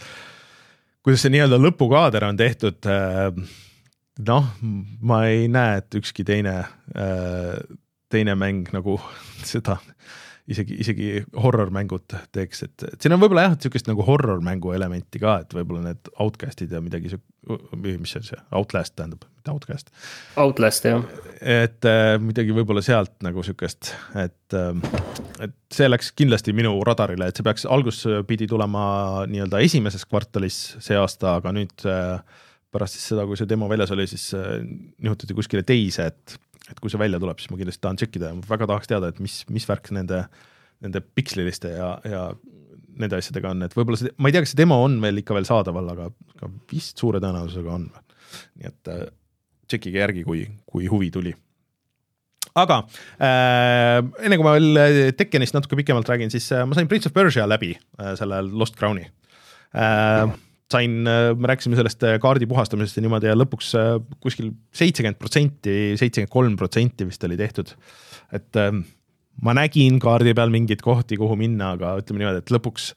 kuidas 1.05 1.23
see 1.23 1.31
nii-öelda 1.35 1.61
lõpukaader 1.61 2.27
on 2.27 2.39
tehtud 2.39 2.91
äh, 2.91 3.31
noh, 4.27 4.51
ma 5.01 5.23
ei 5.31 5.47
näe, 5.51 5.79
et 5.81 5.95
ükski 5.97 6.25
teine, 6.27 6.59
teine 8.13 8.35
mäng 8.37 8.69
nagu 8.75 8.99
seda 9.53 9.79
isegi, 10.51 10.75
isegi 10.83 11.09
horror-mängud 11.39 12.15
teeks, 12.35 12.65
et, 12.65 12.85
et 12.89 13.03
siin 13.03 13.15
on 13.15 13.21
võib-olla 13.21 13.45
jah, 13.47 13.55
sihukest 13.63 13.87
nagu 13.87 14.03
horror-mängu 14.07 14.73
elementi 14.75 15.21
ka, 15.21 15.37
et 15.45 15.55
võib-olla 15.55 15.85
need 15.85 16.11
Outcastid 16.23 16.73
ja 16.75 16.81
midagi 16.83 17.13
sihuke, 17.13 17.79
mis 17.83 18.11
see 18.11 18.19
on 18.19 18.27
see, 18.27 18.41
Outlast 18.59 18.95
tähendab, 18.97 19.23
mitte 19.37 19.53
Outcast. 19.53 19.91
Outlast 20.43 20.87
jah. 20.89 21.03
et 21.39 21.87
äh, 21.87 22.15
midagi 22.23 22.55
võib-olla 22.55 22.83
sealt 22.85 23.15
nagu 23.25 23.43
sihukest, 23.45 23.93
et 24.19 24.57
äh,, 24.59 24.71
et 25.43 25.55
see 25.73 25.87
läks 25.89 26.11
kindlasti 26.15 26.53
minu 26.55 26.75
radarile, 26.85 27.27
et 27.27 27.39
see 27.39 27.45
peaks, 27.45 27.65
algus 27.65 28.03
pidi 28.27 28.47
tulema 28.51 28.85
nii-öelda 29.31 29.63
esimeses 29.65 30.05
kvartalis 30.07 30.63
see 30.83 30.99
aasta, 30.99 31.37
aga 31.39 31.55
nüüd 31.55 31.87
äh, 31.89 32.19
pärast 32.73 32.97
siis 32.97 33.11
seda, 33.13 33.27
kui 33.29 33.39
see 33.39 33.49
demo 33.49 33.69
väljas 33.71 33.93
oli, 33.95 34.07
siis 34.09 34.31
äh, 34.37 34.59
nihutati 35.03 35.35
kuskile 35.37 35.63
teise, 35.67 36.09
et 36.11 36.37
et 36.71 36.79
kui 36.79 36.91
see 36.91 37.01
välja 37.01 37.19
tuleb, 37.21 37.39
siis 37.41 37.51
ma 37.51 37.59
kindlasti 37.59 37.83
tahan 37.83 37.99
tšekkida 37.99 38.31
ja 38.31 38.37
ma 38.37 38.47
väga 38.47 38.67
tahaks 38.71 38.91
teada, 38.91 39.11
et 39.11 39.21
mis, 39.23 39.41
mis 39.51 39.65
värk 39.67 39.89
nende, 39.95 40.23
nende 40.83 41.01
piksliliste 41.15 41.73
ja, 41.75 41.89
ja 42.07 42.25
nende 42.99 43.19
asjadega 43.19 43.51
on, 43.51 43.65
et 43.65 43.75
võib-olla 43.75 43.99
see, 43.99 44.13
ma 44.21 44.29
ei 44.29 44.35
tea, 44.35 44.43
kas 44.45 44.53
see 44.53 44.61
demo 44.61 44.77
on 44.85 44.99
veel 45.03 45.23
ikka 45.23 45.35
veel 45.37 45.47
saadaval, 45.49 45.89
aga, 45.95 46.09
aga 46.37 46.51
vist 46.71 47.01
suure 47.01 47.21
tõenäosusega 47.23 47.73
on. 47.73 47.87
nii 48.59 48.69
et 48.69 48.91
äh, 48.93 49.07
tšekkige 49.69 49.99
järgi, 49.99 50.23
kui, 50.27 50.45
kui 50.69 50.87
huvi 50.91 51.09
tuli. 51.13 51.33
aga 52.59 52.83
äh, 53.17 53.99
enne 54.23 54.37
kui 54.37 54.45
ma 54.45 54.55
veel 54.55 55.13
Tekkenist 55.17 55.57
natuke 55.57 55.79
pikemalt 55.79 56.09
räägin, 56.09 56.31
siis 56.33 56.51
äh, 56.53 56.63
ma 56.69 56.77
sain 56.77 56.87
Prince 56.87 57.09
of 57.09 57.17
Persia 57.17 57.47
läbi 57.49 57.73
äh, 57.75 58.13
selle 58.19 58.43
Lost 58.45 58.77
Crowni 58.79 59.07
äh, 59.73 60.27
sain, 60.71 61.07
äh, 61.07 61.33
me 61.37 61.49
rääkisime 61.51 61.77
sellest 61.79 62.03
äh, 62.07 62.17
kaardi 62.21 62.47
puhastamisest 62.49 62.97
ja 62.97 63.05
niimoodi 63.05 63.29
ja 63.29 63.37
lõpuks 63.37 63.73
äh, 63.79 63.95
kuskil 64.23 64.53
seitsekümmend 64.75 65.19
protsenti, 65.21 65.75
seitsekümmend 65.99 66.33
kolm 66.33 66.57
protsenti 66.59 67.07
vist 67.09 67.23
oli 67.27 67.37
tehtud. 67.39 67.75
et 68.33 68.57
ma 69.45 69.53
nägin 69.53 69.99
kaardi 70.01 70.33
peal 70.33 70.49
mingeid 70.49 70.81
kohti, 70.81 71.19
kuhu 71.21 71.35
minna, 71.37 71.73
aga 71.77 71.91
ütleme 72.01 72.23
niimoodi, 72.23 72.41
et 72.41 72.53
lõpuks 72.53 72.87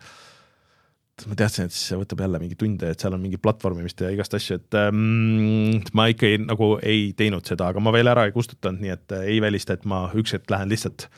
ma 1.28 1.36
teadsin, 1.36 1.68
et 1.68 1.76
see 1.76 1.96
võtab 1.96 2.22
jälle 2.24 2.40
mingi 2.40 2.56
tunde, 2.60 2.88
et 2.92 3.00
seal 3.00 3.14
on 3.16 3.20
mingi 3.20 3.40
platvormimist 3.40 4.00
ja 4.04 4.10
igast 4.12 4.36
asju, 4.36 4.58
et 4.60 4.76
ähm, 4.80 5.78
ma 5.96 6.08
ikka 6.12 6.28
ei, 6.28 6.40
nagu 6.44 6.74
ei 6.84 7.10
teinud 7.16 7.48
seda, 7.48 7.70
aga 7.72 7.80
ma 7.84 7.92
veel 7.92 8.12
ära 8.12 8.26
ei 8.28 8.34
kustutanud, 8.34 8.82
nii 8.84 8.92
et 8.92 9.16
ei 9.22 9.38
välista, 9.44 9.76
et 9.76 9.84
ma 9.88 10.06
üks 10.16 10.36
hetk 10.36 10.52
lähen 10.52 10.72
lihtsalt 10.72 11.08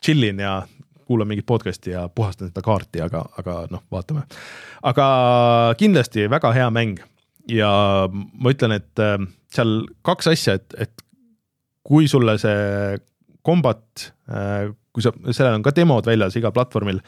chill 0.00 0.24
in 0.24 0.40
ja 0.40 0.62
kuulan 1.10 1.26
mingit 1.26 1.46
podcast'i 1.48 1.90
ja 1.90 2.04
puhastan 2.14 2.52
seda 2.52 2.62
kaarti, 2.62 3.02
aga, 3.02 3.24
aga 3.40 3.64
noh, 3.72 3.82
vaatame. 3.90 4.22
aga 4.86 5.06
kindlasti 5.80 6.28
väga 6.30 6.52
hea 6.54 6.68
mäng 6.70 7.00
ja 7.50 7.70
ma 8.10 8.52
ütlen, 8.52 8.76
et 8.78 9.02
äh, 9.02 9.16
seal 9.50 9.80
kaks 10.06 10.30
asja, 10.30 10.58
et, 10.60 10.76
et 10.86 11.06
kui 11.86 12.06
sulle 12.10 12.36
see 12.38 13.00
kombat, 13.46 14.10
äh, 14.30 14.70
kui 14.94 15.04
sa, 15.04 15.14
sellel 15.32 15.58
on 15.58 15.66
ka 15.66 15.74
demod 15.74 16.06
väljas 16.06 16.38
igal 16.38 16.54
platvormil, 16.54 17.02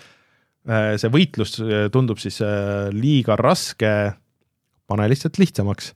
äh, 0.66 0.92
see 0.98 1.12
võitlus 1.12 1.58
tundub 1.94 2.18
siis 2.22 2.40
liiga 2.94 3.38
raske, 3.40 3.94
pane 4.90 5.10
lihtsalt 5.10 5.38
lihtsamaks. 5.40 5.94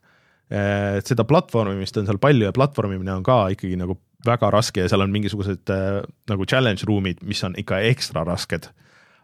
seda 1.02 1.24
platvormimist 1.26 1.96
on 1.98 2.04
seal 2.06 2.20
palju 2.22 2.46
ja 2.46 2.52
platvormimine 2.54 3.16
on 3.16 3.24
ka 3.26 3.48
ikkagi 3.50 3.74
nagu 3.80 3.96
väga 4.26 4.50
raske 4.54 4.84
ja 4.84 4.90
seal 4.90 5.04
on 5.04 5.14
mingisugused 5.14 5.72
äh, 5.72 6.02
nagu 6.30 6.46
challenge 6.48 6.86
room'id, 6.88 7.24
mis 7.26 7.42
on 7.46 7.56
ikka 7.58 7.80
ekstra 7.90 8.24
rasked. 8.26 8.70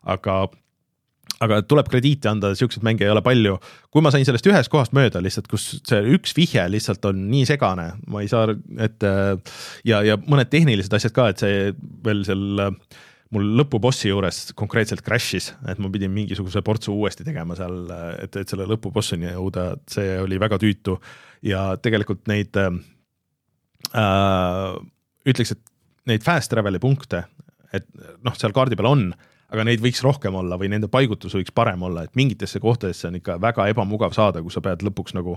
aga, 0.03 0.37
aga 1.45 1.61
tuleb 1.63 1.87
krediiti 1.91 2.27
anda, 2.29 2.55
siukseid 2.59 2.83
mänge 2.83 3.07
ei 3.07 3.13
ole 3.13 3.23
palju. 3.23 3.59
kui 3.91 4.03
ma 4.03 4.11
sain 4.11 4.27
sellest 4.27 4.49
ühest 4.51 4.73
kohast 4.73 4.97
mööda 4.97 5.23
lihtsalt, 5.23 5.49
kus 5.51 5.69
see 5.79 6.03
üks 6.17 6.37
vihje 6.39 6.67
lihtsalt 6.71 7.05
on 7.11 7.29
nii 7.31 7.47
segane, 7.47 7.93
ma 8.07 8.25
ei 8.25 8.33
saa, 8.33 8.57
et 8.79 9.07
äh, 9.07 9.39
ja, 9.85 10.03
ja 10.03 10.19
mõned 10.27 10.51
tehnilised 10.51 10.93
asjad 10.99 11.15
ka, 11.17 11.31
et 11.31 11.43
see 11.43 11.73
veel 12.05 12.27
seal 12.27 12.67
äh, 12.67 13.01
mul 13.33 13.53
lõpubossi 13.59 14.11
juures 14.11 14.51
konkreetselt 14.59 15.03
crash'is, 15.05 15.51
et 15.69 15.81
ma 15.81 15.91
pidin 15.93 16.13
mingisuguse 16.13 16.63
portsu 16.65 16.95
uuesti 16.95 17.25
tegema 17.25 17.57
seal, 17.59 17.87
et, 18.21 18.37
et 18.37 18.49
selle 18.49 18.67
lõpubossini 18.69 19.31
jõuda, 19.31 19.73
see 19.91 20.19
oli 20.21 20.41
väga 20.41 20.59
tüütu 20.61 20.99
ja 21.49 21.71
tegelikult 21.83 22.29
neid 22.31 22.59
äh, 22.61 22.75
äh, 23.97 24.75
ütleks, 25.29 25.55
et 25.55 26.09
neid 26.11 26.25
fast 26.25 26.51
travel'i 26.53 26.81
punkte, 26.83 27.25
et 27.73 27.87
noh, 28.25 28.35
seal 28.37 28.55
kaardi 28.55 28.79
peal 28.79 28.91
on, 28.91 29.11
aga 29.53 29.67
neid 29.69 29.83
võiks 29.85 30.01
rohkem 30.05 30.35
olla 30.41 30.57
või 30.61 30.71
nende 30.73 30.89
paigutus 30.93 31.35
võiks 31.37 31.53
parem 31.55 31.83
olla, 31.85 32.07
et 32.07 32.17
mingitesse 32.17 32.61
kohtadesse 32.61 33.11
on 33.11 33.19
ikka 33.21 33.37
väga 33.41 33.69
ebamugav 33.73 34.15
saada, 34.17 34.41
kui 34.43 34.53
sa 34.53 34.63
pead 34.65 34.85
lõpuks 34.87 35.17
nagu 35.17 35.37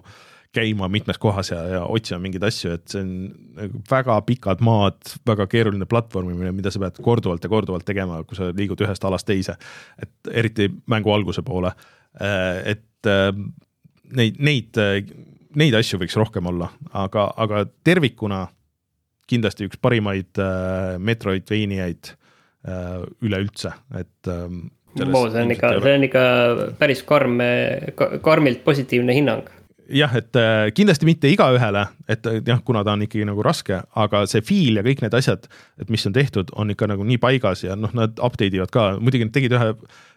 käima 0.55 0.87
mitmes 0.87 1.19
kohas 1.19 1.51
ja, 1.51 1.59
ja 1.67 1.81
otsima 1.91 2.21
mingeid 2.23 2.45
asju, 2.47 2.77
et 2.77 2.85
see 2.87 3.01
on 3.03 3.09
nagu 3.57 3.81
väga 3.91 4.15
pikad 4.27 4.63
maad, 4.63 5.01
väga 5.27 5.49
keeruline 5.51 5.87
platvormimine, 5.91 6.53
mida 6.55 6.71
sa 6.71 6.79
pead 6.85 7.01
korduvalt 7.03 7.43
ja 7.43 7.51
korduvalt 7.51 7.87
tegema, 7.87 8.21
kui 8.23 8.39
sa 8.39 8.53
liigud 8.55 8.85
ühest 8.87 9.03
alast 9.03 9.27
teise. 9.27 9.57
et 9.99 10.31
eriti 10.31 10.69
mängu 10.87 11.11
alguse 11.11 11.43
poole 11.43 11.73
et 12.65 13.09
neid, 14.15 14.37
neid, 14.39 14.79
neid 15.55 15.77
asju 15.79 15.99
võiks 16.01 16.17
rohkem 16.19 16.47
olla, 16.51 16.69
aga, 16.93 17.27
aga 17.41 17.65
tervikuna 17.83 18.45
kindlasti 19.29 19.69
üks 19.69 19.79
parimaid 19.81 20.37
Metroidvaniaid 21.01 22.13
üleüldse, 23.25 23.71
et 23.97 24.31
Oo, 24.95 25.25
see 25.27 25.41
on 25.43 25.51
ikka, 25.51 25.69
see 25.83 25.93
on 25.97 26.05
ikka 26.07 26.21
päris 26.79 27.01
karm, 27.03 27.41
karmilt 28.23 28.63
positiivne 28.63 29.15
hinnang. 29.17 29.49
Jah, 29.91 30.13
et 30.17 30.33
äh, 30.39 30.71
kindlasti 30.73 31.05
mitte 31.05 31.29
igaühele, 31.29 31.83
et 32.09 32.25
jah, 32.47 32.61
kuna 32.65 32.81
ta 32.85 32.95
on 32.95 33.03
ikkagi 33.05 33.25
nagu 33.27 33.43
raske, 33.45 33.77
aga 34.01 34.23
see 34.29 34.41
feel 34.45 34.79
ja 34.79 34.83
kõik 34.85 35.03
need 35.03 35.17
asjad, 35.17 35.45
et 35.81 35.91
mis 35.93 36.05
on 36.09 36.15
tehtud, 36.15 36.49
on 36.57 36.73
ikka 36.73 36.87
nagu 36.89 37.05
nii 37.05 37.19
paigas 37.21 37.61
ja 37.67 37.75
noh, 37.77 37.93
nad 37.93 38.17
update 38.17 38.57
ivad 38.57 38.73
ka, 38.73 38.87
muidugi 38.97 39.27
nad 39.27 39.35
tegid 39.35 39.53
ühe 39.53 39.67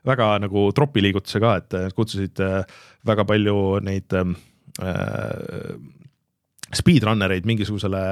väga 0.08 0.30
nagu 0.46 0.64
tropiliigutuse 0.76 1.42
ka, 1.44 1.58
et 1.60 1.76
kutsusid 1.98 2.40
äh, 2.44 2.80
väga 3.08 3.28
palju 3.28 3.58
neid 3.84 4.16
ähm, 4.16 4.38
äh, 4.80 5.76
speedrunner 6.74 7.32
eid 7.32 7.46
mingisugusele 7.48 8.02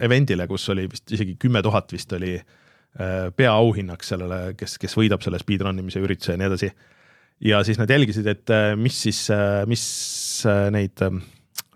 event'ile, 0.00 0.46
kus 0.50 0.68
oli 0.72 0.86
vist 0.90 1.12
isegi 1.12 1.36
kümme 1.40 1.62
tuhat 1.64 1.92
vist 1.92 2.12
oli 2.16 2.36
äh, 2.38 3.28
peaauhinnaks 3.36 4.14
sellele, 4.14 4.40
kes, 4.58 4.78
kes 4.80 4.96
võidab 4.96 5.24
selle 5.24 5.40
speedrun 5.42 5.82
imise 5.82 6.02
ürituse 6.02 6.36
ja 6.36 6.40
nii 6.40 6.50
edasi. 6.50 6.72
Ja 7.42 7.60
siis 7.66 7.78
nad 7.80 7.90
jälgisid, 7.90 8.26
et 8.30 8.50
äh, 8.54 8.72
mis 8.78 9.02
siis, 9.08 9.24
äh, 9.34 9.62
mis 9.68 9.84
neid 10.72 11.02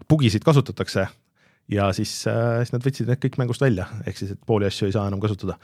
bugisid 0.09 0.45
kasutatakse 0.47 1.07
ja 1.73 1.89
siis, 1.97 2.13
siis 2.23 2.73
nad 2.75 2.85
võtsid 2.85 3.09
need 3.11 3.21
kõik 3.23 3.39
mängust 3.41 3.63
välja, 3.63 3.89
ehk 4.07 4.21
siis, 4.21 4.35
et 4.37 4.41
pooli 4.47 4.69
asju 4.69 4.89
ei 4.89 4.95
saa 4.95 5.07
enam 5.11 5.23
kasutada. 5.23 5.57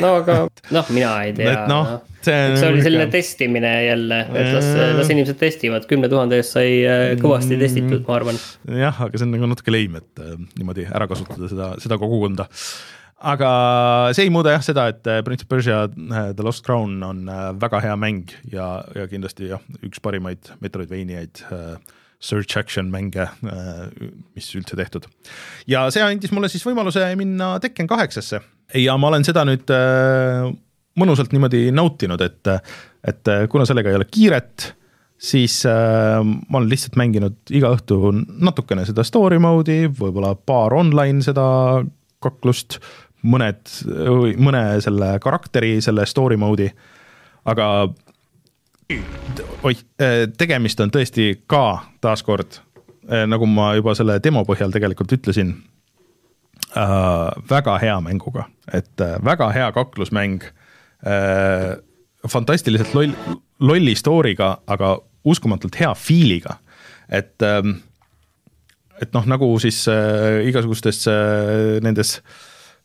no 0.00 0.14
aga 0.20 0.38
noh, 0.76 0.92
mina 0.94 1.16
ei 1.26 1.34
tea. 1.36 1.66
No, 1.70 1.80
no. 1.84 1.98
see, 2.20 2.38
see 2.56 2.70
oli 2.70 2.84
selline 2.84 3.08
ikka... 3.08 3.16
testimine 3.18 3.74
jälle, 3.86 4.22
et 4.30 4.52
las, 4.56 4.70
las 5.00 5.12
inimesed 5.12 5.40
testivad, 5.40 5.88
kümne 5.90 6.08
tuhande 6.12 6.40
eest 6.40 6.56
sai 6.56 6.80
kõvasti 7.20 7.60
testitud, 7.60 8.06
ma 8.06 8.16
arvan. 8.20 8.40
jah, 8.86 9.04
aga 9.08 9.20
see 9.20 9.28
on 9.28 9.36
nagu 9.36 9.52
natuke 9.52 9.74
leim, 9.74 10.00
et 10.00 10.24
niimoodi 10.56 10.88
ära 10.88 11.10
kasutada 11.10 11.52
seda, 11.52 11.74
seda 11.82 12.00
kogukonda 12.00 12.48
aga 13.20 13.50
see 14.16 14.26
ei 14.26 14.32
muuda 14.32 14.54
jah 14.54 14.64
seda, 14.64 14.86
et 14.92 15.06
äh, 15.10 15.20
Prince 15.24 15.44
of 15.44 15.50
Persia 15.52 15.84
äh, 15.84 16.32
The 16.36 16.44
Lost 16.46 16.64
Crown 16.64 17.02
on 17.04 17.28
äh, 17.28 17.50
väga 17.60 17.82
hea 17.84 17.96
mäng 18.00 18.32
ja, 18.52 18.80
ja 18.96 19.06
kindlasti 19.10 19.50
jah, 19.52 19.64
üks 19.84 20.00
parimaid 20.02 20.52
Metroidvaniaid 20.64 21.44
search 22.20 22.58
action 22.60 22.90
mänge, 22.92 23.24
mis 24.36 24.50
üldse 24.58 24.76
tehtud. 24.76 25.06
ja 25.70 25.86
see 25.92 26.02
andis 26.04 26.34
mulle 26.36 26.50
siis 26.52 26.66
võimaluse 26.66 27.06
minna 27.16 27.54
Tekken 27.62 27.88
kaheksasse 27.88 28.42
ja 28.76 28.96
ma 29.00 29.08
olen 29.08 29.24
seda 29.26 29.46
nüüd 29.48 29.72
mõnusalt 31.00 31.32
niimoodi 31.32 31.70
nautinud, 31.72 32.20
et, 32.20 32.50
et 33.08 33.32
kuna 33.50 33.64
sellega 33.68 33.92
ei 33.92 33.98
ole 34.00 34.08
kiiret, 34.10 34.72
siis 35.20 35.60
äh, 35.68 36.20
ma 36.24 36.60
olen 36.60 36.70
lihtsalt 36.70 36.96
mänginud 37.00 37.54
iga 37.56 37.72
õhtu 37.76 38.12
natukene 38.12 38.86
seda 38.88 39.04
story 39.06 39.40
mode'i, 39.42 39.88
võib-olla 39.88 40.34
paar 40.34 40.74
online 40.76 41.24
seda 41.24 41.44
kaklust, 42.24 42.78
mõned, 43.20 43.68
mõne 44.40 44.62
selle 44.84 45.14
karakteri, 45.20 45.78
selle 45.84 46.06
story 46.08 46.38
mode'i, 46.40 46.70
aga 47.48 47.66
oih, 49.66 49.82
tegemist 50.38 50.80
on 50.80 50.92
tõesti 50.94 51.32
ka 51.50 51.64
taaskord, 52.02 52.60
nagu 53.30 53.46
ma 53.50 53.72
juba 53.78 53.94
selle 53.98 54.18
demo 54.22 54.44
põhjal 54.48 54.72
tegelikult 54.74 55.12
ütlesin 55.16 55.52
äh,, 56.76 57.28
väga 57.50 57.76
hea 57.82 57.98
mänguga, 58.04 58.46
et 58.72 59.02
äh, 59.02 59.16
väga 59.24 59.50
hea 59.56 59.70
kaklusmäng 59.74 60.44
äh,, 61.06 61.76
fantastiliselt 62.28 62.94
loll, 62.94 63.14
lolli 63.60 63.94
story'ga, 63.98 64.52
aga 64.66 64.98
uskumatult 65.24 65.80
hea 65.80 65.90
feel'iga, 65.96 66.60
et 67.08 67.42
äh, 67.46 67.62
et 69.00 69.14
noh, 69.16 69.24
nagu 69.24 69.54
siis 69.62 69.86
äh, 69.88 70.42
igasugustes 70.50 71.06
äh, 71.08 71.78
nendes 71.82 72.18
äh, 72.18 72.38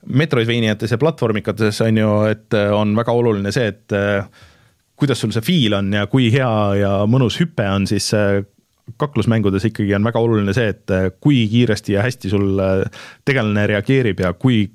Metroidvaniates 0.06 0.91
ja 0.91 0.98
platvormikates 0.98 1.82
on 1.82 1.98
ju, 1.98 2.10
et 2.30 2.53
äh, 2.53 2.72
on 2.73 2.94
väga 2.95 3.14
oluline 3.15 3.52
see, 3.52 3.72
et 3.72 3.95
äh, 3.95 4.27
kuidas 4.96 5.22
sul 5.22 5.34
see 5.36 5.46
feel 5.46 5.78
on 5.78 5.94
ja 5.94 6.06
kui 6.12 6.32
hea 6.34 6.52
ja 6.80 6.92
mõnus 7.10 7.40
hüpe 7.42 7.68
on, 7.70 7.88
siis 7.90 8.08
äh, 8.16 8.42
kaklusmängudes 9.02 9.66
ikkagi 9.72 9.96
on 9.98 10.06
väga 10.06 10.22
oluline 10.22 10.54
see, 10.54 10.70
et 10.70 10.92
kui 11.24 11.48
kiiresti 11.50 11.96
ja 11.96 12.04
hästi 12.06 12.30
sul 12.30 12.60
tegelane 13.26 13.64
reageerib 13.72 14.20
ja 14.22 14.30
kui 14.38 14.68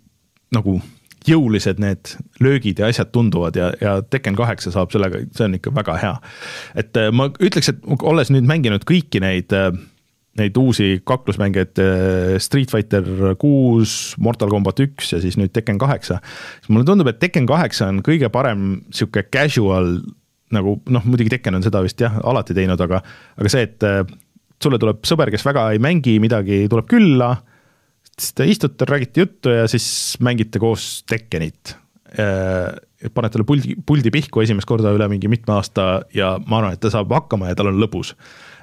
nagu 0.50 0.80
jõulised 1.28 1.80
need 1.82 2.14
löögid 2.40 2.80
ja 2.80 2.88
asjad 2.90 3.10
tunduvad 3.12 3.56
ja, 3.56 3.70
ja 3.80 3.98
Tekken 4.02 4.36
kaheksa 4.38 4.72
saab 4.74 4.92
sellega, 4.92 5.20
see 5.36 5.46
on 5.46 5.56
ikka 5.58 5.72
väga 5.76 5.96
hea. 6.00 6.12
et 6.80 7.00
ma 7.12 7.28
ütleks, 7.30 7.72
et 7.72 7.84
olles 8.02 8.32
nüüd 8.32 8.48
mänginud 8.48 8.86
kõiki 8.88 9.22
neid 9.22 9.52
äh, 9.56 9.70
neid 10.38 10.56
uusi 10.56 11.00
kaklusmänge, 11.06 11.64
et 11.66 11.80
äh, 11.82 12.36
Street 12.42 12.70
Fighter 12.70 13.34
kuus, 13.40 14.14
Mortal 14.22 14.52
Combat 14.52 14.78
üks 14.84 15.10
ja 15.14 15.18
siis 15.22 15.36
nüüd 15.40 15.52
Tekken 15.54 15.80
kaheksa. 15.80 16.20
siis 16.60 16.70
mulle 16.70 16.86
tundub, 16.86 17.10
et 17.10 17.18
Tekken 17.22 17.48
kaheksa 17.50 17.90
on 17.90 18.00
kõige 18.06 18.30
parem 18.32 18.80
sihuke 18.94 19.24
casual 19.32 19.98
nagu 20.54 20.76
noh, 20.90 21.06
muidugi 21.06 21.34
Tekken 21.34 21.58
on 21.58 21.66
seda 21.66 21.82
vist 21.84 22.00
jah, 22.02 22.20
alati 22.26 22.54
teinud, 22.56 22.80
aga, 22.82 23.02
aga 23.38 23.52
see, 23.52 23.66
et 23.66 23.86
äh, 23.86 24.02
sulle 24.62 24.78
tuleb 24.82 25.02
sõber, 25.08 25.32
kes 25.34 25.46
väga 25.46 25.70
ei 25.74 25.82
mängi 25.82 26.18
midagi, 26.22 26.62
tuleb 26.70 26.88
külla, 26.90 27.32
siis 28.14 28.34
te 28.36 28.46
istute, 28.50 28.88
räägite 28.88 29.24
juttu 29.24 29.54
ja 29.54 29.66
siis 29.70 29.88
mängite 30.22 30.62
koos 30.62 31.02
Tekkenit 31.10 31.74
äh, 32.18 32.70
paned 33.14 33.32
talle 33.32 33.46
puldi, 33.48 33.74
puldi 33.86 34.12
pihku 34.12 34.42
esimest 34.44 34.68
korda 34.68 34.92
üle 34.94 35.06
mingi 35.10 35.30
mitme 35.32 35.56
aasta 35.56 36.04
ja 36.14 36.34
ma 36.46 36.60
arvan, 36.60 36.76
et 36.76 36.82
ta 36.82 36.92
saab 36.92 37.12
hakkama 37.16 37.50
ja 37.50 37.58
tal 37.58 37.72
on 37.72 37.80
lõbus 37.80 38.14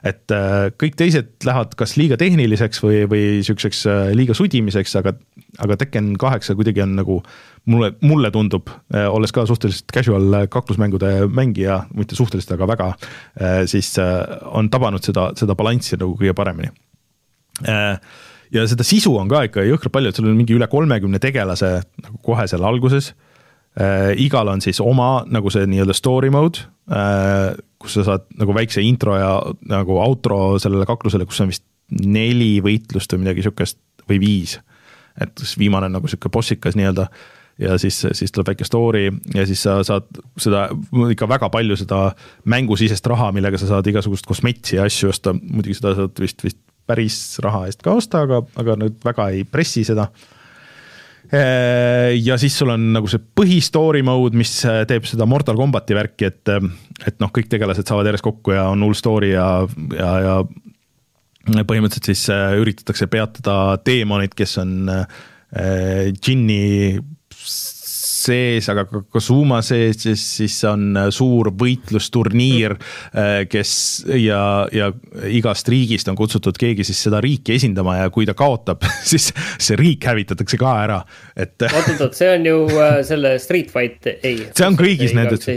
et 0.05 0.33
äh, 0.33 0.69
kõik 0.77 0.97
teised 0.99 1.29
lähevad 1.45 1.73
kas 1.79 1.95
liiga 1.97 2.17
tehniliseks 2.19 2.81
või, 2.83 3.01
või 3.09 3.23
sihukeseks 3.45 3.83
äh, 3.89 4.01
liiga 4.17 4.35
sudimiseks, 4.37 4.95
aga, 4.99 5.15
aga 5.63 5.77
Tekken 5.81 6.13
kaheksa 6.21 6.55
kuidagi 6.57 6.83
on 6.85 6.95
nagu 6.99 7.19
mulle, 7.71 7.93
mulle 8.05 8.31
tundub, 8.33 8.69
äh, 8.93 9.07
olles 9.09 9.33
ka 9.35 9.47
suhteliselt 9.49 9.91
casual 9.93 10.43
kaklusmängude 10.53 11.13
mängija, 11.33 11.83
mitte 11.97 12.17
suhteliselt, 12.17 12.55
aga 12.57 12.69
väga, 12.69 12.87
siis 13.69 13.93
on 13.97 14.69
tabanud 14.73 15.03
seda, 15.05 15.31
seda 15.37 15.55
balanssi 15.57 15.97
nagu 15.99 16.15
kõige 16.19 16.35
paremini 16.37 16.71
ja 18.53 18.65
seda 18.69 18.85
sisu 18.87 19.13
on 19.19 19.29
ka 19.31 19.43
ikka 19.47 19.65
jõhkralt 19.67 19.93
palju, 19.93 20.11
et 20.11 20.19
sul 20.19 20.29
on 20.29 20.37
mingi 20.37 20.55
üle 20.55 20.67
kolmekümne 20.71 21.19
tegelase 21.23 21.79
nagu 22.03 22.19
kohe 22.25 22.47
seal 22.49 22.65
alguses 22.67 23.11
äh,. 23.79 24.13
igal 24.23 24.47
on 24.51 24.63
siis 24.63 24.79
oma 24.83 25.25
nagu 25.29 25.51
see 25.53 25.67
nii-öelda 25.69 25.95
story 25.97 26.31
mode 26.33 26.63
äh,, 26.91 27.57
kus 27.81 27.97
sa 27.97 28.05
saad 28.07 28.27
nagu 28.39 28.55
väikse 28.57 28.81
intro 28.85 29.17
ja 29.17 29.31
nagu 29.69 29.99
outro 30.01 30.57
sellele 30.61 30.87
kaklusele, 30.89 31.27
kus 31.29 31.41
on 31.43 31.51
vist 31.51 31.65
neli 31.91 32.57
võitlust 32.63 33.13
või 33.13 33.25
midagi 33.25 33.45
sihukest 33.45 33.79
või 34.09 34.19
viis. 34.23 34.59
et 35.21 35.33
siis 35.39 35.57
viimane 35.57 35.89
nagu 35.89 36.07
sihuke 36.07 36.29
bossikas 36.29 36.75
nii-öelda 36.77 37.07
ja 37.59 37.77
siis, 37.81 37.99
siis 38.13 38.31
tuleb 38.31 38.51
väike 38.51 38.65
story 38.67 39.07
ja 39.33 39.45
siis 39.49 39.63
sa 39.65 39.79
saad 39.83 40.05
seda 40.37 40.67
ikka 41.11 41.29
väga 41.29 41.49
palju 41.49 41.77
seda 41.79 42.11
mängusisest 42.45 43.07
raha, 43.09 43.31
millega 43.33 43.57
sa 43.57 43.69
saad 43.71 43.87
igasugust 43.89 44.27
kosmetsi 44.29 44.77
ja 44.77 44.85
asju 44.85 45.09
osta, 45.09 45.33
muidugi 45.33 45.79
seda 45.79 45.95
saad 45.97 46.21
vist, 46.21 46.43
vist 46.45 46.59
päris 46.87 47.17
raha 47.43 47.65
eest 47.67 47.81
ka 47.83 47.95
osta, 47.97 48.23
aga, 48.27 48.43
aga 48.61 48.77
nüüd 48.79 48.99
väga 49.05 49.31
ei 49.33 49.43
pressi 49.49 49.83
seda 49.87 50.07
ja 51.31 52.37
siis 52.39 52.55
sul 52.55 52.71
on 52.71 52.91
nagu 52.95 53.09
see 53.11 53.19
põhistory 53.19 54.03
mode, 54.05 54.37
mis 54.39 54.53
äh, 54.67 54.83
teeb 54.87 55.07
seda 55.09 55.27
Mortal 55.29 55.57
Combati 55.59 55.97
värki, 55.97 56.29
et, 56.29 56.51
äh, 56.53 56.69
et 57.09 57.19
noh, 57.23 57.31
kõik 57.35 57.49
tegelased 57.51 57.87
saavad 57.87 58.07
järjest 58.07 58.27
kokku 58.27 58.55
ja 58.55 58.67
on 58.71 58.85
hull 58.85 58.95
story 58.97 59.33
ja, 59.33 59.49
ja, 59.97 60.11
ja 60.23 60.37
põhimõtteliselt 61.67 62.11
siis 62.11 62.25
üritatakse 62.61 63.07
peatada 63.11 63.77
teemonid, 63.83 64.35
kes 64.37 64.57
on 64.63 64.91
äh, 64.91 65.05
džinni 66.15 66.99
sees, 68.27 68.67
aga 68.71 68.85
ka 68.89 69.01
Kazuma 69.13 69.61
sees, 69.65 69.99
siis, 70.05 70.23
siis 70.39 70.57
on 70.69 70.89
äh, 70.97 71.09
suur 71.13 71.51
võitlusturniir, 71.57 72.77
äh, 73.13 73.41
kes 73.49 73.71
ja, 74.19 74.41
ja 74.73 74.91
igast 75.31 75.69
riigist 75.71 76.09
on 76.11 76.17
kutsutud 76.19 76.57
keegi 76.59 76.85
siis 76.87 77.01
seda 77.07 77.21
riiki 77.23 77.55
esindama 77.57 77.97
ja 78.01 78.11
kui 78.13 78.27
ta 78.27 78.35
kaotab, 78.37 78.85
siis 79.11 79.29
see 79.33 79.79
riik 79.79 80.07
hävitatakse 80.09 80.59
ka 80.61 80.73
ära, 80.83 80.99
et. 81.35 81.55
oot-oot-oot, 81.67 82.17
see 82.17 82.31
on 82.35 82.47
ju 82.47 82.57
äh, 82.75 82.99
selle 83.07 83.35
Street 83.43 83.71
Fight, 83.73 84.09
ei. 84.17 84.47
see 84.51 84.67
on 84.67 84.79
kõigis 84.79 85.15
nendes, 85.17 85.47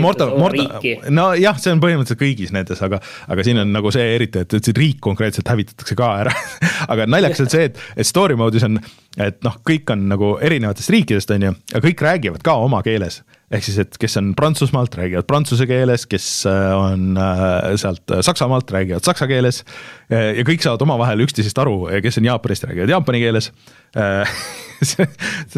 Mortal, 0.00 0.36
Mortal, 0.40 0.70
nojah, 1.10 1.60
see 1.60 1.74
on 1.74 1.82
põhimõtteliselt 1.82 2.22
kõigis 2.22 2.54
nendes, 2.54 2.82
aga, 2.86 3.00
aga 3.30 3.46
siin 3.46 3.62
on 3.64 3.74
nagu 3.74 3.92
see 3.94 4.06
eriti, 4.16 4.44
et, 4.44 4.58
et 4.60 4.70
see 4.70 4.76
riik 4.76 5.00
konkreetselt 5.04 5.48
hävitatakse 5.50 5.98
ka 5.98 6.12
ära 6.24 6.34
aga 6.92 7.06
naljakas 7.10 7.44
on 7.44 7.52
see, 7.52 7.68
et, 7.70 7.80
et 7.96 8.08
story 8.08 8.36
mode'is 8.38 8.64
on 8.66 8.78
et 9.18 9.40
noh, 9.42 9.56
kõik 9.66 9.90
on 9.90 10.06
nagu 10.10 10.36
erinevatest 10.42 10.92
riikidest, 10.94 11.34
on 11.34 11.48
ju, 11.48 11.52
ja 11.74 11.82
kõik 11.82 12.04
räägivad 12.06 12.44
ka 12.46 12.54
oma 12.62 12.82
keeles 12.86 13.22
ehk 13.50 13.66
siis, 13.66 13.80
et 13.82 13.96
kes 13.98 14.14
on 14.20 14.30
Prantsusmaalt, 14.38 14.94
räägivad 14.94 15.26
prantsuse 15.26 15.66
keeles, 15.66 16.04
kes 16.10 16.26
äh, 16.46 16.70
on 16.76 17.18
äh, 17.18 17.72
sealt 17.80 18.12
Saksamaalt, 18.22 18.70
räägivad 18.70 19.06
saksa 19.06 19.26
keeles. 19.30 19.64
ja 20.10 20.42
kõik 20.46 20.62
saavad 20.62 20.82
omavahel 20.86 21.22
üksteisest 21.22 21.58
aru 21.62 21.88
ja 21.90 22.00
kes 22.02 22.18
on 22.18 22.26
Jaapanist, 22.26 22.66
räägivad 22.66 22.90
jaapani 22.90 23.20
keeles 23.22 23.50
see 24.90 25.06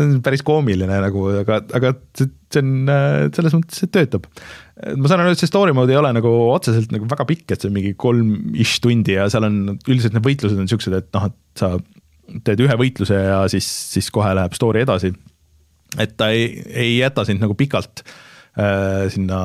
on 0.01 0.19
päris 0.25 0.43
koomiline 0.45 0.99
nagu, 1.05 1.25
aga, 1.43 1.61
aga 1.77 1.93
see 2.17 2.61
on 2.61 2.91
selles 3.37 3.57
mõttes, 3.57 3.85
et 3.85 3.93
töötab. 3.93 4.29
ma 4.97 5.09
saan 5.09 5.25
aru, 5.25 5.35
et 5.35 5.41
see 5.41 5.51
story 5.51 5.75
mode 5.77 5.93
ei 5.93 6.01
ole 6.01 6.13
nagu 6.17 6.33
otseselt 6.53 6.93
nagu 6.95 7.09
väga 7.11 7.27
pikk, 7.29 7.53
et 7.53 7.61
see 7.61 7.69
on 7.69 7.77
mingi 7.77 7.93
kolm-ish 8.01 8.81
tundi 8.85 9.19
ja 9.19 9.29
seal 9.33 9.49
on 9.49 9.59
üldiselt 9.77 10.17
need 10.17 10.27
võitlused 10.27 10.65
on 10.65 10.71
siuksed, 10.73 10.97
et 10.97 11.13
noh, 11.17 11.29
et 11.29 11.61
sa 11.61 11.75
teed 12.45 12.63
ühe 12.65 12.79
võitluse 12.79 13.19
ja 13.19 13.43
siis, 13.51 13.69
siis 13.93 14.11
kohe 14.15 14.31
läheb 14.39 14.55
story 14.57 14.85
edasi 14.87 15.13
et 16.01 16.17
ta 16.17 16.31
ei, 16.33 16.49
ei 16.69 16.97
jäta 17.01 17.27
sind 17.29 17.43
nagu 17.43 17.57
pikalt 17.59 18.05
äh, 18.57 19.09
sinna 19.13 19.43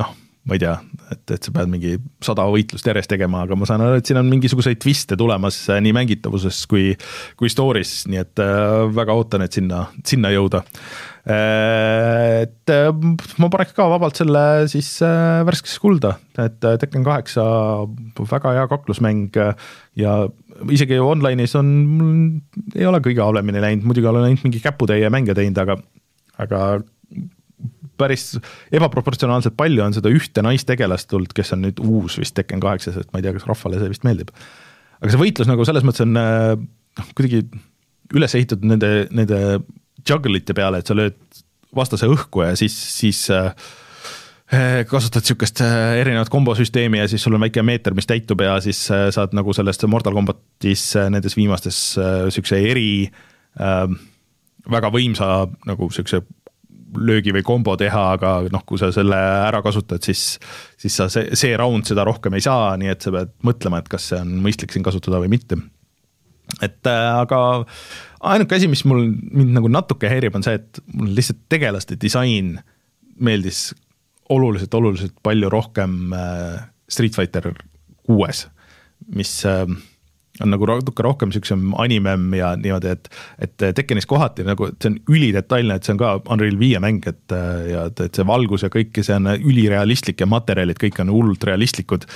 noh, 0.00 0.14
ma 0.48 0.56
ei 0.56 0.62
tea, 0.62 0.72
et, 1.12 1.24
et 1.36 1.44
sa 1.44 1.52
pead 1.54 1.68
mingi 1.72 1.94
sada 2.24 2.46
võitlust 2.48 2.86
järjest 2.88 3.12
tegema, 3.12 3.44
aga 3.44 3.58
ma 3.58 3.68
saan 3.68 3.84
aru, 3.84 4.00
et 4.00 4.08
siin 4.08 4.20
on 4.20 4.30
mingisuguseid 4.30 4.80
twiste 4.80 5.18
tulemas 5.20 5.60
äh, 5.68 5.82
nii 5.84 5.94
mängitavuses 5.96 6.62
kui, 6.70 6.94
kui 7.40 7.52
story's, 7.52 8.04
nii 8.10 8.22
et 8.22 8.44
äh, 8.44 8.88
väga 8.96 9.16
ootan, 9.18 9.44
et 9.44 9.60
sinna, 9.60 9.86
sinna 10.06 10.32
jõuda 10.32 10.64
äh,. 11.28 12.46
et 12.46 12.72
äh, 12.72 12.88
ma 13.42 13.50
paneks 13.52 13.76
ka 13.76 13.90
vabalt 13.92 14.16
selle 14.22 14.44
siis 14.72 14.94
äh, 15.04 15.42
värskesse 15.48 15.82
kulda, 15.82 16.16
et 16.40 16.64
äh, 16.64 16.78
Tekken 16.80 17.04
kaheksa 17.04 17.44
väga 18.16 18.56
hea 18.56 18.68
kaklusmäng 18.72 19.36
ja 20.00 20.14
isegi 20.74 20.98
online'is 21.02 21.54
on, 21.58 21.68
ei 22.76 22.86
ole 22.88 23.00
kõige 23.04 23.22
halvemini 23.24 23.62
läinud, 23.62 23.86
muidugi 23.88 24.10
olen 24.10 24.28
ainult 24.28 24.46
mingi 24.46 24.62
käputäie 24.62 25.10
mänge 25.12 25.36
teinud, 25.36 25.60
aga, 25.62 25.76
aga 26.44 26.60
päris 28.00 28.32
ebaproportsionaalselt 28.74 29.56
palju 29.58 29.84
on 29.84 29.96
seda 29.96 30.12
ühte 30.12 30.44
naistegelast 30.44 31.10
tulnud, 31.10 31.34
kes 31.36 31.54
on 31.56 31.64
nüüd 31.66 31.82
uus 31.84 32.18
vist 32.20 32.36
Tekken 32.36 32.62
kaheksas, 32.62 32.96
et 33.00 33.10
ma 33.12 33.20
ei 33.20 33.26
tea, 33.26 33.34
kas 33.36 33.48
rahvale 33.48 33.80
see 33.80 33.92
vist 33.92 34.06
meeldib. 34.08 34.32
aga 35.00 35.12
see 35.12 35.20
võitlus 35.20 35.50
nagu 35.50 35.66
selles 35.68 35.86
mõttes 35.86 36.04
on 36.04 36.16
noh, 36.16 37.12
kuidagi 37.16 37.44
üles 38.16 38.34
ehitatud 38.36 38.66
nende, 38.66 38.90
nende 39.14 39.60
juggle'ite 40.08 40.56
peale, 40.56 40.80
et 40.80 40.90
sa 40.90 40.96
lööd 40.96 41.18
vastase 41.76 42.08
õhku 42.10 42.42
ja 42.42 42.56
siis, 42.58 42.74
siis 42.96 43.22
äh, 43.34 43.52
kasutad 44.90 45.22
sihukest 45.22 45.60
eh, 45.62 46.00
erinevat 46.00 46.30
kombosüsteemi 46.32 46.98
ja 46.98 47.08
siis 47.08 47.22
sul 47.22 47.36
on 47.38 47.44
väike 47.44 47.62
meeter, 47.62 47.94
mis 47.94 48.08
täitub 48.10 48.40
ja 48.42 48.56
siis 48.64 48.82
eh, 48.90 49.08
saad 49.14 49.36
nagu 49.36 49.54
sellest 49.54 49.86
Mortal 49.86 50.16
Combatis 50.16 50.88
nendes 51.10 51.36
viimastes 51.38 51.78
sihukese 51.96 52.58
eri 52.70 52.90
äh,, 53.06 53.84
väga 54.70 54.90
võimsa 54.92 55.30
nagu 55.68 55.90
sihukese 55.94 56.24
löögi 56.98 57.32
või 57.34 57.42
kombo 57.46 57.76
teha, 57.78 58.04
aga 58.16 58.32
noh, 58.52 58.62
kui 58.66 58.80
sa 58.80 58.90
selle 58.94 59.18
ära 59.18 59.60
kasutad, 59.62 60.02
siis, 60.04 60.38
siis 60.80 60.96
sa 60.96 61.06
see, 61.12 61.36
see 61.38 61.52
round 61.58 61.86
seda 61.88 62.04
rohkem 62.06 62.34
ei 62.36 62.44
saa, 62.44 62.72
nii 62.80 62.90
et 62.92 63.04
sa 63.06 63.12
pead 63.14 63.34
mõtlema, 63.46 63.80
et 63.80 63.90
kas 63.90 64.08
see 64.10 64.18
on 64.20 64.32
mõistlik 64.44 64.74
siin 64.74 64.86
kasutada 64.86 65.20
või 65.22 65.30
mitte. 65.36 65.58
et 66.60 66.90
äh, 66.90 67.06
aga 67.20 67.40
ainuke 68.32 68.56
asi, 68.56 68.68
mis 68.70 68.82
mul 68.88 69.06
mind 69.06 69.54
nagu 69.54 69.70
natuke 69.70 70.10
häirib, 70.10 70.34
on 70.34 70.46
see, 70.46 70.58
et 70.58 70.82
mul 70.94 71.12
lihtsalt 71.14 71.44
tegelaste 71.52 71.98
disain 72.00 72.56
meeldis 73.20 73.68
oluliselt, 74.30 74.74
oluliselt 74.74 75.16
palju 75.22 75.50
rohkem 75.52 76.14
äh, 76.16 76.60
Street 76.90 77.16
Fighter 77.16 77.52
kuues, 78.06 78.46
mis 79.14 79.32
äh, 79.48 79.66
on 80.40 80.52
nagu 80.54 80.66
natuke 80.68 81.04
rohkem 81.04 81.32
siuksem 81.34 81.72
animem 81.82 82.30
ja 82.38 82.54
niimoodi, 82.56 82.94
et, 82.94 83.10
et 83.42 83.66
Tekkenis 83.76 84.06
kohati 84.08 84.46
nagu 84.46 84.70
see 84.72 84.92
on 84.92 85.00
ülidetailne, 85.10 85.76
et 85.76 85.86
see 85.86 85.94
on 85.96 86.00
ka 86.00 86.14
Unreal 86.32 86.56
viie 86.60 86.80
mäng, 86.82 87.04
et 87.10 87.34
ja 87.70 87.88
et 87.90 88.04
see 88.16 88.26
valgus 88.26 88.64
ja 88.64 88.70
kõik, 88.72 89.02
see 89.04 89.16
on 89.18 89.28
ülirealistlik 89.36 90.22
ja 90.22 90.30
materjalid 90.30 90.80
kõik 90.80 91.02
on 91.04 91.12
hullult 91.12 91.44
realistlikud 91.44 92.06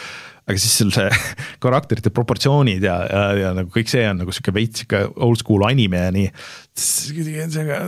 aga 0.45 0.61
siis 0.61 0.75
sul 0.77 0.91
see 0.93 1.09
karakterite 1.65 2.12
proportsioonid 2.15 2.85
ja, 2.85 2.99
ja, 3.09 3.23
ja 3.39 3.53
nagu 3.57 3.73
kõik 3.73 3.89
see 3.91 4.05
on 4.11 4.21
nagu 4.21 4.35
sihuke 4.35 4.53
veits 4.57 4.83
sihuke 4.83 5.01
old 5.25 5.41
school 5.41 5.65
anime 5.69 6.03
ja 6.03 6.12
nii. 6.15 6.29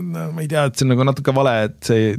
No, 0.07 0.28
ma 0.33 0.45
ei 0.45 0.51
tea, 0.51 0.65
et 0.69 0.78
see 0.78 0.87
on 0.87 0.95
nagu 0.95 1.07
natuke 1.09 1.35
vale, 1.37 1.55
et 1.69 1.78
see 1.85 2.03
ei, 2.09 2.19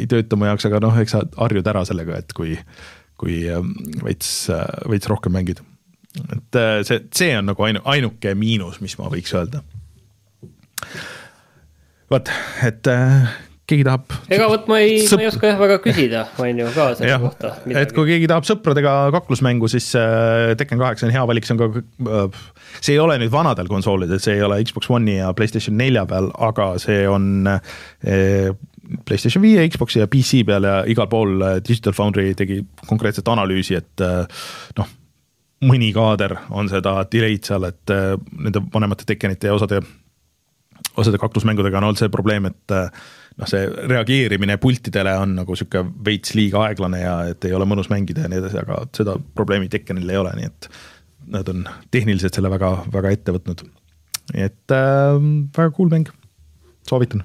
ei 0.00 0.08
tööta 0.10 0.38
mu 0.40 0.48
jaoks, 0.48 0.68
aga 0.70 0.80
noh, 0.84 0.96
eks 1.02 1.16
sa 1.16 1.22
harjud 1.36 1.70
ära 1.74 1.84
sellega, 1.88 2.22
et 2.24 2.36
kui, 2.36 2.56
kui 3.20 3.42
ähm, 3.52 3.74
veits, 4.04 4.32
veits 4.90 5.10
rohkem 5.12 5.36
mängid. 5.36 5.60
et 6.24 6.60
äh, 6.60 6.80
see, 6.86 7.02
see 7.12 7.32
on 7.36 7.50
nagu 7.52 7.68
ainu-, 7.68 7.84
ainuke 7.90 8.36
miinus, 8.38 8.80
mis 8.80 8.96
ma 9.00 9.12
võiks 9.12 9.36
öelda. 9.36 9.60
vot, 12.14 12.32
et 12.64 12.88
äh, 12.88 13.34
keegi 13.70 13.84
tahab. 13.86 14.12
ega 14.32 14.46
vot 14.50 14.66
ma 14.68 14.78
ei 14.84 14.98
ma 15.08 15.22
ei 15.22 15.28
oska 15.30 15.48
jah 15.48 15.60
väga 15.60 15.78
küsida, 15.84 16.24
on 16.42 16.60
ju 16.60 16.66
ka 16.74 16.88
selle 16.98 17.16
kohta. 17.22 17.52
et 17.80 17.94
kui 17.96 18.10
keegi 18.10 18.28
tahab 18.28 18.48
sõpradega 18.48 18.92
kaklusmängu, 19.14 19.70
siis 19.72 19.88
äh, 19.98 20.52
Tekken 20.60 20.80
kaheksa 20.80 21.08
on 21.08 21.14
hea 21.14 21.22
valik, 21.30 21.48
see 21.48 21.56
on 21.56 21.62
ka 21.62 21.70
äh,, 21.80 22.42
see 22.80 22.96
ei 22.96 23.00
ole 23.00 23.16
nüüd 23.22 23.32
vanadel 23.32 23.70
konsoolidel, 23.70 24.20
see 24.22 24.36
ei 24.36 24.44
ole 24.44 24.60
Xbox 24.66 24.90
One'i 24.92 25.16
ja 25.16 25.32
Playstation 25.36 25.78
nelja 25.80 26.04
peal, 26.10 26.28
aga 26.44 26.74
see 26.82 27.06
on 27.08 27.48
äh, 27.48 28.52
Playstation 29.08 29.44
viie, 29.44 29.64
Xbox'i 29.72 30.02
ja 30.02 30.10
PC 30.12 30.44
peal 30.44 30.68
ja 30.68 30.76
igal 30.90 31.08
pool 31.08 31.40
Digital 31.64 31.96
Foundry 31.96 32.34
tegi 32.36 32.60
konkreetset 32.84 33.32
analüüsi, 33.32 33.78
et 33.80 34.04
noh, 34.76 34.90
mõni 35.64 35.88
kaader 35.96 36.36
on 36.52 36.68
seda 36.68 36.98
delay'd 37.08 37.48
seal, 37.48 37.64
et 37.64 37.94
nende 38.36 38.60
vanemate 38.74 39.08
Tekkenite 39.08 39.48
ja 39.48 39.56
osade, 39.56 39.80
osade 41.00 41.16
kaklusmängudega 41.22 41.80
on 41.80 41.88
olnud 41.88 42.02
see 42.02 42.12
probleem, 42.12 42.52
et 42.52 42.76
noh, 43.40 43.50
see 43.50 43.66
reageerimine 43.90 44.56
pultidele 44.62 45.14
on 45.20 45.36
nagu 45.40 45.56
sihuke 45.58 45.84
veits 46.06 46.34
liiga 46.38 46.64
aeglane 46.68 47.02
ja 47.02 47.14
et 47.32 47.46
ei 47.48 47.54
ole 47.56 47.66
mõnus 47.68 47.90
mängida 47.92 48.26
ja 48.26 48.32
nii 48.32 48.42
edasi, 48.42 48.60
aga 48.62 48.82
seda 48.96 49.16
probleemi 49.36 49.70
Tekkenil 49.72 50.10
ei 50.10 50.20
ole, 50.20 50.34
nii 50.38 50.50
et 50.50 50.68
nad 51.34 51.48
on 51.50 51.64
tehniliselt 51.94 52.36
selle 52.36 52.52
väga, 52.52 52.76
väga 52.92 53.14
ette 53.16 53.34
võtnud. 53.34 53.64
et 54.34 54.76
äh, 54.76 55.16
väga 55.56 55.70
cool 55.76 55.92
mäng, 55.92 56.10
soovitan. 56.88 57.24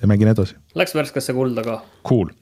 ja 0.00 0.08
mängin 0.10 0.32
edasi. 0.32 0.56
Läks 0.74 0.94
värskesse 0.96 1.36
kulda 1.36 1.66
ka. 1.66 1.82
Cool 2.08 2.32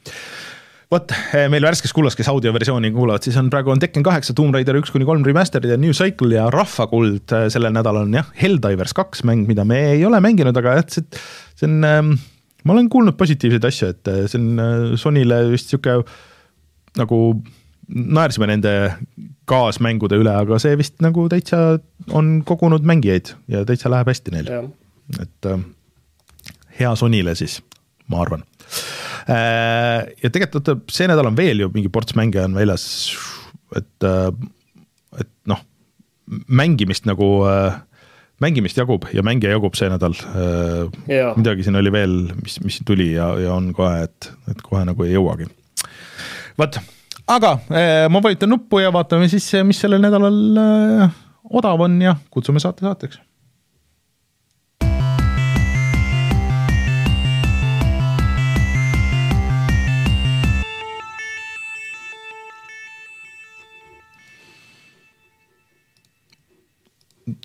vot 0.88 1.12
eh, 1.36 1.46
meil 1.52 1.64
värskes 1.66 1.92
kullas, 1.92 2.16
kes 2.16 2.30
audioversiooni 2.32 2.90
kuulavad, 2.94 3.24
siis 3.24 3.36
on 3.36 3.50
praegu 3.52 3.74
on 3.74 3.82
Tekken 3.82 4.04
kaheksa, 4.06 4.32
Tomb 4.36 4.56
Raider 4.56 4.78
üks 4.80 4.92
kuni 4.94 5.04
kolm 5.08 5.24
remaster'id 5.26 5.74
ja 5.74 5.76
New 5.80 5.92
Cycle 5.96 6.32
ja 6.32 6.46
Rahvakuld 6.54 7.34
eh, 7.36 7.48
sellel 7.52 7.74
nädalal 7.76 8.06
on 8.08 8.16
jah, 8.16 8.30
Helldivers 8.40 8.96
kaks 8.96 9.20
mäng, 9.28 9.44
mida 9.50 9.66
me 9.68 9.82
ei 9.92 10.06
ole 10.08 10.20
mänginud, 10.24 10.56
aga 10.56 10.78
jah, 10.78 10.88
see, 10.88 11.20
see 11.60 11.68
on 11.68 11.84
ähm, 11.84 12.14
ma 12.64 12.74
olen 12.74 12.88
kuulnud 12.92 13.16
positiivseid 13.18 13.64
asju, 13.68 13.92
et 13.94 14.10
äh, 14.10 14.24
see 14.30 14.40
on 14.40 14.62
äh, 14.62 14.96
Sonyle 15.00 15.40
vist 15.52 15.72
sihuke 15.72 16.00
nagu 16.98 17.20
naersime 17.88 18.48
nende 18.50 18.72
kaasmängude 19.48 20.18
üle, 20.20 20.34
aga 20.42 20.58
see 20.60 20.76
vist 20.80 20.98
nagu 21.04 21.24
täitsa 21.32 21.78
on 22.16 22.38
kogunud 22.48 22.84
mängijaid 22.88 23.32
ja 23.48 23.64
täitsa 23.68 23.92
läheb 23.92 24.10
hästi 24.10 24.34
neil. 24.34 24.52
et 25.22 25.48
äh, 25.48 25.64
hea 26.80 26.92
Sonyle 26.98 27.34
siis, 27.38 27.60
ma 28.08 28.22
arvan 28.26 28.44
ja 29.28 30.28
tegelikult 30.32 30.70
oota, 30.70 30.92
see 30.92 31.04
nädal 31.08 31.28
on 31.28 31.36
veel 31.36 31.60
ju 31.60 31.66
mingi 31.74 31.90
ports 31.92 32.14
mänge 32.16 32.40
on 32.40 32.54
väljas, 32.56 32.84
et 33.76 34.06
et 35.18 35.28
noh, 35.50 35.60
mängimist 36.48 37.08
nagu 37.08 37.28
äh, 37.48 37.76
mängimist 38.42 38.78
jagub 38.78 39.08
ja 39.14 39.24
mänge 39.26 39.50
jagub 39.50 39.76
see 39.78 39.90
nädal. 39.90 40.14
Midagi 41.38 41.66
siin 41.66 41.78
oli 41.80 41.92
veel, 41.92 42.18
mis, 42.42 42.58
mis 42.64 42.80
tuli 42.86 43.12
ja, 43.14 43.32
ja 43.42 43.54
on 43.56 43.72
kohe, 43.76 44.04
et, 44.08 44.30
et 44.50 44.62
kohe 44.64 44.84
nagu 44.88 45.06
ei 45.06 45.16
jõuagi. 45.16 45.48
vot, 46.58 46.80
aga 47.38 47.54
äh, 47.70 48.04
ma 48.12 48.22
vajutan 48.24 48.54
nuppu 48.54 48.82
ja 48.82 48.92
vaatame 48.94 49.30
siis, 49.32 49.50
mis 49.66 49.80
sellel 49.82 50.02
nädalal 50.04 50.62
äh, 50.62 51.16
odav 51.50 51.86
on 51.86 51.98
ja 52.02 52.16
kutsume 52.30 52.62
saate 52.62 52.86
saateks 52.86 53.20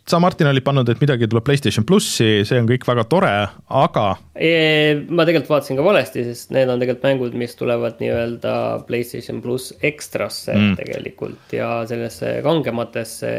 sa, 0.04 0.20
Martin, 0.20 0.50
olid 0.52 0.64
pannud, 0.66 0.90
et 0.92 1.00
midagi 1.00 1.28
tuleb 1.32 1.46
Playstation 1.48 1.86
plussi, 1.88 2.44
see 2.48 2.60
on 2.60 2.68
kõik 2.68 2.84
väga 2.88 3.06
tore, 3.08 3.32
aga. 3.84 4.06
ma 4.20 5.26
tegelikult 5.28 5.52
vaatasin 5.54 5.80
ka 5.80 5.86
valesti, 5.86 6.26
sest 6.28 6.52
need 6.56 6.72
on 6.72 6.82
tegelikult 6.82 7.08
mängud, 7.08 7.38
mis 7.40 7.56
tulevad 7.60 8.02
nii-öelda 8.04 8.56
Playstation 8.90 9.40
pluss 9.44 9.72
ekstrasse 9.80 10.56
mm. 10.56 10.76
tegelikult 10.82 11.56
ja 11.56 11.70
sellesse 11.90 12.36
kangematesse 12.44 13.32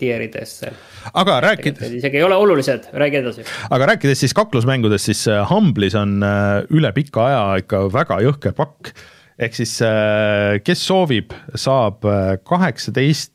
tier 0.00 0.26
idesse. 0.26 0.74
aga 1.14 1.38
rääkides. 1.46 1.96
isegi 2.02 2.20
ei 2.20 2.26
ole 2.28 2.36
olulised, 2.36 2.90
räägi 2.92 3.22
edasi. 3.22 3.48
aga 3.72 3.92
rääkides 3.94 4.26
siis 4.26 4.36
kaklusmängudest, 4.36 5.08
siis 5.08 5.24
äh, 5.32 5.40
Humble'is 5.48 5.96
on 5.98 6.20
äh, 6.26 6.60
üle 6.76 6.92
pika 6.92 7.26
aja 7.30 7.42
ikka 7.64 7.86
väga 7.92 8.20
jõhker 8.26 8.56
pakk. 8.58 8.92
ehk 9.40 9.56
siis, 9.56 9.78
äh, 9.80 10.60
kes 10.60 10.84
soovib, 10.84 11.32
saab 11.56 12.04
kaheksateist 12.44 13.32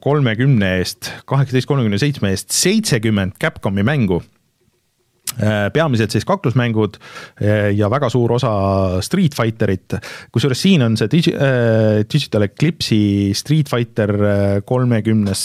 kolmekümne 0.00 0.74
eest, 0.78 1.12
kaheksateist 1.24 1.68
kolmekümne 1.68 1.98
seitsme 1.98 2.34
eest 2.34 2.52
seitsekümmend 2.52 3.38
Capcomi 3.40 3.82
mängu. 3.86 4.20
Äh, 5.38 5.68
peamiselt 5.70 6.10
siis 6.10 6.24
kaklusmängud 6.26 6.96
äh, 6.98 7.70
ja 7.78 7.86
väga 7.90 8.08
suur 8.10 8.32
osa 8.34 8.50
Street 9.04 9.36
Fighterit, 9.38 9.94
kusjuures 10.34 10.58
siin 10.58 10.82
on 10.82 10.96
see 10.98 11.06
digi-, 11.12 11.34
äh, 11.38 12.00
Digital 12.02 12.48
Eclipse'i 12.48 13.30
Street 13.38 13.70
Fighter 13.70 14.10
kolmekümnes 14.66 15.44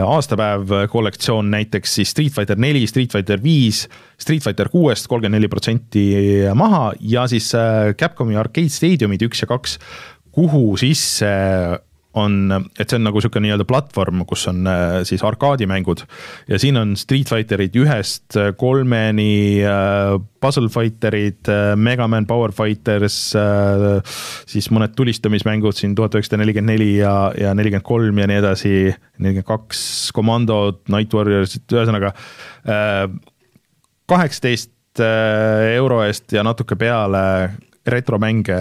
aastapäev 0.00 0.72
kollektsioon 0.88 1.52
näiteks 1.52 1.98
siis 2.00 2.14
Street 2.16 2.32
Fighter 2.32 2.56
neli, 2.56 2.86
Street 2.88 3.12
Fighter 3.12 3.44
viis, 3.44 3.84
Street 4.16 4.42
Fighter 4.46 4.72
kuuest 4.72 5.10
kolmkümmend 5.12 5.36
neli 5.36 5.52
protsenti 5.52 6.06
maha 6.56 6.94
ja 7.12 7.28
siis 7.28 7.52
Capcomi 8.00 8.40
Arcade 8.40 8.72
Stadiumid 8.72 9.28
üks 9.28 9.44
ja 9.44 9.52
kaks, 9.52 9.76
kuhu 10.32 10.78
sisse 10.80 11.28
on, 12.18 12.50
et 12.74 12.90
see 12.90 12.98
on 12.98 13.04
nagu 13.06 13.20
sihuke 13.22 13.40
nii-öelda 13.42 13.64
platvorm, 13.68 14.24
kus 14.28 14.42
on 14.50 14.64
äh, 14.66 14.96
siis 15.06 15.22
arkaadimängud. 15.26 16.02
Ja 16.50 16.58
siin 16.58 16.78
on 16.80 16.96
Street 16.98 17.30
Fighterid 17.30 17.76
ühest 17.78 18.38
äh, 18.38 18.50
kolmeni 18.58 19.62
äh,, 19.62 20.16
Puzzle 20.42 20.70
Fighterid 20.72 21.50
äh,, 21.52 21.76
Megaman 21.78 22.26
Power 22.26 22.52
Fighters 22.56 23.20
siis 24.50 24.68
mõned 24.74 24.96
tulistamismängud 24.98 25.76
siin 25.76 25.94
tuhat 25.94 26.16
üheksasada 26.16 26.40
nelikümmend 26.42 26.74
neli 26.74 26.90
ja, 26.98 27.14
ja 27.38 27.54
nelikümmend 27.54 27.86
kolm 27.86 28.18
ja 28.18 28.26
nii 28.30 28.40
edasi, 28.40 28.74
nelikümmend 29.18 29.46
kaks, 29.46 29.82
Commando, 30.16 30.60
Night 30.90 31.14
Warriors, 31.14 31.54
ühesõnaga 31.60 32.12
kaheksateist 34.10 35.02
euro 35.76 36.00
eest 36.02 36.34
ja 36.34 36.42
natuke 36.46 36.76
peale 36.80 37.22
retromänge 37.86 38.58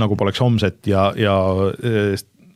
nagu 0.00 0.16
poleks 0.18 0.40
homset 0.42 0.86
ja, 0.88 1.10
ja 1.18 1.36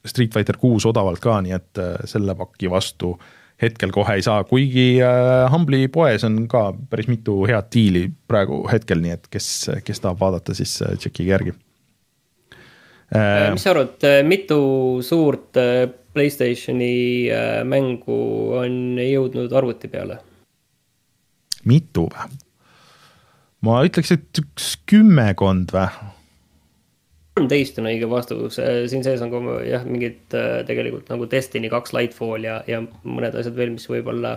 Street 0.07 0.35
Fighter 0.35 0.59
kuus 0.61 0.85
odavalt 0.89 1.23
ka, 1.23 1.39
nii 1.45 1.57
et 1.57 1.81
äh, 1.81 1.97
selle 2.09 2.37
paki 2.39 2.71
vastu 2.73 3.15
hetkel 3.63 3.93
kohe 3.95 4.19
ei 4.19 4.25
saa, 4.27 4.43
kuigi 4.49 4.99
äh, 5.05 5.45
Humble'i 5.53 5.89
poes 5.93 6.27
on 6.27 6.43
ka 6.51 6.67
päris 6.91 7.09
mitu 7.09 7.39
head 7.49 7.71
diili 7.73 8.09
praegu 8.29 8.65
hetkel, 8.71 9.01
nii 9.05 9.15
et 9.17 9.29
kes, 9.33 9.49
kes 9.87 10.03
tahab 10.05 10.21
vaadata, 10.21 10.57
siis 10.57 10.77
äh, 10.85 10.97
tšekkige 10.99 11.31
järgi. 11.31 11.57
mis 13.53 13.63
sa 13.63 13.71
arvad, 13.71 14.05
mitu 14.27 14.59
suurt 15.05 15.61
Playstationi 16.15 17.27
mängu 17.67 18.17
on 18.55 18.99
jõudnud 19.03 19.53
arvuti 19.55 19.91
peale? 19.93 20.19
mitu 21.69 22.09
või? 22.11 22.41
ma 23.65 23.81
ütleks, 23.87 24.13
et 24.17 24.43
üks 24.43 24.75
kümmekond 24.91 25.73
või 25.75 25.87
kolmteist 27.39 27.79
on 27.83 27.89
õige 27.91 28.09
vastus, 28.11 28.59
äh, 28.63 28.85
siin 28.91 29.03
sees 29.07 29.23
on 29.25 29.33
ka 29.33 29.59
jah, 29.67 29.85
mingid 29.89 30.37
äh, 30.39 30.63
tegelikult 30.69 31.11
nagu 31.11 31.27
Destiny 31.31 31.71
kaks 31.73 31.95
Lightfall 31.97 32.47
ja, 32.47 32.61
ja 32.71 32.81
mõned 33.03 33.35
asjad 33.35 33.57
veel, 33.59 33.75
mis 33.75 33.89
võib-olla 33.91 34.37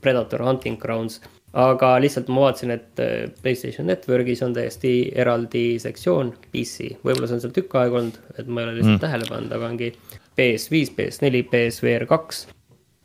Predator 0.00 0.44
Hunting 0.46 0.78
Grounds. 0.80 1.20
aga 1.50 1.96
lihtsalt 1.98 2.28
ma 2.30 2.44
vaatasin, 2.46 2.70
et 2.70 3.02
äh, 3.02 3.26
Playstation 3.42 3.90
Networkis 3.90 4.42
on 4.46 4.54
täiesti 4.54 5.10
eraldi 5.18 5.80
sektsioon 5.82 6.30
PC, 6.52 6.94
võib-olla 7.02 7.26
see 7.26 7.40
on 7.40 7.44
seal 7.46 7.56
tükk 7.56 7.74
aega 7.80 7.98
olnud, 7.98 8.22
et 8.38 8.46
ma 8.46 8.62
ei 8.62 8.68
ole 8.68 8.78
lihtsalt 8.78 8.94
mm. 8.94 9.02
tähele 9.02 9.26
pannud, 9.32 9.56
aga 9.58 9.72
ongi 9.72 9.90
PS5, 10.38 10.94
PS4, 10.94 11.44
PSVR 11.50 12.06
kaks 12.10 12.46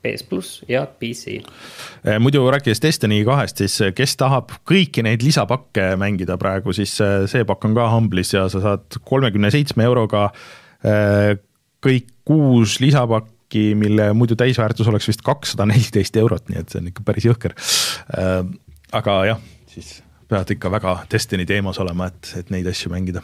PS 0.05 0.25
pluss 0.29 0.61
ja 0.69 0.85
PC. 0.85 1.39
Eh, 2.05 2.19
muidu 2.21 2.43
rääkides 2.51 2.81
Destiny 2.81 3.23
kahest, 3.25 3.61
siis 3.63 3.77
eh, 3.81 3.93
kes 3.95 4.15
tahab 4.21 4.53
kõiki 4.69 5.03
neid 5.05 5.25
lisapakke 5.25 5.93
mängida 5.99 6.37
praegu, 6.41 6.73
siis 6.75 6.93
eh, 7.03 7.25
see 7.31 7.45
pakk 7.47 7.69
on 7.69 7.77
ka 7.77 7.89
Humble'is 7.93 8.35
ja 8.35 8.45
sa 8.51 8.61
saad 8.63 8.99
kolmekümne 9.05 9.51
seitsme 9.53 9.87
euroga 9.87 10.29
kõik 11.85 12.09
kuus 12.27 12.75
lisapakki, 12.77 13.71
mille 13.79 14.11
muidu 14.13 14.35
täisväärtus 14.37 14.85
oleks 14.91 15.07
vist 15.09 15.23
kakssada 15.25 15.65
neliteist 15.65 16.17
eurot, 16.21 16.51
nii 16.51 16.59
et 16.61 16.69
see 16.69 16.83
on 16.83 16.91
ikka 16.91 17.05
päris 17.07 17.25
jõhker. 17.25 17.55
aga 18.93 19.15
jah, 19.25 19.39
siis 19.71 19.95
pead 20.29 20.53
ikka 20.53 20.69
väga 20.75 20.93
Destiny 21.09 21.47
teemas 21.49 21.79
olema, 21.81 22.11
et, 22.11 22.35
et 22.37 22.53
neid 22.53 22.69
asju 22.69 22.91
mängida. 22.93 23.23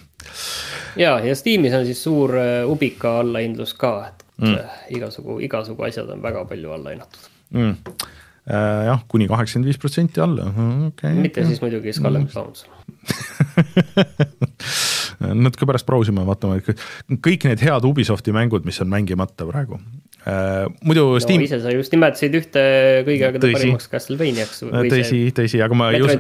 ja, 0.98 1.20
ja 1.22 1.36
Steamis 1.38 1.78
on 1.78 1.86
siis 1.86 2.02
suur 2.02 2.34
Ubika 2.72 3.20
allahindlus 3.20 3.76
ka, 3.78 3.94
et 4.10 4.26
mm. 4.42 4.82
igasugu, 4.98 5.40
igasugu 5.48 5.88
asjad 5.88 6.10
on 6.14 6.24
väga 6.24 6.44
palju 6.50 6.76
alla 6.78 6.96
hinnatud 6.96 7.32
mm.. 7.56 7.78
Äh, 8.42 8.88
jah, 8.88 9.02
kuni 9.06 9.28
kaheksakümmend 9.30 9.70
viis 9.70 9.78
protsenti 9.78 10.22
alla, 10.24 10.48
okei 10.50 10.88
okay,. 10.88 11.14
mitte 11.14 11.44
okay. 11.44 11.52
siis 11.52 11.62
muidugi 11.62 11.94
Skull 11.94 12.18
and 12.18 12.32
Bones 12.34 12.66
natuke 15.46 15.68
pärast 15.70 15.86
brausime, 15.86 16.24
vaatame 16.26 16.58
kõik 17.22 17.46
need 17.46 17.62
head 17.62 17.86
Ubisofti 17.86 18.34
mängud, 18.34 18.66
mis 18.66 18.82
on 18.82 18.90
mängimata 18.90 19.46
praegu 19.46 19.78
äh,. 20.26 20.66
muidu 20.82 21.06
no, 21.06 21.20
Steam. 21.22 21.46
ise 21.46 21.62
sa 21.62 21.74
just 21.76 21.94
nimetasid 21.94 22.40
ühte 22.42 22.64
kõigi 23.06 23.28
aegade 23.28 23.54
parimaks 23.54 23.92
Castlevaniaks. 23.94 24.64
tõsi, 24.90 25.22
tõsi, 25.38 25.62
aga 25.62 25.78
ma 25.78 25.92
ei 25.94 26.02
usu, 26.02 26.18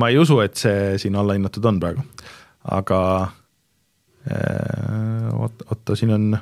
ma 0.00 0.08
ei 0.08 0.16
usu, 0.24 0.40
et 0.44 0.56
see 0.56 0.96
siin 1.04 1.20
alla 1.20 1.36
hinnatud 1.36 1.68
on 1.68 1.82
praegu, 1.84 2.06
aga 2.80 3.02
oot, 5.36 5.68
oota, 5.68 5.98
siin 5.98 6.16
on 6.16 6.32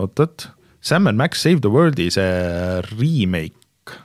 oot-oot, 0.00 0.48
Sam 0.84 1.06
and 1.06 1.16
Max 1.16 1.42
Save 1.42 1.62
the 1.64 1.70
World'i 1.72 2.10
see 2.12 2.80
remake, 2.98 3.96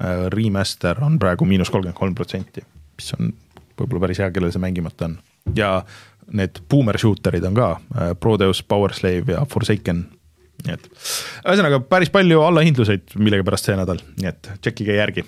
äh, 0.00 0.26
remaster 0.32 0.98
on 1.04 1.18
praegu 1.20 1.48
miinus 1.48 1.70
kolmkümmend 1.72 1.98
kolm 1.98 2.14
protsenti, 2.16 2.64
mis 2.96 3.12
on 3.18 3.32
võib-olla 3.76 4.06
päris 4.06 4.22
hea, 4.22 4.30
kellel 4.32 4.54
see 4.54 4.62
mängimata 4.62 5.10
on. 5.10 5.18
ja 5.54 5.70
need 6.34 6.58
boomer 6.70 6.96
shooter'id 6.98 7.44
on 7.46 7.54
ka, 7.54 7.70
äh, 7.94 8.12
Proteus, 8.20 8.62
Power 8.62 8.94
Slave 8.96 9.36
ja 9.36 9.44
Forsaken, 9.50 10.06
nii 10.66 10.74
et 10.74 10.86
ühesõnaga 11.44 11.82
päris 11.86 12.10
palju 12.14 12.40
allahindluseid 12.42 13.18
millegipärast 13.20 13.68
see 13.68 13.76
nädal, 13.78 14.00
nii 14.16 14.30
et 14.30 14.50
tšekkige 14.56 14.96
järgi. 14.96 15.26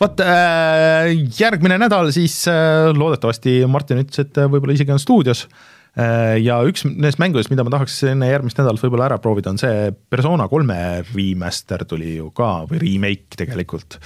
Vot 0.00 0.22
äh, 0.24 1.10
järgmine 1.40 1.76
nädal 1.82 2.12
siis 2.14 2.44
loodetavasti 2.96 3.58
Martin 3.68 4.04
ütles, 4.04 4.22
et 4.22 4.38
võib-olla 4.38 4.78
isegi 4.78 4.94
on 4.94 5.02
stuudios. 5.02 5.44
Äh, 5.50 5.77
ja 5.98 6.60
üks 6.68 6.84
nendest 6.86 7.18
mängudest, 7.18 7.50
mida 7.50 7.64
ma 7.66 7.72
tahaks 7.74 7.96
enne 8.06 8.28
järgmist 8.30 8.58
nädalat 8.60 8.82
võib-olla 8.84 9.08
ära 9.08 9.18
proovida, 9.22 9.50
on 9.50 9.60
see 9.60 9.90
Persona 10.10 10.46
kolme 10.50 10.78
remaster 11.10 11.82
tuli 11.88 12.16
ju 12.18 12.30
ka 12.36 12.68
või 12.70 12.82
remake 12.84 13.40
tegelikult. 13.40 13.98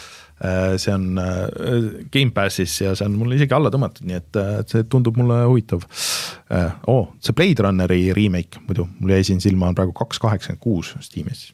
Äh, 0.42 0.74
see 0.80 0.94
on 0.94 1.20
äh, 1.20 1.42
Gamepassis 2.14 2.78
ja 2.80 2.94
see 2.98 3.06
on 3.10 3.18
mulle 3.20 3.36
isegi 3.36 3.54
alla 3.56 3.70
tõmmatud, 3.74 4.06
nii 4.08 4.18
et 4.18 4.40
see 4.72 4.86
tundub 4.90 5.20
mulle 5.20 5.42
huvitav. 5.44 5.84
oo 6.92 7.02
see 7.20 7.36
Blade 7.36 7.64
Runneri 7.64 8.02
remake 8.16 8.64
muidu, 8.66 8.88
mul 9.00 9.14
jäi 9.16 9.28
siin 9.28 9.44
silma, 9.44 9.70
on 9.70 9.78
praegu 9.78 9.94
kaks 9.96 10.20
kaheksakümmend 10.22 10.62
kuus 10.64 10.94
Steamis 11.00 11.46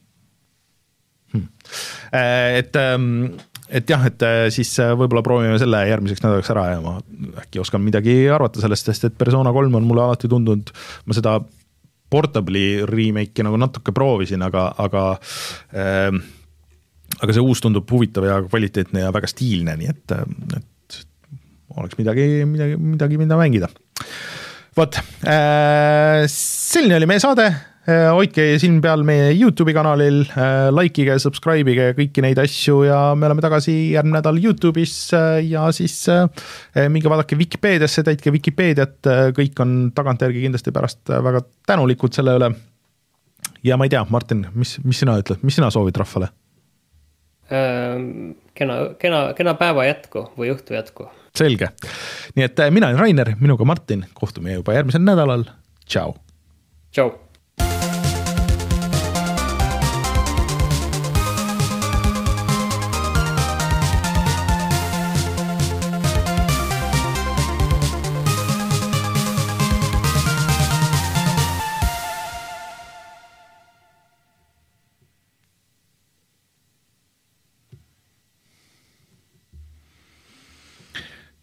hmm.. 1.34 1.46
et 2.58 2.78
ähm, 2.78 3.38
et 3.68 3.90
jah, 3.90 4.04
et 4.08 4.24
äh, 4.24 4.46
siis 4.54 4.70
äh, 4.82 4.94
võib-olla 4.98 5.22
proovime 5.24 5.58
selle 5.60 5.82
järgmiseks 5.90 6.24
nädalaks 6.24 6.50
ära 6.54 6.64
ja 6.72 6.80
ma 6.84 6.96
äkki 7.42 7.60
oskan 7.62 7.84
midagi 7.84 8.16
arvata 8.32 8.62
sellest, 8.62 8.88
sest 8.90 9.08
et 9.10 9.18
Persona 9.20 9.52
kolm 9.54 9.76
on 9.78 9.86
mulle 9.88 10.06
alati 10.06 10.30
tundunud, 10.30 10.72
ma 11.06 11.16
seda 11.16 11.38
Portable'i 12.08 12.86
remake'i 12.88 13.44
nagu 13.44 13.60
natuke 13.60 13.92
proovisin, 13.96 14.42
aga, 14.46 14.70
aga 14.80 15.04
äh, 15.76 16.10
aga 17.18 17.36
see 17.36 17.44
uus 17.44 17.62
tundub 17.64 17.88
huvitav 17.92 18.26
ja 18.28 18.40
kvaliteetne 18.44 19.06
ja 19.06 19.14
väga 19.14 19.30
stiilne, 19.30 19.76
nii 19.80 19.92
et, 19.92 20.16
et 20.58 21.00
oleks 21.78 21.98
midagi, 22.00 22.28
midagi, 22.48 22.78
midagi, 22.80 23.20
mida 23.20 23.40
mängida. 23.40 23.72
vot 24.78 25.00
äh,, 25.26 26.24
selline 26.30 27.00
oli 27.00 27.08
meie 27.10 27.20
saade 27.22 27.50
Äh, 27.50 27.77
hoidke 27.88 28.44
silm 28.60 28.82
peal 28.84 29.00
meie 29.06 29.30
Youtube'i 29.32 29.72
kanalil, 29.72 30.20
äh, 30.36 30.68
like 30.74 31.00
ige, 31.00 31.14
subscribe 31.22 31.72
ige 31.72 31.86
kõiki 31.96 32.20
neid 32.24 32.38
asju 32.42 32.82
ja 32.84 32.98
me 33.16 33.28
oleme 33.30 33.40
tagasi 33.44 33.72
järgmine 33.94 34.18
nädal 34.18 34.40
Youtube'is 34.42 34.96
äh, 35.16 35.38
ja 35.48 35.68
siis 35.72 36.02
minge 36.92 37.08
vaadake 37.08 37.38
Vikipeediasse, 37.38 38.04
täitke 38.04 38.32
Vikipeediat, 38.34 38.98
kõik 39.36 39.62
on 39.64 39.76
tagantjärgi 39.96 40.42
kindlasti 40.44 40.74
pärast 40.74 41.08
väga 41.08 41.40
tänulikud 41.68 42.12
selle 42.12 42.34
üle. 42.36 42.50
ja 43.64 43.78
ma 43.80 43.86
ei 43.88 43.92
tea, 43.94 44.04
Martin, 44.10 44.44
mis, 44.54 44.76
mis 44.84 45.00
sina 45.00 45.16
ütled, 45.20 45.40
mis 45.42 45.56
sina 45.56 45.70
soovid 45.72 45.96
rahvale? 45.96 46.28
kena, 47.48 48.74
kena, 49.00 49.22
kena 49.32 49.54
päeva 49.56 49.86
jätku 49.86 50.26
või 50.36 50.50
õhtu 50.52 50.76
jätku. 50.76 51.06
selge, 51.38 51.70
nii 52.36 52.44
et 52.44 52.60
mina 52.74 52.92
olen 52.92 53.00
Rainer, 53.00 53.32
minuga 53.40 53.64
Martin, 53.64 54.04
kohtume 54.12 54.58
juba 54.58 54.76
järgmisel 54.76 55.06
nädalal, 55.06 55.46
tšau. 55.88 56.12
tšau 56.92 57.27